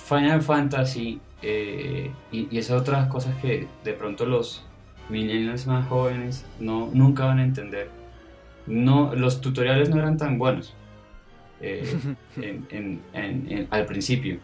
Final 0.09 0.43
Fantasy 0.43 1.21
eh, 1.43 2.11
y, 2.33 2.49
y 2.51 2.59
esas 2.59 2.81
otras 2.81 3.09
cosas 3.09 3.35
que 3.43 3.67
de 3.85 3.93
pronto 3.93 4.27
los 4.27 4.65
millennials 5.09 5.67
más 5.67 5.87
jóvenes 5.89 6.45
no, 6.61 6.91
nunca 6.93 7.25
van 7.27 7.39
a 7.39 7.45
entender. 7.45 7.91
No, 8.67 9.15
los 9.15 9.41
tutoriales 9.41 9.89
no 9.91 9.99
eran 9.99 10.17
tan 10.17 10.39
buenos 10.39 10.75
eh, 11.61 11.99
en- 12.37 12.67
en- 12.71 13.01
en- 13.13 13.47
en- 13.53 13.69
al 13.71 13.87
principio. 13.87 14.39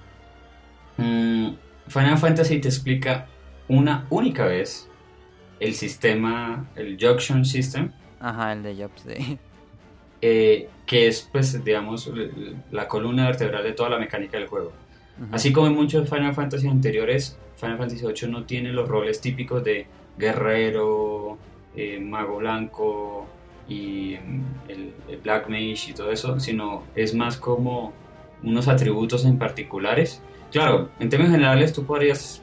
Mm, 0.97 1.51
Final 1.89 2.19
Fantasy 2.19 2.61
te 2.61 2.69
explica 2.69 3.27
una 3.69 4.07
única 4.11 4.45
vez 4.47 4.89
el 5.61 5.75
sistema, 5.75 6.67
el 6.77 6.97
Junction 7.01 7.45
System, 7.45 7.91
Ajá, 8.21 8.53
el 8.53 8.63
de 8.63 8.75
Jobs, 8.77 9.03
sí. 9.07 9.39
eh, 10.23 10.69
que 10.87 11.09
es, 11.09 11.29
pues, 11.31 11.63
digamos, 11.65 12.11
la 12.71 12.89
columna 12.89 13.27
vertebral 13.27 13.63
de 13.65 13.73
toda 13.73 13.91
la 13.91 13.99
mecánica 13.99 14.39
del 14.39 14.49
juego. 14.49 14.73
Así 15.31 15.53
como 15.53 15.69
en 15.69 15.75
muchos 15.75 16.09
Final 16.09 16.35
Fantasy 16.35 16.67
anteriores, 16.67 17.39
Final 17.57 17.79
Fantasy 17.79 18.05
VIII 18.05 18.33
no 18.33 18.45
tiene 18.45 18.73
los 18.73 18.89
roles 18.89 19.21
típicos 19.21 19.63
de 19.63 19.87
guerrero, 20.19 21.39
eh, 21.77 22.01
mago 22.01 22.39
blanco 22.39 23.27
y 23.69 24.17
mm, 24.17 24.43
el, 24.69 24.93
el 25.09 25.17
Black 25.19 25.49
Mage 25.49 25.91
y 25.91 25.93
todo 25.95 26.11
eso, 26.11 26.41
sino 26.41 26.83
es 26.95 27.15
más 27.15 27.37
como 27.37 27.93
unos 28.43 28.69
atributos 28.69 29.25
en 29.25 29.39
particulares. 29.39 30.21
Claro, 30.53 30.91
en 30.99 31.09
términos 31.09 31.33
generales 31.33 31.73
tú 31.73 31.85
podrías 31.85 32.43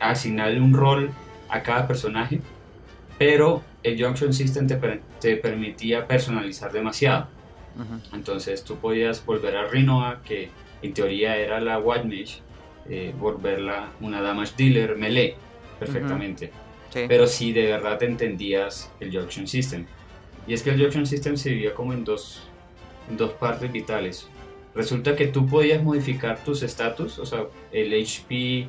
asignarle 0.00 0.60
un 0.60 0.74
rol 0.74 1.10
a 1.48 1.62
cada 1.62 1.86
personaje, 1.86 2.40
pero 3.18 3.62
el 3.82 4.02
Junction 4.02 4.32
System 4.32 4.66
te, 4.66 5.00
te 5.20 5.36
permitía 5.36 6.06
personalizar 6.06 6.72
demasiado. 6.72 7.28
Entonces 8.12 8.64
tú 8.64 8.76
podías 8.76 9.24
volver 9.24 9.56
a 9.56 9.66
Rinoa, 9.66 10.20
que 10.24 10.50
en 10.82 10.94
teoría 10.94 11.36
era 11.36 11.60
la 11.60 11.78
White 11.78 12.04
Mage, 12.04 12.40
eh, 12.88 13.14
volverla 13.18 13.92
una 14.00 14.20
Damage 14.20 14.52
Dealer 14.56 14.96
melee 14.96 15.36
perfectamente. 15.78 16.50
Sí. 16.90 17.04
Pero 17.08 17.26
si 17.26 17.52
de 17.52 17.66
verdad 17.66 18.02
entendías 18.02 18.92
el 19.00 19.16
Junction 19.16 19.46
System. 19.46 19.86
Y 20.46 20.54
es 20.54 20.62
que 20.62 20.70
el 20.70 20.80
Junction 20.80 21.06
System 21.06 21.36
se 21.36 21.50
dividía 21.50 21.74
como 21.74 21.92
en 21.92 22.04
dos, 22.04 22.42
en 23.08 23.16
dos 23.16 23.32
partes 23.32 23.70
vitales. 23.72 24.28
Resulta 24.74 25.14
que 25.16 25.26
tú 25.26 25.46
podías 25.46 25.82
modificar 25.82 26.42
tus 26.42 26.62
estatus, 26.62 27.18
o 27.18 27.26
sea, 27.26 27.44
el 27.72 27.92
HP, 27.92 28.68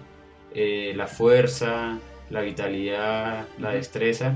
eh, 0.53 0.93
la 0.95 1.07
fuerza, 1.07 1.99
la 2.29 2.41
vitalidad, 2.41 3.47
la 3.57 3.71
destreza, 3.71 4.35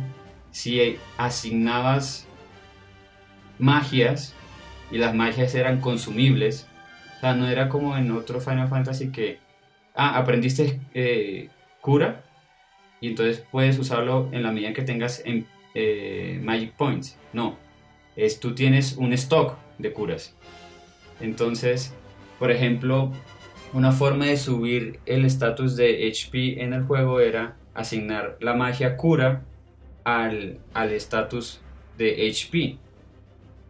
si 0.51 0.97
asignabas 1.17 2.25
magias 3.59 4.33
y 4.91 4.97
las 4.97 5.13
magias 5.13 5.55
eran 5.55 5.81
consumibles. 5.81 6.67
No 7.21 7.47
era 7.47 7.67
como 7.69 7.97
en 7.97 8.11
otro 8.11 8.39
Final 8.39 8.67
Fantasy 8.67 9.11
que, 9.11 9.39
ah, 9.95 10.17
aprendiste 10.17 10.79
eh, 10.93 11.49
cura 11.81 12.23
y 13.01 13.09
entonces 13.09 13.43
puedes 13.51 13.77
usarlo 13.79 14.29
en 14.31 14.43
la 14.43 14.51
medida 14.51 14.73
que 14.73 14.81
tengas 14.81 15.21
en, 15.25 15.47
eh, 15.73 16.39
Magic 16.43 16.73
Points. 16.73 17.17
No, 17.33 17.57
es 18.15 18.39
tú 18.39 18.55
tienes 18.55 18.97
un 18.97 19.13
stock 19.13 19.57
de 19.77 19.93
curas. 19.93 20.35
Entonces, 21.19 21.93
por 22.39 22.51
ejemplo, 22.51 23.11
una 23.73 23.91
forma 23.91 24.25
de 24.25 24.37
subir 24.37 24.99
el 25.05 25.25
estatus 25.25 25.75
de 25.75 26.07
HP 26.07 26.63
en 26.63 26.73
el 26.73 26.83
juego 26.83 27.19
era 27.19 27.57
asignar 27.73 28.37
la 28.39 28.53
magia 28.53 28.97
cura 28.97 29.43
al 30.03 30.59
al 30.73 30.91
estatus 30.91 31.61
de 31.97 32.27
HP. 32.29 32.77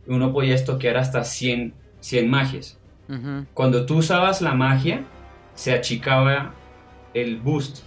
Uno 0.07 0.31
podía 0.31 0.55
estoquear 0.55 0.97
hasta 0.97 1.23
100, 1.23 1.73
100 1.99 2.29
magias. 2.29 2.79
Ujú. 3.09 3.45
Cuando 3.53 3.85
tú 3.85 3.97
usabas 3.97 4.41
la 4.41 4.53
magia, 4.53 5.03
se 5.55 5.73
achicaba 5.73 6.53
el 7.13 7.38
boost. 7.38 7.79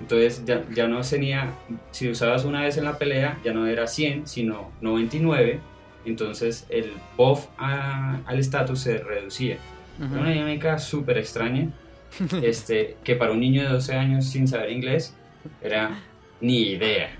Entonces 0.00 0.44
ya, 0.44 0.62
ya 0.74 0.86
no 0.88 1.00
tenía, 1.00 1.52
si 1.90 2.10
usabas 2.10 2.44
una 2.44 2.60
vez 2.62 2.76
en 2.76 2.84
la 2.84 2.98
pelea, 2.98 3.38
ya 3.44 3.52
no 3.52 3.66
era 3.66 3.86
100, 3.86 4.26
sino 4.26 4.70
99. 4.80 5.60
Entonces 6.04 6.66
el 6.68 6.92
buff 7.16 7.46
a- 7.58 8.18
al 8.26 8.38
estatus 8.38 8.80
se 8.80 8.98
reducía. 8.98 9.56
Era 9.98 10.20
una 10.20 10.30
dinámica 10.30 10.78
súper 10.78 11.16
extraña, 11.18 11.70
este, 12.42 12.96
que 13.02 13.16
para 13.16 13.32
un 13.32 13.40
niño 13.40 13.62
de 13.62 13.68
12 13.70 13.94
años 13.94 14.26
sin 14.26 14.46
saber 14.46 14.70
inglés 14.70 15.16
era 15.62 15.98
ni 16.40 16.58
idea. 16.72 17.10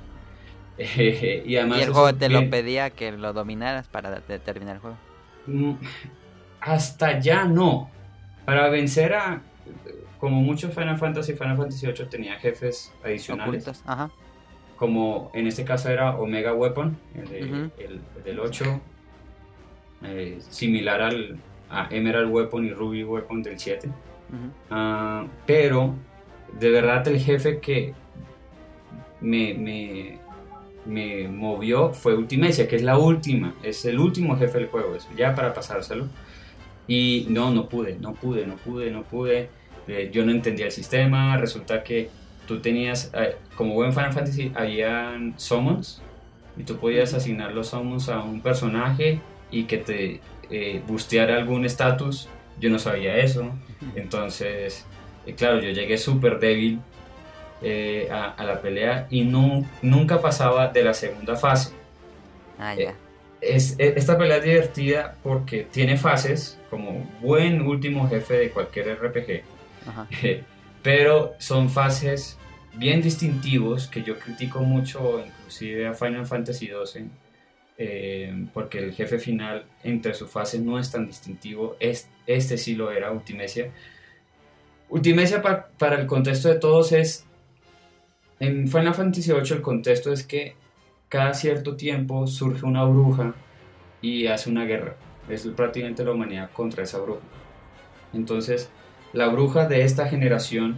y 0.78 1.56
además 1.56 1.78
Y 1.78 1.82
el 1.82 1.92
juego 1.92 2.14
te 2.14 2.28
lo 2.28 2.50
pedía 2.50 2.90
que 2.90 3.10
lo 3.12 3.32
dominaras 3.32 3.88
para 3.88 4.20
de- 4.20 4.38
terminar 4.38 4.76
el 4.76 4.80
juego. 4.82 4.96
Hasta 6.66 7.18
ya 7.20 7.44
no. 7.44 7.88
Para 8.44 8.68
vencer 8.68 9.14
a. 9.14 9.40
Como 10.18 10.40
muchos 10.40 10.72
Final 10.74 10.96
Fantasy, 10.98 11.34
Final 11.34 11.56
Fantasy 11.56 11.86
VIII 11.86 12.06
tenía 12.06 12.34
jefes 12.38 12.92
adicionales. 13.04 13.82
Ajá. 13.86 14.10
Como 14.76 15.30
en 15.34 15.46
este 15.46 15.64
caso 15.64 15.88
era 15.90 16.16
Omega 16.16 16.52
Weapon, 16.54 16.96
el, 17.14 17.28
de- 17.28 17.44
Ujú. 17.44 17.54
el- 17.78 18.00
el 18.16 18.22
del 18.24 18.40
8. 18.40 18.80
eh, 20.02 20.38
similar 20.40 21.00
al, 21.00 21.38
a 21.70 21.88
Emerald 21.90 22.30
Weapon 22.30 22.66
y 22.66 22.70
Ruby 22.70 23.02
Weapon 23.04 23.42
del 23.42 23.58
7. 23.58 23.88
Ujú. 23.88 23.94
Ah, 24.70 25.26
pero 25.46 25.94
de 26.58 26.70
verdad 26.70 27.06
el 27.08 27.18
jefe 27.20 27.60
que 27.60 27.94
me, 29.20 29.54
me, 29.54 30.18
me 30.84 31.28
movió 31.28 31.92
fue 31.94 32.14
Ultimecia, 32.14 32.68
que 32.68 32.76
es 32.76 32.82
la 32.82 32.98
última, 32.98 33.54
es 33.62 33.84
el 33.86 33.98
último 33.98 34.36
jefe 34.36 34.58
del 34.58 34.68
juego, 34.68 34.94
es 34.96 35.08
ya 35.16 35.34
para 35.34 35.54
pasárselo. 35.54 36.08
Y 36.88 37.26
no, 37.28 37.50
no 37.50 37.68
pude, 37.68 37.96
no 38.00 38.14
pude, 38.14 38.46
no 38.46 38.56
pude, 38.56 38.90
no 38.90 39.02
pude. 39.02 39.48
Eh, 39.88 40.10
yo 40.12 40.24
no 40.24 40.32
entendía 40.32 40.66
el 40.66 40.72
sistema, 40.72 41.36
resulta 41.36 41.82
que 41.82 42.08
tú 42.46 42.60
tenías, 42.60 43.10
eh, 43.14 43.36
como 43.56 43.74
buen 43.74 43.92
Final 43.92 44.12
Fantasy, 44.12 44.52
habían 44.54 45.34
summons 45.38 46.00
y 46.56 46.62
tú 46.62 46.76
podías 46.78 47.12
asignar 47.14 47.52
los 47.52 47.68
summons 47.68 48.08
a 48.08 48.20
un 48.20 48.40
personaje 48.40 49.20
y 49.50 49.64
que 49.64 49.78
te 49.78 50.20
eh, 50.50 50.82
boosteara 50.86 51.36
algún 51.36 51.64
estatus. 51.64 52.28
Yo 52.58 52.70
no 52.70 52.78
sabía 52.78 53.16
eso. 53.18 53.50
Entonces, 53.94 54.86
eh, 55.26 55.34
claro, 55.34 55.60
yo 55.60 55.70
llegué 55.70 55.98
súper 55.98 56.38
débil 56.38 56.80
a, 58.10 58.30
a 58.30 58.44
la 58.44 58.60
pelea 58.60 59.06
y 59.10 59.22
no, 59.22 59.64
nunca 59.82 60.20
pasaba 60.20 60.68
de 60.68 60.84
la 60.84 60.94
segunda 60.94 61.36
fase. 61.36 61.72
Ah, 62.58 62.74
ya. 62.74 62.94
Es, 63.40 63.78
e- 63.78 63.94
esta 63.96 64.16
pelea 64.16 64.38
es 64.38 64.44
divertida 64.44 65.16
porque 65.22 65.66
tiene 65.70 65.96
fases, 65.96 66.58
como 66.70 67.08
buen 67.20 67.60
último 67.62 68.08
jefe 68.08 68.34
de 68.34 68.50
cualquier 68.50 68.96
RPG, 68.96 69.42
Ajá. 69.86 70.06
pero 70.82 71.34
son 71.38 71.68
fases 71.70 72.38
bien 72.74 73.02
distintivos 73.02 73.88
que 73.88 74.02
yo 74.02 74.18
critico 74.18 74.60
mucho, 74.60 75.24
inclusive 75.24 75.86
a 75.86 75.94
Final 75.94 76.26
Fantasy 76.26 76.66
XII, 76.68 77.08
eh, 77.78 78.46
porque 78.54 78.78
el 78.78 78.92
jefe 78.92 79.18
final 79.18 79.66
entre 79.82 80.14
sus 80.14 80.30
fases 80.30 80.60
no 80.60 80.78
es 80.78 80.90
tan 80.90 81.06
distintivo. 81.06 81.76
Es, 81.78 82.08
este 82.26 82.56
sí 82.58 82.74
lo 82.74 82.90
era, 82.90 83.10
Ultimecia. 83.12 83.70
Ultimecia 84.88 85.42
para 85.42 86.00
el 86.00 86.06
contexto 86.06 86.48
de 86.48 86.58
todos 86.58 86.92
es... 86.92 87.24
En 88.38 88.68
Final 88.68 88.94
Fantasy 88.94 89.32
VIII 89.32 89.52
el 89.52 89.62
contexto 89.62 90.12
es 90.12 90.22
que 90.26 90.54
cada 91.08 91.34
cierto 91.34 91.76
tiempo 91.76 92.26
surge 92.26 92.66
una 92.66 92.84
bruja 92.84 93.34
y 94.02 94.26
hace 94.26 94.50
una 94.50 94.64
guerra. 94.64 94.96
Es 95.28 95.46
prácticamente 95.46 96.04
la 96.04 96.12
humanidad 96.12 96.50
contra 96.52 96.84
esa 96.84 96.98
bruja. 96.98 97.20
Entonces, 98.12 98.70
la 99.12 99.28
bruja 99.28 99.66
de 99.66 99.82
esta 99.82 100.08
generación 100.08 100.76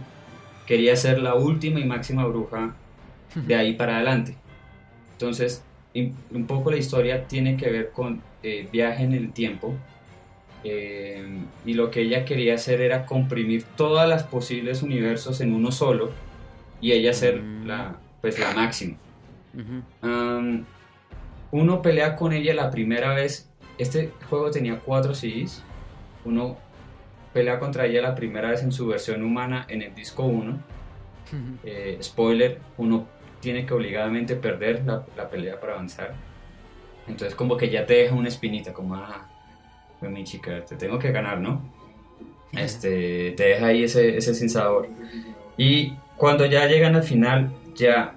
quería 0.65 0.95
ser 0.95 1.19
la 1.21 1.35
última 1.35 1.79
y 1.79 1.85
máxima 1.85 2.25
bruja 2.25 2.75
de 3.35 3.55
ahí 3.55 3.73
para 3.73 3.95
adelante. 3.95 4.35
Entonces, 5.13 5.63
un 5.93 6.45
poco 6.47 6.71
la 6.71 6.77
historia 6.77 7.27
tiene 7.27 7.57
que 7.57 7.69
ver 7.69 7.91
con 7.91 8.21
eh, 8.43 8.67
viaje 8.71 9.03
en 9.03 9.13
el 9.13 9.31
tiempo. 9.31 9.75
Eh, 10.63 11.25
y 11.65 11.73
lo 11.73 11.89
que 11.89 12.01
ella 12.01 12.25
quería 12.25 12.55
hacer 12.55 12.81
era 12.81 13.05
comprimir 13.05 13.63
todas 13.77 14.09
las 14.09 14.23
posibles 14.23 14.83
universos 14.83 15.39
en 15.39 15.53
uno 15.53 15.71
solo 15.71 16.11
y 16.81 16.91
ella 16.91 17.13
ser 17.13 17.41
la, 17.65 17.95
pues, 18.21 18.37
la 18.39 18.53
máxima. 18.53 18.97
Uno 21.51 21.81
pelea 21.81 22.15
con 22.15 22.33
ella 22.33 22.53
la 22.53 22.69
primera 22.69 23.13
vez. 23.13 23.49
Este 23.77 24.11
juego 24.29 24.51
tenía 24.51 24.79
cuatro 24.79 25.13
CDs. 25.13 25.63
Uno 26.25 26.57
pelea 27.33 27.59
contra 27.59 27.85
ella 27.85 28.01
la 28.01 28.15
primera 28.15 28.49
vez 28.49 28.63
en 28.63 28.71
su 28.71 28.87
versión 28.87 29.23
humana 29.23 29.65
en 29.69 29.81
el 29.81 29.93
disco 29.95 30.23
1. 30.23 30.59
Eh, 31.63 31.97
spoiler, 32.01 32.59
uno 32.77 33.07
tiene 33.39 33.65
que 33.65 33.73
obligadamente 33.73 34.35
perder 34.35 34.83
la, 34.85 35.29
pelea 35.29 35.59
para 35.59 35.73
avanzar. 35.73 36.13
Entonces 37.07 37.35
como 37.35 37.57
que 37.57 37.69
ya 37.69 37.85
te 37.85 37.93
deja 37.93 38.15
una 38.15 38.27
espinita, 38.27 38.73
como, 38.73 38.95
ah, 38.95 39.29
mi 40.01 40.23
chica, 40.23 40.63
te 40.65 40.75
tengo 40.75 40.99
que 40.99 41.11
ganar, 41.11 41.39
¿no? 41.39 41.61
Este, 42.51 43.31
te 43.31 43.43
deja 43.43 43.67
ahí 43.67 43.83
ese, 43.83 44.17
ese 44.17 44.33
sin 44.33 44.49
sabor. 44.49 44.89
Y 45.57 45.93
cuando 46.17 46.45
ya 46.45 46.65
llegan 46.67 46.95
al 46.95 47.03
final, 47.03 47.51
ya 47.75 48.15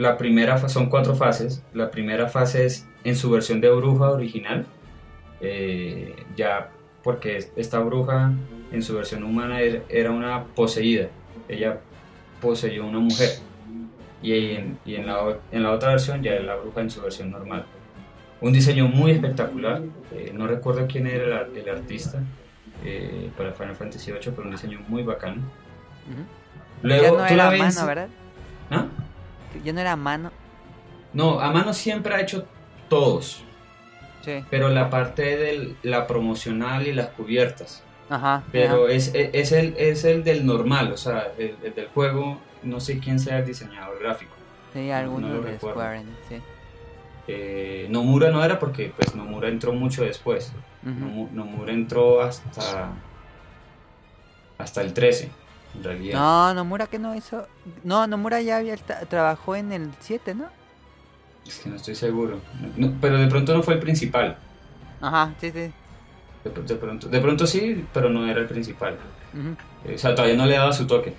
la 0.00 0.16
primera 0.16 0.68
son 0.68 0.88
cuatro 0.88 1.14
fases. 1.14 1.62
La 1.74 1.90
primera 1.90 2.26
fase 2.28 2.64
es 2.64 2.88
en 3.04 3.14
su 3.14 3.30
versión 3.30 3.60
de 3.60 3.70
bruja 3.70 4.10
original. 4.10 4.66
Eh, 5.42 6.16
ya 6.36 6.70
porque 7.02 7.50
esta 7.56 7.78
bruja 7.80 8.32
en 8.72 8.82
su 8.82 8.94
versión 8.94 9.22
humana 9.24 9.60
er, 9.60 9.84
era 9.90 10.10
una 10.10 10.44
poseída. 10.44 11.08
Ella 11.48 11.80
poseyó 12.40 12.86
una 12.86 12.98
mujer. 12.98 13.28
Y 14.22 14.54
en, 14.54 14.78
y 14.86 14.94
en, 14.94 15.06
la, 15.06 15.36
en 15.52 15.62
la 15.62 15.72
otra 15.72 15.90
versión 15.90 16.22
ya 16.22 16.32
es 16.32 16.44
la 16.44 16.56
bruja 16.56 16.80
en 16.80 16.90
su 16.90 17.02
versión 17.02 17.30
normal. 17.30 17.66
Un 18.40 18.54
diseño 18.54 18.88
muy 18.88 19.10
espectacular. 19.10 19.82
Eh, 20.12 20.32
no 20.34 20.46
recuerdo 20.46 20.86
quién 20.86 21.06
era 21.06 21.42
el, 21.42 21.68
artista 21.68 22.22
eh, 22.84 23.30
para 23.36 23.52
Final 23.52 23.76
Fantasy 23.76 24.12
VIII, 24.12 24.32
pero 24.34 24.44
un 24.44 24.52
diseño 24.52 24.80
muy 24.88 25.02
bacano. 25.02 25.42
Luego, 26.82 27.02
ya 27.02 27.10
no 27.10 27.26
era 27.26 27.48
a 27.48 27.56
mano, 27.56 27.86
¿verdad? 27.86 28.08
¿Ah? 28.70 28.86
Ya 29.64 29.72
no 29.72 29.80
era 29.80 29.92
a 29.92 29.96
mano. 29.96 30.30
No, 31.12 31.40
a 31.40 31.50
mano 31.50 31.72
siempre 31.74 32.14
ha 32.14 32.20
hecho 32.20 32.46
todos. 32.88 33.44
Pero 34.50 34.68
la 34.68 34.90
parte 34.90 35.36
de 35.36 35.74
la 35.82 36.06
promocional 36.06 36.86
y 36.86 36.92
las 36.92 37.08
cubiertas. 37.08 37.82
Ajá. 38.08 38.42
Pero 38.52 38.88
es, 38.88 39.12
es, 39.14 39.52
el, 39.52 39.74
es 39.78 40.04
el 40.04 40.22
del 40.24 40.44
normal, 40.44 40.92
o 40.92 40.96
sea, 40.96 41.32
el, 41.38 41.56
del 41.74 41.88
juego, 41.88 42.38
no 42.62 42.80
sé 42.80 42.98
quién 42.98 43.18
sea 43.18 43.38
el 43.38 43.46
diseñador 43.46 43.98
gráfico. 43.98 44.32
Sí, 44.72 44.90
alguno 44.90 45.40
de 45.40 45.58
Square 45.58 46.02
sí. 46.28 46.36
Eh, 47.28 47.86
Nomura 47.90 48.30
no 48.30 48.44
era 48.44 48.58
porque 48.58 48.92
pues 48.94 49.14
Nomura 49.14 49.48
entró 49.48 49.72
mucho 49.72 50.04
después. 50.04 50.52
Nomura 50.82 51.72
entró 51.72 52.20
hasta 52.20 52.92
hasta 54.60 54.82
el 54.82 54.92
13, 54.92 55.30
en 55.76 55.84
realidad. 55.84 56.18
No, 56.18 56.54
Nomura 56.54 56.86
que 56.86 56.98
no 56.98 57.14
hizo... 57.14 57.46
No, 57.84 58.06
Nomura 58.06 58.40
ya 58.40 58.58
había 58.58 58.76
trabajó 58.76 59.56
en 59.56 59.72
el 59.72 59.90
7, 60.00 60.34
¿no? 60.34 60.46
Es 61.46 61.58
que 61.58 61.70
no 61.70 61.76
estoy 61.76 61.94
seguro. 61.94 62.40
pero 63.00 63.18
de 63.18 63.26
pronto 63.26 63.54
no 63.54 63.62
fue 63.62 63.74
el 63.74 63.80
principal. 63.80 64.36
Ajá, 65.00 65.34
sí, 65.40 65.50
sí. 65.50 65.72
De, 66.44 66.50
pronto, 66.50 67.08
de 67.08 67.20
pronto 67.20 67.46
sí, 67.46 67.84
pero 67.92 68.08
no 68.08 68.26
era 68.26 68.40
el 68.40 68.46
principal. 68.46 68.96
O 69.84 69.98
sea, 69.98 70.14
todavía 70.14 70.36
no 70.36 70.46
le 70.46 70.54
daba 70.54 70.72
su 70.72 70.86
toque. 70.86 71.14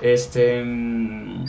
Este. 0.00 0.62
Mm, 0.64 1.46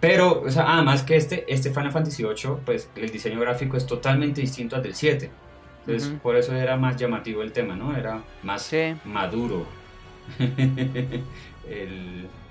pero, 0.00 0.42
o 0.42 0.50
sea, 0.50 0.72
además 0.74 1.02
que 1.02 1.16
este, 1.16 1.44
este 1.52 1.70
Final 1.70 1.92
Fantasy 1.92 2.24
VIII, 2.24 2.56
pues 2.64 2.90
el 2.96 3.10
diseño 3.10 3.40
gráfico 3.40 3.76
es 3.76 3.86
totalmente 3.86 4.40
distinto 4.40 4.76
al 4.76 4.82
del 4.82 4.94
7. 4.94 5.30
Entonces, 5.86 6.12
por 6.22 6.36
eso 6.36 6.54
era 6.54 6.76
más 6.76 6.96
llamativo 6.96 7.42
el 7.42 7.52
tema, 7.52 7.74
¿no? 7.74 7.96
Era 7.96 8.22
más 8.42 8.70
maduro. 9.04 9.66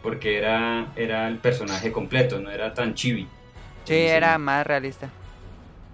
porque 0.03 0.37
era, 0.37 0.91
era 0.95 1.27
el 1.27 1.37
personaje 1.37 1.91
completo, 1.91 2.39
no 2.39 2.49
era 2.49 2.73
tan 2.73 2.93
chibi. 2.93 3.27
Sí, 3.85 3.95
era 3.95 4.37
más 4.37 4.65
realista. 4.65 5.09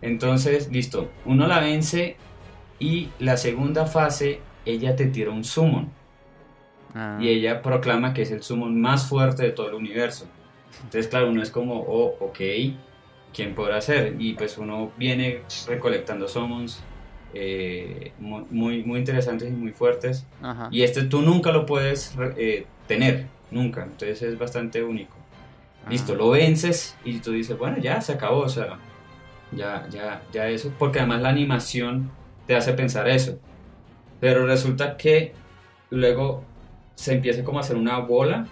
Entonces, 0.01 0.71
listo. 0.71 1.09
Uno 1.25 1.47
la 1.47 1.59
vence 1.59 2.17
y 2.79 3.09
la 3.19 3.37
segunda 3.37 3.85
fase, 3.85 4.41
ella 4.65 4.95
te 4.95 5.07
tira 5.07 5.31
un 5.31 5.43
summon. 5.43 5.89
Ah. 6.93 7.17
Y 7.19 7.29
ella 7.29 7.61
proclama 7.61 8.13
que 8.13 8.21
es 8.21 8.31
el 8.31 8.43
summon 8.43 8.79
más 8.79 9.07
fuerte 9.07 9.43
de 9.43 9.51
todo 9.51 9.69
el 9.69 9.75
universo. 9.75 10.27
Entonces, 10.83 11.07
claro, 11.07 11.29
uno 11.29 11.41
es 11.41 11.49
como, 11.49 11.81
oh, 11.81 12.15
ok, 12.19 12.39
¿quién 13.33 13.55
podrá 13.55 13.81
ser? 13.81 14.15
Y 14.19 14.33
pues 14.33 14.57
uno 14.57 14.91
viene 14.97 15.41
recolectando 15.67 16.27
summons 16.27 16.83
eh, 17.39 18.13
muy, 18.19 18.83
muy 18.83 18.99
interesantes 18.99 19.49
y 19.49 19.51
muy 19.51 19.71
fuertes. 19.71 20.25
Y 20.71 20.81
este 20.81 21.03
tú 21.03 21.21
nunca 21.21 21.51
lo 21.51 21.67
puedes 21.67 22.15
eh, 22.35 22.65
tener, 22.87 23.27
nunca. 23.51 23.83
Entonces 23.83 24.21
es 24.23 24.39
bastante 24.39 24.83
único. 24.83 25.15
Listo, 25.87 26.15
lo 26.15 26.31
vences 26.31 26.97
y 27.05 27.19
tú 27.19 27.31
dices, 27.31 27.57
bueno, 27.57 27.77
ya 27.77 28.01
se 28.01 28.13
acabó, 28.13 28.39
o 28.39 28.49
sea, 28.49 28.77
ya, 29.53 29.87
ya, 29.89 30.21
ya 30.33 30.49
eso, 30.49 30.73
porque 30.77 30.99
además 30.99 31.21
la 31.21 31.29
animación 31.29 32.11
te 32.45 32.55
hace 32.55 32.73
pensar 32.73 33.07
eso. 33.07 33.39
Pero 34.19 34.45
resulta 34.45 34.97
que 34.97 35.33
luego 35.91 36.43
se 36.95 37.13
empieza 37.13 37.43
como 37.43 37.59
a 37.59 37.61
hacer 37.61 37.77
una 37.77 37.99
bola 37.99 38.47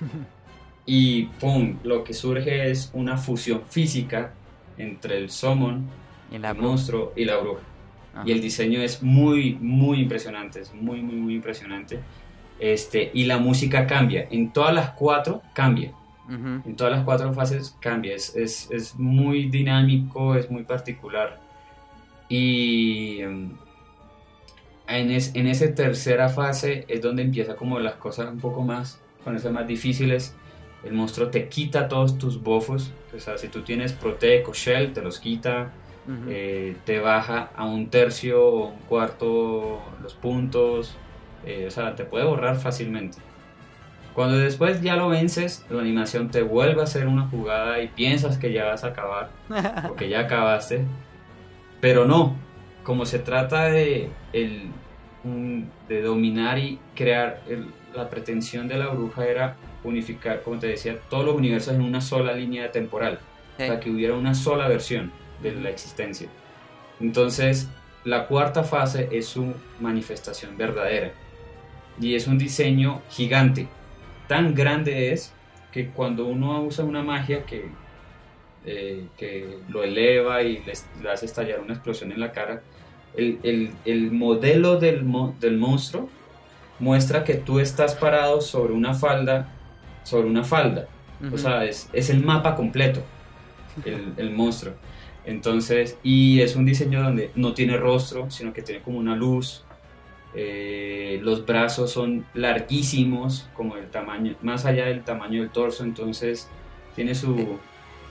y 0.86 1.26
pum, 1.40 1.78
lo 1.84 2.02
que 2.02 2.12
surge 2.12 2.70
es 2.70 2.90
una 2.92 3.16
fusión 3.16 3.62
física 3.70 4.32
entre 4.76 5.18
el 5.18 5.30
summon, 5.30 5.88
el 6.32 6.54
monstruo 6.56 7.12
y 7.16 7.24
la 7.24 7.36
bruja. 7.36 7.62
Y 8.24 8.32
el 8.32 8.40
diseño 8.40 8.80
es 8.80 9.02
muy, 9.02 9.54
muy 9.54 10.00
impresionante, 10.00 10.60
es 10.60 10.72
muy, 10.74 11.00
muy, 11.02 11.16
muy 11.16 11.34
impresionante. 11.34 12.00
Este, 12.58 13.10
y 13.12 13.24
la 13.24 13.38
música 13.38 13.86
cambia, 13.86 14.28
en 14.30 14.52
todas 14.52 14.74
las 14.74 14.90
cuatro 14.90 15.42
cambia. 15.52 15.92
En 16.26 16.74
todas 16.74 16.90
las 16.90 17.04
cuatro 17.04 17.34
fases 17.34 17.76
cambia, 17.80 18.14
es, 18.14 18.34
es, 18.34 18.70
es 18.70 18.98
muy 18.98 19.50
dinámico, 19.50 20.34
es 20.34 20.50
muy 20.50 20.62
particular. 20.62 21.38
Y 22.30 23.20
em, 23.20 23.50
en, 24.88 25.10
es, 25.10 25.34
en 25.34 25.46
esa 25.46 25.74
tercera 25.74 26.30
fase 26.30 26.86
es 26.88 27.02
donde 27.02 27.22
empieza 27.22 27.56
como 27.56 27.78
las 27.78 27.96
cosas 27.96 28.30
un 28.32 28.40
poco 28.40 28.62
más, 28.62 29.00
con 29.22 29.34
más 29.52 29.66
difíciles. 29.66 30.34
El 30.82 30.92
monstruo 30.92 31.28
te 31.28 31.48
quita 31.48 31.88
todos 31.88 32.18
tus 32.18 32.42
buffos. 32.42 32.92
O 33.14 33.18
sea, 33.18 33.36
si 33.38 33.48
tú 33.48 33.62
tienes 33.62 33.92
Protect 33.92 34.48
o 34.48 34.52
Shell, 34.52 34.92
te 34.92 35.02
los 35.02 35.18
quita. 35.18 35.72
Eh, 36.28 36.76
te 36.84 37.00
baja 37.00 37.50
a 37.56 37.64
un 37.64 37.88
tercio 37.88 38.46
o 38.46 38.68
un 38.68 38.78
cuarto 38.80 39.82
los 40.02 40.14
puntos. 40.14 40.96
Eh, 41.46 41.64
o 41.66 41.70
sea, 41.70 41.94
te 41.94 42.04
puede 42.04 42.24
borrar 42.24 42.56
fácilmente. 42.56 43.18
Cuando 44.14 44.38
después 44.38 44.80
ya 44.80 44.96
lo 44.96 45.08
vences, 45.08 45.66
la 45.68 45.80
animación 45.80 46.30
te 46.30 46.42
vuelve 46.42 46.80
a 46.80 46.84
hacer 46.84 47.08
una 47.08 47.26
jugada 47.28 47.82
y 47.82 47.88
piensas 47.88 48.38
que 48.38 48.52
ya 48.52 48.66
vas 48.66 48.84
a 48.84 48.88
acabar, 48.88 49.30
porque 49.88 50.08
ya 50.08 50.20
acabaste, 50.20 50.84
pero 51.80 52.04
no, 52.04 52.36
como 52.84 53.06
se 53.06 53.18
trata 53.18 53.64
de, 53.64 54.10
el, 54.32 54.70
de 55.88 56.02
dominar 56.02 56.58
y 56.58 56.78
crear, 56.94 57.42
la 57.92 58.08
pretensión 58.08 58.68
de 58.68 58.78
la 58.78 58.86
bruja 58.86 59.26
era 59.26 59.56
unificar, 59.82 60.42
como 60.42 60.60
te 60.60 60.68
decía, 60.68 60.96
todos 61.10 61.24
los 61.24 61.34
universos 61.34 61.74
en 61.74 61.82
una 61.82 62.00
sola 62.00 62.34
línea 62.34 62.70
temporal, 62.70 63.18
para 63.58 63.80
que 63.80 63.90
hubiera 63.90 64.14
una 64.14 64.34
sola 64.34 64.68
versión 64.68 65.10
de 65.52 65.60
la 65.60 65.70
existencia. 65.70 66.28
Entonces, 67.00 67.68
la 68.04 68.26
cuarta 68.26 68.64
fase 68.64 69.08
es 69.12 69.26
su 69.26 69.54
manifestación 69.80 70.56
verdadera 70.56 71.12
y 72.00 72.14
es 72.14 72.26
un 72.26 72.38
diseño 72.38 73.02
gigante 73.08 73.68
tan 74.26 74.54
grande 74.54 75.12
es 75.12 75.32
que 75.72 75.88
cuando 75.88 76.26
uno 76.26 76.62
usa 76.62 76.84
una 76.84 77.02
magia 77.02 77.44
que, 77.44 77.66
eh, 78.64 79.06
que 79.16 79.58
lo 79.68 79.82
eleva 79.82 80.42
y 80.42 80.62
le, 80.64 81.10
hace 81.10 81.26
estallar 81.26 81.60
una 81.60 81.74
explosión 81.74 82.12
en 82.12 82.20
la 82.20 82.32
cara, 82.32 82.62
el, 83.16 83.38
el, 83.84 84.10
modelo 84.10 84.78
del, 84.80 85.04
del, 85.40 85.56
monstruo 85.56 86.08
muestra 86.80 87.22
que 87.22 87.34
tú 87.34 87.60
estás 87.60 87.94
parado 87.94 88.40
sobre 88.40 88.72
una 88.72 88.94
falda, 88.94 89.48
sobre 90.02 90.26
una 90.28 90.42
falda. 90.42 90.88
O 91.32 91.38
sea, 91.38 91.64
es, 91.64 91.88
es 91.92 92.10
el 92.10 92.22
mapa 92.22 92.54
completo, 92.54 93.00
el, 93.84 94.12
el 94.16 94.30
monstruo. 94.30 94.74
Entonces, 95.24 95.98
y 96.02 96.40
es 96.42 96.56
un 96.56 96.66
diseño 96.66 97.02
donde 97.02 97.32
no 97.34 97.54
tiene 97.54 97.76
rostro, 97.78 98.30
sino 98.30 98.52
que 98.52 98.62
tiene 98.62 98.82
como 98.82 98.98
una 98.98 99.16
luz. 99.16 99.66
Eh, 100.32 101.20
los 101.22 101.46
brazos 101.46 101.92
son 101.92 102.28
larguísimos, 102.34 103.50
como 103.54 103.76
el 103.76 103.90
tamaño, 103.90 104.36
más 104.42 104.64
allá 104.66 104.86
del 104.86 105.04
tamaño 105.04 105.40
del 105.42 105.52
torso, 105.52 105.84
entonces 105.84 106.52
tiene 106.94 107.14
su, 107.14 107.62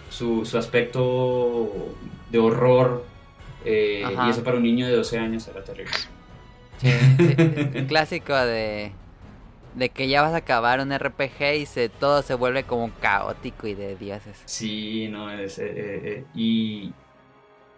su, 0.08 0.46
su 0.46 0.58
aspecto 0.58 2.00
de 2.28 2.40
horror. 2.40 3.10
eh, 3.62 4.18
y 4.18 4.30
eso 4.30 4.44
para 4.44 4.58
un 4.58 4.64
niño 4.64 4.88
de 4.88 4.94
12 4.96 5.20
años 5.20 5.48
era 5.48 5.64
terrible. 5.64 6.00
Sí, 6.78 7.18
sí, 7.20 7.36
un 7.74 7.86
clásico 7.86 8.34
de, 8.36 8.98
de 9.74 9.92
que 9.92 10.08
ya 10.08 10.22
vas 10.22 10.34
a 10.34 10.38
acabar 10.38 10.80
un 10.82 10.92
RPG 10.98 11.56
y 11.62 11.66
se, 11.66 11.90
todo 11.90 12.22
se 12.24 12.36
vuelve 12.36 12.66
como 12.66 12.98
caótico 13.00 13.68
y 13.68 13.76
de 13.76 13.96
dioses. 13.98 14.46
Sí, 14.46 15.08
no, 15.10 15.32
es, 15.32 15.60
eh, 15.60 16.28
y, 16.34 16.96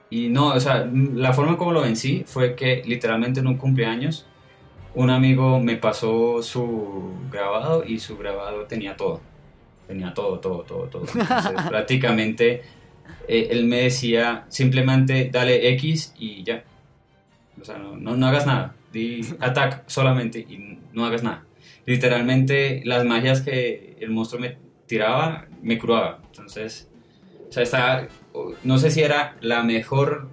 y 0.10 0.30
no, 0.30 0.50
o 0.50 0.60
sea, 0.60 0.90
la 0.92 1.34
forma 1.34 1.58
como 1.58 1.72
lo 1.72 1.82
vencí 1.82 2.24
fue 2.26 2.56
que 2.56 2.84
literalmente 2.86 3.40
en 3.40 3.48
un 3.48 3.58
cumpleaños 3.58 4.26
un 4.96 5.10
amigo 5.10 5.60
me 5.60 5.76
pasó 5.76 6.42
su 6.42 7.14
grabado 7.30 7.84
y 7.86 8.00
su 8.00 8.18
grabado 8.18 8.64
tenía 8.64 8.96
todo, 8.96 9.22
tenía 9.88 10.14
todo, 10.14 10.40
todo, 10.40 10.64
todo, 10.64 10.84
todo. 10.88 11.04
Entonces, 11.04 11.62
prácticamente 11.70 12.64
eh, 13.28 13.48
él 13.52 13.66
me 13.66 13.84
decía 13.84 14.46
simplemente 14.48 15.30
dale 15.32 15.70
X 15.74 16.14
y 16.18 16.44
ya. 16.44 16.64
O 17.62 17.66
sea, 17.66 17.78
no, 17.78 17.98
no, 17.98 18.16
no 18.16 18.28
hagas 18.28 18.46
nada, 18.46 18.76
di 18.92 19.22
attack 19.40 19.84
solamente 19.88 20.40
y 20.40 20.80
no 20.94 21.06
hagas 21.06 21.24
nada. 21.24 21.44
Literalmente 21.86 22.82
las 22.86 23.06
magias 23.06 23.42
que 23.42 23.98
el 24.00 24.12
monstruo 24.12 24.42
me 24.42 24.58
tiraba 24.88 25.46
me 25.62 25.78
curaba. 25.78 26.20
Entonces, 26.28 26.90
o 27.50 27.52
sea, 27.52 27.64
estaba, 27.64 28.08
no 28.64 28.78
sé 28.78 28.92
si 28.92 29.02
era 29.02 29.36
la 29.42 29.64
mejor, 29.64 30.28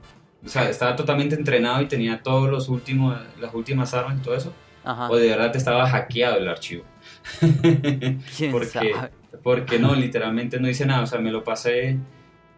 o 0.45 0.49
sea, 0.49 0.69
estaba 0.69 0.97
totalmente 0.97 1.35
entrenado 1.35 1.83
y 1.83 1.87
tenía 1.87 2.23
todos 2.23 2.51
los 2.51 2.69
últimos, 2.69 3.19
las 3.41 3.55
últimas 3.55 3.95
armas 3.95 4.19
y 4.19 4.23
todo 4.23 4.35
eso, 4.35 4.53
Ajá. 4.85 5.11
o 5.11 5.17
de 5.17 5.29
verdad 5.29 5.55
estaba 5.55 5.89
hackeado 5.89 6.39
el 6.39 6.49
archivo. 6.49 6.85
¿Quién 7.41 8.51
porque, 8.51 8.67
sabe? 8.67 9.11
porque 9.43 9.79
no, 9.79 9.95
literalmente 9.95 10.59
no 10.61 10.69
hice 10.69 10.87
nada, 10.87 11.03
o 11.03 11.07
sea, 11.07 11.21
me 11.21 11.31
lo 11.31 11.45
pasé 11.45 11.99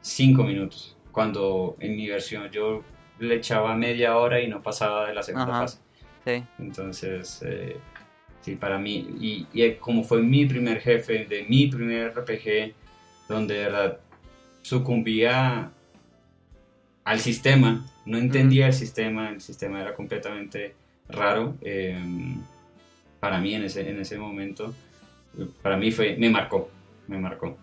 cinco 0.00 0.44
minutos, 0.44 0.96
cuando 1.12 1.76
en 1.80 1.96
mi 1.96 2.08
versión 2.08 2.50
yo 2.50 2.82
le 3.18 3.36
echaba 3.36 3.74
media 3.76 4.16
hora 4.16 4.40
y 4.40 4.48
no 4.48 4.62
pasaba 4.62 5.06
de 5.06 5.14
la 5.14 5.22
segunda 5.22 5.50
Ajá. 5.50 5.60
fase. 5.60 5.78
Sí. 6.24 6.42
Entonces, 6.58 7.42
eh, 7.46 7.76
sí, 8.40 8.56
para 8.56 8.78
mí, 8.78 9.06
y, 9.20 9.46
y 9.52 9.74
como 9.74 10.02
fue 10.02 10.22
mi 10.22 10.46
primer 10.46 10.80
jefe 10.80 11.26
de 11.26 11.44
mi 11.48 11.66
primer 11.66 12.14
RPG, 12.14 12.74
donde 13.28 13.54
de 13.54 13.64
verdad 13.64 14.00
sucumbía 14.64 15.70
al 17.04 17.20
sistema, 17.20 17.84
no 18.06 18.16
entendía 18.18 18.66
el 18.66 18.72
sistema, 18.72 19.28
el 19.28 19.40
sistema 19.42 19.80
era 19.80 19.94
completamente 19.94 20.74
raro. 21.08 21.54
eh, 21.60 21.98
para 23.20 23.38
mí 23.38 23.54
en 23.54 23.64
ese, 23.64 23.88
en 23.88 24.00
ese 24.00 24.18
momento, 24.18 24.74
para 25.62 25.76
mí 25.76 25.90
fue, 25.92 26.16
me 26.16 26.28
marcó, 26.30 26.70
me 27.08 27.18
marcó. 27.18 27.56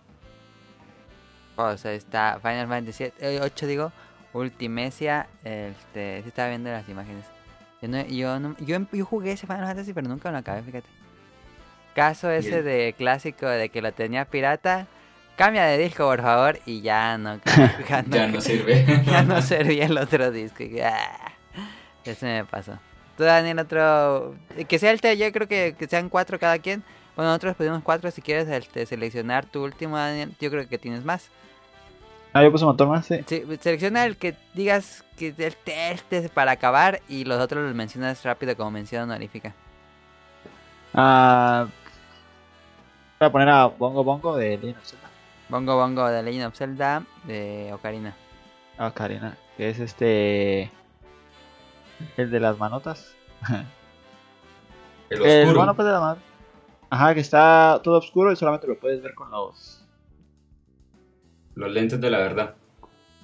O 1.55 1.77
sea, 1.77 1.93
está 1.93 2.39
Final 2.41 2.67
Fantasy 2.67 3.05
8, 3.41 3.67
digo, 3.67 3.91
Ultimecia. 4.33 5.27
Este, 5.43 6.21
sí 6.23 6.29
estaba 6.29 6.49
viendo 6.49 6.71
las 6.71 6.87
imágenes. 6.89 7.25
Yo, 7.81 7.87
no- 7.89 8.05
yo, 8.07 8.39
no- 8.39 8.55
yo, 8.59 8.75
em- 8.75 8.87
yo 8.91 9.05
jugué 9.05 9.33
ese 9.33 9.45
Final 9.47 9.65
Fantasy, 9.67 9.93
pero 9.93 10.07
nunca 10.07 10.31
lo 10.31 10.37
acabé, 10.37 10.63
fíjate. 10.63 10.87
Caso 11.95 12.31
ese 12.31 12.63
de 12.63 12.93
clásico 12.97 13.47
de 13.47 13.69
que 13.69 13.81
lo 13.81 13.91
tenía 13.91 14.25
pirata. 14.25 14.87
Cambia 15.41 15.65
de 15.65 15.80
disco, 15.80 16.05
por 16.05 16.22
favor, 16.22 16.59
y 16.68 16.81
ya 16.81 17.18
no. 17.18 17.39
Ya 17.89 18.03
no, 18.03 18.15
Ya 18.15 18.27
no 18.27 18.41
sirve. 18.41 18.85
ya 19.07 19.23
no 19.23 19.41
servía 19.41 19.88
el 19.88 19.97
otro 19.97 20.30
disco. 20.30 20.63
ah, 20.84 21.31
Eso 22.05 22.27
me 22.27 22.45
pasó. 22.45 22.77
Tú, 23.18 23.23
Daniel, 23.23 23.57
otro. 23.57 24.35
Que 24.68 24.77
sea 24.77 24.91
el 24.91 25.01
T, 25.01 25.18
yo 25.18 25.31
creo 25.31 25.47
que, 25.47 25.73
que 25.76 25.88
sean 25.88 26.09
cuatro 26.09 26.38
cada 26.38 26.59
quien. 26.59 26.84
Bueno, 27.15 27.31
nosotros 27.31 27.55
pedimos 27.55 27.81
cuatro. 27.81 28.11
Si 28.11 28.22
quieres 28.22 28.47
este, 28.49 28.85
seleccionar 28.85 29.47
tu 29.47 29.63
último, 29.63 29.97
Daniel, 29.97 30.31
yo 30.39 30.51
creo 30.51 30.69
que 30.69 30.77
tienes 30.77 31.03
más. 31.03 31.31
Ah, 32.34 32.43
yo 32.43 32.51
puse 32.51 32.63
un 32.63 32.68
montón 32.68 32.89
más, 32.89 33.07
sí. 33.07 33.23
Sí, 33.26 33.43
selecciona 33.61 34.05
el 34.05 34.18
que 34.18 34.35
digas 34.53 35.03
que 35.18 35.34
el 35.35 35.55
T 35.55 35.91
este 35.91 36.19
es 36.19 36.30
para 36.30 36.51
acabar 36.51 37.01
y 37.09 37.26
los 37.26 37.41
otros 37.41 37.65
los 37.65 37.73
mencionas 37.73 38.23
rápido 38.23 38.55
como 38.55 38.69
mención 38.69 39.09
honorífica. 39.09 39.55
Ah, 40.93 41.65
voy 43.19 43.27
a 43.27 43.31
poner 43.31 43.49
a 43.49 43.65
Bongo 43.65 44.03
Bongo 44.03 44.38
de 44.38 44.76
Zelda. 44.84 45.00
Bongo 45.51 45.75
Bongo 45.75 46.07
de 46.07 46.23
Legend 46.23 46.45
of 46.45 46.55
Zelda 46.55 47.05
de 47.25 47.73
Ocarina. 47.73 48.15
Ah, 48.77 48.93
Karina, 48.95 49.37
que 49.57 49.69
es 49.69 49.79
este. 49.79 50.71
El 52.15 52.31
de 52.31 52.39
las 52.39 52.57
manotas. 52.57 53.13
El 55.09 55.21
El 55.21 55.41
oscuro. 55.41 55.57
bueno, 55.59 55.75
pues 55.75 55.85
de 55.85 55.91
manotas. 55.91 56.23
Ajá, 56.89 57.13
que 57.13 57.19
está 57.19 57.81
todo 57.83 57.97
oscuro 57.97 58.31
y 58.31 58.37
solamente 58.37 58.65
lo 58.65 58.79
puedes 58.79 59.03
ver 59.03 59.13
con 59.13 59.29
los. 59.29 59.85
Los 61.55 61.69
lentes 61.69 61.99
de 61.99 62.09
la 62.09 62.19
verdad. 62.19 62.55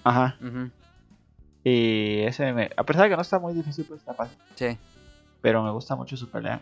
Ajá. 0.03 0.37
Y 1.63 2.23
ese 2.23 2.51
me. 2.51 2.71
A 2.75 2.83
pesar 2.83 3.03
de 3.03 3.09
que 3.09 3.15
no 3.15 3.21
está 3.21 3.39
muy 3.39 3.53
difícil, 3.53 3.85
pues 3.85 4.01
está 4.01 4.13
fácil. 4.13 4.37
Sí. 4.55 4.77
Pero 5.41 5.63
me 5.63 5.71
gusta 5.71 5.95
mucho 5.95 6.17
su 6.17 6.29
pelea. 6.29 6.59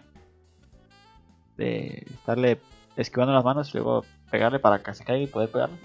De 1.57 2.05
estarle 2.13 2.61
esquivando 2.95 3.33
las 3.33 3.43
manos 3.43 3.73
y 3.73 3.77
luego 3.79 4.05
pegarle 4.29 4.59
para 4.59 4.81
que 4.81 4.93
se 4.93 5.03
caiga 5.03 5.23
y 5.23 5.27
poder 5.27 5.49
pegarle. 5.49 5.77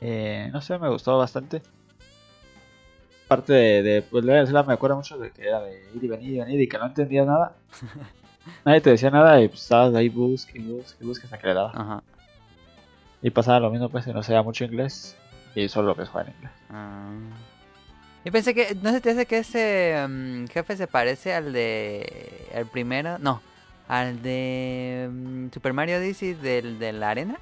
Eh, 0.00 0.50
no 0.52 0.60
sé, 0.60 0.78
me 0.78 0.88
gustó 0.88 1.16
bastante. 1.18 1.62
Parte 3.28 3.52
de, 3.52 3.82
de 3.82 4.02
pues, 4.02 4.24
me 4.24 4.72
acuerdo 4.72 4.96
mucho 4.96 5.18
de 5.18 5.30
que 5.30 5.46
era 5.46 5.62
de 5.62 5.82
ir 5.94 6.04
y 6.04 6.08
venir 6.08 6.30
y 6.34 6.38
venir 6.38 6.60
y 6.60 6.68
que 6.68 6.78
no 6.78 6.86
entendías 6.86 7.26
nada. 7.26 7.56
Nadie 8.64 8.80
te 8.80 8.90
decía 8.90 9.10
nada 9.10 9.40
y 9.40 9.48
pues 9.48 9.62
estabas 9.62 9.94
ahí 9.94 10.08
busque 10.08 10.58
y 10.58 10.62
busque 10.62 11.02
y 11.02 11.06
busque 11.06 11.24
hasta 11.24 11.38
que 11.38 11.46
le 11.46 11.54
daba. 11.54 11.72
Ajá. 11.74 12.02
Y 13.22 13.30
pasaba 13.30 13.58
lo 13.60 13.70
mismo, 13.70 13.88
pues 13.88 14.04
que 14.04 14.12
no 14.12 14.22
sabía 14.22 14.42
mucho 14.42 14.64
inglés 14.64 15.16
y 15.54 15.68
solo 15.68 15.88
lo 15.88 15.96
que 15.96 16.04
jugar 16.04 16.28
en 16.28 16.34
inglés. 16.34 16.52
Ah. 16.68 17.10
Yo 18.24 18.32
pensé 18.32 18.54
que, 18.54 18.74
¿no 18.82 18.90
se 18.90 19.00
te 19.00 19.10
hace 19.10 19.26
que 19.26 19.38
ese 19.38 20.06
mm, 20.06 20.46
jefe 20.46 20.76
se 20.76 20.86
parece 20.86 21.34
al 21.34 21.52
de, 21.52 22.48
al 22.54 22.66
primero? 22.66 23.18
No, 23.18 23.40
al 23.88 24.22
de 24.22 25.08
mm, 25.10 25.48
Super 25.52 25.72
Mario 25.72 25.98
Odyssey 25.98 26.34
del, 26.34 26.78
de 26.78 26.92
la 26.92 27.10
arena. 27.10 27.38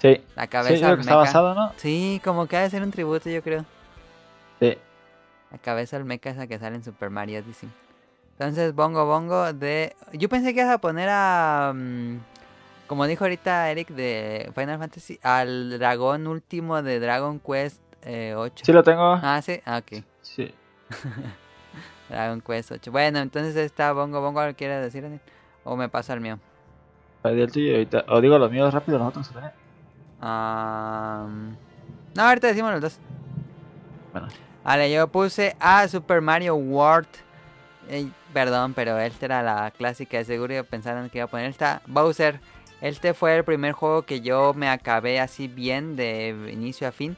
Sí, 0.00 0.22
La 0.36 0.42
sí, 0.42 0.48
cabeza 0.48 0.84
creo 0.84 0.96
que 0.96 1.00
está 1.00 1.16
basado, 1.16 1.54
¿no? 1.54 1.72
Sí, 1.76 2.20
como 2.22 2.46
que 2.46 2.56
ha 2.56 2.62
de 2.62 2.70
ser 2.70 2.82
un 2.82 2.90
tributo, 2.90 3.30
yo 3.30 3.42
creo. 3.42 3.64
Sí. 4.60 4.76
La 5.50 5.58
cabeza 5.58 5.96
olmeca 5.96 6.30
esa 6.30 6.46
que 6.46 6.58
sale 6.58 6.76
en 6.76 6.84
Super 6.84 7.08
Mario 7.10 7.40
Odyssey. 7.40 7.70
Entonces, 8.32 8.74
Bongo 8.74 9.06
Bongo 9.06 9.52
de... 9.52 9.94
Yo 10.12 10.28
pensé 10.28 10.52
que 10.52 10.60
ibas 10.60 10.74
a 10.74 10.78
poner 10.78 11.08
a... 11.10 11.72
mm, 11.74 12.16
como 12.86 13.06
dijo 13.06 13.24
ahorita 13.24 13.70
Eric 13.70 13.88
de 13.90 14.50
Final 14.54 14.78
Fantasy, 14.78 15.18
al 15.22 15.78
dragón 15.78 16.26
último 16.26 16.82
de 16.82 17.00
Dragon 17.00 17.40
Quest 17.40 17.80
eh, 18.02 18.34
8. 18.36 18.64
Sí 18.66 18.72
lo 18.72 18.82
tengo. 18.82 19.18
Ah, 19.22 19.40
sí, 19.42 19.60
ah, 19.64 19.78
ok. 19.78 20.04
Sí. 20.20 20.52
Dragon 22.08 22.40
Quest 22.40 22.72
8. 22.72 22.92
Bueno, 22.92 23.18
entonces 23.18 23.56
está 23.56 23.92
Bongo 23.92 24.20
Bongo, 24.20 24.40
¿algo 24.40 24.56
quieres 24.56 24.82
decir, 24.82 25.02
Daniel? 25.02 25.20
O 25.64 25.76
me 25.76 25.88
pasa 25.88 26.12
el 26.14 26.20
mío. 26.20 26.38
El 27.24 27.50
tuyo 27.50 27.72
ahorita. 27.72 28.04
O 28.08 28.20
digo 28.20 28.38
los 28.38 28.50
míos 28.50 28.72
rápido, 28.72 28.98
los 28.98 29.08
otros 29.08 29.26
se 29.26 29.34
ven. 29.34 29.50
Ah, 30.20 31.26
no, 32.14 32.22
ahorita 32.22 32.48
decimos 32.48 32.72
los 32.72 32.80
dos. 32.80 32.98
Bueno. 34.12 34.28
Vale, 34.62 34.92
yo 34.92 35.08
puse 35.08 35.56
a 35.60 35.88
Super 35.88 36.20
Mario 36.20 36.54
World. 36.54 37.08
Perdón, 38.32 38.74
pero 38.74 38.98
esta 38.98 39.26
era 39.26 39.42
la 39.42 39.70
clásica. 39.70 40.18
De 40.18 40.24
seguro 40.24 40.64
pensaron 40.64 41.10
que 41.10 41.18
iba 41.18 41.26
a 41.26 41.28
poner 41.28 41.46
esta. 41.46 41.82
Bowser. 41.86 42.40
Este 42.80 43.14
fue 43.14 43.36
el 43.36 43.44
primer 43.44 43.72
juego 43.72 44.02
que 44.02 44.20
yo 44.20 44.52
me 44.54 44.68
acabé 44.68 45.20
así 45.20 45.48
bien 45.48 45.96
de 45.96 46.50
inicio 46.52 46.88
a 46.88 46.92
fin. 46.92 47.16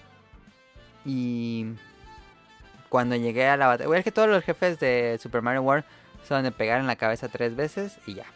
Y 1.04 1.66
cuando 2.88 3.16
llegué 3.16 3.46
a 3.46 3.56
la 3.56 3.66
batalla. 3.66 3.96
Es 3.96 4.04
que 4.04 4.12
todos 4.12 4.28
los 4.28 4.44
jefes 4.44 4.78
de 4.80 5.18
Super 5.20 5.42
Mario 5.42 5.62
World 5.62 5.84
son 6.26 6.42
de 6.42 6.52
pegar 6.52 6.80
en 6.80 6.86
la 6.86 6.96
cabeza 6.96 7.28
tres 7.28 7.56
veces 7.56 7.98
y 8.06 8.14
ya. 8.14 8.26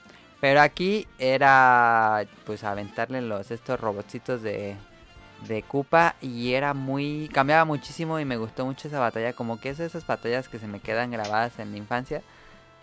Pero 0.41 0.61
aquí 0.61 1.07
era 1.19 2.25
pues 2.45 2.65
aventarle 2.65 3.21
los 3.21 3.51
estos 3.51 3.79
robotcitos 3.79 4.43
de 4.43 4.77
de 5.47 5.63
Koopa 5.63 6.17
y 6.21 6.53
era 6.53 6.75
muy 6.75 7.31
cambiaba 7.33 7.65
muchísimo 7.65 8.21
y 8.21 8.25
me 8.25 8.37
gustó 8.37 8.67
mucho 8.67 8.89
esa 8.89 9.01
batalla, 9.01 9.33
como 9.33 9.61
que 9.61 9.71
es 9.71 9.81
esas 9.81 10.07
batallas 10.07 10.49
que 10.49 10.59
se 10.59 10.67
me 10.67 10.81
quedan 10.81 11.11
grabadas 11.11 11.59
en 11.59 11.73
la 11.73 11.79
infancia. 11.79 12.23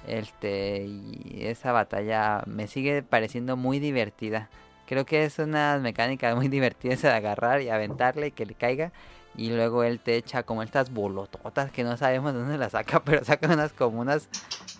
Este 0.07 0.85
y 0.85 1.45
esa 1.45 1.71
batalla 1.71 2.43
me 2.45 2.67
sigue 2.67 3.03
pareciendo 3.03 3.57
muy 3.57 3.79
divertida. 3.79 4.49
Creo 4.87 5.05
que 5.05 5.25
es 5.25 5.39
una 5.39 5.77
mecánica 5.79 6.33
muy 6.35 6.47
divertida 6.49 6.93
esa 6.93 7.09
de 7.09 7.15
agarrar 7.15 7.61
y 7.61 7.69
aventarle 7.69 8.27
y 8.27 8.31
que 8.31 8.45
le 8.45 8.53
caiga 8.55 8.91
y 9.37 9.51
luego 9.51 9.83
él 9.83 9.99
te 9.99 10.17
echa 10.17 10.43
como 10.43 10.63
estas 10.63 10.91
bolototas 10.91 11.71
que 11.71 11.83
no 11.83 11.95
sabemos 11.95 12.33
de 12.33 12.39
dónde 12.39 12.57
las 12.57 12.71
saca, 12.71 12.99
pero 13.05 13.23
saca 13.23 13.47
unas 13.47 13.71
como 13.71 14.01
unas 14.01 14.27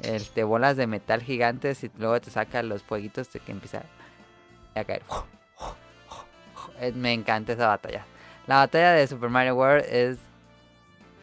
este, 0.02 0.44
bolas 0.44 0.76
de 0.76 0.88
metal 0.88 1.22
gigantes 1.22 1.84
y 1.84 1.92
luego 1.98 2.20
te 2.20 2.32
saca 2.32 2.64
los 2.64 2.82
fueguitos 2.84 3.30
que 3.30 3.52
empieza 3.52 3.84
a 4.76 4.84
caer. 4.84 5.04
Eh, 6.80 6.92
Me 6.92 7.14
encanta 7.14 7.54
esa 7.54 7.68
batalla. 7.68 8.06
La 8.48 8.58
batalla 8.58 8.92
de 8.92 9.08
Super 9.08 9.30
Mario 9.30 9.56
World 9.56 9.86
es. 9.90 10.18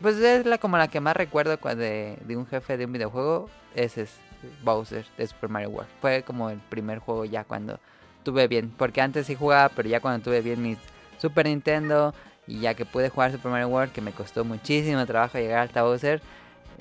Pues 0.01 0.17
es 0.17 0.45
la, 0.45 0.59
como 0.59 0.77
la 0.77 0.89
que 0.89 1.01
más 1.01 1.17
recuerdo 1.17 1.57
de, 1.57 2.19
de 2.21 2.37
un 2.37 2.47
jefe 2.47 2.77
de 2.77 2.85
un 2.85 2.93
videojuego. 2.93 3.49
Ese 3.75 4.03
es 4.03 4.17
Bowser 4.63 5.07
de 5.17 5.27
Super 5.27 5.49
Mario 5.49 5.71
World. 5.71 5.91
Fue 6.01 6.23
como 6.23 6.51
el 6.51 6.59
primer 6.59 6.99
juego 6.99 7.25
ya 7.25 7.45
cuando 7.45 7.79
tuve 8.23 8.47
bien. 8.49 8.71
Porque 8.77 9.01
antes 9.01 9.27
sí 9.27 9.35
jugaba, 9.35 9.71
pero 9.71 9.89
ya 9.89 10.01
cuando 10.01 10.23
tuve 10.23 10.41
bien 10.43 10.63
mi 10.63 10.77
Super 11.19 11.47
Nintendo. 11.47 12.15
Y 12.47 12.61
ya 12.61 12.75
que 12.75 12.85
pude 12.85 13.09
jugar 13.09 13.33
Super 13.33 13.51
Mario 13.51 13.69
World, 13.69 13.93
que 13.93 14.01
me 14.01 14.13
costó 14.13 14.45
muchísimo 14.45 15.05
trabajo 15.07 15.39
llegar 15.39 15.61
hasta 15.67 15.83
Bowser. 15.83 16.21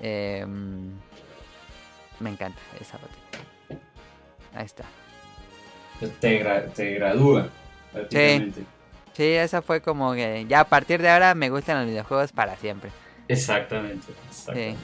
eh, 0.01 0.45
me 2.19 2.29
encanta 2.29 2.59
esa 2.79 2.97
batalla. 2.97 3.45
Ahí 4.55 4.65
está. 4.65 4.83
Te, 6.19 6.43
gra- 6.43 6.71
te 6.73 6.93
gradúa, 6.95 7.49
prácticamente. 7.91 8.63
Sí, 9.13 9.23
esa 9.33 9.61
fue 9.61 9.81
como 9.81 10.13
que 10.13 10.45
ya 10.47 10.61
a 10.61 10.63
partir 10.65 11.01
de 11.01 11.09
ahora 11.09 11.35
me 11.35 11.49
gustan 11.49 11.79
los 11.79 11.87
videojuegos 11.87 12.31
para 12.31 12.55
siempre. 12.57 12.91
Exactamente. 13.27 14.07
exactamente. 14.29 14.79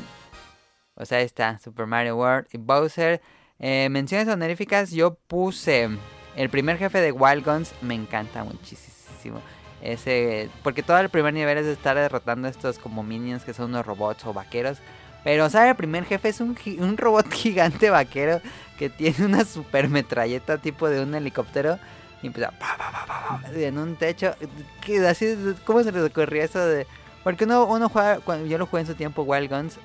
O 0.95 1.05
sea, 1.05 1.17
ahí 1.19 1.25
está 1.25 1.57
Super 1.59 1.85
Mario 1.87 2.17
World 2.17 2.47
y 2.51 2.57
Bowser. 2.57 3.21
Eh, 3.59 3.89
menciones 3.89 4.27
honoríficas, 4.27 4.91
yo 4.91 5.15
puse 5.15 5.89
el 6.35 6.49
primer 6.49 6.77
jefe 6.77 6.99
de 7.01 7.11
Wild 7.11 7.43
Guns, 7.43 7.73
me 7.81 7.95
encanta 7.95 8.43
muchísimo. 8.43 9.41
Ese, 9.81 10.49
porque 10.61 10.83
todo 10.83 10.99
el 10.99 11.09
primer 11.09 11.33
nivel 11.33 11.57
es 11.57 11.65
estar 11.65 11.95
derrotando 11.95 12.47
a 12.47 12.51
estos 12.51 12.79
como 12.79 13.01
minions 13.01 13.43
que 13.43 13.53
son 13.53 13.69
unos 13.71 13.85
robots 13.85 14.25
o 14.25 14.33
vaqueros. 14.33 14.79
Pero, 15.23 15.45
o 15.45 15.49
sea, 15.49 15.69
el 15.69 15.75
primer 15.75 16.05
jefe 16.05 16.29
es 16.29 16.39
un, 16.39 16.57
un 16.79 16.97
robot 16.97 17.29
gigante 17.31 17.89
vaquero 17.89 18.41
que 18.77 18.89
tiene 18.89 19.25
una 19.25 19.45
super 19.45 19.89
metralleta 19.89 20.57
tipo 20.57 20.89
de 20.89 21.01
un 21.01 21.15
helicóptero. 21.15 21.79
Y 22.21 22.27
empieza 22.27 22.51
pa, 22.51 22.77
pa, 22.77 23.05
pa, 23.07 23.41
en 23.53 23.77
un 23.77 23.95
techo. 23.95 24.35
Que 24.81 25.05
así, 25.07 25.37
¿Cómo 25.65 25.83
se 25.83 25.91
les 25.91 26.03
ocurrió 26.03 26.43
eso 26.43 26.59
de.? 26.59 26.85
Porque 27.23 27.45
uno, 27.45 27.65
uno 27.65 27.87
juega. 27.89 28.19
Cuando 28.19 28.45
yo 28.45 28.57
lo 28.57 28.65
jugué 28.65 28.81
en 28.81 28.87
su 28.87 28.95
tiempo, 28.95 29.23
Wild 29.23 29.49
Guns, 29.49 29.79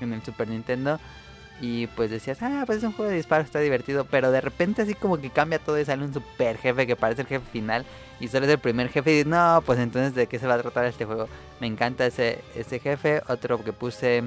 en 0.00 0.12
el 0.12 0.22
Super 0.22 0.48
Nintendo. 0.48 1.00
Y 1.60 1.86
pues 1.88 2.10
decías, 2.10 2.38
ah, 2.42 2.64
pues 2.66 2.78
es 2.78 2.84
un 2.84 2.92
juego 2.92 3.10
de 3.10 3.16
disparos, 3.16 3.46
está 3.46 3.60
divertido. 3.60 4.04
Pero 4.04 4.30
de 4.30 4.40
repente, 4.40 4.82
así 4.82 4.94
como 4.94 5.20
que 5.20 5.30
cambia 5.30 5.58
todo 5.58 5.78
y 5.78 5.84
sale 5.84 6.04
un 6.04 6.12
super 6.12 6.58
jefe 6.58 6.86
que 6.86 6.96
parece 6.96 7.22
el 7.22 7.28
jefe 7.28 7.44
final. 7.52 7.84
Y 8.18 8.28
solo 8.28 8.46
es 8.46 8.52
el 8.52 8.58
primer 8.58 8.88
jefe. 8.88 9.10
Y 9.10 9.14
dices, 9.14 9.26
no, 9.28 9.62
pues 9.64 9.78
entonces, 9.78 10.14
¿de 10.14 10.26
qué 10.26 10.38
se 10.38 10.46
va 10.46 10.54
a 10.54 10.62
tratar 10.62 10.86
este 10.86 11.04
juego? 11.04 11.28
Me 11.60 11.66
encanta 11.66 12.06
ese, 12.06 12.40
ese 12.56 12.80
jefe. 12.80 13.22
Otro 13.28 13.62
que 13.62 13.72
puse 13.72 14.24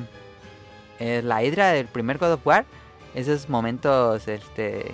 es 1.00 1.24
la 1.24 1.44
Hydra 1.44 1.72
del 1.72 1.88
primer 1.88 2.18
God 2.18 2.34
of 2.34 2.48
War. 2.48 2.66
Esos 3.14 3.50
momentos, 3.50 4.28
este. 4.28 4.92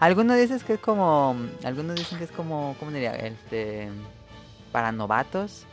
Algunos 0.00 0.36
dicen 0.36 0.60
que 0.60 0.74
es 0.74 0.80
como. 0.80 1.36
Algunos 1.64 1.96
dicen 1.96 2.18
que 2.18 2.24
es 2.24 2.32
como. 2.32 2.76
¿Cómo 2.78 2.90
diría? 2.90 3.14
Este. 3.14 3.88
Para 4.70 4.92
novatos. 4.92 5.66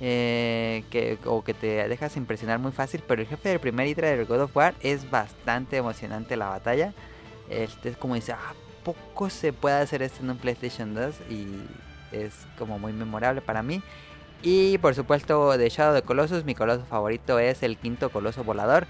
Eh, 0.00 0.84
que, 0.90 1.18
o 1.26 1.44
que 1.44 1.54
te 1.54 1.88
dejas 1.88 2.16
impresionar 2.16 2.58
muy 2.58 2.72
fácil. 2.72 3.02
Pero 3.06 3.22
el 3.22 3.28
jefe 3.28 3.50
del 3.50 3.60
primer 3.60 3.86
Hydra 3.86 4.08
del 4.08 4.26
God 4.26 4.42
of 4.42 4.56
War 4.56 4.74
es 4.80 5.10
bastante 5.10 5.76
emocionante 5.76 6.36
la 6.36 6.48
batalla. 6.48 6.92
Este 7.48 7.90
es 7.90 7.96
como 7.96 8.14
dice, 8.14 8.32
¿a 8.32 8.54
poco 8.84 9.30
se 9.30 9.52
puede 9.52 9.76
hacer 9.76 10.02
esto 10.02 10.22
en 10.22 10.30
un 10.30 10.38
PlayStation 10.38 10.94
2? 10.94 11.14
Y 11.30 11.46
es 12.12 12.32
como 12.58 12.78
muy 12.78 12.92
memorable 12.92 13.40
para 13.40 13.62
mí. 13.62 13.82
Y 14.42 14.78
por 14.78 14.94
supuesto 14.94 15.56
de 15.58 15.68
Shadow 15.68 15.94
the 15.94 16.02
Colossus, 16.02 16.44
mi 16.44 16.54
coloso 16.54 16.84
favorito 16.86 17.38
es 17.38 17.62
el 17.62 17.76
quinto 17.76 18.10
coloso 18.10 18.42
volador. 18.42 18.86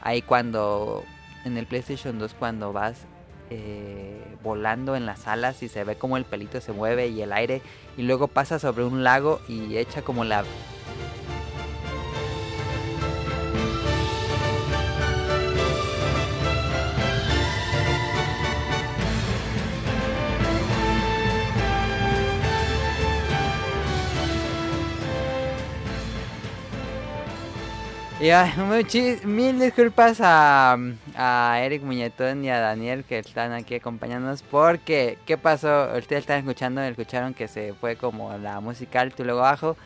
Ahí 0.00 0.22
cuando 0.22 1.04
en 1.44 1.56
el 1.56 1.66
PlayStation 1.66 2.18
2 2.18 2.34
cuando 2.34 2.72
vas 2.72 3.06
eh, 3.54 4.36
volando 4.42 4.96
en 4.96 5.04
las 5.04 5.28
alas 5.28 5.62
y 5.62 5.68
se 5.68 5.84
ve 5.84 5.96
como 5.96 6.16
el 6.16 6.24
pelito 6.24 6.58
se 6.62 6.72
mueve 6.72 7.08
y 7.08 7.20
el 7.20 7.32
aire 7.34 7.60
y 7.98 8.02
luego 8.02 8.26
pasa 8.26 8.58
sobre 8.58 8.84
un 8.84 9.04
lago 9.04 9.40
y 9.46 9.76
echa 9.76 10.00
como 10.00 10.24
la 10.24 10.42
Ya, 28.22 28.54
mil 29.24 29.58
disculpas 29.58 30.20
a, 30.20 30.78
a 31.16 31.60
Eric 31.60 31.82
Muñetón 31.82 32.44
y 32.44 32.50
a 32.50 32.60
Daniel 32.60 33.02
que 33.02 33.18
están 33.18 33.50
aquí 33.50 33.74
acompañándonos 33.74 34.44
porque, 34.44 35.18
¿qué 35.26 35.36
pasó? 35.36 35.88
Ustedes 35.98 36.20
están 36.20 36.38
escuchando, 36.38 36.80
escucharon 36.82 37.34
que 37.34 37.48
se 37.48 37.74
fue 37.74 37.96
como 37.96 38.32
la 38.38 38.60
música 38.60 39.00
alto 39.00 39.22
y 39.22 39.26
luego 39.26 39.40
bajo. 39.40 39.76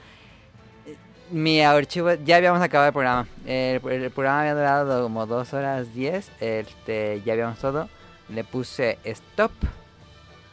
Mi 1.31 1.63
archivo, 1.63 2.13
ya 2.13 2.37
habíamos 2.37 2.61
acabado 2.61 2.89
el 2.89 2.93
programa. 2.93 3.27
El, 3.47 3.81
el 3.91 4.11
programa 4.11 4.41
había 4.41 4.55
durado 4.55 5.05
como 5.05 5.25
2 5.25 5.55
horas 5.55 5.95
10, 5.95 6.31
este, 6.39 7.23
ya 7.25 7.33
habíamos 7.33 7.59
todo. 7.59 7.89
Le 8.29 8.45
puse 8.45 8.99
stop 9.05 9.53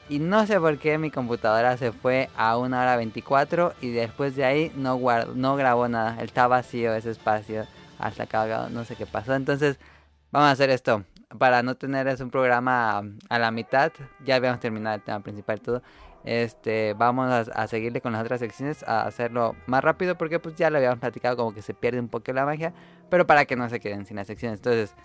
y 0.09 0.19
no 0.19 0.45
sé 0.45 0.59
por 0.59 0.77
qué 0.77 0.97
mi 0.97 1.09
computadora 1.11 1.77
se 1.77 1.91
fue 1.91 2.29
a 2.35 2.57
1 2.57 2.77
hora 2.79 2.95
24 2.97 3.73
y 3.81 3.91
después 3.91 4.35
de 4.35 4.45
ahí 4.45 4.71
no, 4.75 4.97
guard- 4.99 5.33
no 5.33 5.55
grabó 5.55 5.87
nada. 5.87 6.21
Está 6.21 6.47
vacío 6.47 6.93
ese 6.93 7.11
espacio 7.11 7.65
hasta 7.99 8.23
acá, 8.23 8.67
no 8.69 8.83
sé 8.85 8.95
qué 8.95 9.05
pasó. 9.05 9.33
Entonces 9.33 9.79
vamos 10.31 10.49
a 10.49 10.51
hacer 10.51 10.69
esto. 10.69 11.03
Para 11.39 11.63
no 11.63 11.75
tener 11.75 12.07
es 12.07 12.19
un 12.21 12.29
programa 12.29 13.03
a 13.29 13.39
la 13.39 13.49
mitad, 13.49 13.91
ya 14.23 14.35
habíamos 14.35 14.59
terminado 14.59 14.95
el 14.97 15.01
tema 15.01 15.19
principal 15.21 15.59
todo. 15.61 15.81
Este, 16.25 16.93
vamos 16.93 17.29
a, 17.29 17.39
a 17.61 17.67
seguirle 17.67 17.99
con 17.99 18.13
las 18.13 18.21
otras 18.21 18.39
secciones, 18.39 18.83
a 18.83 19.01
hacerlo 19.03 19.55
más 19.65 19.83
rápido 19.83 20.15
porque 20.17 20.39
pues 20.39 20.55
ya 20.55 20.69
lo 20.69 20.77
habíamos 20.77 20.99
platicado 20.99 21.35
como 21.35 21.53
que 21.53 21.61
se 21.61 21.73
pierde 21.73 21.99
un 21.99 22.07
poco 22.07 22.31
la 22.33 22.45
magia, 22.45 22.71
pero 23.09 23.25
para 23.27 23.45
que 23.45 23.55
no 23.55 23.67
se 23.69 23.79
queden 23.79 24.05
sin 24.05 24.15
las 24.17 24.27
secciones. 24.27 24.59
Entonces, 24.59 24.95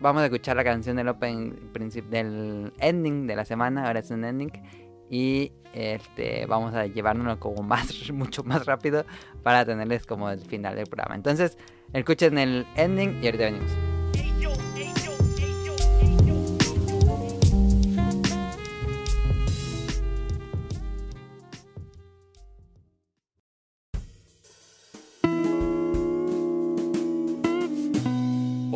vamos 0.00 0.22
a 0.22 0.26
escuchar 0.26 0.56
la 0.56 0.64
canción 0.64 0.96
del 0.96 1.08
open 1.08 1.72
del 2.10 2.72
ending 2.78 3.26
de 3.26 3.36
la 3.36 3.44
semana, 3.44 3.86
ahora 3.86 4.00
es 4.00 4.10
un 4.10 4.24
ending 4.24 4.50
y 5.08 5.52
este 5.74 6.46
vamos 6.46 6.74
a 6.74 6.86
llevárnoslo 6.86 7.38
como 7.38 7.62
más 7.62 8.10
mucho 8.12 8.42
más 8.44 8.66
rápido 8.66 9.04
para 9.42 9.64
tenerles 9.64 10.06
como 10.06 10.30
el 10.30 10.40
final 10.40 10.76
del 10.76 10.86
programa. 10.86 11.14
Entonces, 11.14 11.58
escuchen 11.92 12.38
el 12.38 12.66
ending 12.76 13.20
y 13.22 13.26
ahorita 13.26 13.44
venimos. 13.44 13.91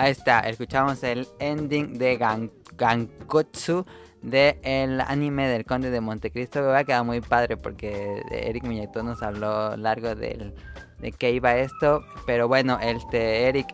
Ahí 0.00 0.12
está, 0.12 0.40
escuchamos 0.40 1.02
el 1.02 1.28
ending 1.40 1.98
de 1.98 2.16
Gan 2.16 2.50
Gankotsu 2.78 3.84
de 4.22 4.58
el 4.62 4.98
anime 5.02 5.46
del 5.46 5.66
Conde 5.66 5.90
de 5.90 6.00
Montecristo. 6.00 6.62
Me 6.62 6.68
va 6.68 6.78
a 6.78 6.84
quedar 6.84 7.04
muy 7.04 7.20
padre 7.20 7.58
porque 7.58 8.22
Eric 8.30 8.64
Miñeto 8.64 9.02
nos 9.02 9.22
habló 9.22 9.76
largo 9.76 10.14
del, 10.14 10.54
de 11.00 11.12
qué 11.12 11.32
iba 11.32 11.54
esto. 11.56 12.02
Pero 12.24 12.48
bueno, 12.48 12.78
este 12.80 13.48
Eric, 13.48 13.66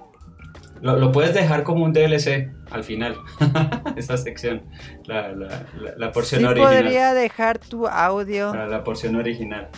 Lo, 0.81 0.97
lo 0.97 1.13
puedes 1.13 1.33
dejar 1.33 1.63
como 1.63 1.85
un 1.85 1.93
DLC 1.93 2.51
al 2.73 2.83
final, 2.83 3.17
esa 3.97 4.17
sección, 4.17 4.65
la, 5.05 5.29
la, 5.29 5.65
la, 5.81 5.95
la 5.97 6.11
porción 6.11 6.41
sí 6.41 6.45
original. 6.49 6.73
podría 6.83 7.15
dejar 7.15 7.59
tu 7.61 7.87
audio. 7.87 8.51
Para 8.51 8.67
la 8.67 8.83
porción 8.83 9.15
original. 9.15 9.69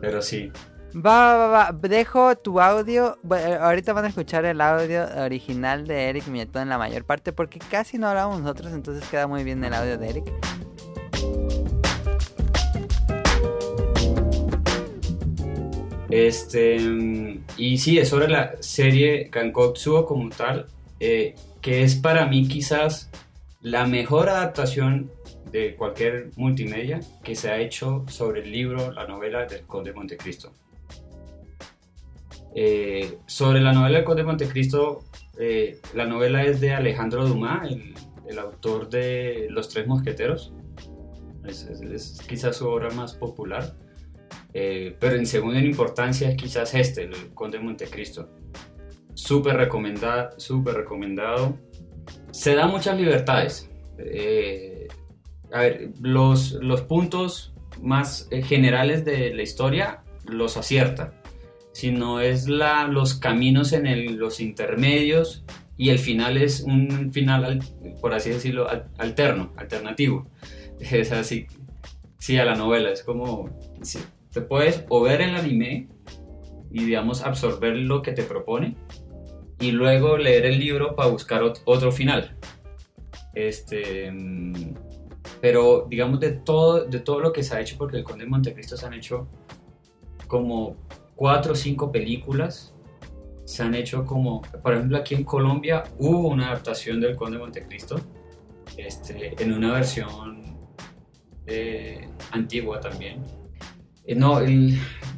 Pero 0.00 0.22
sí. 0.22 0.52
Va, 0.94 1.36
va, 1.36 1.48
va, 1.48 1.72
dejo 1.72 2.36
tu 2.36 2.60
audio. 2.60 3.18
Ahorita 3.60 3.92
van 3.92 4.06
a 4.06 4.08
escuchar 4.08 4.44
el 4.44 4.60
audio 4.60 5.06
original 5.24 5.86
de 5.86 6.08
Eric 6.08 6.26
Miñetón 6.28 6.62
en 6.62 6.68
la 6.70 6.78
mayor 6.78 7.04
parte 7.04 7.32
porque 7.32 7.58
casi 7.58 7.98
no 7.98 8.08
hablamos 8.08 8.40
nosotros, 8.40 8.72
entonces 8.72 9.06
queda 9.08 9.26
muy 9.26 9.44
bien 9.44 9.62
el 9.64 9.74
audio 9.74 9.98
de 9.98 10.08
Eric. 10.08 10.32
Este, 16.08 16.76
y 17.56 17.78
sí, 17.78 17.98
es 17.98 18.08
sobre 18.08 18.28
la 18.28 18.54
serie 18.60 19.28
Kankotsuo 19.28 20.06
como 20.06 20.30
tal, 20.30 20.66
eh, 21.00 21.34
que 21.60 21.82
es 21.82 21.96
para 21.96 22.26
mí 22.26 22.46
quizás 22.48 23.10
la 23.60 23.86
mejor 23.86 24.28
adaptación 24.28 25.10
de 25.50 25.74
cualquier 25.74 26.30
multimedia 26.36 27.00
que 27.22 27.34
se 27.34 27.50
ha 27.50 27.58
hecho 27.58 28.04
sobre 28.08 28.42
el 28.42 28.52
libro, 28.52 28.92
la 28.92 29.06
novela 29.06 29.46
del 29.46 29.62
Conde 29.62 29.90
de 29.90 29.96
Montecristo. 29.96 30.52
Eh, 32.58 33.18
sobre 33.26 33.60
la 33.60 33.72
novela 33.74 33.98
del 33.98 34.04
Conde 34.06 34.22
de 34.22 34.26
Montecristo, 34.28 35.04
eh, 35.38 35.78
la 35.94 36.06
novela 36.06 36.42
es 36.42 36.58
de 36.58 36.72
Alejandro 36.72 37.26
Dumas, 37.28 37.70
el, 37.70 37.92
el 38.26 38.38
autor 38.38 38.88
de 38.88 39.46
Los 39.50 39.68
Tres 39.68 39.86
Mosqueteros. 39.86 40.54
Es, 41.44 41.64
es- 41.64 42.18
quizás 42.26 42.56
su 42.56 42.66
obra 42.66 42.88
más 42.90 43.12
popular. 43.14 43.76
Eh, 44.54 44.96
pero 44.98 45.16
en 45.16 45.26
segunda 45.26 45.58
en 45.58 45.66
importancia 45.66 46.30
es 46.30 46.36
quizás 46.36 46.72
este, 46.74 47.02
el 47.02 47.34
Conde 47.34 47.58
de 47.58 47.64
Montecristo. 47.64 48.30
Súper 49.12 49.56
recomendado, 49.58 50.30
súper 50.40 50.76
recomendado. 50.76 51.58
Se 52.30 52.54
da 52.54 52.66
muchas 52.66 52.96
libertades. 52.98 53.68
A 55.52 55.60
ver, 55.60 55.90
los, 56.00 56.52
los 56.52 56.82
puntos 56.82 57.54
más 57.82 58.28
generales 58.44 59.04
de 59.04 59.34
la 59.34 59.42
historia 59.42 60.02
los 60.26 60.56
acierta. 60.56 61.12
Sino 61.76 62.20
es 62.22 62.48
la, 62.48 62.88
los 62.88 63.12
caminos 63.16 63.74
en 63.74 63.86
el- 63.86 64.14
los 64.16 64.40
intermedios 64.40 65.44
y 65.76 65.90
el 65.90 65.98
final 65.98 66.38
es 66.38 66.62
un 66.62 67.12
final, 67.12 67.44
al- 67.44 67.58
por 68.00 68.14
así 68.14 68.30
decirlo, 68.30 68.66
al- 68.66 68.88
alterno, 68.96 69.52
alternativo. 69.58 70.26
Es 70.80 71.12
así, 71.12 71.46
sí, 72.18 72.38
a 72.38 72.46
la 72.46 72.54
novela. 72.54 72.90
Es 72.90 73.02
como, 73.02 73.50
sí, 73.82 73.98
te 74.32 74.40
puedes 74.40 74.84
o 74.88 75.02
ver 75.02 75.20
el 75.20 75.36
anime 75.36 75.88
y, 76.70 76.84
digamos, 76.84 77.20
absorber 77.22 77.76
lo 77.76 78.00
que 78.00 78.12
te 78.12 78.22
propone 78.22 78.74
y 79.60 79.72
luego 79.72 80.16
leer 80.16 80.46
el 80.46 80.58
libro 80.58 80.96
para 80.96 81.10
buscar 81.10 81.42
ot- 81.42 81.60
otro 81.66 81.92
final. 81.92 82.36
Este, 83.34 84.10
mm, 84.10 84.74
pero, 85.42 85.86
digamos, 85.90 86.20
de 86.20 86.32
todo, 86.32 86.86
de 86.86 87.00
todo 87.00 87.20
lo 87.20 87.34
que 87.34 87.42
se 87.42 87.54
ha 87.54 87.60
hecho, 87.60 87.76
porque 87.76 87.98
el 87.98 88.04
Conde 88.04 88.24
de 88.24 88.30
Montecristo 88.30 88.78
se 88.78 88.86
han 88.86 88.94
hecho 88.94 89.28
como 90.26 90.76
cuatro 91.16 91.52
o 91.52 91.56
cinco 91.56 91.90
películas. 91.90 92.72
Se 93.44 93.62
han 93.62 93.74
hecho 93.74 94.04
como, 94.04 94.42
por 94.62 94.74
ejemplo, 94.74 94.96
aquí 94.98 95.14
en 95.14 95.24
Colombia 95.24 95.84
hubo 95.98 96.28
una 96.28 96.48
adaptación 96.48 97.00
del 97.00 97.16
Conde 97.16 97.38
de 97.38 97.42
Montecristo 97.42 98.00
este, 98.76 99.40
en 99.42 99.52
una 99.52 99.72
versión 99.72 100.56
eh, 101.46 102.08
antigua 102.32 102.80
también. 102.80 103.22
Eh, 104.04 104.14
no, 104.14 104.40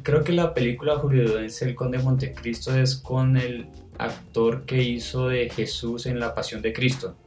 creo 0.03 0.23
que 0.23 0.31
la 0.31 0.53
película 0.53 0.97
hollywoodense 0.97 1.65
El 1.65 1.75
Conde 1.75 1.97
de 1.97 2.03
Montecristo 2.03 2.75
es 2.75 2.95
con 2.95 3.37
el 3.37 3.67
actor 3.97 4.65
que 4.65 4.81
hizo 4.81 5.27
de 5.27 5.49
Jesús 5.49 6.05
en 6.05 6.19
La 6.19 6.33
Pasión 6.33 6.61
de 6.61 6.71
Cristo, 6.71 7.17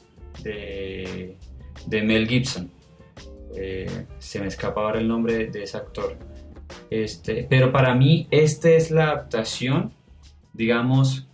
de, 0.42 1.36
de 1.86 2.02
Mel 2.02 2.26
Gibson. 2.26 2.70
Eh, 3.54 4.06
se 4.18 4.40
me 4.40 4.46
escapa 4.46 4.80
ahora 4.80 4.98
el 4.98 5.08
nombre 5.08 5.48
de 5.48 5.62
ese 5.64 5.76
actor. 5.76 6.16
Este, 6.90 7.46
pero 7.48 7.72
para 7.72 7.94
mí, 7.94 8.26
esta 8.30 8.70
es 8.70 8.90
la 8.90 9.04
adaptación, 9.04 9.92
digamos, 10.52 11.26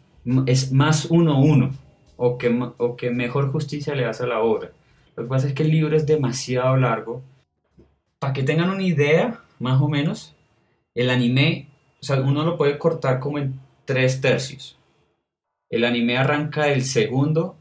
es 0.46 0.72
más 0.72 1.06
uno 1.06 1.40
uno, 1.40 1.70
o 2.16 2.38
que, 2.38 2.70
o 2.76 2.96
que 2.96 3.10
mejor 3.10 3.50
justicia 3.50 3.94
le 3.94 4.04
hace 4.04 4.24
a 4.24 4.28
la 4.28 4.40
obra. 4.40 4.72
Lo 5.16 5.24
que 5.24 5.28
pasa 5.28 5.48
es 5.48 5.54
que 5.54 5.62
el 5.62 5.70
libro 5.70 5.96
es 5.96 6.06
demasiado 6.06 6.76
largo. 6.76 7.22
Para 8.18 8.32
que 8.32 8.42
tengan 8.42 8.70
una 8.70 8.82
idea, 8.82 9.40
más 9.58 9.80
o 9.80 9.88
menos, 9.88 10.34
el 10.94 11.10
anime, 11.10 11.68
o 12.00 12.04
sea, 12.04 12.20
uno 12.20 12.44
lo 12.44 12.56
puede 12.56 12.78
cortar 12.78 13.20
como 13.20 13.38
en 13.38 13.60
tres 13.84 14.20
tercios. 14.20 14.78
El 15.70 15.84
anime 15.84 16.16
arranca 16.16 16.66
del 16.66 16.82
segundo 16.82 17.56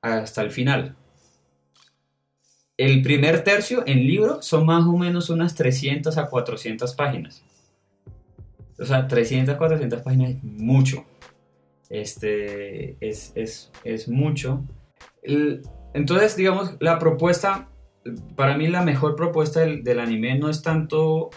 hasta 0.00 0.42
el 0.42 0.50
final. 0.50 0.96
El 2.76 3.00
primer 3.02 3.42
tercio 3.42 3.82
en 3.86 4.06
libro 4.06 4.42
son 4.42 4.66
más 4.66 4.84
o 4.84 4.96
menos 4.96 5.30
unas 5.30 5.54
300 5.54 6.18
a 6.18 6.28
400 6.28 6.94
páginas. 6.94 7.42
O 8.78 8.84
sea, 8.84 9.08
300 9.08 9.56
400 9.56 10.02
páginas 10.02 10.30
es 10.30 10.44
mucho. 10.44 11.04
Este, 11.88 12.96
es, 13.00 13.32
es, 13.34 13.70
es 13.84 14.08
mucho. 14.08 14.62
Entonces, 15.94 16.36
digamos, 16.36 16.76
la 16.80 16.98
propuesta, 16.98 17.68
para 18.34 18.58
mí 18.58 18.68
la 18.68 18.82
mejor 18.82 19.16
propuesta 19.16 19.60
del, 19.60 19.82
del 19.82 19.98
anime 19.98 20.38
no 20.38 20.50
es 20.50 20.60
tanto, 20.60 21.30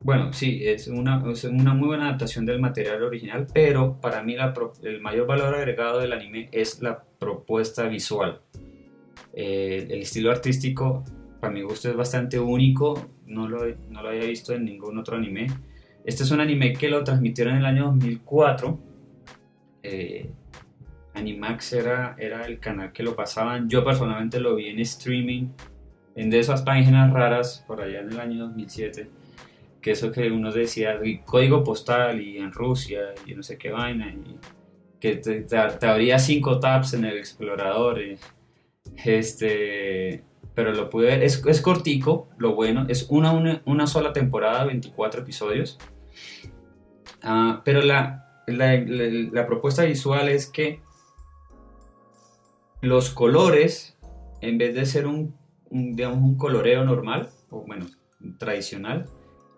bueno, 0.00 0.32
sí, 0.32 0.66
es 0.66 0.88
una, 0.88 1.22
es 1.30 1.44
una 1.44 1.74
muy 1.74 1.88
buena 1.88 2.08
adaptación 2.08 2.44
del 2.44 2.60
material 2.60 3.02
original, 3.04 3.46
pero 3.54 4.00
para 4.00 4.24
mí 4.24 4.34
la 4.34 4.52
el 4.82 5.00
mayor 5.00 5.28
valor 5.28 5.54
agregado 5.54 6.00
del 6.00 6.12
anime 6.12 6.48
es 6.50 6.82
la 6.82 7.04
propuesta 7.20 7.86
visual. 7.86 8.40
Eh, 9.32 9.86
el 9.90 10.02
estilo 10.02 10.30
artístico, 10.30 11.04
para 11.40 11.52
mi 11.52 11.62
gusto, 11.62 11.88
es 11.88 11.96
bastante 11.96 12.38
único, 12.38 13.08
no 13.26 13.48
lo, 13.48 13.64
no 13.88 14.02
lo 14.02 14.08
había 14.08 14.24
visto 14.24 14.54
en 14.54 14.64
ningún 14.64 14.98
otro 14.98 15.16
anime. 15.16 15.46
Este 16.04 16.22
es 16.22 16.30
un 16.30 16.40
anime 16.40 16.72
que 16.72 16.88
lo 16.88 17.04
transmitieron 17.04 17.54
en 17.54 17.60
el 17.60 17.66
año 17.66 17.86
2004. 17.86 18.78
Eh, 19.82 20.30
Animax 21.14 21.72
era, 21.72 22.16
era 22.18 22.46
el 22.46 22.58
canal 22.58 22.92
que 22.92 23.02
lo 23.02 23.14
pasaban. 23.14 23.68
Yo 23.68 23.84
personalmente 23.84 24.40
lo 24.40 24.54
vi 24.54 24.68
en 24.68 24.78
streaming, 24.80 25.48
en 26.14 26.30
de 26.30 26.38
esas 26.38 26.62
páginas 26.62 27.12
raras 27.12 27.64
por 27.66 27.80
allá 27.80 28.00
en 28.00 28.12
el 28.12 28.20
año 28.20 28.46
2007. 28.46 29.08
Que 29.80 29.92
eso 29.92 30.12
que 30.12 30.30
uno 30.30 30.52
decía, 30.52 30.98
y 31.02 31.18
código 31.18 31.64
postal 31.64 32.20
y 32.20 32.38
en 32.38 32.52
Rusia 32.52 33.14
y 33.26 33.34
no 33.34 33.42
sé 33.42 33.56
qué 33.58 33.70
vaina. 33.70 34.10
Y 34.12 34.36
que 35.00 35.16
te, 35.16 35.56
abría 35.86 36.18
cinco 36.18 36.60
tabs 36.60 36.94
en 36.94 37.04
el 37.04 37.16
explorador. 37.18 38.00
y- 38.00 38.16
este, 39.04 40.24
pero 40.54 40.72
lo 40.72 40.90
pude 40.90 41.06
ver. 41.06 41.22
Es, 41.22 41.44
es 41.46 41.60
cortico, 41.60 42.28
lo 42.38 42.54
bueno. 42.54 42.86
Es 42.88 43.06
una, 43.10 43.32
una, 43.32 43.62
una 43.64 43.86
sola 43.86 44.12
temporada, 44.12 44.64
24 44.64 45.22
episodios. 45.22 45.78
Ah, 47.22 47.62
pero 47.64 47.82
la, 47.82 48.42
la, 48.46 49.46
propuesta 49.46 49.84
visual 49.84 50.28
es 50.28 50.46
que 50.46 50.80
los 52.80 53.10
colores, 53.10 53.96
en 54.40 54.58
vez 54.58 54.74
de 54.74 54.86
ser 54.86 55.06
un, 55.06 55.36
un, 55.68 55.94
digamos, 55.94 56.18
un 56.18 56.36
coloreo 56.36 56.84
normal, 56.84 57.30
o 57.50 57.64
bueno, 57.66 57.86
tradicional, 58.38 59.06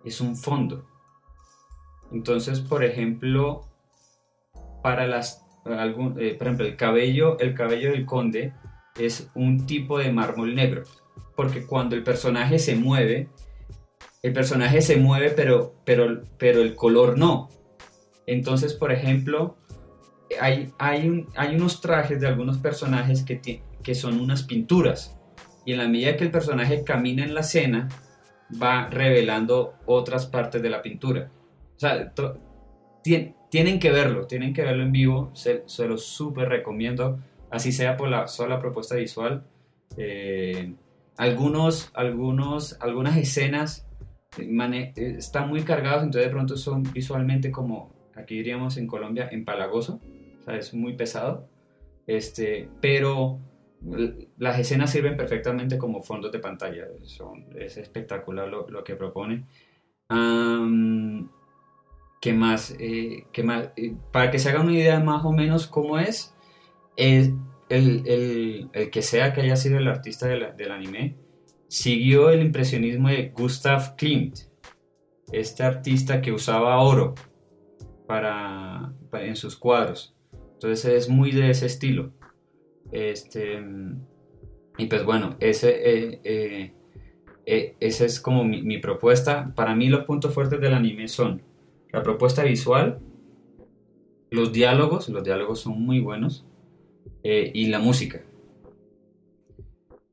es 0.05 0.21
un 0.21 0.37
fondo. 0.37 0.87
Entonces, 2.11 2.61
por 2.61 2.85
ejemplo, 2.85 3.69
para 4.83 5.07
las, 5.07 5.47
algún, 5.65 6.21
eh, 6.21 6.35
por 6.35 6.49
ejemplo, 6.49 6.67
el 6.67 6.77
cabello, 6.77 7.39
el 7.39 7.55
cabello 7.55 7.93
del 7.93 8.05
conde 8.05 8.53
es 8.99 9.31
un 9.35 9.67
tipo 9.67 9.99
de 9.99 10.13
mármol 10.13 10.55
negro, 10.55 10.83
porque 11.37 11.67
cuando 11.67 11.97
el 11.97 12.03
personaje 12.03 12.59
se 12.59 12.77
mueve, 12.77 13.29
el 14.23 14.33
personaje 14.33 14.83
se 14.83 14.97
mueve, 14.97 15.31
pero, 15.31 15.75
pero, 15.85 16.23
pero 16.39 16.63
el 16.63 16.75
color 16.75 17.19
no. 17.19 17.49
Entonces, 18.27 18.75
por 18.75 18.93
ejemplo, 18.93 19.57
hay, 20.41 20.73
hay, 20.79 21.27
hay 21.35 21.57
unos 21.57 21.81
trajes 21.81 22.21
de 22.21 22.29
algunos 22.29 22.59
personajes 22.59 23.23
que, 23.25 23.63
que 23.83 23.95
son 23.95 24.21
unas 24.21 24.45
pinturas. 24.45 25.19
Y 25.65 25.73
en 25.73 25.79
la 25.79 25.89
medida 25.89 26.17
que 26.17 26.25
el 26.25 26.31
personaje 26.31 26.85
camina 26.85 27.25
en 27.25 27.35
la 27.35 27.41
escena, 27.41 27.89
va 28.63 28.89
revelando 28.91 29.75
otras 29.87 30.27
partes 30.27 30.63
de 30.63 30.71
la 30.71 30.83
pintura. 30.83 31.31
O 31.77 31.79
sea, 31.79 32.13
tien- 33.03 33.35
tienen 33.51 33.79
que 33.79 33.91
verlo, 33.91 34.27
tienen 34.27 34.53
que 34.53 34.63
verlo 34.63 34.83
en 34.83 34.93
vivo, 34.93 35.31
se, 35.35 35.63
se 35.67 35.89
lo 35.89 35.99
súper 35.99 36.49
recomiendo, 36.49 37.19
así 37.53 37.71
sea 37.71 37.97
por 37.97 38.09
la 38.09 38.27
sola 38.27 38.59
propuesta 38.59 38.97
visual. 38.97 39.45
Eh, 39.97 40.73
algunos, 41.19 41.91
algunos, 41.95 42.81
algunas 42.81 43.17
escenas 43.19 43.87
eh, 44.39 44.93
eh, 44.97 45.15
están 45.19 45.51
muy 45.51 45.63
cargados, 45.63 46.03
entonces 46.03 46.29
de 46.29 46.33
pronto 46.33 46.57
son 46.57 46.83
visualmente 46.83 47.53
como, 47.53 47.93
aquí 48.17 48.37
diríamos 48.37 48.79
en 48.79 48.87
Colombia, 48.87 49.29
empalagoso, 49.31 50.01
o 50.41 50.45
sea, 50.45 50.57
es 50.57 50.73
muy 50.73 50.95
pesado, 50.95 51.47
este, 52.07 52.71
pero 52.81 53.39
las 54.39 54.59
escenas 54.59 54.91
sirven 54.91 55.17
perfectamente 55.17 55.77
como 55.77 56.03
fondos 56.03 56.33
de 56.33 56.39
pantalla, 56.39 56.87
es 57.55 57.77
espectacular 57.77 58.49
lo, 58.49 58.85
que 58.85 58.95
propone. 58.95 59.45
¿Qué 62.21 62.33
más? 62.33 62.77
¿qué 62.79 63.43
más? 63.43 63.71
Para 64.13 64.31
que 64.31 64.39
se 64.39 64.49
hagan 64.51 64.69
una 64.69 64.75
idea 64.75 65.01
más 65.01 65.25
o 65.25 65.33
menos 65.33 65.67
cómo 65.67 65.99
es 65.99 66.33
el, 66.97 67.35
el- 67.69 68.69
el 68.73 68.91
que 68.91 69.03
sea 69.03 69.33
que 69.33 69.41
haya 69.43 69.57
sido 69.57 69.79
el 69.79 69.89
artista 69.89 70.29
del 70.29 70.73
anime, 70.73 71.17
siguió 71.69 72.31
el 72.31 72.43
impresionismo 72.43 73.09
de 73.09 73.31
Gustav 73.31 73.97
Klimt, 73.97 74.39
este 75.33 75.63
artista 75.63 76.21
que 76.21 76.33
usaba 76.33 76.79
oro 76.81 77.15
para, 78.07 78.93
para- 79.11 79.27
en 79.27 79.37
sus 79.37 79.57
cuadros. 79.57 80.15
Entonces 80.55 80.85
es 80.85 81.09
muy 81.09 81.33
de 81.33 81.51
ese 81.51 81.67
estilo. 81.67 82.13
Este, 82.93 83.61
y 84.79 84.87
pues 84.87 85.05
bueno, 85.05 85.37
ese, 85.41 85.71
eh, 85.71 86.21
eh, 86.25 86.73
eh, 87.47 87.77
esa 87.81 88.05
es 88.05 88.21
como 88.21 88.45
mi, 88.45 88.63
mi 88.63 88.79
propuesta. 88.79 89.53
Para 89.57 89.75
mí 89.75 89.89
los 89.89 90.05
puntos 90.05 90.33
fuertes 90.35 90.61
del 90.61 90.75
anime 90.75 91.09
son 91.09 91.43
la 91.91 92.03
propuesta 92.03 92.45
visual, 92.45 93.01
los 94.31 94.53
diálogos, 94.53 95.09
los 95.09 95.25
diálogos 95.25 95.61
son 95.61 95.81
muy 95.83 96.01
buenos, 96.01 96.47
eh, 97.23 97.51
y 97.55 97.67
la 97.67 97.79
música. 97.79 98.21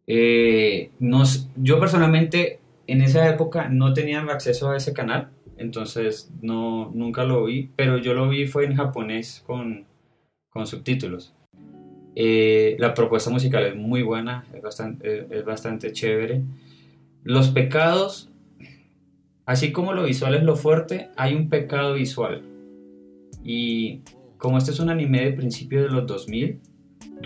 Eh, 0.08 0.92
nos, 1.00 1.50
yo 1.56 1.80
personalmente 1.80 2.60
en 2.88 3.02
esa 3.02 3.30
época 3.30 3.70
no 3.70 3.94
tenía 3.94 4.22
acceso 4.22 4.72
a 4.72 4.78
ese 4.78 4.94
canal, 4.94 5.30
entonces 5.58 6.32
no, 6.42 6.92
nunca 6.94 7.24
lo 7.24 7.46
vi, 7.46 7.70
pero 7.76 7.98
yo 7.98 8.14
lo 8.14 8.28
vi 8.30 8.48
fue 8.48 8.66
en 8.66 8.76
japonés 8.76 9.44
con, 9.46 9.86
con 10.50 10.66
subtítulos. 10.66 11.36
Eh, 12.16 12.76
la 12.80 12.94
propuesta 12.94 13.30
musical 13.30 13.66
es 13.66 13.76
muy 13.76 14.02
buena, 14.02 14.46
es 14.54 14.62
bastante, 14.62 15.28
es 15.30 15.46
bastante 15.46 15.92
chévere. 15.92 16.42
Los 17.24 17.50
pecados, 17.50 18.30
así 19.46 19.72
como 19.72 19.94
lo 19.94 20.04
visual 20.04 20.36
es 20.36 20.44
lo 20.44 20.56
fuerte, 20.56 21.10
hay 21.18 21.36
un 21.36 21.50
pecado 21.50 21.94
visual. 21.94 22.42
Y 23.44 24.02
como 24.38 24.58
este 24.58 24.72
es 24.72 24.80
un 24.80 24.90
anime 24.90 25.26
de 25.26 25.34
principios 25.34 25.84
de 25.84 25.90
los 25.90 26.08
2000, 26.08 26.60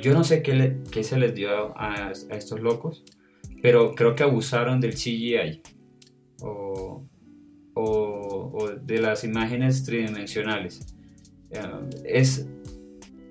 yo 0.02 0.14
no 0.14 0.24
sé 0.24 0.42
qué, 0.42 1.04
se 1.04 1.18
les 1.18 1.34
dio 1.34 1.78
a, 1.78 2.12
estos 2.12 2.60
locos, 2.60 3.04
pero 3.62 3.94
creo 3.96 4.16
que 4.16 4.24
abusaron 4.24 4.80
del 4.80 4.94
CGI 4.94 5.62
o 6.42 7.04
de 8.82 9.00
las 9.00 9.24
imágenes 9.24 9.84
tridimensionales. 9.84 10.96
Eh, 11.52 11.60
es, 12.06 12.48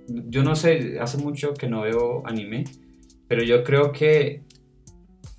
yo 0.09 0.43
no 0.43 0.55
sé, 0.55 0.99
hace 1.01 1.19
mucho 1.19 1.55
que 1.55 1.69
no 1.69 1.83
veo 1.83 2.23
anime, 2.27 2.65
pero 3.29 3.43
yo 3.43 3.63
creo 3.65 3.93
que 3.93 4.43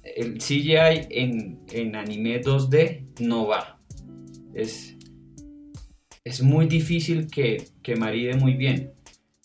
el 0.03 0.38
CGI 0.38 1.07
en, 1.09 1.59
en 1.71 1.95
anime 1.95 2.41
2D 2.41 3.21
no 3.21 3.47
va. 3.47 3.80
Es, 4.53 4.95
es 6.23 6.41
muy 6.41 6.67
difícil 6.67 7.27
que, 7.27 7.65
que 7.81 7.95
maride 7.95 8.35
muy 8.35 8.53
bien. 8.53 8.91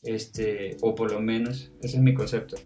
Este, 0.03 0.77
o 0.81 0.95
por 0.95 1.13
lo 1.13 1.21
menos, 1.21 1.73
ese 1.83 1.97
es 1.97 2.03
mi 2.03 2.15
concepto. 2.15 2.57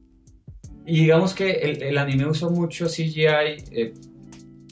Y 0.84 1.00
digamos 1.00 1.34
que 1.34 1.50
el, 1.50 1.82
el 1.82 1.98
anime 1.98 2.26
usa 2.26 2.48
mucho 2.48 2.86
CGI. 2.86 3.64
eh, 3.70 3.94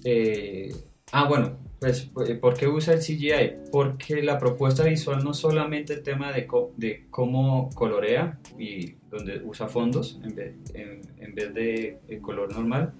eh, 0.04 0.74
ah, 1.12 1.28
bueno, 1.28 1.58
pues, 1.80 2.10
eh, 2.26 2.34
¿por 2.34 2.54
qué 2.54 2.68
usa 2.68 2.94
el 2.94 3.00
CGI? 3.00 3.70
Porque 3.72 4.22
la 4.22 4.38
propuesta 4.38 4.84
visual 4.84 5.24
no 5.24 5.32
solamente 5.32 5.94
el 5.94 6.02
tema 6.02 6.32
de, 6.32 6.46
de 6.76 7.06
cómo 7.10 7.70
colorea 7.74 8.38
y 8.58 8.96
donde 9.10 9.40
usa 9.44 9.68
fondos 9.68 10.20
en 10.22 10.34
vez, 10.34 10.54
en, 10.74 11.00
en 11.18 11.34
vez 11.34 11.54
de 11.54 11.98
el 12.08 12.20
color 12.20 12.52
normal, 12.52 12.92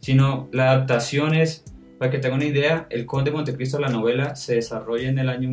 sino 0.00 0.48
la 0.52 0.70
adaptación 0.70 1.34
es, 1.34 1.64
para 1.98 2.10
que 2.10 2.18
tengan 2.18 2.38
una 2.38 2.48
idea, 2.48 2.86
El 2.90 3.06
Conde 3.06 3.30
de 3.30 3.36
Montecristo, 3.36 3.80
la 3.80 3.88
novela, 3.88 4.36
se 4.36 4.54
desarrolla 4.54 5.08
en 5.08 5.18
el 5.18 5.28
año 5.28 5.50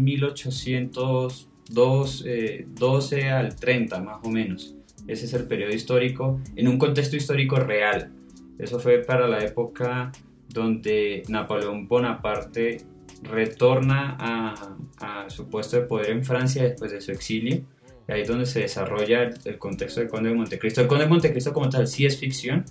1812 1.70 3.20
eh, 3.20 3.30
al 3.30 3.56
30, 3.56 4.02
más 4.02 4.18
o 4.24 4.30
menos. 4.30 4.76
Ese 5.08 5.26
es 5.26 5.34
el 5.34 5.46
periodo 5.46 5.74
histórico, 5.74 6.42
en 6.56 6.68
un 6.68 6.78
contexto 6.78 7.16
histórico 7.16 7.58
real. 7.58 8.12
Eso 8.58 8.80
fue 8.80 9.00
para 9.00 9.28
la 9.28 9.44
época 9.44 10.12
donde 10.50 11.24
Napoleón 11.28 11.88
Bonaparte 11.88 12.82
retorna 13.24 14.18
a, 14.20 15.30
su 15.30 15.50
puesto 15.50 15.78
de 15.78 15.84
poder 15.84 16.12
en 16.12 16.24
Francia 16.24 16.64
después 16.64 16.92
de 16.92 17.02
su 17.02 17.12
exilio. 17.12 17.62
Y 18.08 18.12
ahí 18.12 18.22
es 18.22 18.28
donde 18.28 18.46
se 18.46 18.62
desarrolla 18.62 19.24
el, 19.24 19.36
el 19.46 19.58
contexto 19.58 20.00
del 20.00 20.10
Conde 20.10 20.30
de 20.30 20.36
Montecristo. 20.36 20.82
El 20.82 20.88
Conde 20.88 21.06
de 21.06 21.10
Montecristo 21.10 21.54
como 21.54 21.70
tal 21.70 21.88
sí 21.88 22.06
es 22.06 22.20
ficción, 22.20 22.64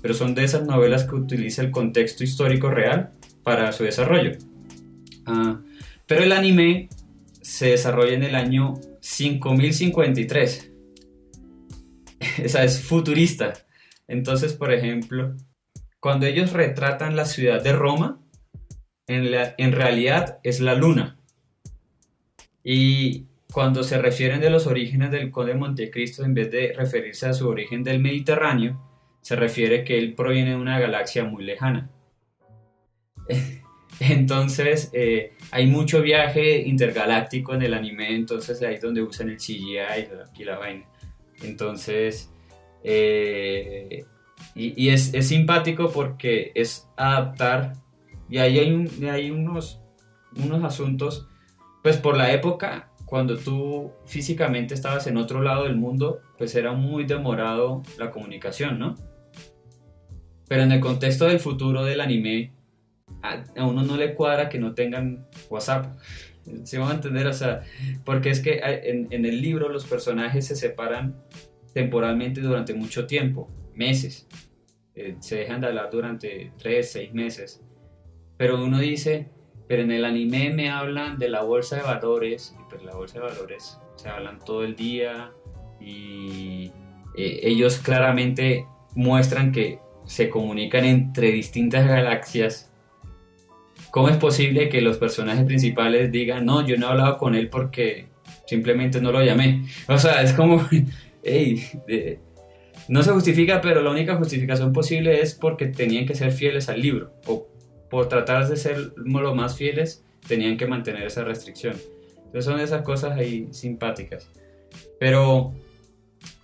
pero 0.00 0.14
son 0.14 0.34
de 0.34 0.44
esas 0.44 0.66
novelas 0.66 1.04
que 1.04 1.14
utiliza 1.14 1.62
el 1.62 1.70
contexto 1.70 2.24
histórico 2.24 2.70
real 2.70 3.10
para 3.42 3.72
su 3.72 3.84
desarrollo. 3.84 4.32
Ah, 5.26 5.60
pero 6.06 6.24
el 6.24 6.32
anime 6.32 6.88
se 7.42 7.70
desarrolla 7.70 8.14
en 8.14 8.22
el 8.22 8.34
año 8.34 8.74
5053. 9.00 10.70
Esa 12.42 12.64
es 12.64 12.82
futurista. 12.82 13.52
Entonces, 14.08 14.52
por 14.54 14.72
ejemplo, 14.72 15.34
cuando 16.00 16.26
ellos 16.26 16.52
retratan 16.52 17.16
la 17.16 17.24
ciudad 17.24 17.62
de 17.62 17.72
Roma, 17.72 18.20
en, 19.06 19.30
la- 19.30 19.54
en 19.58 19.72
realidad 19.72 20.38
es 20.42 20.60
la 20.60 20.74
luna. 20.74 21.18
Y 22.64 23.26
cuando 23.52 23.82
se 23.82 23.98
refieren 24.00 24.40
de 24.40 24.50
los 24.50 24.66
orígenes 24.66 25.10
del 25.10 25.30
Conde 25.30 25.52
de 25.52 25.58
Montecristo, 25.58 26.24
en 26.24 26.34
vez 26.34 26.50
de 26.50 26.72
referirse 26.76 27.26
a 27.26 27.32
su 27.32 27.48
origen 27.48 27.82
del 27.82 27.98
Mediterráneo, 28.00 28.80
se 29.20 29.36
refiere 29.36 29.84
que 29.84 29.98
él 29.98 30.14
proviene 30.14 30.50
de 30.50 30.56
una 30.56 30.78
galaxia 30.80 31.24
muy 31.24 31.44
lejana. 31.44 31.90
Entonces, 34.00 34.90
eh, 34.92 35.34
hay 35.50 35.66
mucho 35.66 36.02
viaje 36.02 36.62
intergaláctico 36.62 37.54
en 37.54 37.62
el 37.62 37.74
anime, 37.74 38.14
entonces 38.14 38.62
ahí 38.62 38.74
es 38.74 38.80
donde 38.80 39.02
usan 39.02 39.28
el 39.28 39.36
CGI 39.36 39.70
y 39.70 39.74
la, 39.74 40.30
y 40.38 40.44
la 40.44 40.58
vaina. 40.58 40.86
Entonces, 41.42 42.32
eh, 42.82 44.04
y, 44.54 44.82
y 44.82 44.88
es, 44.88 45.12
es 45.14 45.28
simpático 45.28 45.90
porque 45.90 46.52
es 46.54 46.88
adaptar, 46.96 47.74
y 48.28 48.38
ahí 48.38 48.58
hay, 48.58 49.08
hay 49.08 49.30
unos, 49.30 49.82
unos 50.36 50.64
asuntos, 50.64 51.28
pues 51.82 51.96
por 51.98 52.16
la 52.16 52.32
época, 52.32 52.90
cuando 53.04 53.36
tú 53.36 53.92
físicamente 54.06 54.72
estabas 54.72 55.06
en 55.06 55.18
otro 55.18 55.42
lado 55.42 55.64
del 55.64 55.76
mundo, 55.76 56.20
pues 56.38 56.54
era 56.54 56.72
muy 56.72 57.04
demorado 57.04 57.82
la 57.98 58.10
comunicación, 58.10 58.78
¿no? 58.78 58.94
Pero 60.48 60.62
en 60.62 60.72
el 60.72 60.80
contexto 60.80 61.26
del 61.26 61.40
futuro 61.40 61.84
del 61.84 62.00
anime, 62.00 62.52
a, 63.22 63.44
a 63.56 63.66
uno 63.66 63.82
no 63.82 63.96
le 63.96 64.14
cuadra 64.14 64.48
que 64.48 64.58
no 64.58 64.74
tengan 64.74 65.26
WhatsApp. 65.48 65.86
¿Se 66.64 66.78
van 66.78 66.90
a 66.90 66.94
entender? 66.94 67.26
O 67.26 67.32
sea, 67.32 67.62
porque 68.04 68.30
es 68.30 68.40
que 68.40 68.60
en, 68.62 69.08
en 69.10 69.24
el 69.24 69.40
libro 69.40 69.68
los 69.68 69.84
personajes 69.86 70.46
se 70.46 70.56
separan 70.56 71.16
temporalmente 71.72 72.40
durante 72.40 72.74
mucho 72.74 73.06
tiempo, 73.06 73.48
meses. 73.74 74.26
Eh, 74.94 75.16
se 75.20 75.36
dejan 75.36 75.60
de 75.60 75.68
hablar 75.68 75.88
durante 75.90 76.52
3, 76.58 76.92
6 76.92 77.14
meses. 77.14 77.62
Pero 78.36 78.62
uno 78.62 78.78
dice, 78.78 79.30
pero 79.68 79.82
en 79.82 79.90
el 79.90 80.04
anime 80.04 80.50
me 80.50 80.70
hablan 80.70 81.18
de 81.18 81.28
la 81.28 81.42
bolsa 81.42 81.76
de 81.76 81.82
valores, 81.82 82.54
y 82.58 82.68
pues 82.68 82.82
la 82.82 82.94
bolsa 82.94 83.20
de 83.20 83.26
valores 83.26 83.78
se 83.96 84.08
hablan 84.08 84.38
todo 84.40 84.64
el 84.64 84.74
día 84.74 85.32
y 85.80 86.72
eh, 87.16 87.40
ellos 87.42 87.78
claramente 87.78 88.66
muestran 88.94 89.52
que 89.52 89.78
se 90.04 90.28
comunican 90.28 90.84
entre 90.84 91.30
distintas 91.30 91.86
galaxias. 91.86 92.71
¿Cómo 93.92 94.08
es 94.08 94.16
posible 94.16 94.70
que 94.70 94.80
los 94.80 94.96
personajes 94.96 95.44
principales 95.44 96.10
digan, 96.10 96.46
no, 96.46 96.66
yo 96.66 96.78
no 96.78 96.86
he 96.86 96.90
hablado 96.92 97.18
con 97.18 97.34
él 97.34 97.50
porque 97.50 98.06
simplemente 98.46 99.02
no 99.02 99.12
lo 99.12 99.22
llamé? 99.22 99.66
O 99.86 99.98
sea, 99.98 100.22
es 100.22 100.32
como, 100.32 100.66
hey, 101.22 101.62
no 102.88 103.02
se 103.02 103.10
justifica, 103.10 103.60
pero 103.60 103.82
la 103.82 103.90
única 103.90 104.16
justificación 104.16 104.72
posible 104.72 105.20
es 105.20 105.34
porque 105.34 105.66
tenían 105.66 106.06
que 106.06 106.14
ser 106.14 106.32
fieles 106.32 106.70
al 106.70 106.80
libro, 106.80 107.12
o 107.26 107.46
por 107.90 108.08
tratar 108.08 108.48
de 108.48 108.56
ser 108.56 108.94
lo 108.96 109.34
más 109.34 109.58
fieles, 109.58 110.02
tenían 110.26 110.56
que 110.56 110.66
mantener 110.66 111.02
esa 111.02 111.22
restricción. 111.22 111.76
Entonces 112.16 112.46
son 112.46 112.60
esas 112.60 112.80
cosas 112.80 113.18
ahí 113.18 113.48
simpáticas. 113.50 114.30
Pero 114.98 115.52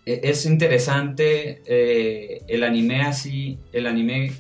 e- 0.05 0.21
es 0.23 0.45
interesante 0.45 1.63
eh, 1.65 2.43
el 2.47 2.63
anime 2.63 3.01
así, 3.01 3.59
el 3.73 3.87
anime 3.87 4.33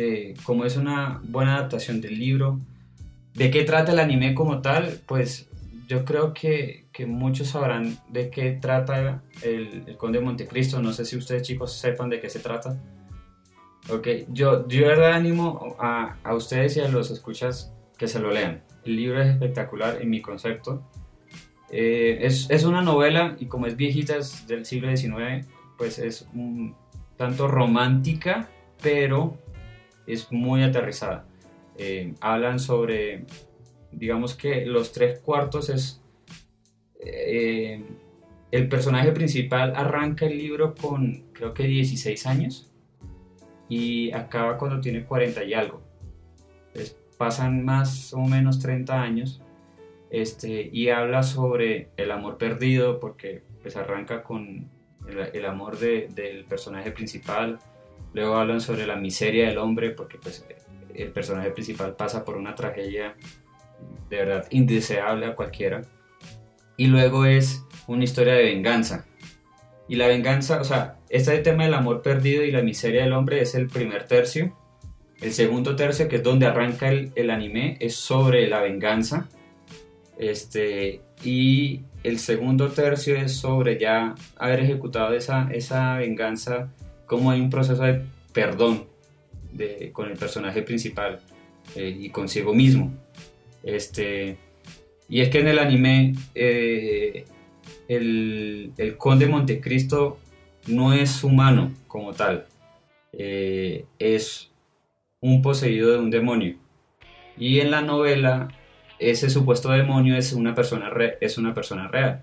eh, 0.00 0.34
como 0.44 0.64
es 0.64 0.76
una 0.76 1.20
buena 1.24 1.56
adaptación 1.56 2.00
del 2.00 2.20
libro. 2.20 2.60
¿De 3.34 3.50
qué 3.50 3.64
trata 3.64 3.90
el 3.90 3.98
anime 3.98 4.32
como 4.32 4.62
tal? 4.62 5.00
Pues 5.06 5.50
yo 5.88 6.04
creo 6.04 6.32
que, 6.32 6.86
muchos 7.04 7.48
sabrán 7.48 7.98
de 8.08 8.30
qué 8.30 8.52
trata 8.52 9.24
el, 9.42 9.96
Conde 9.96 10.20
de 10.20 10.24
Montecristo. 10.24 10.80
No 10.80 10.92
sé 10.92 11.04
si 11.04 11.16
ustedes 11.16 11.42
chicos 11.42 11.72
sepan 11.72 12.10
de 12.10 12.20
qué 12.20 12.30
se 12.30 12.38
trata. 12.38 12.80
Ok, 13.90 14.06
yo, 14.28 14.68
yo 14.68 14.82
de 14.82 14.86
verdad 14.86 15.14
animo 15.14 15.74
a, 15.80 16.16
a 16.22 16.34
ustedes 16.36 16.76
y 16.76 16.80
a 16.80 16.88
los 16.88 17.10
escuchas 17.10 17.74
que 17.96 18.06
se 18.06 18.20
lo 18.20 18.30
lean. 18.30 18.62
El 18.84 18.94
libro 18.94 19.20
es 19.20 19.28
espectacular 19.28 20.00
en 20.00 20.10
mi 20.10 20.22
concepto. 20.22 20.88
Eh, 21.70 22.18
es, 22.20 22.48
es 22.50 22.62
una 22.62 22.82
novela 22.82 23.36
y 23.40 23.46
como 23.46 23.66
es 23.66 23.76
viejita, 23.76 24.16
es 24.16 24.46
del 24.46 24.64
siglo 24.64 24.96
XIX, 24.96 25.44
pues 25.76 25.98
es 25.98 26.28
tanto 27.16 27.48
romántica, 27.48 28.48
pero 28.80 29.36
es 30.12 30.30
muy 30.32 30.62
aterrizada. 30.62 31.26
Eh, 31.76 32.14
hablan 32.20 32.58
sobre, 32.58 33.24
digamos 33.92 34.34
que 34.34 34.66
los 34.66 34.92
tres 34.92 35.20
cuartos 35.20 35.68
es... 35.70 36.02
eh, 37.00 37.82
el 38.50 38.68
personaje 38.68 39.12
principal 39.12 39.74
arranca 39.76 40.24
el 40.26 40.38
libro 40.38 40.74
con 40.74 41.24
creo 41.34 41.52
que 41.52 41.64
16 41.64 42.26
años 42.26 42.72
y 43.68 44.10
acaba 44.12 44.56
cuando 44.56 44.80
tiene 44.80 45.04
40 45.04 45.44
y 45.44 45.52
algo. 45.54 45.82
Pasan 47.18 47.64
más 47.64 48.14
o 48.14 48.20
menos 48.20 48.58
30 48.60 49.02
años 49.02 49.42
este, 50.10 50.70
y 50.72 50.88
habla 50.88 51.22
sobre 51.22 51.90
el 51.96 52.10
amor 52.12 52.38
perdido 52.38 53.00
porque 53.00 53.42
pues 53.60 53.76
arranca 53.76 54.22
con 54.22 54.70
el, 55.06 55.18
el 55.34 55.44
amor 55.44 55.78
de- 55.78 56.08
del 56.14 56.44
personaje 56.44 56.90
principal, 56.92 57.58
luego 58.18 58.36
hablan 58.36 58.60
sobre 58.60 58.86
la 58.86 58.96
miseria 58.96 59.48
del 59.48 59.58
hombre 59.58 59.90
porque 59.90 60.18
pues 60.18 60.44
el 60.94 61.10
personaje 61.12 61.50
principal 61.50 61.96
pasa 61.96 62.24
por 62.24 62.36
una 62.36 62.54
tragedia 62.54 63.14
de 64.10 64.16
verdad 64.16 64.46
indeseable 64.50 65.26
a 65.26 65.34
cualquiera 65.34 65.82
y 66.76 66.86
luego 66.86 67.24
es 67.24 67.64
una 67.86 68.04
historia 68.04 68.34
de 68.34 68.44
venganza 68.44 69.06
y 69.88 69.96
la 69.96 70.06
venganza, 70.06 70.60
o 70.60 70.64
sea, 70.64 70.98
este 71.08 71.38
tema 71.38 71.64
del 71.64 71.72
amor 71.72 72.02
perdido 72.02 72.44
y 72.44 72.52
la 72.52 72.60
miseria 72.60 73.02
del 73.02 73.14
hombre 73.14 73.40
es 73.40 73.54
el 73.54 73.68
primer 73.68 74.04
tercio. 74.04 74.54
El 75.22 75.32
segundo 75.32 75.74
tercio, 75.76 76.08
que 76.08 76.16
es 76.16 76.22
donde 76.22 76.46
arranca 76.46 76.90
el, 76.90 77.10
el 77.16 77.30
anime, 77.30 77.78
es 77.80 77.94
sobre 77.94 78.46
la 78.48 78.60
venganza. 78.60 79.28
Este, 80.18 81.00
y 81.24 81.82
el 82.04 82.18
segundo 82.18 82.68
tercio 82.68 83.16
es 83.16 83.36
sobre 83.36 83.78
ya 83.78 84.14
haber 84.36 84.60
ejecutado 84.60 85.14
esa, 85.14 85.48
esa 85.52 85.96
venganza, 85.96 86.70
como 87.08 87.32
hay 87.32 87.40
un 87.40 87.50
proceso 87.50 87.82
de 87.82 88.04
perdón 88.32 88.86
con 89.92 90.08
el 90.08 90.16
personaje 90.16 90.62
principal 90.62 91.18
eh, 91.74 91.96
y 91.98 92.10
consigo 92.10 92.54
mismo. 92.54 92.92
Este, 93.64 94.36
y 95.08 95.20
es 95.20 95.30
que 95.30 95.40
en 95.40 95.48
el 95.48 95.58
anime 95.58 96.14
eh, 96.34 97.24
el, 97.88 98.72
conde 98.98 99.26
Montecristo 99.26 100.18
no 100.68 100.92
es 100.92 101.24
humano 101.24 101.72
como 101.88 102.12
tal, 102.12 102.46
eh, 103.12 103.86
es 103.98 104.50
un 105.20 105.42
poseído 105.42 105.92
de 105.92 105.98
un 105.98 106.10
demonio. 106.10 106.56
Y 107.36 107.60
en 107.60 107.70
la 107.70 107.80
novela, 107.80 108.48
ese 108.98 109.30
supuesto 109.30 109.70
demonio 109.70 110.16
es 110.16 110.32
una 110.32 110.54
persona, 110.54 110.92
es 111.20 111.38
una 111.38 111.54
persona 111.54 111.88
real. 111.88 112.22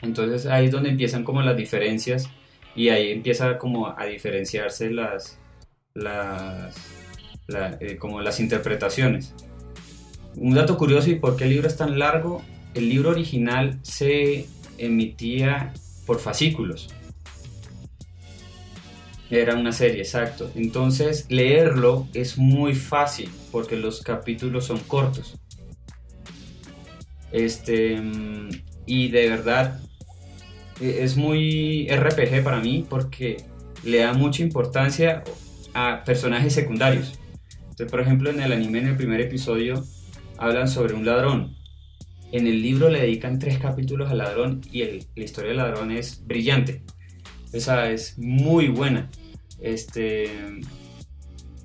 Entonces 0.00 0.46
ahí 0.46 0.66
es 0.66 0.70
donde 0.70 0.90
empiezan 0.90 1.24
como 1.24 1.42
las 1.42 1.56
diferencias 1.56 2.30
y 2.78 2.90
ahí 2.90 3.10
empieza 3.10 3.58
como 3.58 3.88
a 3.98 4.04
diferenciarse 4.06 4.90
las, 4.92 5.36
las, 5.94 6.76
la- 7.48 7.76
eh, 7.80 7.96
como 7.96 8.20
las 8.20 8.38
interpretaciones. 8.38 9.34
Un 10.36 10.54
dato 10.54 10.76
curioso 10.78 11.10
y 11.10 11.16
por 11.16 11.36
qué 11.36 11.44
el 11.44 11.50
libro 11.50 11.66
es 11.66 11.76
tan 11.76 11.98
largo, 11.98 12.42
el 12.74 12.88
libro 12.88 13.10
original 13.10 13.80
se 13.82 14.46
emitía 14.78 15.72
por 16.06 16.20
fascículos. 16.20 16.88
Era 19.28 19.56
una 19.56 19.72
serie, 19.72 20.00
exacto. 20.02 20.50
Entonces 20.54 21.26
leerlo 21.28 22.06
es 22.14 22.38
muy 22.38 22.74
fácil 22.76 23.28
porque 23.50 23.76
los 23.76 24.02
capítulos 24.02 24.66
son 24.66 24.78
cortos. 24.78 25.34
Este, 27.32 28.00
mm, 28.00 28.50
y 28.86 29.08
de 29.10 29.28
verdad 29.30 29.80
es 30.80 31.16
muy 31.16 31.88
RPG 31.90 32.42
para 32.44 32.60
mí 32.60 32.86
porque 32.88 33.44
le 33.84 33.98
da 33.98 34.12
mucha 34.12 34.42
importancia 34.42 35.22
a 35.74 36.02
personajes 36.04 36.52
secundarios. 36.52 37.18
Entonces, 37.62 37.90
por 37.90 38.00
ejemplo, 38.00 38.30
en 38.30 38.40
el 38.40 38.52
anime, 38.52 38.80
en 38.80 38.88
el 38.88 38.96
primer 38.96 39.20
episodio, 39.20 39.84
hablan 40.36 40.68
sobre 40.68 40.94
un 40.94 41.04
ladrón. 41.06 41.56
En 42.32 42.46
el 42.46 42.60
libro 42.62 42.90
le 42.90 43.00
dedican 43.00 43.38
tres 43.38 43.58
capítulos 43.58 44.10
al 44.10 44.18
ladrón 44.18 44.60
y 44.70 44.82
el- 44.82 45.06
la 45.16 45.24
historia 45.24 45.48
del 45.48 45.58
ladrón 45.58 45.90
es 45.92 46.24
brillante. 46.26 46.82
Esa 47.52 47.90
es 47.90 48.18
muy 48.18 48.68
buena. 48.68 49.10
Este, 49.60 50.26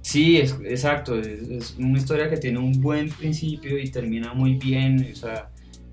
Sí, 0.02 0.38
es, 0.38 0.58
exacto. 0.66 1.20
Es, 1.20 1.28
es 1.50 1.76
una 1.80 1.98
historia 1.98 2.30
que 2.30 2.38
tiene 2.38 2.60
un 2.60 2.74
buen 2.82 3.10
principio 3.10 3.78
y 3.80 3.90
termina 3.90 4.34
muy 4.34 4.56
bien. 4.56 5.10
O 5.12 5.16
sea, 5.16 5.50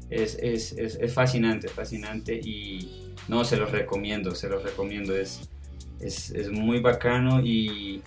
es, 0.09 0.37
es, 0.43 0.73
es, 0.73 0.97
es 1.01 1.15
fascinante, 1.15 1.69
fascinante. 1.69 2.39
Y 2.43 3.00
no, 3.31 3.45
se 3.45 3.57
los 3.57 3.71
recomiendo, 3.71 4.35
se 4.35 4.49
los 4.49 4.63
recomiendo. 4.63 5.17
Es, 5.17 5.49
es, 6.01 6.31
es 6.31 6.51
muy 6.51 6.81
bacano 6.81 7.41
y, 7.41 8.03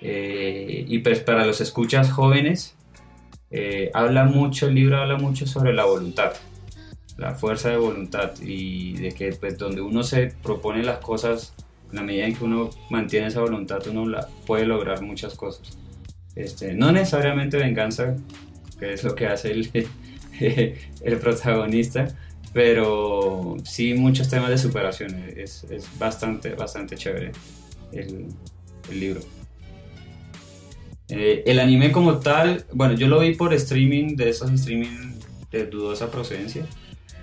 eh, 0.00 0.84
y 0.86 0.98
pues 1.00 1.20
para 1.20 1.44
los 1.44 1.60
escuchas 1.60 2.10
jóvenes, 2.10 2.76
eh, 3.50 3.90
habla 3.94 4.24
mucho, 4.24 4.68
el 4.68 4.74
libro 4.74 4.98
habla 4.98 5.16
mucho 5.16 5.46
sobre 5.46 5.72
la 5.72 5.84
voluntad, 5.84 6.32
la 7.16 7.34
fuerza 7.34 7.70
de 7.70 7.76
voluntad 7.76 8.32
y 8.40 8.94
de 8.94 9.12
que 9.12 9.32
pues 9.32 9.56
donde 9.56 9.80
uno 9.80 10.02
se 10.02 10.34
propone 10.42 10.82
las 10.82 10.98
cosas, 10.98 11.54
en 11.90 11.96
la 11.96 12.02
medida 12.02 12.26
en 12.26 12.36
que 12.36 12.44
uno 12.44 12.70
mantiene 12.90 13.28
esa 13.28 13.40
voluntad, 13.40 13.86
uno 13.88 14.08
la, 14.08 14.28
puede 14.46 14.66
lograr 14.66 15.02
muchas 15.02 15.34
cosas. 15.34 15.78
Este, 16.34 16.74
no 16.74 16.92
necesariamente 16.92 17.56
venganza, 17.56 18.16
que 18.78 18.92
es 18.92 19.04
lo 19.04 19.14
que 19.14 19.26
hace 19.26 19.52
el, 19.52 19.70
el 21.02 21.18
protagonista, 21.18 22.08
pero 22.56 23.54
sí 23.64 23.92
muchos 23.92 24.30
temas 24.30 24.48
de 24.48 24.56
superación. 24.56 25.14
Es, 25.36 25.64
es 25.64 25.86
bastante, 25.98 26.54
bastante 26.54 26.96
chévere 26.96 27.32
el, 27.92 28.28
el 28.90 28.98
libro. 28.98 29.20
Eh, 31.10 31.42
el 31.44 31.58
anime 31.58 31.92
como 31.92 32.18
tal, 32.18 32.64
bueno, 32.72 32.94
yo 32.94 33.08
lo 33.08 33.20
vi 33.20 33.34
por 33.34 33.52
streaming, 33.52 34.16
de 34.16 34.30
esos 34.30 34.50
streaming 34.52 35.18
de 35.52 35.66
dudosa 35.66 36.10
procedencia, 36.10 36.64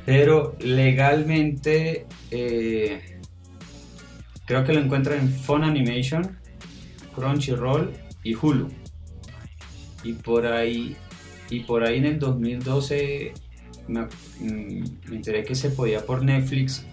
pero 0.05 0.55
legalmente 0.60 2.05
eh, 2.30 3.19
creo 4.45 4.64
que 4.64 4.73
lo 4.73 4.81
encuentran 4.81 5.18
en 5.18 5.30
Fun 5.34 5.64
Animation, 5.64 6.38
Crunchyroll 7.15 7.91
y 8.23 8.35
Hulu. 8.35 8.68
Y 10.03 10.14
por 10.14 10.45
ahí, 10.45 10.95
y 11.49 11.61
por 11.61 11.84
ahí 11.84 11.97
en 11.97 12.05
el 12.05 12.19
2012 12.19 13.34
me, 13.88 14.01
mm, 14.01 14.84
me 15.10 15.15
enteré 15.15 15.43
que 15.43 15.55
se 15.55 15.69
podía 15.69 16.05
por 16.05 16.23
Netflix. 16.23 16.85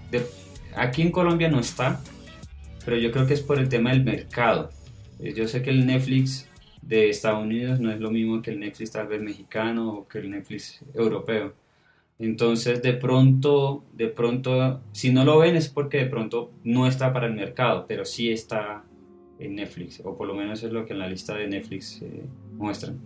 Aquí 0.74 1.02
en 1.02 1.10
Colombia 1.10 1.48
no 1.48 1.60
está, 1.60 2.00
pero 2.84 2.96
yo 2.96 3.10
creo 3.10 3.26
que 3.26 3.34
es 3.34 3.42
por 3.42 3.58
el 3.58 3.68
tema 3.68 3.90
del 3.90 4.04
mercado. 4.04 4.70
Eh, 5.18 5.34
Yo 5.34 5.46
sé 5.48 5.62
que 5.62 5.70
el 5.70 5.86
Netflix 5.86 6.48
de 6.82 7.10
Estados 7.10 7.42
Unidos 7.42 7.80
no 7.80 7.92
es 7.92 8.00
lo 8.00 8.10
mismo 8.10 8.40
que 8.42 8.50
el 8.50 8.60
Netflix 8.60 8.92
tal 8.92 9.06
vez 9.06 9.20
mexicano 9.20 9.92
o 9.92 10.08
que 10.08 10.18
el 10.18 10.30
Netflix 10.30 10.80
europeo. 10.94 11.54
Entonces, 12.18 12.82
de 12.82 12.92
pronto, 12.92 13.84
de 13.94 14.08
pronto, 14.08 14.80
si 14.92 15.10
no 15.10 15.24
lo 15.24 15.38
ven 15.38 15.56
es 15.56 15.68
porque 15.68 15.98
de 15.98 16.06
pronto 16.06 16.52
no 16.64 16.86
está 16.86 17.12
para 17.12 17.26
el 17.26 17.34
mercado, 17.34 17.86
pero 17.88 18.04
sí 18.04 18.30
está 18.30 18.84
en 19.38 19.54
Netflix, 19.54 20.02
o 20.04 20.14
por 20.16 20.28
lo 20.28 20.34
menos 20.34 20.62
es 20.62 20.70
lo 20.70 20.84
que 20.84 20.92
en 20.92 20.98
la 20.98 21.08
lista 21.08 21.34
de 21.34 21.48
Netflix 21.48 22.02
eh, 22.02 22.24
muestran. 22.52 22.98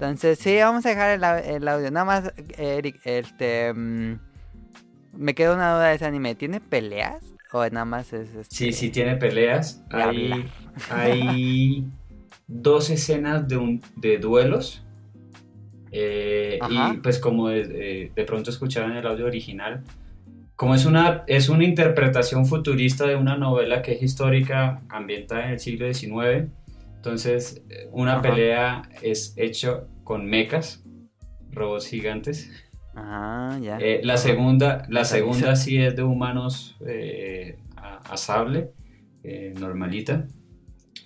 Entonces, 0.00 0.38
sí, 0.38 0.56
vamos 0.56 0.86
a 0.86 0.88
dejar 0.90 1.10
el, 1.10 1.22
el 1.56 1.68
audio. 1.68 1.90
Nada 1.90 2.06
más, 2.06 2.32
Eric, 2.56 3.00
este. 3.04 3.72
mm, 3.74 4.18
me 5.12 5.34
queda 5.34 5.54
una 5.54 5.74
duda 5.74 5.88
de 5.88 5.96
ese 5.96 6.06
anime. 6.06 6.34
¿Tiene 6.34 6.60
peleas? 6.60 7.22
¿O 7.52 7.62
nada 7.68 7.84
más 7.84 8.12
es. 8.14 8.34
Este... 8.34 8.54
Sí, 8.56 8.72
sí 8.72 8.88
tiene 8.90 9.16
peleas. 9.16 9.84
Hay, 9.90 10.46
hay 10.90 11.84
dos 12.46 12.88
escenas 12.88 13.46
de, 13.46 13.56
un, 13.58 13.82
de 13.96 14.16
duelos. 14.18 14.82
Eh, 15.92 16.58
y 16.70 16.96
pues 16.98 17.18
como 17.18 17.48
de, 17.48 17.66
de- 17.66 18.12
de 18.14 18.24
pronto 18.24 18.50
escucharon 18.50 18.96
el 18.96 19.06
audio 19.06 19.26
original, 19.26 19.82
como 20.54 20.74
es 20.76 20.84
una, 20.86 21.24
es 21.26 21.48
una 21.48 21.64
interpretación 21.64 22.46
futurista 22.46 23.06
de 23.06 23.16
una 23.16 23.36
novela 23.36 23.82
que 23.82 23.92
es 23.94 24.02
histórica, 24.02 24.82
ambientada 24.88 25.46
en 25.46 25.50
el 25.52 25.58
siglo 25.58 25.92
XIX, 25.92 26.48
entonces 27.00 27.62
eh, 27.70 27.88
una 27.92 28.18
Ajá. 28.18 28.22
pelea 28.22 28.82
es 29.00 29.32
hecho 29.38 29.88
con 30.04 30.26
mechas, 30.26 30.84
robots 31.50 31.86
gigantes. 31.86 32.50
Ah, 32.94 33.58
ya. 33.62 33.78
Eh, 33.78 34.02
la 34.04 34.18
segunda, 34.18 34.84
la 34.90 35.06
segunda 35.06 35.56
sí 35.56 35.78
es 35.78 35.96
de 35.96 36.02
humanos 36.02 36.76
eh, 36.86 37.56
a, 37.76 38.00
a 38.12 38.16
sable, 38.18 38.72
eh, 39.24 39.54
normalita. 39.58 40.26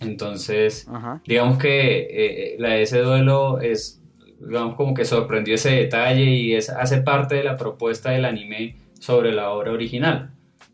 Entonces, 0.00 0.88
Ajá. 0.88 1.22
digamos 1.24 1.58
que 1.58 2.56
la 2.58 2.70
de 2.70 2.82
ese 2.82 2.98
duelo 2.98 3.60
es, 3.60 4.02
digamos, 4.40 4.74
como 4.74 4.94
que 4.94 5.04
sorprendió 5.04 5.54
ese 5.54 5.70
detalle 5.70 6.24
y 6.24 6.54
es, 6.54 6.70
hace 6.70 7.02
parte 7.02 7.36
de 7.36 7.44
la 7.44 7.56
propuesta 7.56 8.10
del 8.10 8.24
anime 8.24 8.74
sobre 8.98 9.30
la 9.30 9.50
obra 9.50 9.70
original. 9.70 10.32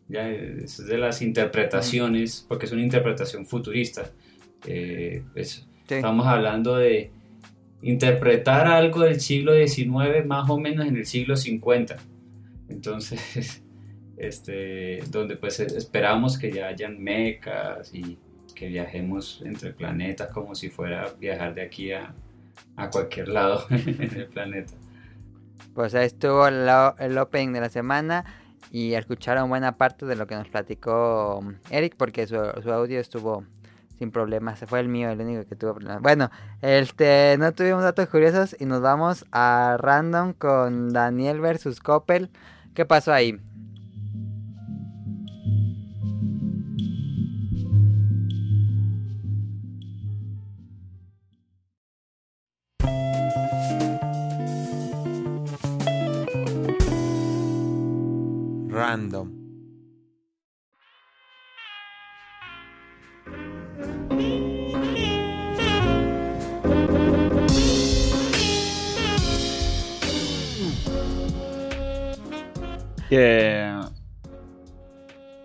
Ya, 0.09 0.29
es 0.31 0.79
de 0.87 0.97
las 0.97 1.21
interpretaciones, 1.21 2.47
porque 2.49 2.65
es 2.65 2.73
una 2.73 2.83
interpretación 2.83 3.45
futurista. 3.47 4.11
Eh, 4.67 5.23
pues, 5.33 5.67
Sí. 5.89 5.97
Estamos 5.97 6.29
hablando 6.29 6.77
de 6.77 7.11
interpretar 7.83 8.69
algo 8.69 9.01
del 9.01 9.21
siglo 9.21 9.55
XIX 9.55 10.25
más 10.25 10.49
o 10.49 10.57
menos 10.57 10.87
en 10.87 10.97
el 10.97 11.05
siglo 11.05 11.37
50. 11.37 11.97
Entonces, 12.69 13.65
este, 14.17 15.01
donde 15.11 15.37
pues 15.37 15.59
esperamos 15.59 16.39
que 16.39 16.53
ya 16.53 16.69
hayan 16.69 17.03
mecas 17.03 17.93
y 17.93 18.19
que 18.55 18.69
viajemos 18.69 19.43
entre 19.45 19.73
planetas 19.73 20.31
como 20.31 20.55
si 20.55 20.69
fuera 20.69 21.13
viajar 21.19 21.55
de 21.55 21.63
aquí 21.63 21.91
a, 21.91 22.15
a 22.77 22.89
cualquier 22.89 23.29
lado 23.29 23.67
en 23.71 24.01
el 24.01 24.27
planeta. 24.27 24.75
Pues 25.75 25.95
ahí 25.97 26.07
estuvo 26.07 26.47
el, 26.47 27.19
opening 27.19 27.53
de 27.53 27.61
la 27.61 27.69
semana. 27.69 28.25
Y 28.73 28.95
escucharon 28.95 29.49
buena 29.49 29.77
parte 29.77 30.07
de 30.07 30.15
lo 30.15 30.29
que 30.29 30.37
nos 30.37 30.49
platicó 30.49 31.43
Eric. 31.71 31.97
Porque 31.97 32.29
su, 32.29 32.37
su 32.63 32.71
audio 32.71 33.01
estuvo 33.01 33.45
sin 34.01 34.11
problemas. 34.11 34.65
Fue 34.67 34.81
el 34.81 34.89
mío 34.89 35.11
el 35.11 35.21
único 35.21 35.47
que 35.47 35.55
tuvo 35.57 35.75
problemas. 35.75 36.01
Bueno, 36.01 36.31
este, 36.63 37.37
no 37.39 37.53
tuvimos 37.53 37.83
datos 37.83 38.09
curiosos. 38.09 38.57
Y 38.59 38.65
nos 38.65 38.81
vamos 38.81 39.27
a 39.31 39.77
random 39.79 40.33
con 40.33 40.89
Daniel 40.89 41.41
versus 41.41 41.81
Coppel. 41.81 42.31
¿Qué 42.75 42.87
pasó 42.87 43.13
ahí? 43.13 43.39
Que 73.11 73.71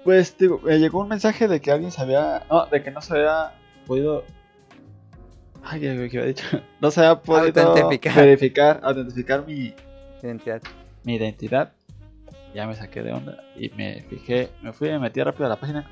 pues 0.06 0.38
digo, 0.38 0.62
me 0.64 0.78
llegó 0.78 1.02
un 1.02 1.08
mensaje 1.10 1.48
de 1.48 1.60
que 1.60 1.72
alguien 1.72 1.92
se 1.92 2.00
había 2.02 2.44
no, 2.50 2.68
de 2.68 2.84
que 2.84 2.92
no 2.92 3.02
se 3.02 3.14
había 3.16 3.54
podido 3.88 4.24
ay, 5.64 5.82
¿qué 5.82 6.10
qué 6.12 6.18
había 6.20 6.28
dicho? 6.28 6.46
No 6.80 6.92
se 6.92 7.02
había 7.02 7.22
podido 7.22 7.62
Autentificar. 7.68 8.16
verificar, 8.16 8.80
autentificar 8.84 9.46
mi, 9.48 9.74
Identidad. 10.22 10.62
mi 11.04 11.16
identidad. 11.16 11.74
Ya 12.54 12.68
me 12.68 12.76
saqué 12.76 13.02
de 13.04 13.12
onda 13.12 13.44
y 13.58 13.70
me 13.70 14.04
fijé, 14.04 14.50
me 14.62 14.72
fui, 14.72 14.90
me 14.90 15.00
metí 15.00 15.22
rápido 15.22 15.48
a 15.48 15.50
la 15.50 15.58
página. 15.60 15.90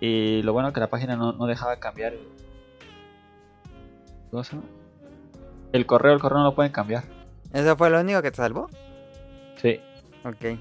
Y 0.00 0.42
lo 0.42 0.52
bueno 0.52 0.72
que 0.72 0.80
la 0.80 0.88
página 0.88 1.16
no, 1.16 1.32
no 1.32 1.46
dejaba 1.46 1.76
cambiar 1.80 2.14
el, 2.14 2.20
¿cómo 4.30 4.42
se 4.44 4.52
llama? 4.56 4.68
El 5.72 5.86
correo, 5.86 6.12
el 6.14 6.20
correo 6.20 6.38
no 6.38 6.44
lo 6.44 6.54
pueden 6.54 6.72
cambiar. 6.72 7.04
¿Eso 7.52 7.76
fue 7.76 7.90
lo 7.90 8.00
único 8.00 8.22
que 8.22 8.30
te 8.30 8.36
salvó? 8.38 8.68
Ok. 10.24 10.58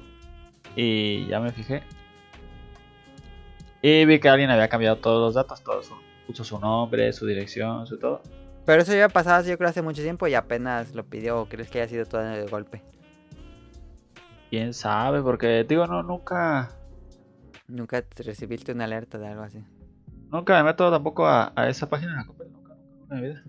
Y 0.76 1.26
ya 1.28 1.40
me 1.40 1.52
fijé. 1.52 1.84
Y 3.82 4.06
vi 4.06 4.20
que 4.20 4.30
alguien 4.30 4.50
había 4.50 4.70
cambiado 4.70 4.98
todos 4.98 5.22
los 5.22 5.34
datos, 5.36 5.64
todos 5.64 5.86
su, 5.88 5.96
puso 6.28 6.44
su 6.44 6.60
nombre, 6.60 7.12
su 7.14 7.26
dirección, 7.26 7.86
su 7.86 7.98
todo. 7.98 8.22
Pero 8.66 8.82
eso 8.82 8.94
ya 8.96 9.10
pasaba 9.10 9.42
yo 9.42 9.58
creo 9.58 9.70
hace 9.70 9.82
mucho 9.82 10.02
tiempo 10.02 10.28
y 10.28 10.36
apenas 10.36 10.96
lo 10.96 11.04
pidió. 11.04 11.42
¿O 11.42 11.46
crees 11.48 11.70
que 11.70 11.82
haya 11.82 11.90
sido 11.90 12.06
todo 12.06 12.22
de 12.22 12.46
golpe? 12.46 12.82
Quién 14.50 14.74
sabe, 14.74 15.22
porque 15.22 15.66
digo, 15.68 15.88
no, 15.88 16.04
nunca, 16.04 16.70
Nunca 17.68 18.02
te 18.02 18.24
recibiste 18.24 18.72
una 18.72 18.84
alerta 18.84 19.18
de 19.18 19.28
algo 19.28 19.44
así. 19.44 19.64
nunca 20.30 20.58
me 20.58 20.64
meto 20.64 20.92
tampoco 20.92 21.26
a, 21.26 21.54
a 21.56 21.70
esa 21.70 21.90
página 21.90 22.12
de 22.20 22.26
nunca, 22.26 22.44
nunca, 22.46 22.76
nunca 23.00 23.16
en 23.16 23.22
mi 23.22 23.28
vida. 23.28 23.44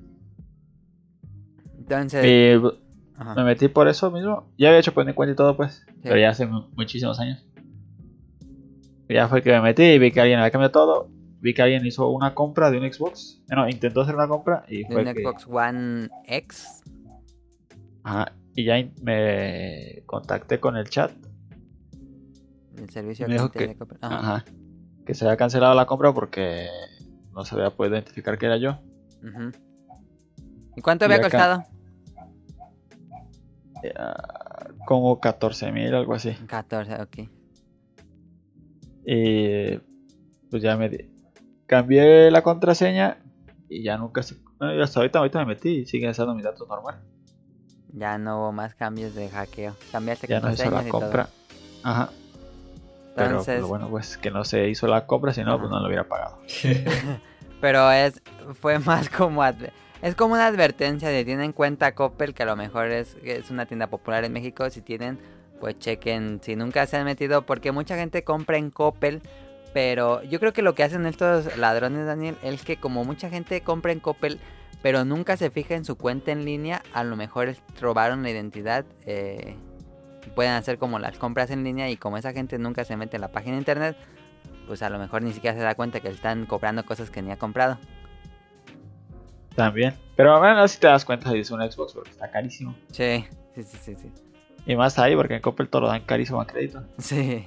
Entonces. 1.78 2.24
Y 2.24 3.34
me 3.36 3.44
metí 3.44 3.68
por 3.68 3.88
eso 3.88 4.10
mismo. 4.10 4.50
Ya 4.56 4.68
había 4.68 4.80
hecho 4.80 4.92
mi 5.04 5.12
cuenta 5.12 5.32
y 5.32 5.36
todo, 5.36 5.56
pues, 5.56 5.84
pero 6.04 6.20
ya 6.20 6.30
hace 6.30 6.46
mu- 6.46 6.68
muchísimos 6.76 7.18
años. 7.20 7.44
Ya 9.08 9.28
fue 9.28 9.42
que 9.42 9.50
me 9.52 9.60
metí 9.60 9.82
y 9.82 9.98
vi 9.98 10.10
que 10.12 10.20
alguien 10.20 10.38
había 10.38 10.50
cambiado 10.50 10.72
todo. 10.72 11.10
Vi 11.40 11.52
que 11.52 11.60
alguien 11.62 11.84
hizo 11.84 12.08
una 12.08 12.34
compra 12.34 12.70
de 12.70 12.78
un 12.78 12.90
Xbox. 12.90 13.42
Eh, 13.50 13.54
No, 13.54 13.68
intentó 13.68 14.00
hacer 14.00 14.14
una 14.14 14.28
compra 14.28 14.64
y 14.68 14.78
de 14.78 14.86
fue 14.86 15.04
un 15.04 15.12
que... 15.12 15.22
Xbox 15.22 15.46
One 15.46 16.08
X. 16.26 16.82
Ajá. 18.02 18.32
Y 18.56 18.64
ya 18.64 18.76
me 19.02 20.02
contacté 20.06 20.58
con 20.60 20.76
el 20.76 20.88
chat. 20.88 21.10
El 22.78 22.88
servicio 22.90 23.26
Me 23.28 23.34
dijo 23.34 23.50
que- 23.50 23.66
de 23.68 23.76
Coppel. 23.76 23.98
Ajá. 24.00 24.18
Ajá. 24.18 24.44
Que 25.04 25.12
se 25.14 25.24
había 25.26 25.36
cancelado 25.36 25.74
la 25.74 25.84
compra 25.86 26.12
porque 26.14 26.66
no 27.32 27.44
se 27.44 27.54
había 27.56 27.70
podido 27.70 27.96
identificar 27.96 28.38
que 28.38 28.46
era 28.46 28.56
yo. 28.56 28.78
Ujú. 29.22 29.50
¿Y 30.76 30.80
cuánto 30.80 31.04
Y 31.04 31.06
había 31.06 31.18
acá- 31.18 31.30
costado? 31.30 31.64
Era 33.82 34.14
como 34.86 35.20
14 35.20 35.70
mil, 35.72 35.94
algo 35.94 36.14
así. 36.14 36.32
14, 36.46 36.94
ok. 37.02 37.28
Y 39.06 39.78
pues 40.50 40.62
ya 40.62 40.76
me 40.76 40.88
di- 40.88 41.10
cambié 41.66 42.30
la 42.30 42.42
contraseña 42.42 43.18
y 43.68 43.82
ya 43.82 43.96
nunca 43.98 44.22
se... 44.22 44.36
hasta 44.82 45.00
ahorita, 45.00 45.18
ahorita 45.18 45.38
me 45.40 45.46
metí 45.46 45.68
y 45.80 45.86
siguen 45.86 46.10
usando 46.10 46.34
mis 46.34 46.44
datos 46.44 46.66
normal. 46.68 47.00
Ya 47.92 48.18
no 48.18 48.38
hubo 48.38 48.52
más 48.52 48.74
cambios 48.74 49.14
de 49.14 49.28
hackeo. 49.28 49.76
Cambiaste 49.92 50.26
Ya 50.26 50.40
no 50.40 50.48
se 50.54 50.62
hizo 50.66 50.70
la 50.70 50.82
y 50.82 50.90
todo. 50.90 51.00
compra. 51.00 51.28
Ajá. 51.82 52.10
Pero 53.14 53.26
Entonces, 53.30 53.58
pues, 53.60 53.68
bueno, 53.68 53.88
pues 53.88 54.16
que 54.18 54.30
no 54.32 54.44
se 54.44 54.68
hizo 54.68 54.88
la 54.88 55.06
compra, 55.06 55.32
si 55.32 55.44
no, 55.44 55.56
pues 55.58 55.70
no 55.70 55.78
lo 55.78 55.86
hubiera 55.86 56.08
pagado. 56.08 56.38
pero 57.60 57.90
es 57.92 58.20
fue 58.60 58.78
más 58.80 59.08
como 59.08 59.42
es 60.04 60.14
como 60.14 60.34
una 60.34 60.46
advertencia 60.46 61.08
de 61.08 61.24
tienen 61.24 61.46
en 61.46 61.52
cuenta 61.52 61.94
Coppel 61.94 62.34
que 62.34 62.42
a 62.42 62.46
lo 62.46 62.56
mejor 62.56 62.90
es, 62.90 63.16
es 63.24 63.50
una 63.50 63.64
tienda 63.64 63.86
popular 63.86 64.22
en 64.22 64.34
México. 64.34 64.68
Si 64.68 64.82
tienen, 64.82 65.18
pues 65.60 65.78
chequen 65.78 66.40
si 66.42 66.56
nunca 66.56 66.86
se 66.86 66.98
han 66.98 67.06
metido 67.06 67.46
porque 67.46 67.72
mucha 67.72 67.96
gente 67.96 68.22
compra 68.22 68.58
en 68.58 68.70
Coppel. 68.70 69.22
Pero 69.72 70.22
yo 70.22 70.40
creo 70.40 70.52
que 70.52 70.60
lo 70.60 70.74
que 70.74 70.82
hacen 70.82 71.06
estos 71.06 71.56
ladrones, 71.56 72.04
Daniel, 72.04 72.36
es 72.42 72.64
que 72.64 72.76
como 72.76 73.02
mucha 73.04 73.30
gente 73.30 73.62
compra 73.62 73.92
en 73.92 74.00
Coppel, 74.00 74.40
pero 74.82 75.06
nunca 75.06 75.38
se 75.38 75.50
fija 75.50 75.74
en 75.74 75.86
su 75.86 75.96
cuenta 75.96 76.32
en 76.32 76.44
línea, 76.44 76.82
a 76.92 77.02
lo 77.02 77.16
mejor 77.16 77.56
robaron 77.80 78.22
la 78.22 78.30
identidad. 78.30 78.84
eh, 79.06 79.56
pueden 80.34 80.52
hacer 80.52 80.76
como 80.76 80.98
las 80.98 81.16
compras 81.16 81.50
en 81.50 81.64
línea 81.64 81.88
y 81.88 81.96
como 81.96 82.18
esa 82.18 82.32
gente 82.34 82.58
nunca 82.58 82.84
se 82.84 82.96
mete 82.98 83.16
en 83.16 83.22
la 83.22 83.32
página 83.32 83.52
de 83.52 83.60
internet, 83.60 83.96
pues 84.66 84.82
a 84.82 84.90
lo 84.90 84.98
mejor 84.98 85.22
ni 85.22 85.32
siquiera 85.32 85.56
se 85.56 85.62
da 85.62 85.74
cuenta 85.74 86.00
que 86.00 86.08
están 86.08 86.44
cobrando 86.44 86.84
cosas 86.84 87.10
que 87.10 87.22
ni 87.22 87.30
ha 87.30 87.38
comprado. 87.38 87.78
También. 89.54 89.94
Pero 90.16 90.38
bueno, 90.38 90.66
si 90.68 90.78
te 90.78 90.86
das 90.86 91.04
cuenta 91.04 91.30
si 91.30 91.38
es 91.38 91.50
un 91.50 91.60
Xbox 91.60 91.92
porque 91.94 92.10
está 92.10 92.30
carísimo. 92.30 92.74
Sí, 92.90 93.24
sí, 93.54 93.62
sí, 93.62 93.78
sí, 93.82 93.94
sí. 93.96 94.12
Y 94.66 94.76
más 94.76 94.98
ahí 94.98 95.14
porque 95.14 95.34
en 95.34 95.40
Coppel 95.42 95.68
todo 95.68 95.82
lo 95.82 95.88
dan 95.88 96.02
carísimo 96.02 96.40
a 96.40 96.46
crédito. 96.46 96.82
Sí. 96.98 97.44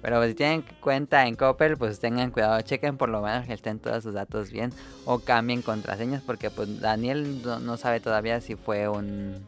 Pero 0.00 0.24
si 0.26 0.34
tienen 0.34 0.64
cuenta 0.80 1.26
en 1.28 1.36
Coppel, 1.36 1.76
pues 1.76 2.00
tengan 2.00 2.32
cuidado, 2.32 2.60
chequen 2.62 2.96
por 2.96 3.08
lo 3.08 3.22
menos 3.22 3.46
que 3.46 3.52
estén 3.52 3.78
todos 3.78 4.02
sus 4.02 4.14
datos 4.14 4.50
bien 4.50 4.70
o 5.04 5.20
cambien 5.20 5.62
contraseñas 5.62 6.22
porque 6.22 6.50
pues 6.50 6.80
Daniel 6.80 7.40
no, 7.44 7.60
no 7.60 7.76
sabe 7.76 8.00
todavía 8.00 8.40
si 8.40 8.56
fue 8.56 8.88
un 8.88 9.46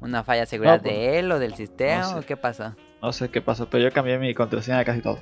una 0.00 0.24
falla 0.24 0.40
de 0.40 0.46
seguridad 0.46 0.76
No, 0.78 0.82
pues, 0.82 0.94
de 0.94 1.18
él 1.18 1.30
o 1.30 1.38
del 1.38 1.54
sistema 1.54 2.02
no 2.02 2.08
sé. 2.14 2.18
o 2.20 2.22
qué 2.22 2.36
pasó. 2.38 2.74
No 3.02 3.12
sé 3.12 3.28
qué 3.28 3.42
pasó, 3.42 3.68
pero 3.68 3.84
yo 3.84 3.92
cambié 3.92 4.18
mi 4.18 4.32
contraseña 4.34 4.78
de 4.78 4.84
casi 4.86 5.02
todo. 5.02 5.18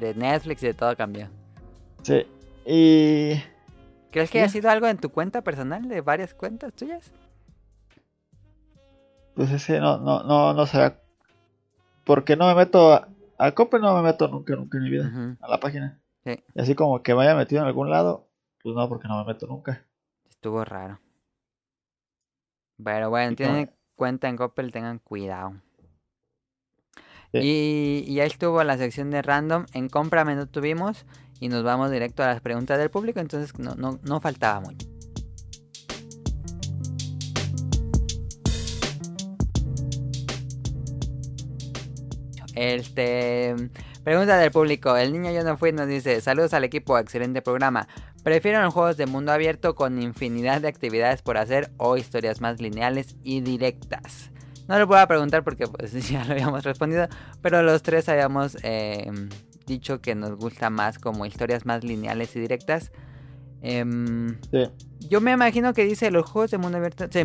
De 0.00 0.12
Netflix 0.14 0.62
y 0.64 0.66
de 0.66 0.74
todo 0.74 0.96
cambió. 0.96 1.28
Sí. 2.02 2.26
Y 2.66 3.40
¿Crees 4.10 4.30
que 4.30 4.38
Ya. 4.38 4.44
haya 4.44 4.52
sido 4.52 4.70
algo 4.70 4.86
en 4.86 4.98
tu 4.98 5.10
cuenta 5.10 5.42
personal 5.42 5.88
de 5.88 6.00
varias 6.00 6.34
cuentas 6.34 6.74
tuyas? 6.74 7.12
pues 9.34 9.52
ese 9.52 9.78
no, 9.78 9.98
no, 9.98 10.24
no, 10.24 10.52
no 10.52 10.66
sé. 10.66 10.96
Porque 12.04 12.34
no 12.34 12.48
me 12.48 12.56
meto 12.56 12.92
a, 12.92 13.08
a 13.38 13.54
no 13.80 13.94
me 13.94 14.02
meto 14.02 14.26
nunca, 14.26 14.56
nunca 14.56 14.78
en 14.78 14.84
mi 14.84 14.90
vida. 14.90 15.36
A 15.40 15.48
la 15.48 15.60
página. 15.60 16.00
Sí. 16.24 16.42
Y 16.56 16.60
así 16.60 16.74
como 16.74 17.04
que 17.04 17.14
me 17.14 17.22
haya 17.22 17.36
metido 17.36 17.60
en 17.62 17.68
algún 17.68 17.88
lado, 17.88 18.26
pues 18.60 18.74
no, 18.74 18.88
porque 18.88 19.06
no 19.06 19.16
me 19.24 19.32
meto 19.32 19.46
nunca. 19.46 19.86
Estuvo 20.28 20.64
raro. 20.64 20.98
Pero 22.82 23.10
bueno, 23.10 23.36
tienen 23.36 23.70
cuenta 23.94 24.28
en 24.28 24.36
Coppel, 24.36 24.72
tengan 24.72 24.98
cuidado. 24.98 25.52
Sí. 27.32 27.38
Y, 27.40 28.04
y 28.08 28.14
ya 28.14 28.24
estuvo 28.24 28.64
la 28.64 28.76
sección 28.76 29.10
de 29.10 29.22
random. 29.22 29.66
En 29.72 29.88
Cómprame 29.88 30.34
no 30.34 30.48
tuvimos. 30.48 31.06
Y 31.40 31.48
nos 31.48 31.62
vamos 31.62 31.90
directo 31.90 32.22
a 32.22 32.26
las 32.26 32.40
preguntas 32.40 32.78
del 32.78 32.90
público. 32.90 33.20
Entonces 33.20 33.56
no, 33.58 33.74
no, 33.74 33.98
no 34.02 34.20
faltaba 34.20 34.60
mucho. 34.60 34.86
Este. 42.54 43.54
Pregunta 44.02 44.36
del 44.36 44.50
público. 44.50 44.96
El 44.96 45.12
niño 45.12 45.30
yo 45.30 45.44
no 45.44 45.56
fui 45.56 45.70
nos 45.70 45.86
dice: 45.86 46.20
Saludos 46.20 46.54
al 46.54 46.64
equipo, 46.64 46.98
excelente 46.98 47.40
programa. 47.40 47.86
Prefiero 48.24 48.60
los 48.62 48.74
juegos 48.74 48.96
de 48.96 49.06
mundo 49.06 49.30
abierto 49.32 49.76
con 49.76 50.02
infinidad 50.02 50.60
de 50.60 50.68
actividades 50.68 51.22
por 51.22 51.38
hacer 51.38 51.70
o 51.76 51.96
historias 51.96 52.40
más 52.40 52.60
lineales 52.60 53.14
y 53.22 53.42
directas. 53.42 54.32
No 54.66 54.78
lo 54.78 54.96
a 54.96 55.06
preguntar 55.06 55.44
porque 55.44 55.66
pues 55.66 55.92
ya 56.10 56.24
lo 56.24 56.32
habíamos 56.32 56.64
respondido, 56.64 57.08
pero 57.40 57.62
los 57.62 57.82
tres 57.82 58.08
habíamos 58.08 58.56
eh, 58.64 59.10
dicho 59.68 60.00
que 60.00 60.14
nos 60.16 60.36
gusta 60.36 60.70
más 60.70 60.98
como 60.98 61.24
historias 61.26 61.64
más 61.66 61.84
lineales 61.84 62.34
y 62.34 62.40
directas. 62.40 62.90
Em, 63.62 64.38
Sí. 64.50 64.70
yo 65.08 65.20
me 65.20 65.32
imagino 65.32 65.72
que 65.74 65.84
dice 65.84 66.10
los 66.10 66.28
juegos 66.28 66.50
de 66.50 66.58
mundo 66.58 66.78
abierto. 66.78 67.06
Sí, 67.10 67.20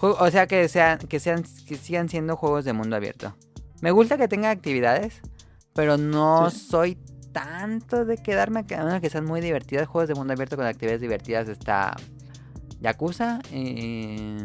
o 0.00 0.30
sea 0.30 0.46
que 0.46 0.68
sean, 0.68 0.98
que 0.98 1.20
sean, 1.20 1.44
que 1.66 1.76
sigan 1.76 2.08
siendo 2.08 2.36
juegos 2.36 2.64
de 2.64 2.72
mundo 2.74 2.96
abierto. 2.96 3.34
Me 3.80 3.90
gusta 3.90 4.18
que 4.18 4.28
tenga 4.28 4.50
actividades, 4.50 5.20
pero 5.74 5.96
no 5.96 6.50
Sí. 6.50 6.58
soy 6.70 6.98
tanto 7.32 8.04
de 8.06 8.16
quedarme 8.16 8.60
a 8.74 8.84
menos 8.84 9.00
que 9.00 9.10
sean 9.10 9.26
muy 9.26 9.40
divertidas. 9.42 9.86
Juegos 9.86 10.08
de 10.08 10.14
mundo 10.14 10.32
abierto 10.32 10.56
con 10.56 10.64
actividades 10.66 11.00
divertidas 11.02 11.48
está 11.48 11.94
Yakuza 12.80 13.40
y 13.52 14.36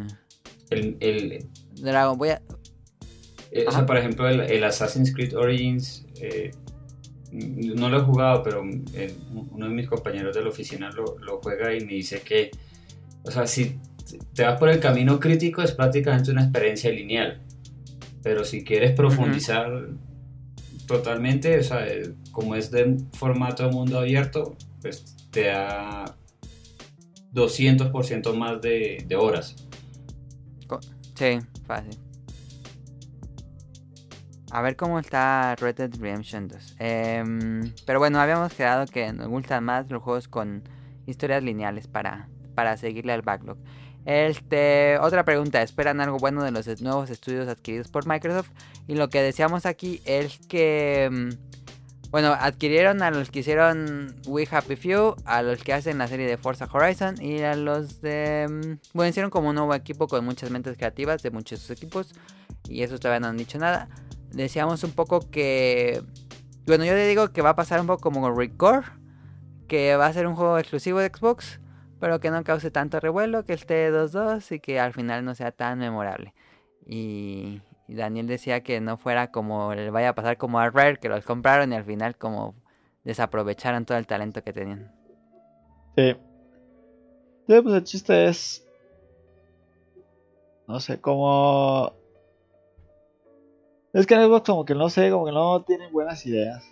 El, 0.69 0.97
el, 0.99 1.47
Dragon. 1.81 2.17
Voy 2.17 2.29
a, 2.29 2.41
eh, 3.51 3.65
o 3.67 3.71
sea, 3.71 3.85
por 3.85 3.97
ejemplo, 3.97 4.27
el, 4.27 4.41
el 4.41 4.63
Assassin's 4.63 5.13
Creed 5.13 5.35
Origins, 5.37 6.05
eh, 6.15 6.51
no 7.31 7.89
lo 7.89 7.99
he 7.99 8.01
jugado, 8.01 8.43
pero 8.43 8.63
eh, 8.93 9.15
uno 9.33 9.67
de 9.67 9.73
mis 9.73 9.87
compañeros 9.87 10.35
de 10.35 10.41
la 10.43 10.49
oficina 10.49 10.89
lo, 10.91 11.17
lo 11.19 11.39
juega 11.41 11.73
y 11.73 11.85
me 11.85 11.93
dice 11.93 12.21
que, 12.21 12.51
o 13.23 13.31
sea, 13.31 13.47
si 13.47 13.79
te 14.33 14.43
vas 14.43 14.59
por 14.59 14.69
el 14.69 14.79
camino 14.79 15.19
crítico 15.19 15.61
es 15.61 15.71
prácticamente 15.71 16.31
una 16.31 16.43
experiencia 16.43 16.91
lineal, 16.91 17.41
pero 18.21 18.43
si 18.43 18.63
quieres 18.63 18.91
profundizar 18.91 19.89
totalmente, 20.87 21.59
o 21.59 21.63
sea, 21.63 21.87
eh, 21.87 22.13
como 22.31 22.55
es 22.55 22.71
de 22.71 22.97
formato 23.13 23.63
de 23.63 23.71
mundo 23.71 23.99
abierto, 23.99 24.55
pues 24.81 25.27
te 25.31 25.45
da 25.45 26.17
200% 27.33 28.33
más 28.33 28.61
de, 28.61 29.03
de 29.07 29.15
horas. 29.15 29.55
Sí, 31.15 31.39
fácil. 31.65 31.97
A 34.53 34.61
ver 34.61 34.75
cómo 34.75 34.99
está 34.99 35.55
Red 35.55 35.75
Dead 35.75 35.91
Redemption 35.97 36.49
2. 36.49 36.75
Em, 36.79 37.73
pero 37.85 37.99
bueno, 37.99 38.19
habíamos 38.19 38.53
quedado 38.53 38.85
que 38.85 39.13
nos 39.13 39.29
gustan 39.29 39.63
más 39.63 39.89
los 39.89 40.03
juegos 40.03 40.27
con 40.27 40.63
historias 41.05 41.41
lineales 41.41 41.87
para, 41.87 42.27
para 42.53 42.75
seguirle 42.75 43.13
al 43.13 43.21
backlog. 43.21 43.57
Este, 44.05 44.97
otra 44.99 45.23
pregunta, 45.23 45.61
¿esperan 45.61 46.01
algo 46.01 46.17
bueno 46.17 46.43
de 46.43 46.51
los 46.51 46.81
nuevos 46.81 47.09
estudios 47.09 47.47
adquiridos 47.47 47.87
por 47.87 48.07
Microsoft? 48.07 48.49
Y 48.87 48.95
lo 48.95 49.09
que 49.09 49.21
decíamos 49.21 49.65
aquí 49.65 50.01
es 50.03 50.39
que, 50.49 51.09
mm, 51.09 52.09
bueno, 52.09 52.33
adquirieron 52.37 53.03
a 53.03 53.11
los 53.11 53.31
que 53.31 53.39
hicieron 53.39 54.15
We 54.25 54.47
Happy 54.51 54.75
Few, 54.75 55.15
a 55.23 55.43
los 55.43 55.63
que 55.63 55.71
hacen 55.71 55.97
la 55.97 56.07
serie 56.07 56.27
de 56.27 56.37
Forza 56.37 56.67
Horizon 56.69 57.21
y 57.21 57.41
a 57.41 57.55
los 57.55 58.01
de... 58.01 58.47
mm, 58.49 58.79
Bueno, 58.93 59.09
hicieron 59.09 59.31
como 59.31 59.49
un 59.49 59.55
nuevo 59.55 59.73
equipo 59.75 60.09
con 60.09 60.25
muchas 60.25 60.49
mentes 60.49 60.75
creativas 60.75 61.23
de 61.23 61.31
muchos 61.31 61.69
equipos 61.69 62.13
y 62.67 62.81
eso 62.83 62.99
todavía 62.99 63.21
no 63.21 63.27
han 63.27 63.37
dicho 63.37 63.57
nada. 63.57 63.87
Decíamos 64.31 64.83
un 64.83 64.91
poco 64.91 65.29
que... 65.29 66.01
Bueno, 66.65 66.85
yo 66.85 66.93
le 66.93 67.07
digo 67.07 67.31
que 67.31 67.41
va 67.41 67.51
a 67.51 67.55
pasar 67.55 67.81
un 67.81 67.87
poco 67.87 68.01
como 68.01 68.31
Record, 68.31 68.85
que 69.67 69.95
va 69.95 70.05
a 70.07 70.13
ser 70.13 70.27
un 70.27 70.35
juego 70.35 70.57
exclusivo 70.57 70.99
de 70.99 71.07
Xbox, 71.07 71.59
pero 71.99 72.19
que 72.19 72.31
no 72.31 72.43
cause 72.43 72.71
tanto 72.71 72.99
revuelo, 72.99 73.45
que 73.45 73.53
esté 73.53 73.91
2-2 73.91 74.55
y 74.55 74.59
que 74.59 74.79
al 74.79 74.93
final 74.93 75.25
no 75.25 75.35
sea 75.35 75.51
tan 75.51 75.79
memorable. 75.79 76.33
Y, 76.85 77.61
y 77.87 77.95
Daniel 77.95 78.27
decía 78.27 78.61
que 78.61 78.79
no 78.79 78.97
fuera 78.97 79.31
como 79.31 79.73
le 79.73 79.89
vaya 79.89 80.09
a 80.09 80.15
pasar 80.15 80.37
como 80.37 80.59
a 80.59 80.69
Rare, 80.69 80.97
que 80.97 81.09
los 81.09 81.25
compraron 81.25 81.73
y 81.73 81.75
al 81.75 81.83
final 81.83 82.15
como 82.15 82.55
desaprovecharon 83.03 83.85
todo 83.85 83.97
el 83.97 84.07
talento 84.07 84.43
que 84.43 84.53
tenían. 84.53 84.93
Sí. 85.95 86.15
Sí, 87.47 87.61
pues 87.61 87.75
el 87.75 87.83
chiste 87.83 88.27
es. 88.27 88.65
No 90.67 90.79
sé, 90.79 91.01
como. 91.01 91.93
Es 93.93 94.05
que 94.07 94.13
en 94.15 94.21
Xbox, 94.25 94.45
como 94.45 94.65
que 94.65 94.75
no 94.75 94.89
sé, 94.89 95.09
como 95.11 95.25
que 95.25 95.31
no 95.31 95.63
tienen 95.63 95.91
buenas 95.91 96.25
ideas. 96.25 96.63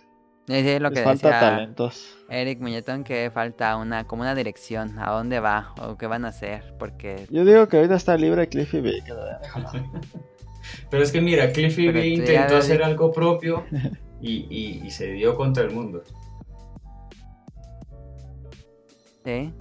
Es 0.48 0.80
lo 0.80 0.88
Les 0.88 0.98
que 0.98 1.04
falta 1.04 1.28
decía 1.28 1.40
talentos. 1.40 2.16
Eric 2.28 2.60
Muñetón 2.60 3.04
que 3.04 3.30
falta 3.32 3.76
una 3.76 4.06
como 4.06 4.22
una 4.22 4.34
dirección, 4.34 4.98
a 4.98 5.10
dónde 5.12 5.38
va 5.38 5.74
o 5.80 5.96
qué 5.96 6.06
van 6.06 6.24
a 6.24 6.28
hacer, 6.28 6.74
porque 6.78 7.26
Yo 7.30 7.44
digo 7.44 7.68
que 7.68 7.76
ahorita 7.76 7.94
está 7.94 8.16
libre 8.16 8.48
Cliffy 8.48 8.80
B. 8.80 9.00
Que 9.04 9.12
lo. 9.12 9.20
Pero 10.90 11.02
es 11.02 11.12
que 11.12 11.20
mira, 11.20 11.52
Cliffy 11.52 11.86
Pero 11.86 11.98
B 12.00 12.06
intentó 12.08 12.56
hacer 12.56 12.82
algo 12.82 13.12
propio 13.12 13.64
y, 14.20 14.46
y- 14.50 14.86
y 14.86 14.90
se 14.90 15.12
dio 15.12 15.36
contra 15.36 15.62
el 15.62 15.70
mundo, 15.70 16.02
sí. 19.24 19.52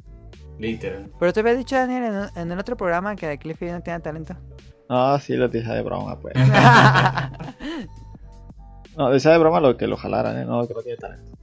literal. 0.58 1.12
Pero 1.20 1.34
te 1.34 1.40
había 1.42 1.56
dicho 1.56 1.76
Daniel 1.76 2.04
en, 2.36 2.42
en 2.42 2.52
el 2.52 2.60
otro 2.60 2.76
programa 2.78 3.16
que 3.16 3.38
Cliffy 3.38 3.66
no 3.68 3.82
tenía 3.82 4.00
talento. 4.00 4.36
No, 4.90 5.20
sí, 5.20 5.36
lo 5.36 5.48
decía 5.48 5.74
de 5.76 5.82
broma, 5.84 6.20
pues. 6.20 6.34
No, 8.98 9.10
decía 9.12 9.32
de 9.32 9.38
broma 9.38 9.62
lo 9.62 9.78
que 9.78 9.88
lo 9.88 9.96
jalaran, 9.96 10.38
¿eh? 10.38 10.44
No, 10.46 10.68
que 10.68 10.74
no 10.74 10.82
tiene 10.82 10.98
talento. 10.98 11.38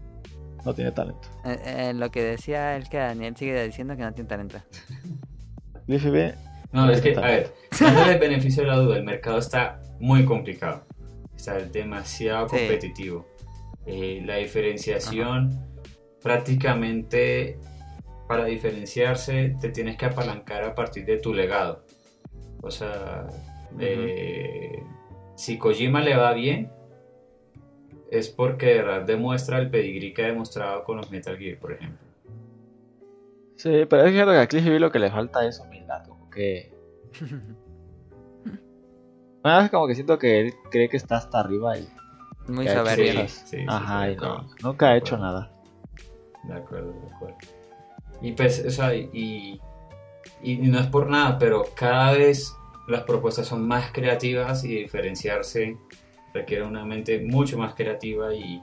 No 0.65 0.75
tiene 0.75 0.93
talento. 0.93 1.27
Eh, 1.45 1.59
eh, 1.65 1.93
lo 1.95 2.11
que 2.11 2.23
decía 2.23 2.77
es 2.77 2.89
que 2.91 2.99
Daniel 2.99 3.35
sigue 3.35 3.65
diciendo 3.65 3.97
que 3.97 4.03
no 4.03 4.13
tiene 4.13 4.29
talento. 4.29 4.59
B, 5.87 6.35
No, 6.73 6.91
es 6.91 7.01
que, 7.01 7.17
a 7.17 7.21
ver, 7.21 7.55
dándole 7.81 8.13
el 8.15 8.19
beneficio 8.19 8.63
de 8.65 8.69
la 8.69 8.77
duda, 8.77 8.97
el 8.99 9.05
mercado 9.05 9.39
está 9.39 9.81
muy 10.01 10.27
complicado. 10.27 10.83
Está 11.35 11.55
demasiado 11.55 12.49
Sí. 12.49 12.57
competitivo. 12.57 13.27
Eh, 13.87 14.21
la 14.27 14.37
diferenciación, 14.37 15.65
prácticamente, 16.23 17.59
para 18.29 18.45
diferenciarse, 18.45 19.57
te 19.61 19.71
tienes 19.71 19.97
que 19.97 20.05
apalancar 20.05 20.63
a 20.65 20.75
partir 20.75 21.07
de 21.07 21.17
tu 21.19 21.33
legado. 21.33 21.86
O 22.67 22.71
sea, 22.71 23.29
eh, 23.79 24.83
si 25.37 25.57
Kojima 25.57 26.01
le 26.01 26.17
va 26.17 26.33
bien, 26.33 26.73
es 28.11 28.29
porque 28.29 28.67
de 28.67 28.83
verdad 28.83 29.03
demuestra 29.03 29.59
el 29.59 29.71
pedigrí 29.71 30.13
que 30.13 30.25
ha 30.25 30.27
demostrado 30.27 30.83
con 30.85 30.97
los 30.97 31.11
Metal 31.11 31.37
Gear, 31.39 31.59
por 31.59 31.73
ejemplo. 31.73 32.07
Sí, 33.57 33.87
pero 33.89 34.05
es 34.05 34.13
cierto 34.13 34.33
que 34.33 34.39
a 34.39 34.47
Cliffy 34.47 34.71
B 34.71 34.81
lo 34.81 34.91
que 34.91 34.99
le 34.99 35.11
falta 35.11 35.47
es 35.47 35.61
humildad, 35.61 36.05
como 36.07 36.29
que... 36.31 36.73
Una 39.45 39.61
vez 39.61 39.71
como 39.71 39.87
que 39.87 39.95
siento 39.95 40.19
que 40.19 40.41
él 40.41 40.55
cree 40.71 40.89
que 40.89 40.97
está 40.97 41.19
hasta 41.19 41.39
arriba 41.41 41.79
y... 41.79 41.89
Muy 42.49 42.67
soberbio. 42.69 43.29
Sí, 43.29 43.43
sí, 43.47 43.65
Ajá, 43.67 44.07
sí, 44.07 44.13
y 44.13 44.15
de 44.15 44.21
no, 44.21 44.49
nunca 44.63 44.89
ha 44.89 44.97
hecho 44.97 45.17
nada. 45.19 45.53
De 46.45 46.55
acuerdo, 46.55 46.93
de 46.93 47.15
acuerdo. 47.15 47.37
Y 48.21 48.33
pues, 48.33 48.65
o 48.65 48.71
sea, 48.71 48.95
y, 48.95 49.61
y 50.43 50.57
no 50.57 50.79
es 50.79 50.87
por 50.87 51.09
nada, 51.09 51.39
pero 51.39 51.65
cada 51.75 52.13
vez 52.13 52.56
las 52.89 53.03
propuestas 53.03 53.47
son 53.47 53.67
más 53.67 53.91
creativas 53.93 54.65
y 54.65 54.77
diferenciarse 54.77 55.77
requiere 56.37 56.65
una 56.65 56.85
mente 56.85 57.21
mucho 57.21 57.59
más 57.59 57.75
creativa 57.75 58.35
y, 58.35 58.63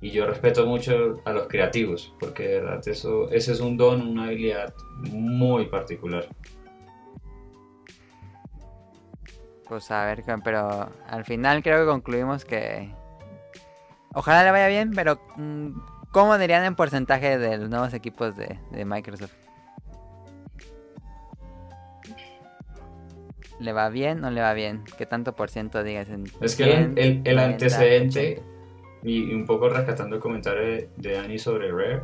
y 0.00 0.10
yo 0.10 0.26
respeto 0.26 0.66
mucho 0.66 1.20
a 1.24 1.32
los 1.32 1.48
creativos, 1.48 2.14
porque 2.20 2.46
de 2.46 2.60
verdad 2.60 2.86
eso, 2.86 3.30
ese 3.30 3.52
es 3.52 3.60
un 3.60 3.76
don, 3.76 4.02
una 4.02 4.24
habilidad 4.24 4.74
muy 5.10 5.66
particular. 5.66 6.28
Pues 9.68 9.90
a 9.90 10.04
ver, 10.04 10.24
pero 10.44 10.90
al 11.06 11.24
final 11.24 11.62
creo 11.62 11.80
que 11.80 11.90
concluimos 11.90 12.44
que 12.44 12.92
ojalá 14.14 14.42
le 14.42 14.50
vaya 14.50 14.66
bien, 14.66 14.90
pero 14.94 15.20
mm, 15.36 15.70
¿cómo 16.10 16.36
dirían 16.38 16.64
en 16.64 16.74
porcentaje 16.74 17.38
de 17.38 17.56
los 17.56 17.70
nuevos 17.70 17.94
equipos 17.94 18.36
de, 18.36 18.58
de 18.72 18.84
Microsoft? 18.84 19.49
¿Le 23.60 23.72
va 23.72 23.88
bien 23.90 24.24
o 24.24 24.30
le 24.30 24.40
va 24.40 24.54
bien? 24.54 24.82
¿Qué 24.96 25.06
tanto 25.06 25.36
por 25.36 25.50
ciento 25.50 25.82
digas? 25.84 26.08
En 26.08 26.24
Es 26.40 26.56
que 26.56 26.64
el, 26.64 26.94
100, 26.94 26.98
el- 26.98 27.20
el 27.24 27.36
90, 27.36 27.44
antecedente, 27.44 28.20
80? 28.38 28.42
y 29.02 29.32
un 29.34 29.44
poco 29.46 29.68
rescatando 29.68 30.16
el 30.16 30.22
comentario 30.22 30.62
de, 30.62 30.88
de 30.96 31.12
Dani 31.12 31.38
sobre 31.38 31.70
Rare, 31.70 32.02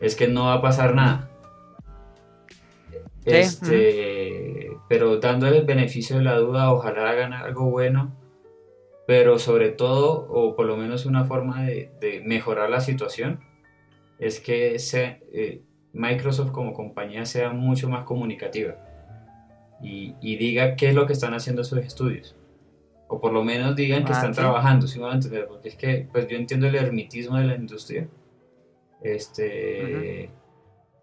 es 0.00 0.14
que 0.16 0.28
no 0.28 0.44
va 0.46 0.54
a 0.54 0.62
pasar 0.62 0.94
nada. 0.94 1.28
Sí, 3.24 3.36
Este, 3.36 4.70
pero 4.88 5.18
dándole 5.18 5.58
el 5.58 5.66
beneficio 5.66 6.16
de 6.18 6.22
la 6.22 6.36
duda, 6.38 6.72
ojalá 6.72 7.10
hagan 7.10 7.32
algo 7.32 7.68
bueno, 7.70 8.12
pero 9.06 9.38
sobre 9.38 9.70
todo, 9.70 10.26
o 10.30 10.54
por 10.56 10.66
lo 10.66 10.76
menos 10.76 11.04
una 11.04 11.24
forma 11.24 11.64
de, 11.64 11.90
de 12.00 12.22
mejorar 12.24 12.70
la 12.70 12.80
situación, 12.80 13.40
es 14.18 14.40
que 14.40 14.78
se- 14.78 15.20
eh, 15.32 15.62
Microsoft 15.92 16.52
como 16.52 16.72
compañía 16.72 17.26
sea 17.26 17.50
mucho 17.50 17.88
más 17.88 18.04
comunicativa 18.04 18.76
y, 19.82 20.14
y 20.20 20.36
diga 20.36 20.76
qué 20.76 20.88
es 20.90 20.94
lo 20.94 21.06
que 21.06 21.12
están 21.14 21.34
haciendo 21.34 21.64
sus 21.64 21.78
estudios. 21.78 22.34
O 23.08 23.20
por 23.20 23.32
lo 23.32 23.42
menos 23.42 23.74
digan 23.74 24.04
que 24.04 24.12
Ah, 24.12 24.16
están 24.16 24.34
sí. 24.34 24.40
trabajando, 24.40 24.86
si 24.86 24.98
me 24.98 25.04
van 25.04 25.12
a 25.12 25.16
entender, 25.16 25.46
porque 25.48 25.68
es 25.70 25.74
que 25.76 26.06
pues 26.12 26.28
yo 26.28 26.36
entiendo 26.36 26.66
el 26.68 26.74
hermetismo 26.76 27.36
de 27.38 27.44
la 27.44 27.56
industria. 27.56 28.08
Este, 29.02 30.30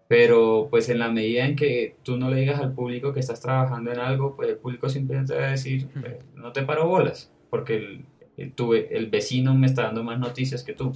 pero 0.06 0.68
pues 0.70 0.88
en 0.88 0.98
la 1.00 1.10
medida 1.10 1.44
en 1.44 1.56
que 1.56 1.96
tú 2.02 2.16
no 2.16 2.30
le 2.30 2.40
digas 2.40 2.60
al 2.60 2.72
público 2.72 3.12
que 3.12 3.20
estás 3.20 3.40
trabajando 3.40 3.92
en 3.92 3.98
algo, 3.98 4.36
pues 4.36 4.48
el 4.48 4.56
público 4.56 4.88
simplemente 4.88 5.34
va 5.34 5.46
a 5.48 5.50
decir, 5.50 5.88
pues, 6.00 6.16
no 6.34 6.52
te 6.52 6.62
paro 6.62 6.86
bolas, 6.88 7.30
porque 7.50 7.76
el, 7.76 8.06
el, 8.36 8.52
tu- 8.52 8.74
el 8.74 9.10
vecino 9.10 9.54
me 9.54 9.66
está 9.66 9.82
dando 9.82 10.02
más 10.04 10.18
noticias 10.18 10.62
que 10.62 10.72
tú. 10.74 10.92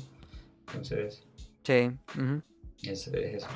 Entonces, 0.68 1.26
Sí, 1.64 1.90
ujú. 2.18 2.42
es, 2.84 3.06
es 3.08 3.34
eso. 3.34 3.48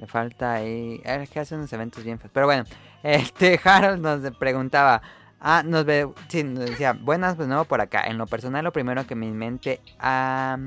Le 0.00 0.06
falta 0.06 0.54
ahí. 0.54 1.00
Es 1.04 1.28
que 1.28 1.40
hace 1.40 1.56
unos 1.56 1.72
eventos 1.72 2.04
bien 2.04 2.18
feos. 2.18 2.30
Pero 2.32 2.46
bueno, 2.46 2.64
este 3.02 3.60
Harold 3.64 4.00
nos 4.00 4.36
preguntaba. 4.36 5.02
Ah, 5.40 5.62
nos 5.64 5.84
ve. 5.84 6.08
Sí, 6.28 6.42
nos 6.42 6.68
decía. 6.68 6.92
Buenas, 6.92 7.36
pues 7.36 7.48
nuevo 7.48 7.64
por 7.64 7.80
acá. 7.80 8.02
En 8.06 8.18
lo 8.18 8.26
personal, 8.26 8.64
lo 8.64 8.72
primero 8.72 9.06
que 9.06 9.14
mi 9.14 9.30
mente. 9.30 9.80
Ah, 10.00 10.58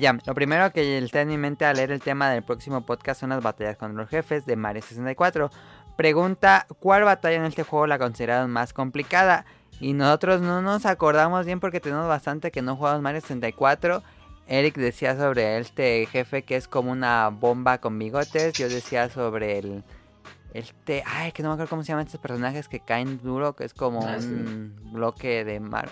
ya. 0.00 0.18
Lo 0.26 0.34
primero 0.34 0.72
que 0.72 0.98
está 0.98 1.20
en 1.22 1.28
mi 1.28 1.38
mente 1.38 1.64
al 1.64 1.76
leer 1.76 1.90
el 1.92 2.00
tema 2.00 2.30
del 2.30 2.42
próximo 2.42 2.82
podcast 2.82 3.20
son 3.20 3.30
las 3.30 3.42
batallas 3.42 3.76
contra 3.76 4.02
los 4.02 4.10
jefes 4.10 4.46
de 4.46 4.56
Mario 4.56 4.82
64. 4.82 5.50
Pregunta: 5.96 6.66
¿Cuál 6.78 7.04
batalla 7.04 7.36
en 7.36 7.44
este 7.44 7.62
juego 7.62 7.86
la 7.86 7.98
consideraron 7.98 8.50
más 8.50 8.72
complicada? 8.72 9.44
Y 9.80 9.94
nosotros 9.94 10.42
no 10.42 10.60
nos 10.60 10.84
acordamos 10.86 11.46
bien 11.46 11.60
porque 11.60 11.80
tenemos 11.80 12.06
bastante 12.06 12.50
que 12.50 12.62
no 12.62 12.76
jugamos 12.76 13.02
Mario 13.02 13.20
64. 13.20 14.02
Eric 14.46 14.76
decía 14.76 15.16
sobre 15.16 15.58
este 15.58 16.06
jefe 16.06 16.42
que 16.42 16.56
es 16.56 16.66
como 16.66 16.90
una 16.90 17.28
bomba 17.28 17.78
con 17.78 17.98
bigotes. 17.98 18.52
Yo 18.54 18.68
decía 18.68 19.08
sobre 19.08 19.58
el. 19.58 19.84
Este. 20.54 21.02
Ay, 21.06 21.32
que 21.32 21.42
no 21.42 21.48
me 21.50 21.54
acuerdo 21.54 21.70
cómo 21.70 21.82
se 21.82 21.88
llaman 21.92 22.06
estos 22.06 22.20
personajes 22.20 22.68
que 22.68 22.80
caen 22.80 23.18
duro. 23.22 23.54
Que 23.54 23.64
es 23.64 23.74
como 23.74 24.06
Ah, 24.06 24.20
sí. 24.20 24.26
un 24.26 24.74
bloque 24.92 25.44
de 25.44 25.60
mar. 25.60 25.88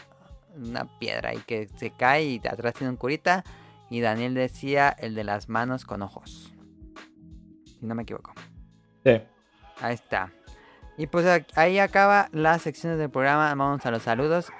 Una 0.56 0.86
piedra 0.98 1.35
y 1.35 1.39
que 1.39 1.68
se 1.76 1.90
cae 1.90 2.24
y 2.24 2.39
atrás 2.48 2.74
tiene 2.74 2.90
un 2.90 2.97
curita. 2.97 3.44
Y 3.90 4.01
Daniel 4.01 4.35
decía 4.35 4.89
el 4.90 5.14
de 5.14 5.24
las 5.24 5.48
manos 5.48 5.85
con 5.85 6.02
ojos. 6.02 6.52
Si 7.64 7.86
no 7.86 7.94
me 7.94 8.02
equivoco. 8.02 8.32
Sí. 9.05 9.20
Ahí 9.80 9.94
está. 9.94 10.32
Y 10.97 11.06
pues 11.06 11.24
ahí 11.55 11.78
acaba 11.78 12.28
las 12.32 12.62
secciones 12.62 12.98
del 12.98 13.09
programa. 13.10 13.55
Vamos 13.55 13.86
a 13.86 13.90
los 13.93 14.02
saludos. 14.02 14.51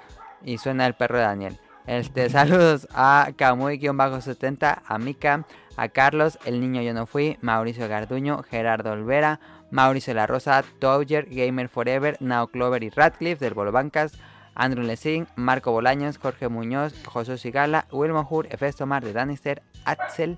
Y 0.43 0.57
suena 0.57 0.87
el 0.87 0.93
perro 0.93 1.17
de 1.17 1.23
Daniel. 1.25 1.59
Este, 1.85 2.29
saludos 2.29 2.87
a 2.93 3.31
Kamui-70, 3.35 4.81
a 4.85 4.97
Mika, 4.99 5.45
a 5.75 5.89
Carlos, 5.89 6.37
el 6.45 6.59
niño 6.61 6.81
yo 6.81 6.93
no 6.93 7.05
fui, 7.05 7.37
Mauricio 7.41 7.87
Garduño, 7.87 8.43
Gerardo 8.43 8.91
Olvera, 8.91 9.39
Mauricio 9.71 10.13
La 10.13 10.27
Rosa, 10.27 10.63
Touger, 10.79 11.27
Gamer 11.29 11.69
Forever, 11.69 12.17
Now 12.19 12.47
Clover 12.47 12.83
y 12.83 12.89
Radcliffe 12.89 13.43
del 13.43 13.53
Bolo 13.53 13.71
Bancas, 13.71 14.13
Andrew 14.55 14.83
Lessing, 14.83 15.27
Marco 15.35 15.71
Bolaños, 15.71 16.17
Jorge 16.17 16.49
Muñoz, 16.49 16.93
José 17.05 17.37
Sigala, 17.37 17.87
Wilmo 17.91 18.27
Hur, 18.29 18.47
Efesto 18.47 18.85
Mar 18.85 19.03
de 19.03 19.13
Danister, 19.13 19.61
Axel, 19.85 20.37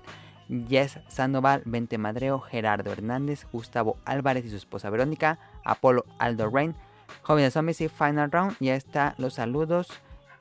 Jess 0.68 0.98
Sandoval, 1.08 1.62
Vente 1.64 1.98
Madreo, 1.98 2.40
Gerardo 2.40 2.92
Hernández, 2.92 3.46
Gustavo 3.52 3.96
Álvarez 4.04 4.44
y 4.44 4.50
su 4.50 4.56
esposa 4.56 4.90
Verónica, 4.90 5.38
Apolo 5.64 6.04
Aldo 6.18 6.50
Rain, 6.50 6.74
Jóvenes 7.22 7.54
Zombies 7.54 7.80
y 7.80 7.88
Final 7.88 8.30
Round. 8.30 8.56
Ya 8.60 8.74
están 8.74 9.14
los 9.18 9.34
saludos. 9.34 9.88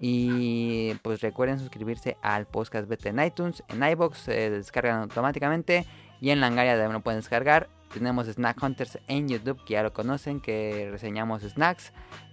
Y 0.04 0.96
pues 1.04 1.22
recuerden 1.22 1.60
suscribirse 1.60 2.18
al 2.24 2.48
podcast 2.48 2.90
BT 2.90 3.06
en 3.08 3.24
iTunes, 3.24 3.64
en 3.68 3.84
iBox, 3.84 4.18
se 4.18 4.50
descargan 4.50 5.02
automáticamente. 5.02 5.86
Y 6.22 6.30
en 6.30 6.40
Langaria 6.40 6.74
también 6.74 6.94
lo 6.94 7.02
pueden 7.02 7.20
descargar. 7.20 7.68
Tenemos 7.92 8.28
Snack 8.28 8.62
Hunters 8.64 9.00
en 9.08 9.28
YouTube, 9.28 9.62
que 9.66 9.74
ya 9.74 9.84
lo 9.84 9.92
conocen, 9.92 10.40
que 10.40 10.88
reseñamos 10.92 11.42
snacks. 11.42 11.92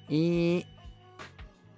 Y 0.09 0.67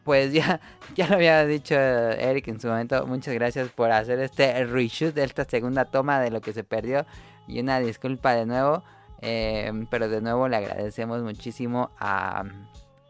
pues 0.05 0.33
ya, 0.35 0.61
ya 0.95 1.07
lo 1.09 1.15
había 1.15 1.47
dicho 1.47 1.75
Eric 1.77 2.49
en 2.49 2.61
su 2.61 2.69
momento. 2.69 3.07
Muchas 3.07 3.33
gracias 3.35 3.69
por 3.71 3.93
hacer 3.93 4.19
este 4.19 4.65
reshoot 4.67 5.17
esta 5.17 5.45
segunda 5.45 5.85
toma 5.85 6.21
de 6.21 6.31
lo 6.31 6.41
que 6.41 6.53
se 6.53 6.65
perdió. 6.65 7.07
Y 7.47 7.61
una 7.61 7.79
disculpa 7.81 8.35
de 8.35 8.45
nuevo. 8.45 8.83
eh, 9.23 9.73
pero 9.91 10.09
de 10.09 10.21
nuevo 10.21 10.49
le 10.49 10.57
agradecemos 10.57 11.23
muchísimo 11.23 11.91
a, 11.99 12.45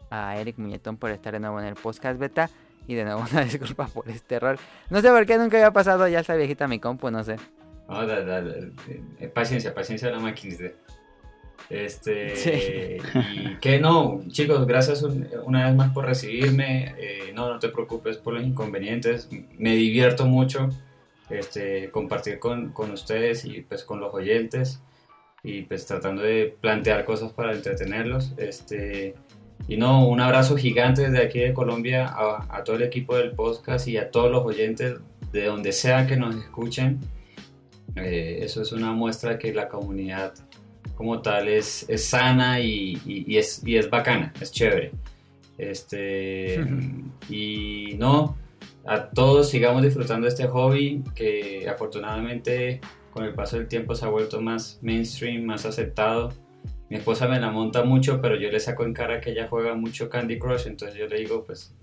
a 0.09 0.37
Eric 0.37 0.57
Muñetón 0.59 0.97
por 0.97 1.09
estar 1.09 1.33
de 1.33 1.39
nuevo 1.39 1.59
en 1.59 1.65
el 1.65 1.75
podcast 1.75 2.19
beta. 2.19 2.49
Y 2.87 2.95
de 2.95 3.03
nuevo 3.03 3.25
una 3.31 3.43
disculpa 3.45 3.87
por 3.87 4.07
este 4.09 4.35
error. 4.35 4.59
No 4.89 5.01
sé 5.01 5.09
por 5.09 5.25
qué 5.25 5.37
nunca 5.37 5.57
había 5.57 5.71
pasado. 5.71 6.07
Ya 6.07 6.19
está 6.19 6.35
viejita 6.35 6.67
mi 6.67 6.79
compu, 6.79 7.09
no 7.09 7.23
sé. 7.23 7.37
No, 7.91 8.03
eh, 9.19 9.27
paciencia, 9.33 9.73
paciencia 9.73 10.09
la 10.11 10.19
máquina. 10.19 10.69
Este, 11.69 12.35
Sí. 12.35 12.97
y 13.33 13.55
que 13.61 13.79
no, 13.79 14.21
chicos, 14.27 14.65
gracias 14.67 15.03
un- 15.03 15.27
una 15.45 15.67
vez 15.67 15.75
más 15.75 15.91
por 15.93 16.05
recibirme. 16.05 16.95
eh, 16.97 17.31
no, 17.33 17.49
no 17.49 17.59
te 17.59 17.69
preocupes 17.69 18.17
por 18.17 18.33
los 18.33 18.43
inconvenientes. 18.43 19.29
Me 19.57 19.75
divierto 19.75 20.25
mucho 20.25 20.69
este, 21.29 21.89
compartir 21.91 22.39
con, 22.39 22.73
con 22.73 22.91
ustedes 22.91 23.45
y 23.45 23.61
pues 23.61 23.85
con 23.85 24.01
los 24.01 24.13
oyentes 24.13 24.81
y 25.43 25.61
pues 25.61 25.85
tratando 25.85 26.21
de 26.23 26.53
plantear 26.59 27.05
cosas 27.05 27.31
para 27.31 27.53
entretenerlos. 27.53 28.33
Este, 28.37 29.15
y 29.67 29.77
no, 29.77 30.07
un 30.09 30.19
abrazo 30.19 30.57
gigante 30.57 31.03
desde 31.09 31.25
aquí 31.25 31.39
de 31.39 31.53
Colombia 31.53 32.05
a, 32.07 32.47
a 32.49 32.63
todo 32.65 32.75
el 32.75 32.81
equipo 32.83 33.15
del 33.15 33.31
podcast 33.31 33.87
y 33.87 33.95
a 33.97 34.11
todos 34.11 34.29
los 34.29 34.43
oyentes 34.43 34.95
de 35.31 35.45
donde 35.45 35.71
sea 35.71 36.05
que 36.05 36.17
nos 36.17 36.35
escuchen. 36.35 36.99
Eh, 37.95 38.39
eso 38.41 38.61
es 38.61 38.71
una 38.71 38.91
muestra 38.93 39.37
que 39.37 39.53
la 39.53 39.67
comunidad 39.67 40.33
como 40.95 41.21
tal 41.21 41.47
es, 41.47 41.85
es 41.89 42.05
sana 42.05 42.59
y, 42.59 42.93
y- 43.05 43.25
y 43.27 43.37
es, 43.37 43.61
y 43.65 43.75
es 43.77 43.89
bacana, 43.89 44.31
es 44.39 44.51
chévere. 44.51 44.91
Este, 45.57 46.63
y 47.29 47.95
no, 47.97 48.37
a 48.85 49.09
todos 49.09 49.49
sigamos 49.49 49.81
disfrutando 49.83 50.25
de 50.25 50.29
este 50.29 50.47
hobby 50.47 51.03
que 51.15 51.67
afortunadamente 51.69 52.81
con 53.11 53.25
el 53.25 53.33
paso 53.33 53.57
del 53.57 53.67
tiempo 53.67 53.93
se 53.95 54.05
ha 54.05 54.09
vuelto 54.09 54.41
más 54.41 54.79
mainstream, 54.81 55.43
más 55.43 55.65
aceptado. 55.65 56.33
Mi 56.89 56.97
esposa 56.97 57.27
me 57.27 57.39
la 57.39 57.49
monta 57.51 57.83
mucho, 57.83 58.21
pero 58.21 58.35
yo 58.39 58.49
le 58.49 58.59
saco 58.59 58.83
en 58.85 58.93
cara 58.93 59.21
que 59.21 59.31
ella 59.31 59.47
juega 59.49 59.75
mucho 59.75 60.09
Candy 60.09 60.37
Crush, 60.39 60.67
entonces 60.67 60.97
yo 60.97 61.07
le 61.07 61.19
digo, 61.19 61.43
pues, 61.45 61.73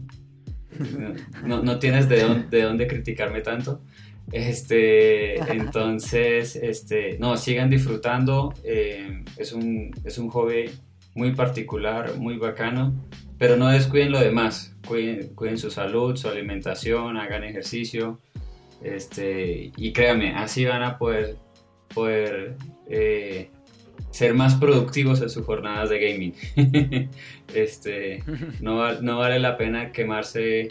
no, 1.45 1.63
no 1.63 1.79
tienes 1.79 2.09
de 2.09 2.23
dónde, 2.23 2.57
de 2.57 2.63
dónde 2.63 2.87
criticarme 2.87 3.41
tanto. 3.41 3.81
Este, 4.33 5.37
entonces, 5.53 6.57
este, 6.57 7.19
no, 7.19 7.37
sigan 7.37 7.71
disfrutando. 7.71 8.55
eh, 8.65 9.25
es, 9.37 9.53
un, 9.53 9.91
es 10.05 10.19
un 10.19 10.29
hobby 10.31 10.71
muy 11.15 11.35
particular, 11.35 12.17
muy 12.17 12.37
bacano, 12.37 12.95
pero 13.39 13.57
no 13.57 13.69
descuiden 13.69 14.13
lo 14.13 14.21
demás. 14.21 14.75
Cuiden, 14.87 15.35
cuiden 15.35 15.59
su 15.59 15.71
salud, 15.71 16.17
su 16.17 16.29
alimentación, 16.29 17.17
hagan 17.17 17.45
ejercicio. 17.45 18.19
Este, 18.83 19.73
y 19.77 19.93
créanme, 19.93 20.35
así 20.35 20.65
van 20.65 20.83
a 20.83 20.99
poder, 20.99 21.37
poder 21.93 22.57
eh, 22.89 23.51
ser 24.11 24.35
más 24.35 24.55
productivos 24.55 25.21
en 25.21 25.31
sus 25.31 25.45
jornadas 25.45 25.91
de 25.91 25.99
gaming. 26.01 26.35
este, 27.55 28.23
no, 28.61 29.01
no 29.01 29.19
vale 29.19 29.39
la 29.39 29.57
pena 29.57 29.93
quemarse 29.93 30.69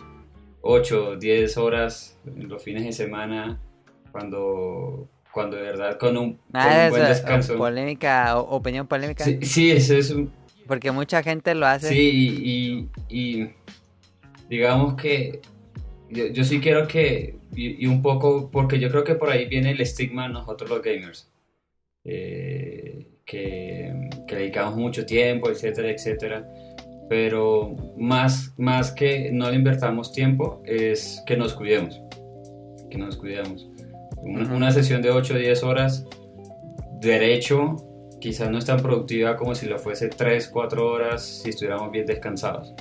8 0.70 1.16
10 1.16 1.58
horas 1.58 2.18
los 2.26 2.62
fines 2.64 2.84
de 2.86 2.92
semana 2.92 3.60
cuando, 4.12 5.08
cuando 5.32 5.56
de 5.58 5.64
verdad 5.64 5.98
con 5.98 6.18
un, 6.18 6.34
con 6.34 6.62
un 6.86 6.90
buen 6.90 7.04
de 7.04 7.10
descanso. 7.10 7.58
polémica, 7.58 8.38
opinión 8.38 8.88
polémica. 8.88 9.24
Sí, 9.24 9.40
sí, 9.44 9.72
eso 9.72 9.96
es 9.96 10.10
un, 10.12 10.32
Porque 10.68 10.92
mucha 10.92 11.24
gente 11.24 11.56
lo 11.56 11.66
hace. 11.66 11.90
Sí, 11.90 12.00
y, 12.14 12.90
y- 13.10 13.40
y 13.40 13.50
digamos 14.50 14.96
que 14.96 15.42
yo, 16.10 16.28
yo 16.28 16.44
sí 16.44 16.60
quiero 16.60 16.88
que, 16.88 17.38
y, 17.56 17.84
y 17.84 17.88
un 17.88 18.02
poco, 18.02 18.50
porque 18.52 18.80
yo 18.80 18.90
creo 18.90 19.04
que 19.04 19.16
por 19.16 19.30
ahí 19.30 19.46
viene 19.48 19.72
el 19.72 19.82
estigma 19.82 20.24
de 20.28 20.34
nosotros 20.34 20.70
los 20.70 20.82
gamers, 20.82 21.30
eh, 22.04 23.08
que, 23.26 24.10
que 24.28 24.36
dedicamos 24.36 24.76
mucho 24.78 25.06
tiempo, 25.06 25.50
etcétera, 25.50 25.90
etcétera, 25.92 26.48
pero 27.10 27.76
más, 27.98 28.54
más 28.58 28.92
que 28.92 29.32
no 29.32 29.50
le 29.50 29.56
invertamos 29.56 30.12
tiempo 30.12 30.62
es 30.66 31.24
que 31.26 31.38
nos 31.38 31.54
cuidemos, 31.54 32.02
que 32.90 32.98
nos 32.98 33.18
cuidemos. 33.18 33.70
Una, 34.18 34.54
una 34.54 34.72
sesión 34.72 35.02
de 35.02 35.12
8 35.12 35.34
o 35.34 35.38
10 35.38 35.64
horas, 35.64 36.06
derecho, 37.00 37.76
quizás 38.20 38.50
no 38.50 38.58
es 38.58 38.66
tan 38.66 38.82
productiva 38.82 39.38
como 39.38 39.56
si 39.56 39.68
lo 39.68 39.80
fuese 39.80 40.10
3, 40.10 40.50
4 40.50 40.88
horas 40.88 41.24
si 41.24 41.50
estuviéramos 41.50 41.92
bien 41.92 42.06
descansados. 42.06 42.74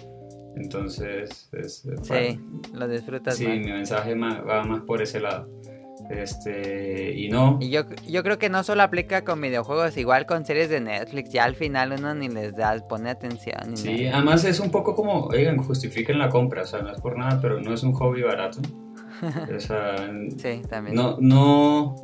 Entonces, 0.57 1.51
es, 1.53 1.87
Sí, 2.03 2.41
lo 2.73 2.89
disfrutas 2.89 3.37
sí, 3.37 3.47
más. 3.47 3.59
mi 3.59 3.73
mensaje 3.73 4.15
va 4.15 4.65
más 4.65 4.81
por 4.83 5.03
ese 5.03 5.21
lado. 5.21 5.49
Este, 6.09 7.13
y 7.17 7.29
no, 7.29 7.59
Y 7.61 7.71
yo, 7.71 7.83
yo 8.09 8.23
creo 8.23 8.39
que 8.39 8.49
no 8.49 8.63
solo 8.63 8.83
aplica 8.83 9.25
con 9.25 9.41
videojuegos, 9.41 9.97
igual 9.97 10.25
con 10.27 10.45
series 10.45 10.69
de 10.69 10.81
Netflix, 10.81 11.31
ya 11.31 11.45
al 11.45 11.57
final 11.57 11.93
uno 11.99 12.15
ni 12.15 12.29
les 12.29 12.55
da, 12.55 12.77
pone 12.89 13.11
atención. 13.11 13.57
Ni 13.71 13.77
sí, 13.77 14.05
nada. 14.05 14.17
además 14.19 14.45
es 14.45 14.61
un 14.61 14.71
poco 14.71 14.95
como, 14.95 15.25
oigan, 15.27 15.59
justifiquen 15.59 16.19
la 16.19 16.29
compra, 16.29 16.63
o 16.63 16.67
sea, 16.67 16.81
no 16.83 16.93
es 16.93 17.01
por 17.01 17.19
nada, 17.19 17.41
pero 17.41 17.61
no 17.61 17.73
es 17.75 17.83
un 17.83 17.93
hobby 17.93 18.23
barato. 18.23 18.61
O 19.57 19.61
sea, 19.61 19.97
Sí, 20.37 20.61
también. 20.69 20.95
No, 20.95 21.17
no. 21.21 21.97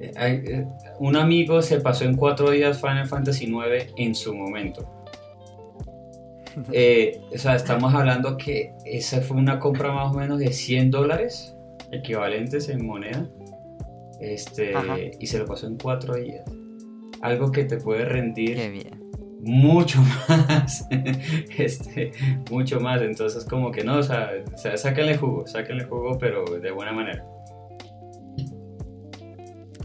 eh, 0.00 0.12
hay, 0.16 0.32
eh, 0.46 0.66
un 0.98 1.16
amigo 1.16 1.60
se 1.60 1.80
pasó 1.80 2.04
en 2.04 2.16
cuatro 2.16 2.50
días 2.50 2.80
Final 2.80 3.06
Fantasy 3.06 3.44
IX 3.44 3.92
en 3.96 4.14
su 4.14 4.34
momento. 4.34 4.88
Eh, 6.70 7.18
o 7.34 7.38
sea, 7.38 7.54
estamos 7.54 7.94
hablando 7.94 8.36
que 8.36 8.74
esa 8.84 9.22
fue 9.22 9.38
una 9.38 9.58
compra 9.58 9.90
más 9.90 10.14
o 10.14 10.18
menos 10.18 10.38
de 10.38 10.52
100 10.52 10.90
dólares 10.90 11.56
equivalentes 11.92 12.68
en 12.68 12.86
moneda. 12.86 13.28
Este, 14.20 14.74
Ajá. 14.74 14.96
y 15.18 15.26
se 15.26 15.38
lo 15.38 15.46
pasó 15.46 15.66
en 15.66 15.76
cuatro 15.78 16.14
días. 16.14 16.44
Algo 17.20 17.50
que 17.52 17.64
te 17.64 17.76
puede 17.76 18.04
rendir 18.04 18.56
Qué 18.56 18.70
bien. 18.70 19.02
mucho 19.40 20.00
más. 20.28 20.86
este, 21.56 22.12
mucho 22.50 22.80
más. 22.80 23.00
Entonces, 23.02 23.44
como 23.44 23.70
que 23.70 23.84
no, 23.84 23.98
o 23.98 24.02
sea, 24.02 24.30
o 24.52 24.58
sea, 24.58 24.76
sáquenle 24.76 25.16
jugo, 25.18 25.46
sáquenle 25.46 25.84
jugo, 25.84 26.18
pero 26.18 26.44
de 26.44 26.70
buena 26.70 26.92
manera. 26.92 27.24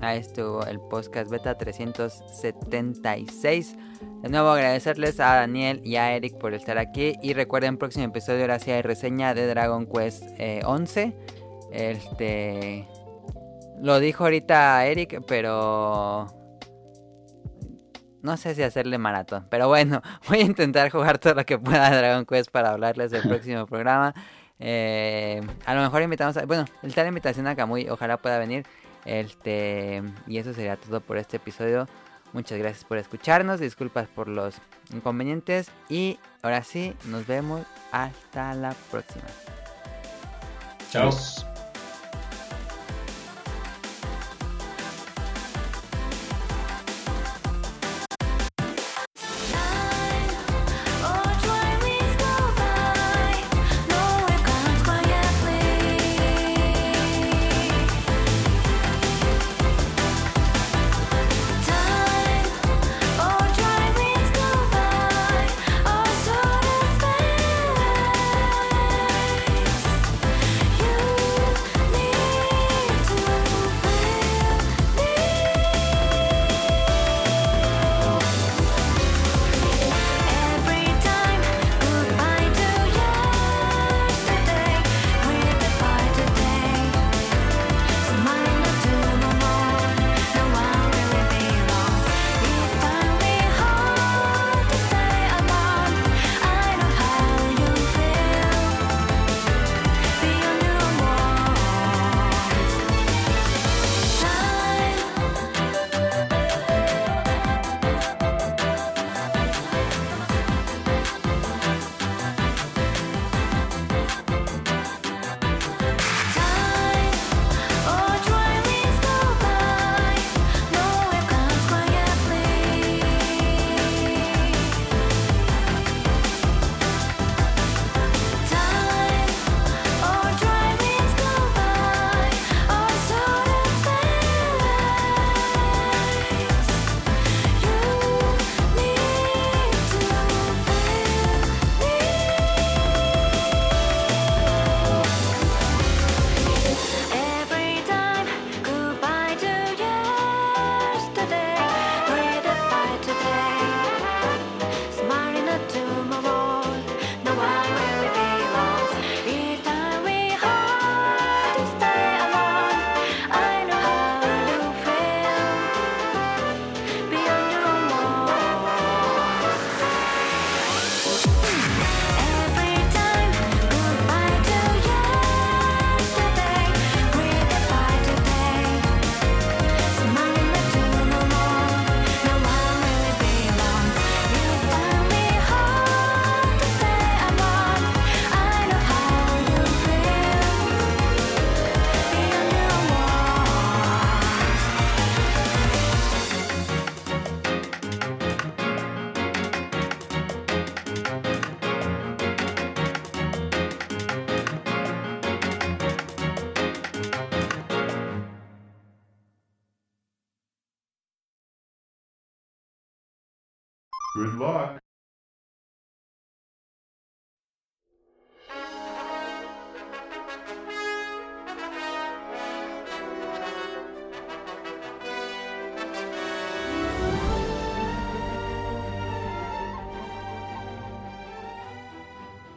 Ahí 0.01 0.19
estuvo 0.19 0.63
el 0.65 0.79
podcast 0.79 1.31
beta 1.31 1.57
376. 1.57 3.75
De 4.21 4.29
nuevo 4.29 4.49
agradecerles 4.49 5.19
a 5.19 5.37
Daniel 5.37 5.81
y 5.83 5.95
a 5.95 6.15
Eric 6.15 6.37
por 6.37 6.53
estar 6.53 6.77
aquí. 6.77 7.15
Y 7.23 7.33
recuerden, 7.33 7.77
próximo 7.77 8.05
episodio 8.05 8.41
ahora 8.41 8.59
sí 8.59 8.69
hay 8.69 8.83
reseña 8.83 9.33
de 9.33 9.47
Dragon 9.47 9.87
Quest 9.87 10.23
eh, 10.37 10.59
11. 10.65 11.15
Este... 11.71 12.87
Lo 13.81 13.99
dijo 13.99 14.23
ahorita 14.23 14.85
Eric, 14.85 15.21
pero... 15.27 16.27
No 18.23 18.35
sé 18.35 18.55
si 18.55 18.63
hacerle 18.63 18.97
maratón. 18.97 19.47
Pero 19.49 19.67
bueno, 19.67 20.01
voy 20.27 20.39
a 20.39 20.41
intentar 20.41 20.89
jugar 20.89 21.19
todo 21.19 21.35
lo 21.35 21.45
que 21.45 21.57
pueda 21.57 21.89
Dragon 21.95 22.25
Quest 22.25 22.51
para 22.51 22.71
hablarles 22.71 23.11
del 23.11 23.21
próximo 23.23 23.65
programa. 23.67 24.13
Eh, 24.59 25.41
a 25.65 25.73
lo 25.75 25.81
mejor 25.81 26.01
invitamos 26.01 26.35
a... 26.37 26.45
Bueno, 26.45 26.65
el 26.81 26.93
tal 26.93 27.07
invitación 27.07 27.47
a 27.47 27.55
Kamui, 27.55 27.89
ojalá 27.89 28.17
pueda 28.17 28.39
venir. 28.39 28.65
Este, 29.05 30.03
y 30.25 30.37
eso 30.37 30.53
sería 30.53 30.75
todo 30.75 30.99
por 30.99 31.17
este 31.17 31.37
episodio. 31.37 31.87
Muchas 32.33 32.57
gracias 32.57 32.83
por 32.83 32.97
escucharnos, 32.97 33.59
disculpas 33.59 34.07
por 34.09 34.27
los 34.27 34.55
inconvenientes 34.93 35.71
y 35.89 36.19
ahora 36.41 36.61
sí, 36.63 36.93
nos 37.05 37.25
vemos 37.25 37.65
hasta 37.91 38.53
la 38.53 38.75
próxima. 38.91 39.25
Chao. 40.91 41.11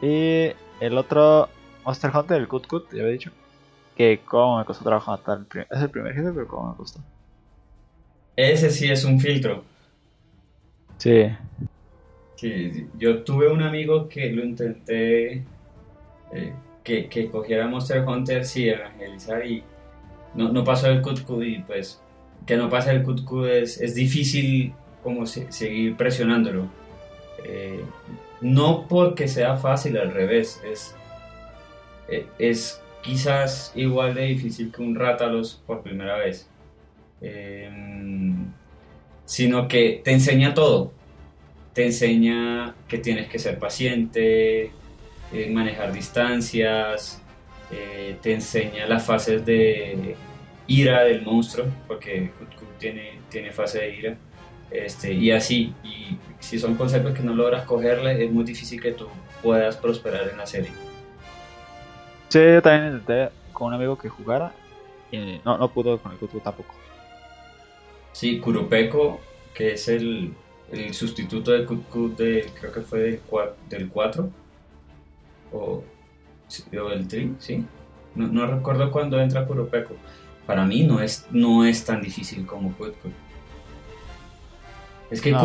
Y 0.01 0.51
el 0.79 0.97
otro 0.97 1.49
Monster 1.85 2.11
Hunter, 2.15 2.37
el 2.37 2.47
Kut 2.47 2.67
Kut, 2.67 2.91
ya 2.91 3.01
había 3.01 3.13
dicho. 3.13 3.31
Que 3.95 4.19
como 4.25 4.57
me 4.59 4.65
costó 4.65 4.83
trabajo 4.83 5.11
matar 5.11 5.39
el 5.39 5.45
primer. 5.45 5.67
Es 5.69 5.81
el 5.81 5.89
primer 5.89 6.13
jefe, 6.13 6.31
pero 6.33 6.47
como 6.47 6.71
me 6.71 6.75
costó. 6.77 6.99
Ese 8.35 8.69
sí 8.69 8.89
es 8.89 9.03
un 9.03 9.19
filtro. 9.19 9.63
Sí. 10.97 11.27
Sí, 12.35 12.87
yo 12.97 13.23
tuve 13.23 13.51
un 13.51 13.61
amigo 13.61 14.07
que 14.09 14.31
lo 14.31 14.43
intenté 14.43 15.43
eh, 16.31 16.53
que, 16.83 17.07
que 17.07 17.29
cogiera 17.29 17.67
Monster 17.67 18.03
Hunter 18.07 18.45
sí, 18.45 18.67
evangelizar 18.69 19.45
y 19.45 19.63
no, 20.33 20.51
no 20.51 20.63
pasó 20.63 20.87
el 20.87 21.01
Kutku 21.03 21.43
y 21.43 21.61
pues 21.61 22.01
que 22.47 22.57
no 22.57 22.67
pase 22.69 22.91
el 22.91 23.03
Kutku 23.03 23.45
es, 23.45 23.79
es 23.79 23.93
difícil 23.93 24.73
como 25.03 25.27
se- 25.27 25.51
seguir 25.51 25.95
presionándolo. 25.95 26.65
Eh, 27.45 27.83
no 28.41 28.87
porque 28.87 29.27
sea 29.27 29.57
fácil, 29.57 29.97
al 29.97 30.13
revés, 30.13 30.61
es, 30.65 30.95
eh, 32.09 32.25
es 32.39 32.81
quizás 33.01 33.71
igual 33.75 34.15
de 34.15 34.25
difícil 34.25 34.71
que 34.71 34.81
un 34.81 34.95
Rátalos 34.95 35.61
por 35.65 35.81
primera 35.81 36.17
vez. 36.17 36.47
Em, 37.21 38.51
sino 39.25 39.67
que 39.67 40.01
te 40.03 40.11
enseña 40.11 40.53
todo 40.53 40.91
te 41.73 41.85
enseña 41.85 42.75
que 42.87 42.97
tienes 42.97 43.27
que 43.29 43.39
ser 43.39 43.57
paciente, 43.57 44.71
eh, 45.33 45.49
manejar 45.49 45.93
distancias, 45.93 47.21
eh, 47.71 48.17
te 48.21 48.33
enseña 48.33 48.85
las 48.87 49.05
fases 49.05 49.45
de 49.45 50.15
ira 50.67 51.03
del 51.03 51.21
monstruo, 51.21 51.65
porque 51.87 52.31
tiene, 52.77 53.19
tiene 53.29 53.51
fase 53.51 53.79
de 53.79 53.95
ira, 53.95 54.17
este, 54.69 55.13
y 55.13 55.31
así, 55.31 55.73
y 55.83 56.17
si 56.41 56.59
son 56.59 56.75
conceptos 56.75 57.13
que 57.13 57.23
no 57.23 57.33
logras 57.33 57.63
cogerle, 57.65 58.23
es 58.25 58.29
muy 58.31 58.43
difícil 58.43 58.81
que 58.81 58.91
tú 58.91 59.07
puedas 59.41 59.77
prosperar 59.77 60.27
en 60.27 60.37
la 60.37 60.45
serie. 60.45 60.71
Sí, 62.29 62.39
yo 62.39 62.61
también 62.61 62.93
intenté 62.93 63.29
con 63.53 63.67
un 63.69 63.73
amigo 63.75 63.97
que 63.97 64.09
jugara. 64.09 64.51
Y 65.11 65.39
no, 65.45 65.57
no 65.57 65.69
pudo 65.71 65.97
con 65.99 66.11
el 66.11 66.17
Kut 66.17 66.31
Kut 66.31 66.43
tampoco. 66.43 66.73
Sí, 68.13 68.39
Kurupeko, 68.39 69.19
que 69.53 69.73
es 69.73 69.87
el, 69.87 70.33
el 70.71 70.93
sustituto 70.93 71.51
de 71.51 71.65
Kut-Kut 71.65 72.15
de, 72.17 72.49
creo 72.59 72.71
que 72.71 72.81
fue 72.81 72.99
del, 72.99 73.21
cua- 73.29 73.51
del 73.69 73.89
4 73.89 74.29
o, 75.53 75.57
o 75.57 76.89
del 76.89 77.07
3, 77.07 77.29
sí. 77.39 77.65
No, 78.15 78.27
no 78.27 78.45
recuerdo 78.47 78.91
cuándo 78.91 79.19
entra 79.19 79.45
Kurupeko. 79.45 79.95
Para 80.45 80.65
mí 80.65 80.83
no 80.83 80.99
es, 81.01 81.25
no 81.31 81.63
es 81.65 81.83
tan 81.85 82.01
difícil 82.01 82.45
como 82.45 82.71
Kut-Kut. 82.77 83.11
Es 85.09 85.21
que 85.21 85.31
No. 85.31 85.39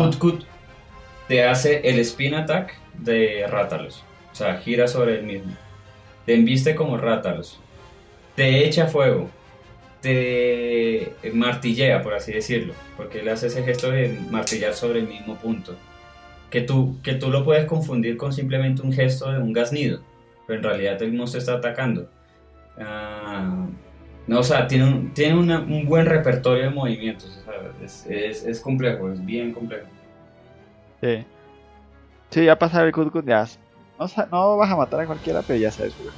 Te 1.27 1.43
hace 1.43 1.81
el 1.89 1.99
spin 1.99 2.33
attack 2.35 2.73
de 2.97 3.45
Rátalos. 3.47 4.03
O 4.31 4.35
sea, 4.35 4.57
gira 4.57 4.87
sobre 4.87 5.19
el 5.19 5.23
mismo. 5.25 5.53
Te 6.25 6.35
embiste 6.35 6.75
como 6.75 6.97
Rátalos. 6.97 7.59
Te 8.35 8.65
echa 8.65 8.87
fuego 8.87 9.29
te 10.01 11.13
martillea, 11.33 12.01
por 12.03 12.13
así 12.13 12.31
decirlo, 12.31 12.73
porque 12.95 13.19
él 13.19 13.29
hace 13.29 13.47
ese 13.47 13.63
gesto 13.63 13.89
de 13.91 14.09
martillar 14.29 14.73
sobre 14.73 14.99
el 14.99 15.07
mismo 15.07 15.35
punto. 15.37 15.75
Que 16.51 16.61
tú, 16.61 16.97
que 17.03 17.15
tú 17.15 17.29
lo 17.29 17.43
puedes 17.43 17.65
confundir 17.65 18.15
con 18.15 18.31
simplemente 18.31 18.81
un 18.83 18.93
gesto 18.93 19.31
de 19.31 19.39
un 19.39 19.51
gaznido, 19.53 19.99
pero 20.45 20.59
en 20.59 20.63
realidad 20.63 21.01
el 21.01 21.13
monstruo 21.13 21.39
está 21.39 21.55
atacando. 21.55 22.09
Ah, 22.79 23.65
no, 24.27 24.39
o 24.39 24.43
sea, 24.43 24.67
tiene 24.67 24.85
un, 24.85 25.13
tiene 25.13 25.35
un 25.35 25.85
buen 25.85 26.05
repertorio 26.05 26.65
de 26.65 26.69
movimientos, 26.69 27.43
es, 27.83 28.05
es- 28.07 28.45
es 28.45 28.59
complejo, 28.61 29.11
es 29.11 29.25
bien 29.25 29.51
complejo. 29.51 29.87
Sí. 31.01 31.25
Sí, 32.31 32.45
ya 32.45 32.57
pasar 32.59 32.85
el 32.85 32.91
Kut 32.91 33.25
ya. 33.25 33.45
No, 33.99 34.05
no 34.31 34.57
vas 34.57 34.71
a 34.71 34.75
matar 34.75 34.99
a 35.01 35.05
cualquiera, 35.07 35.43
pero 35.43 35.59
ya 35.59 35.71
sabes 35.71 35.95
jugar. 35.95 36.15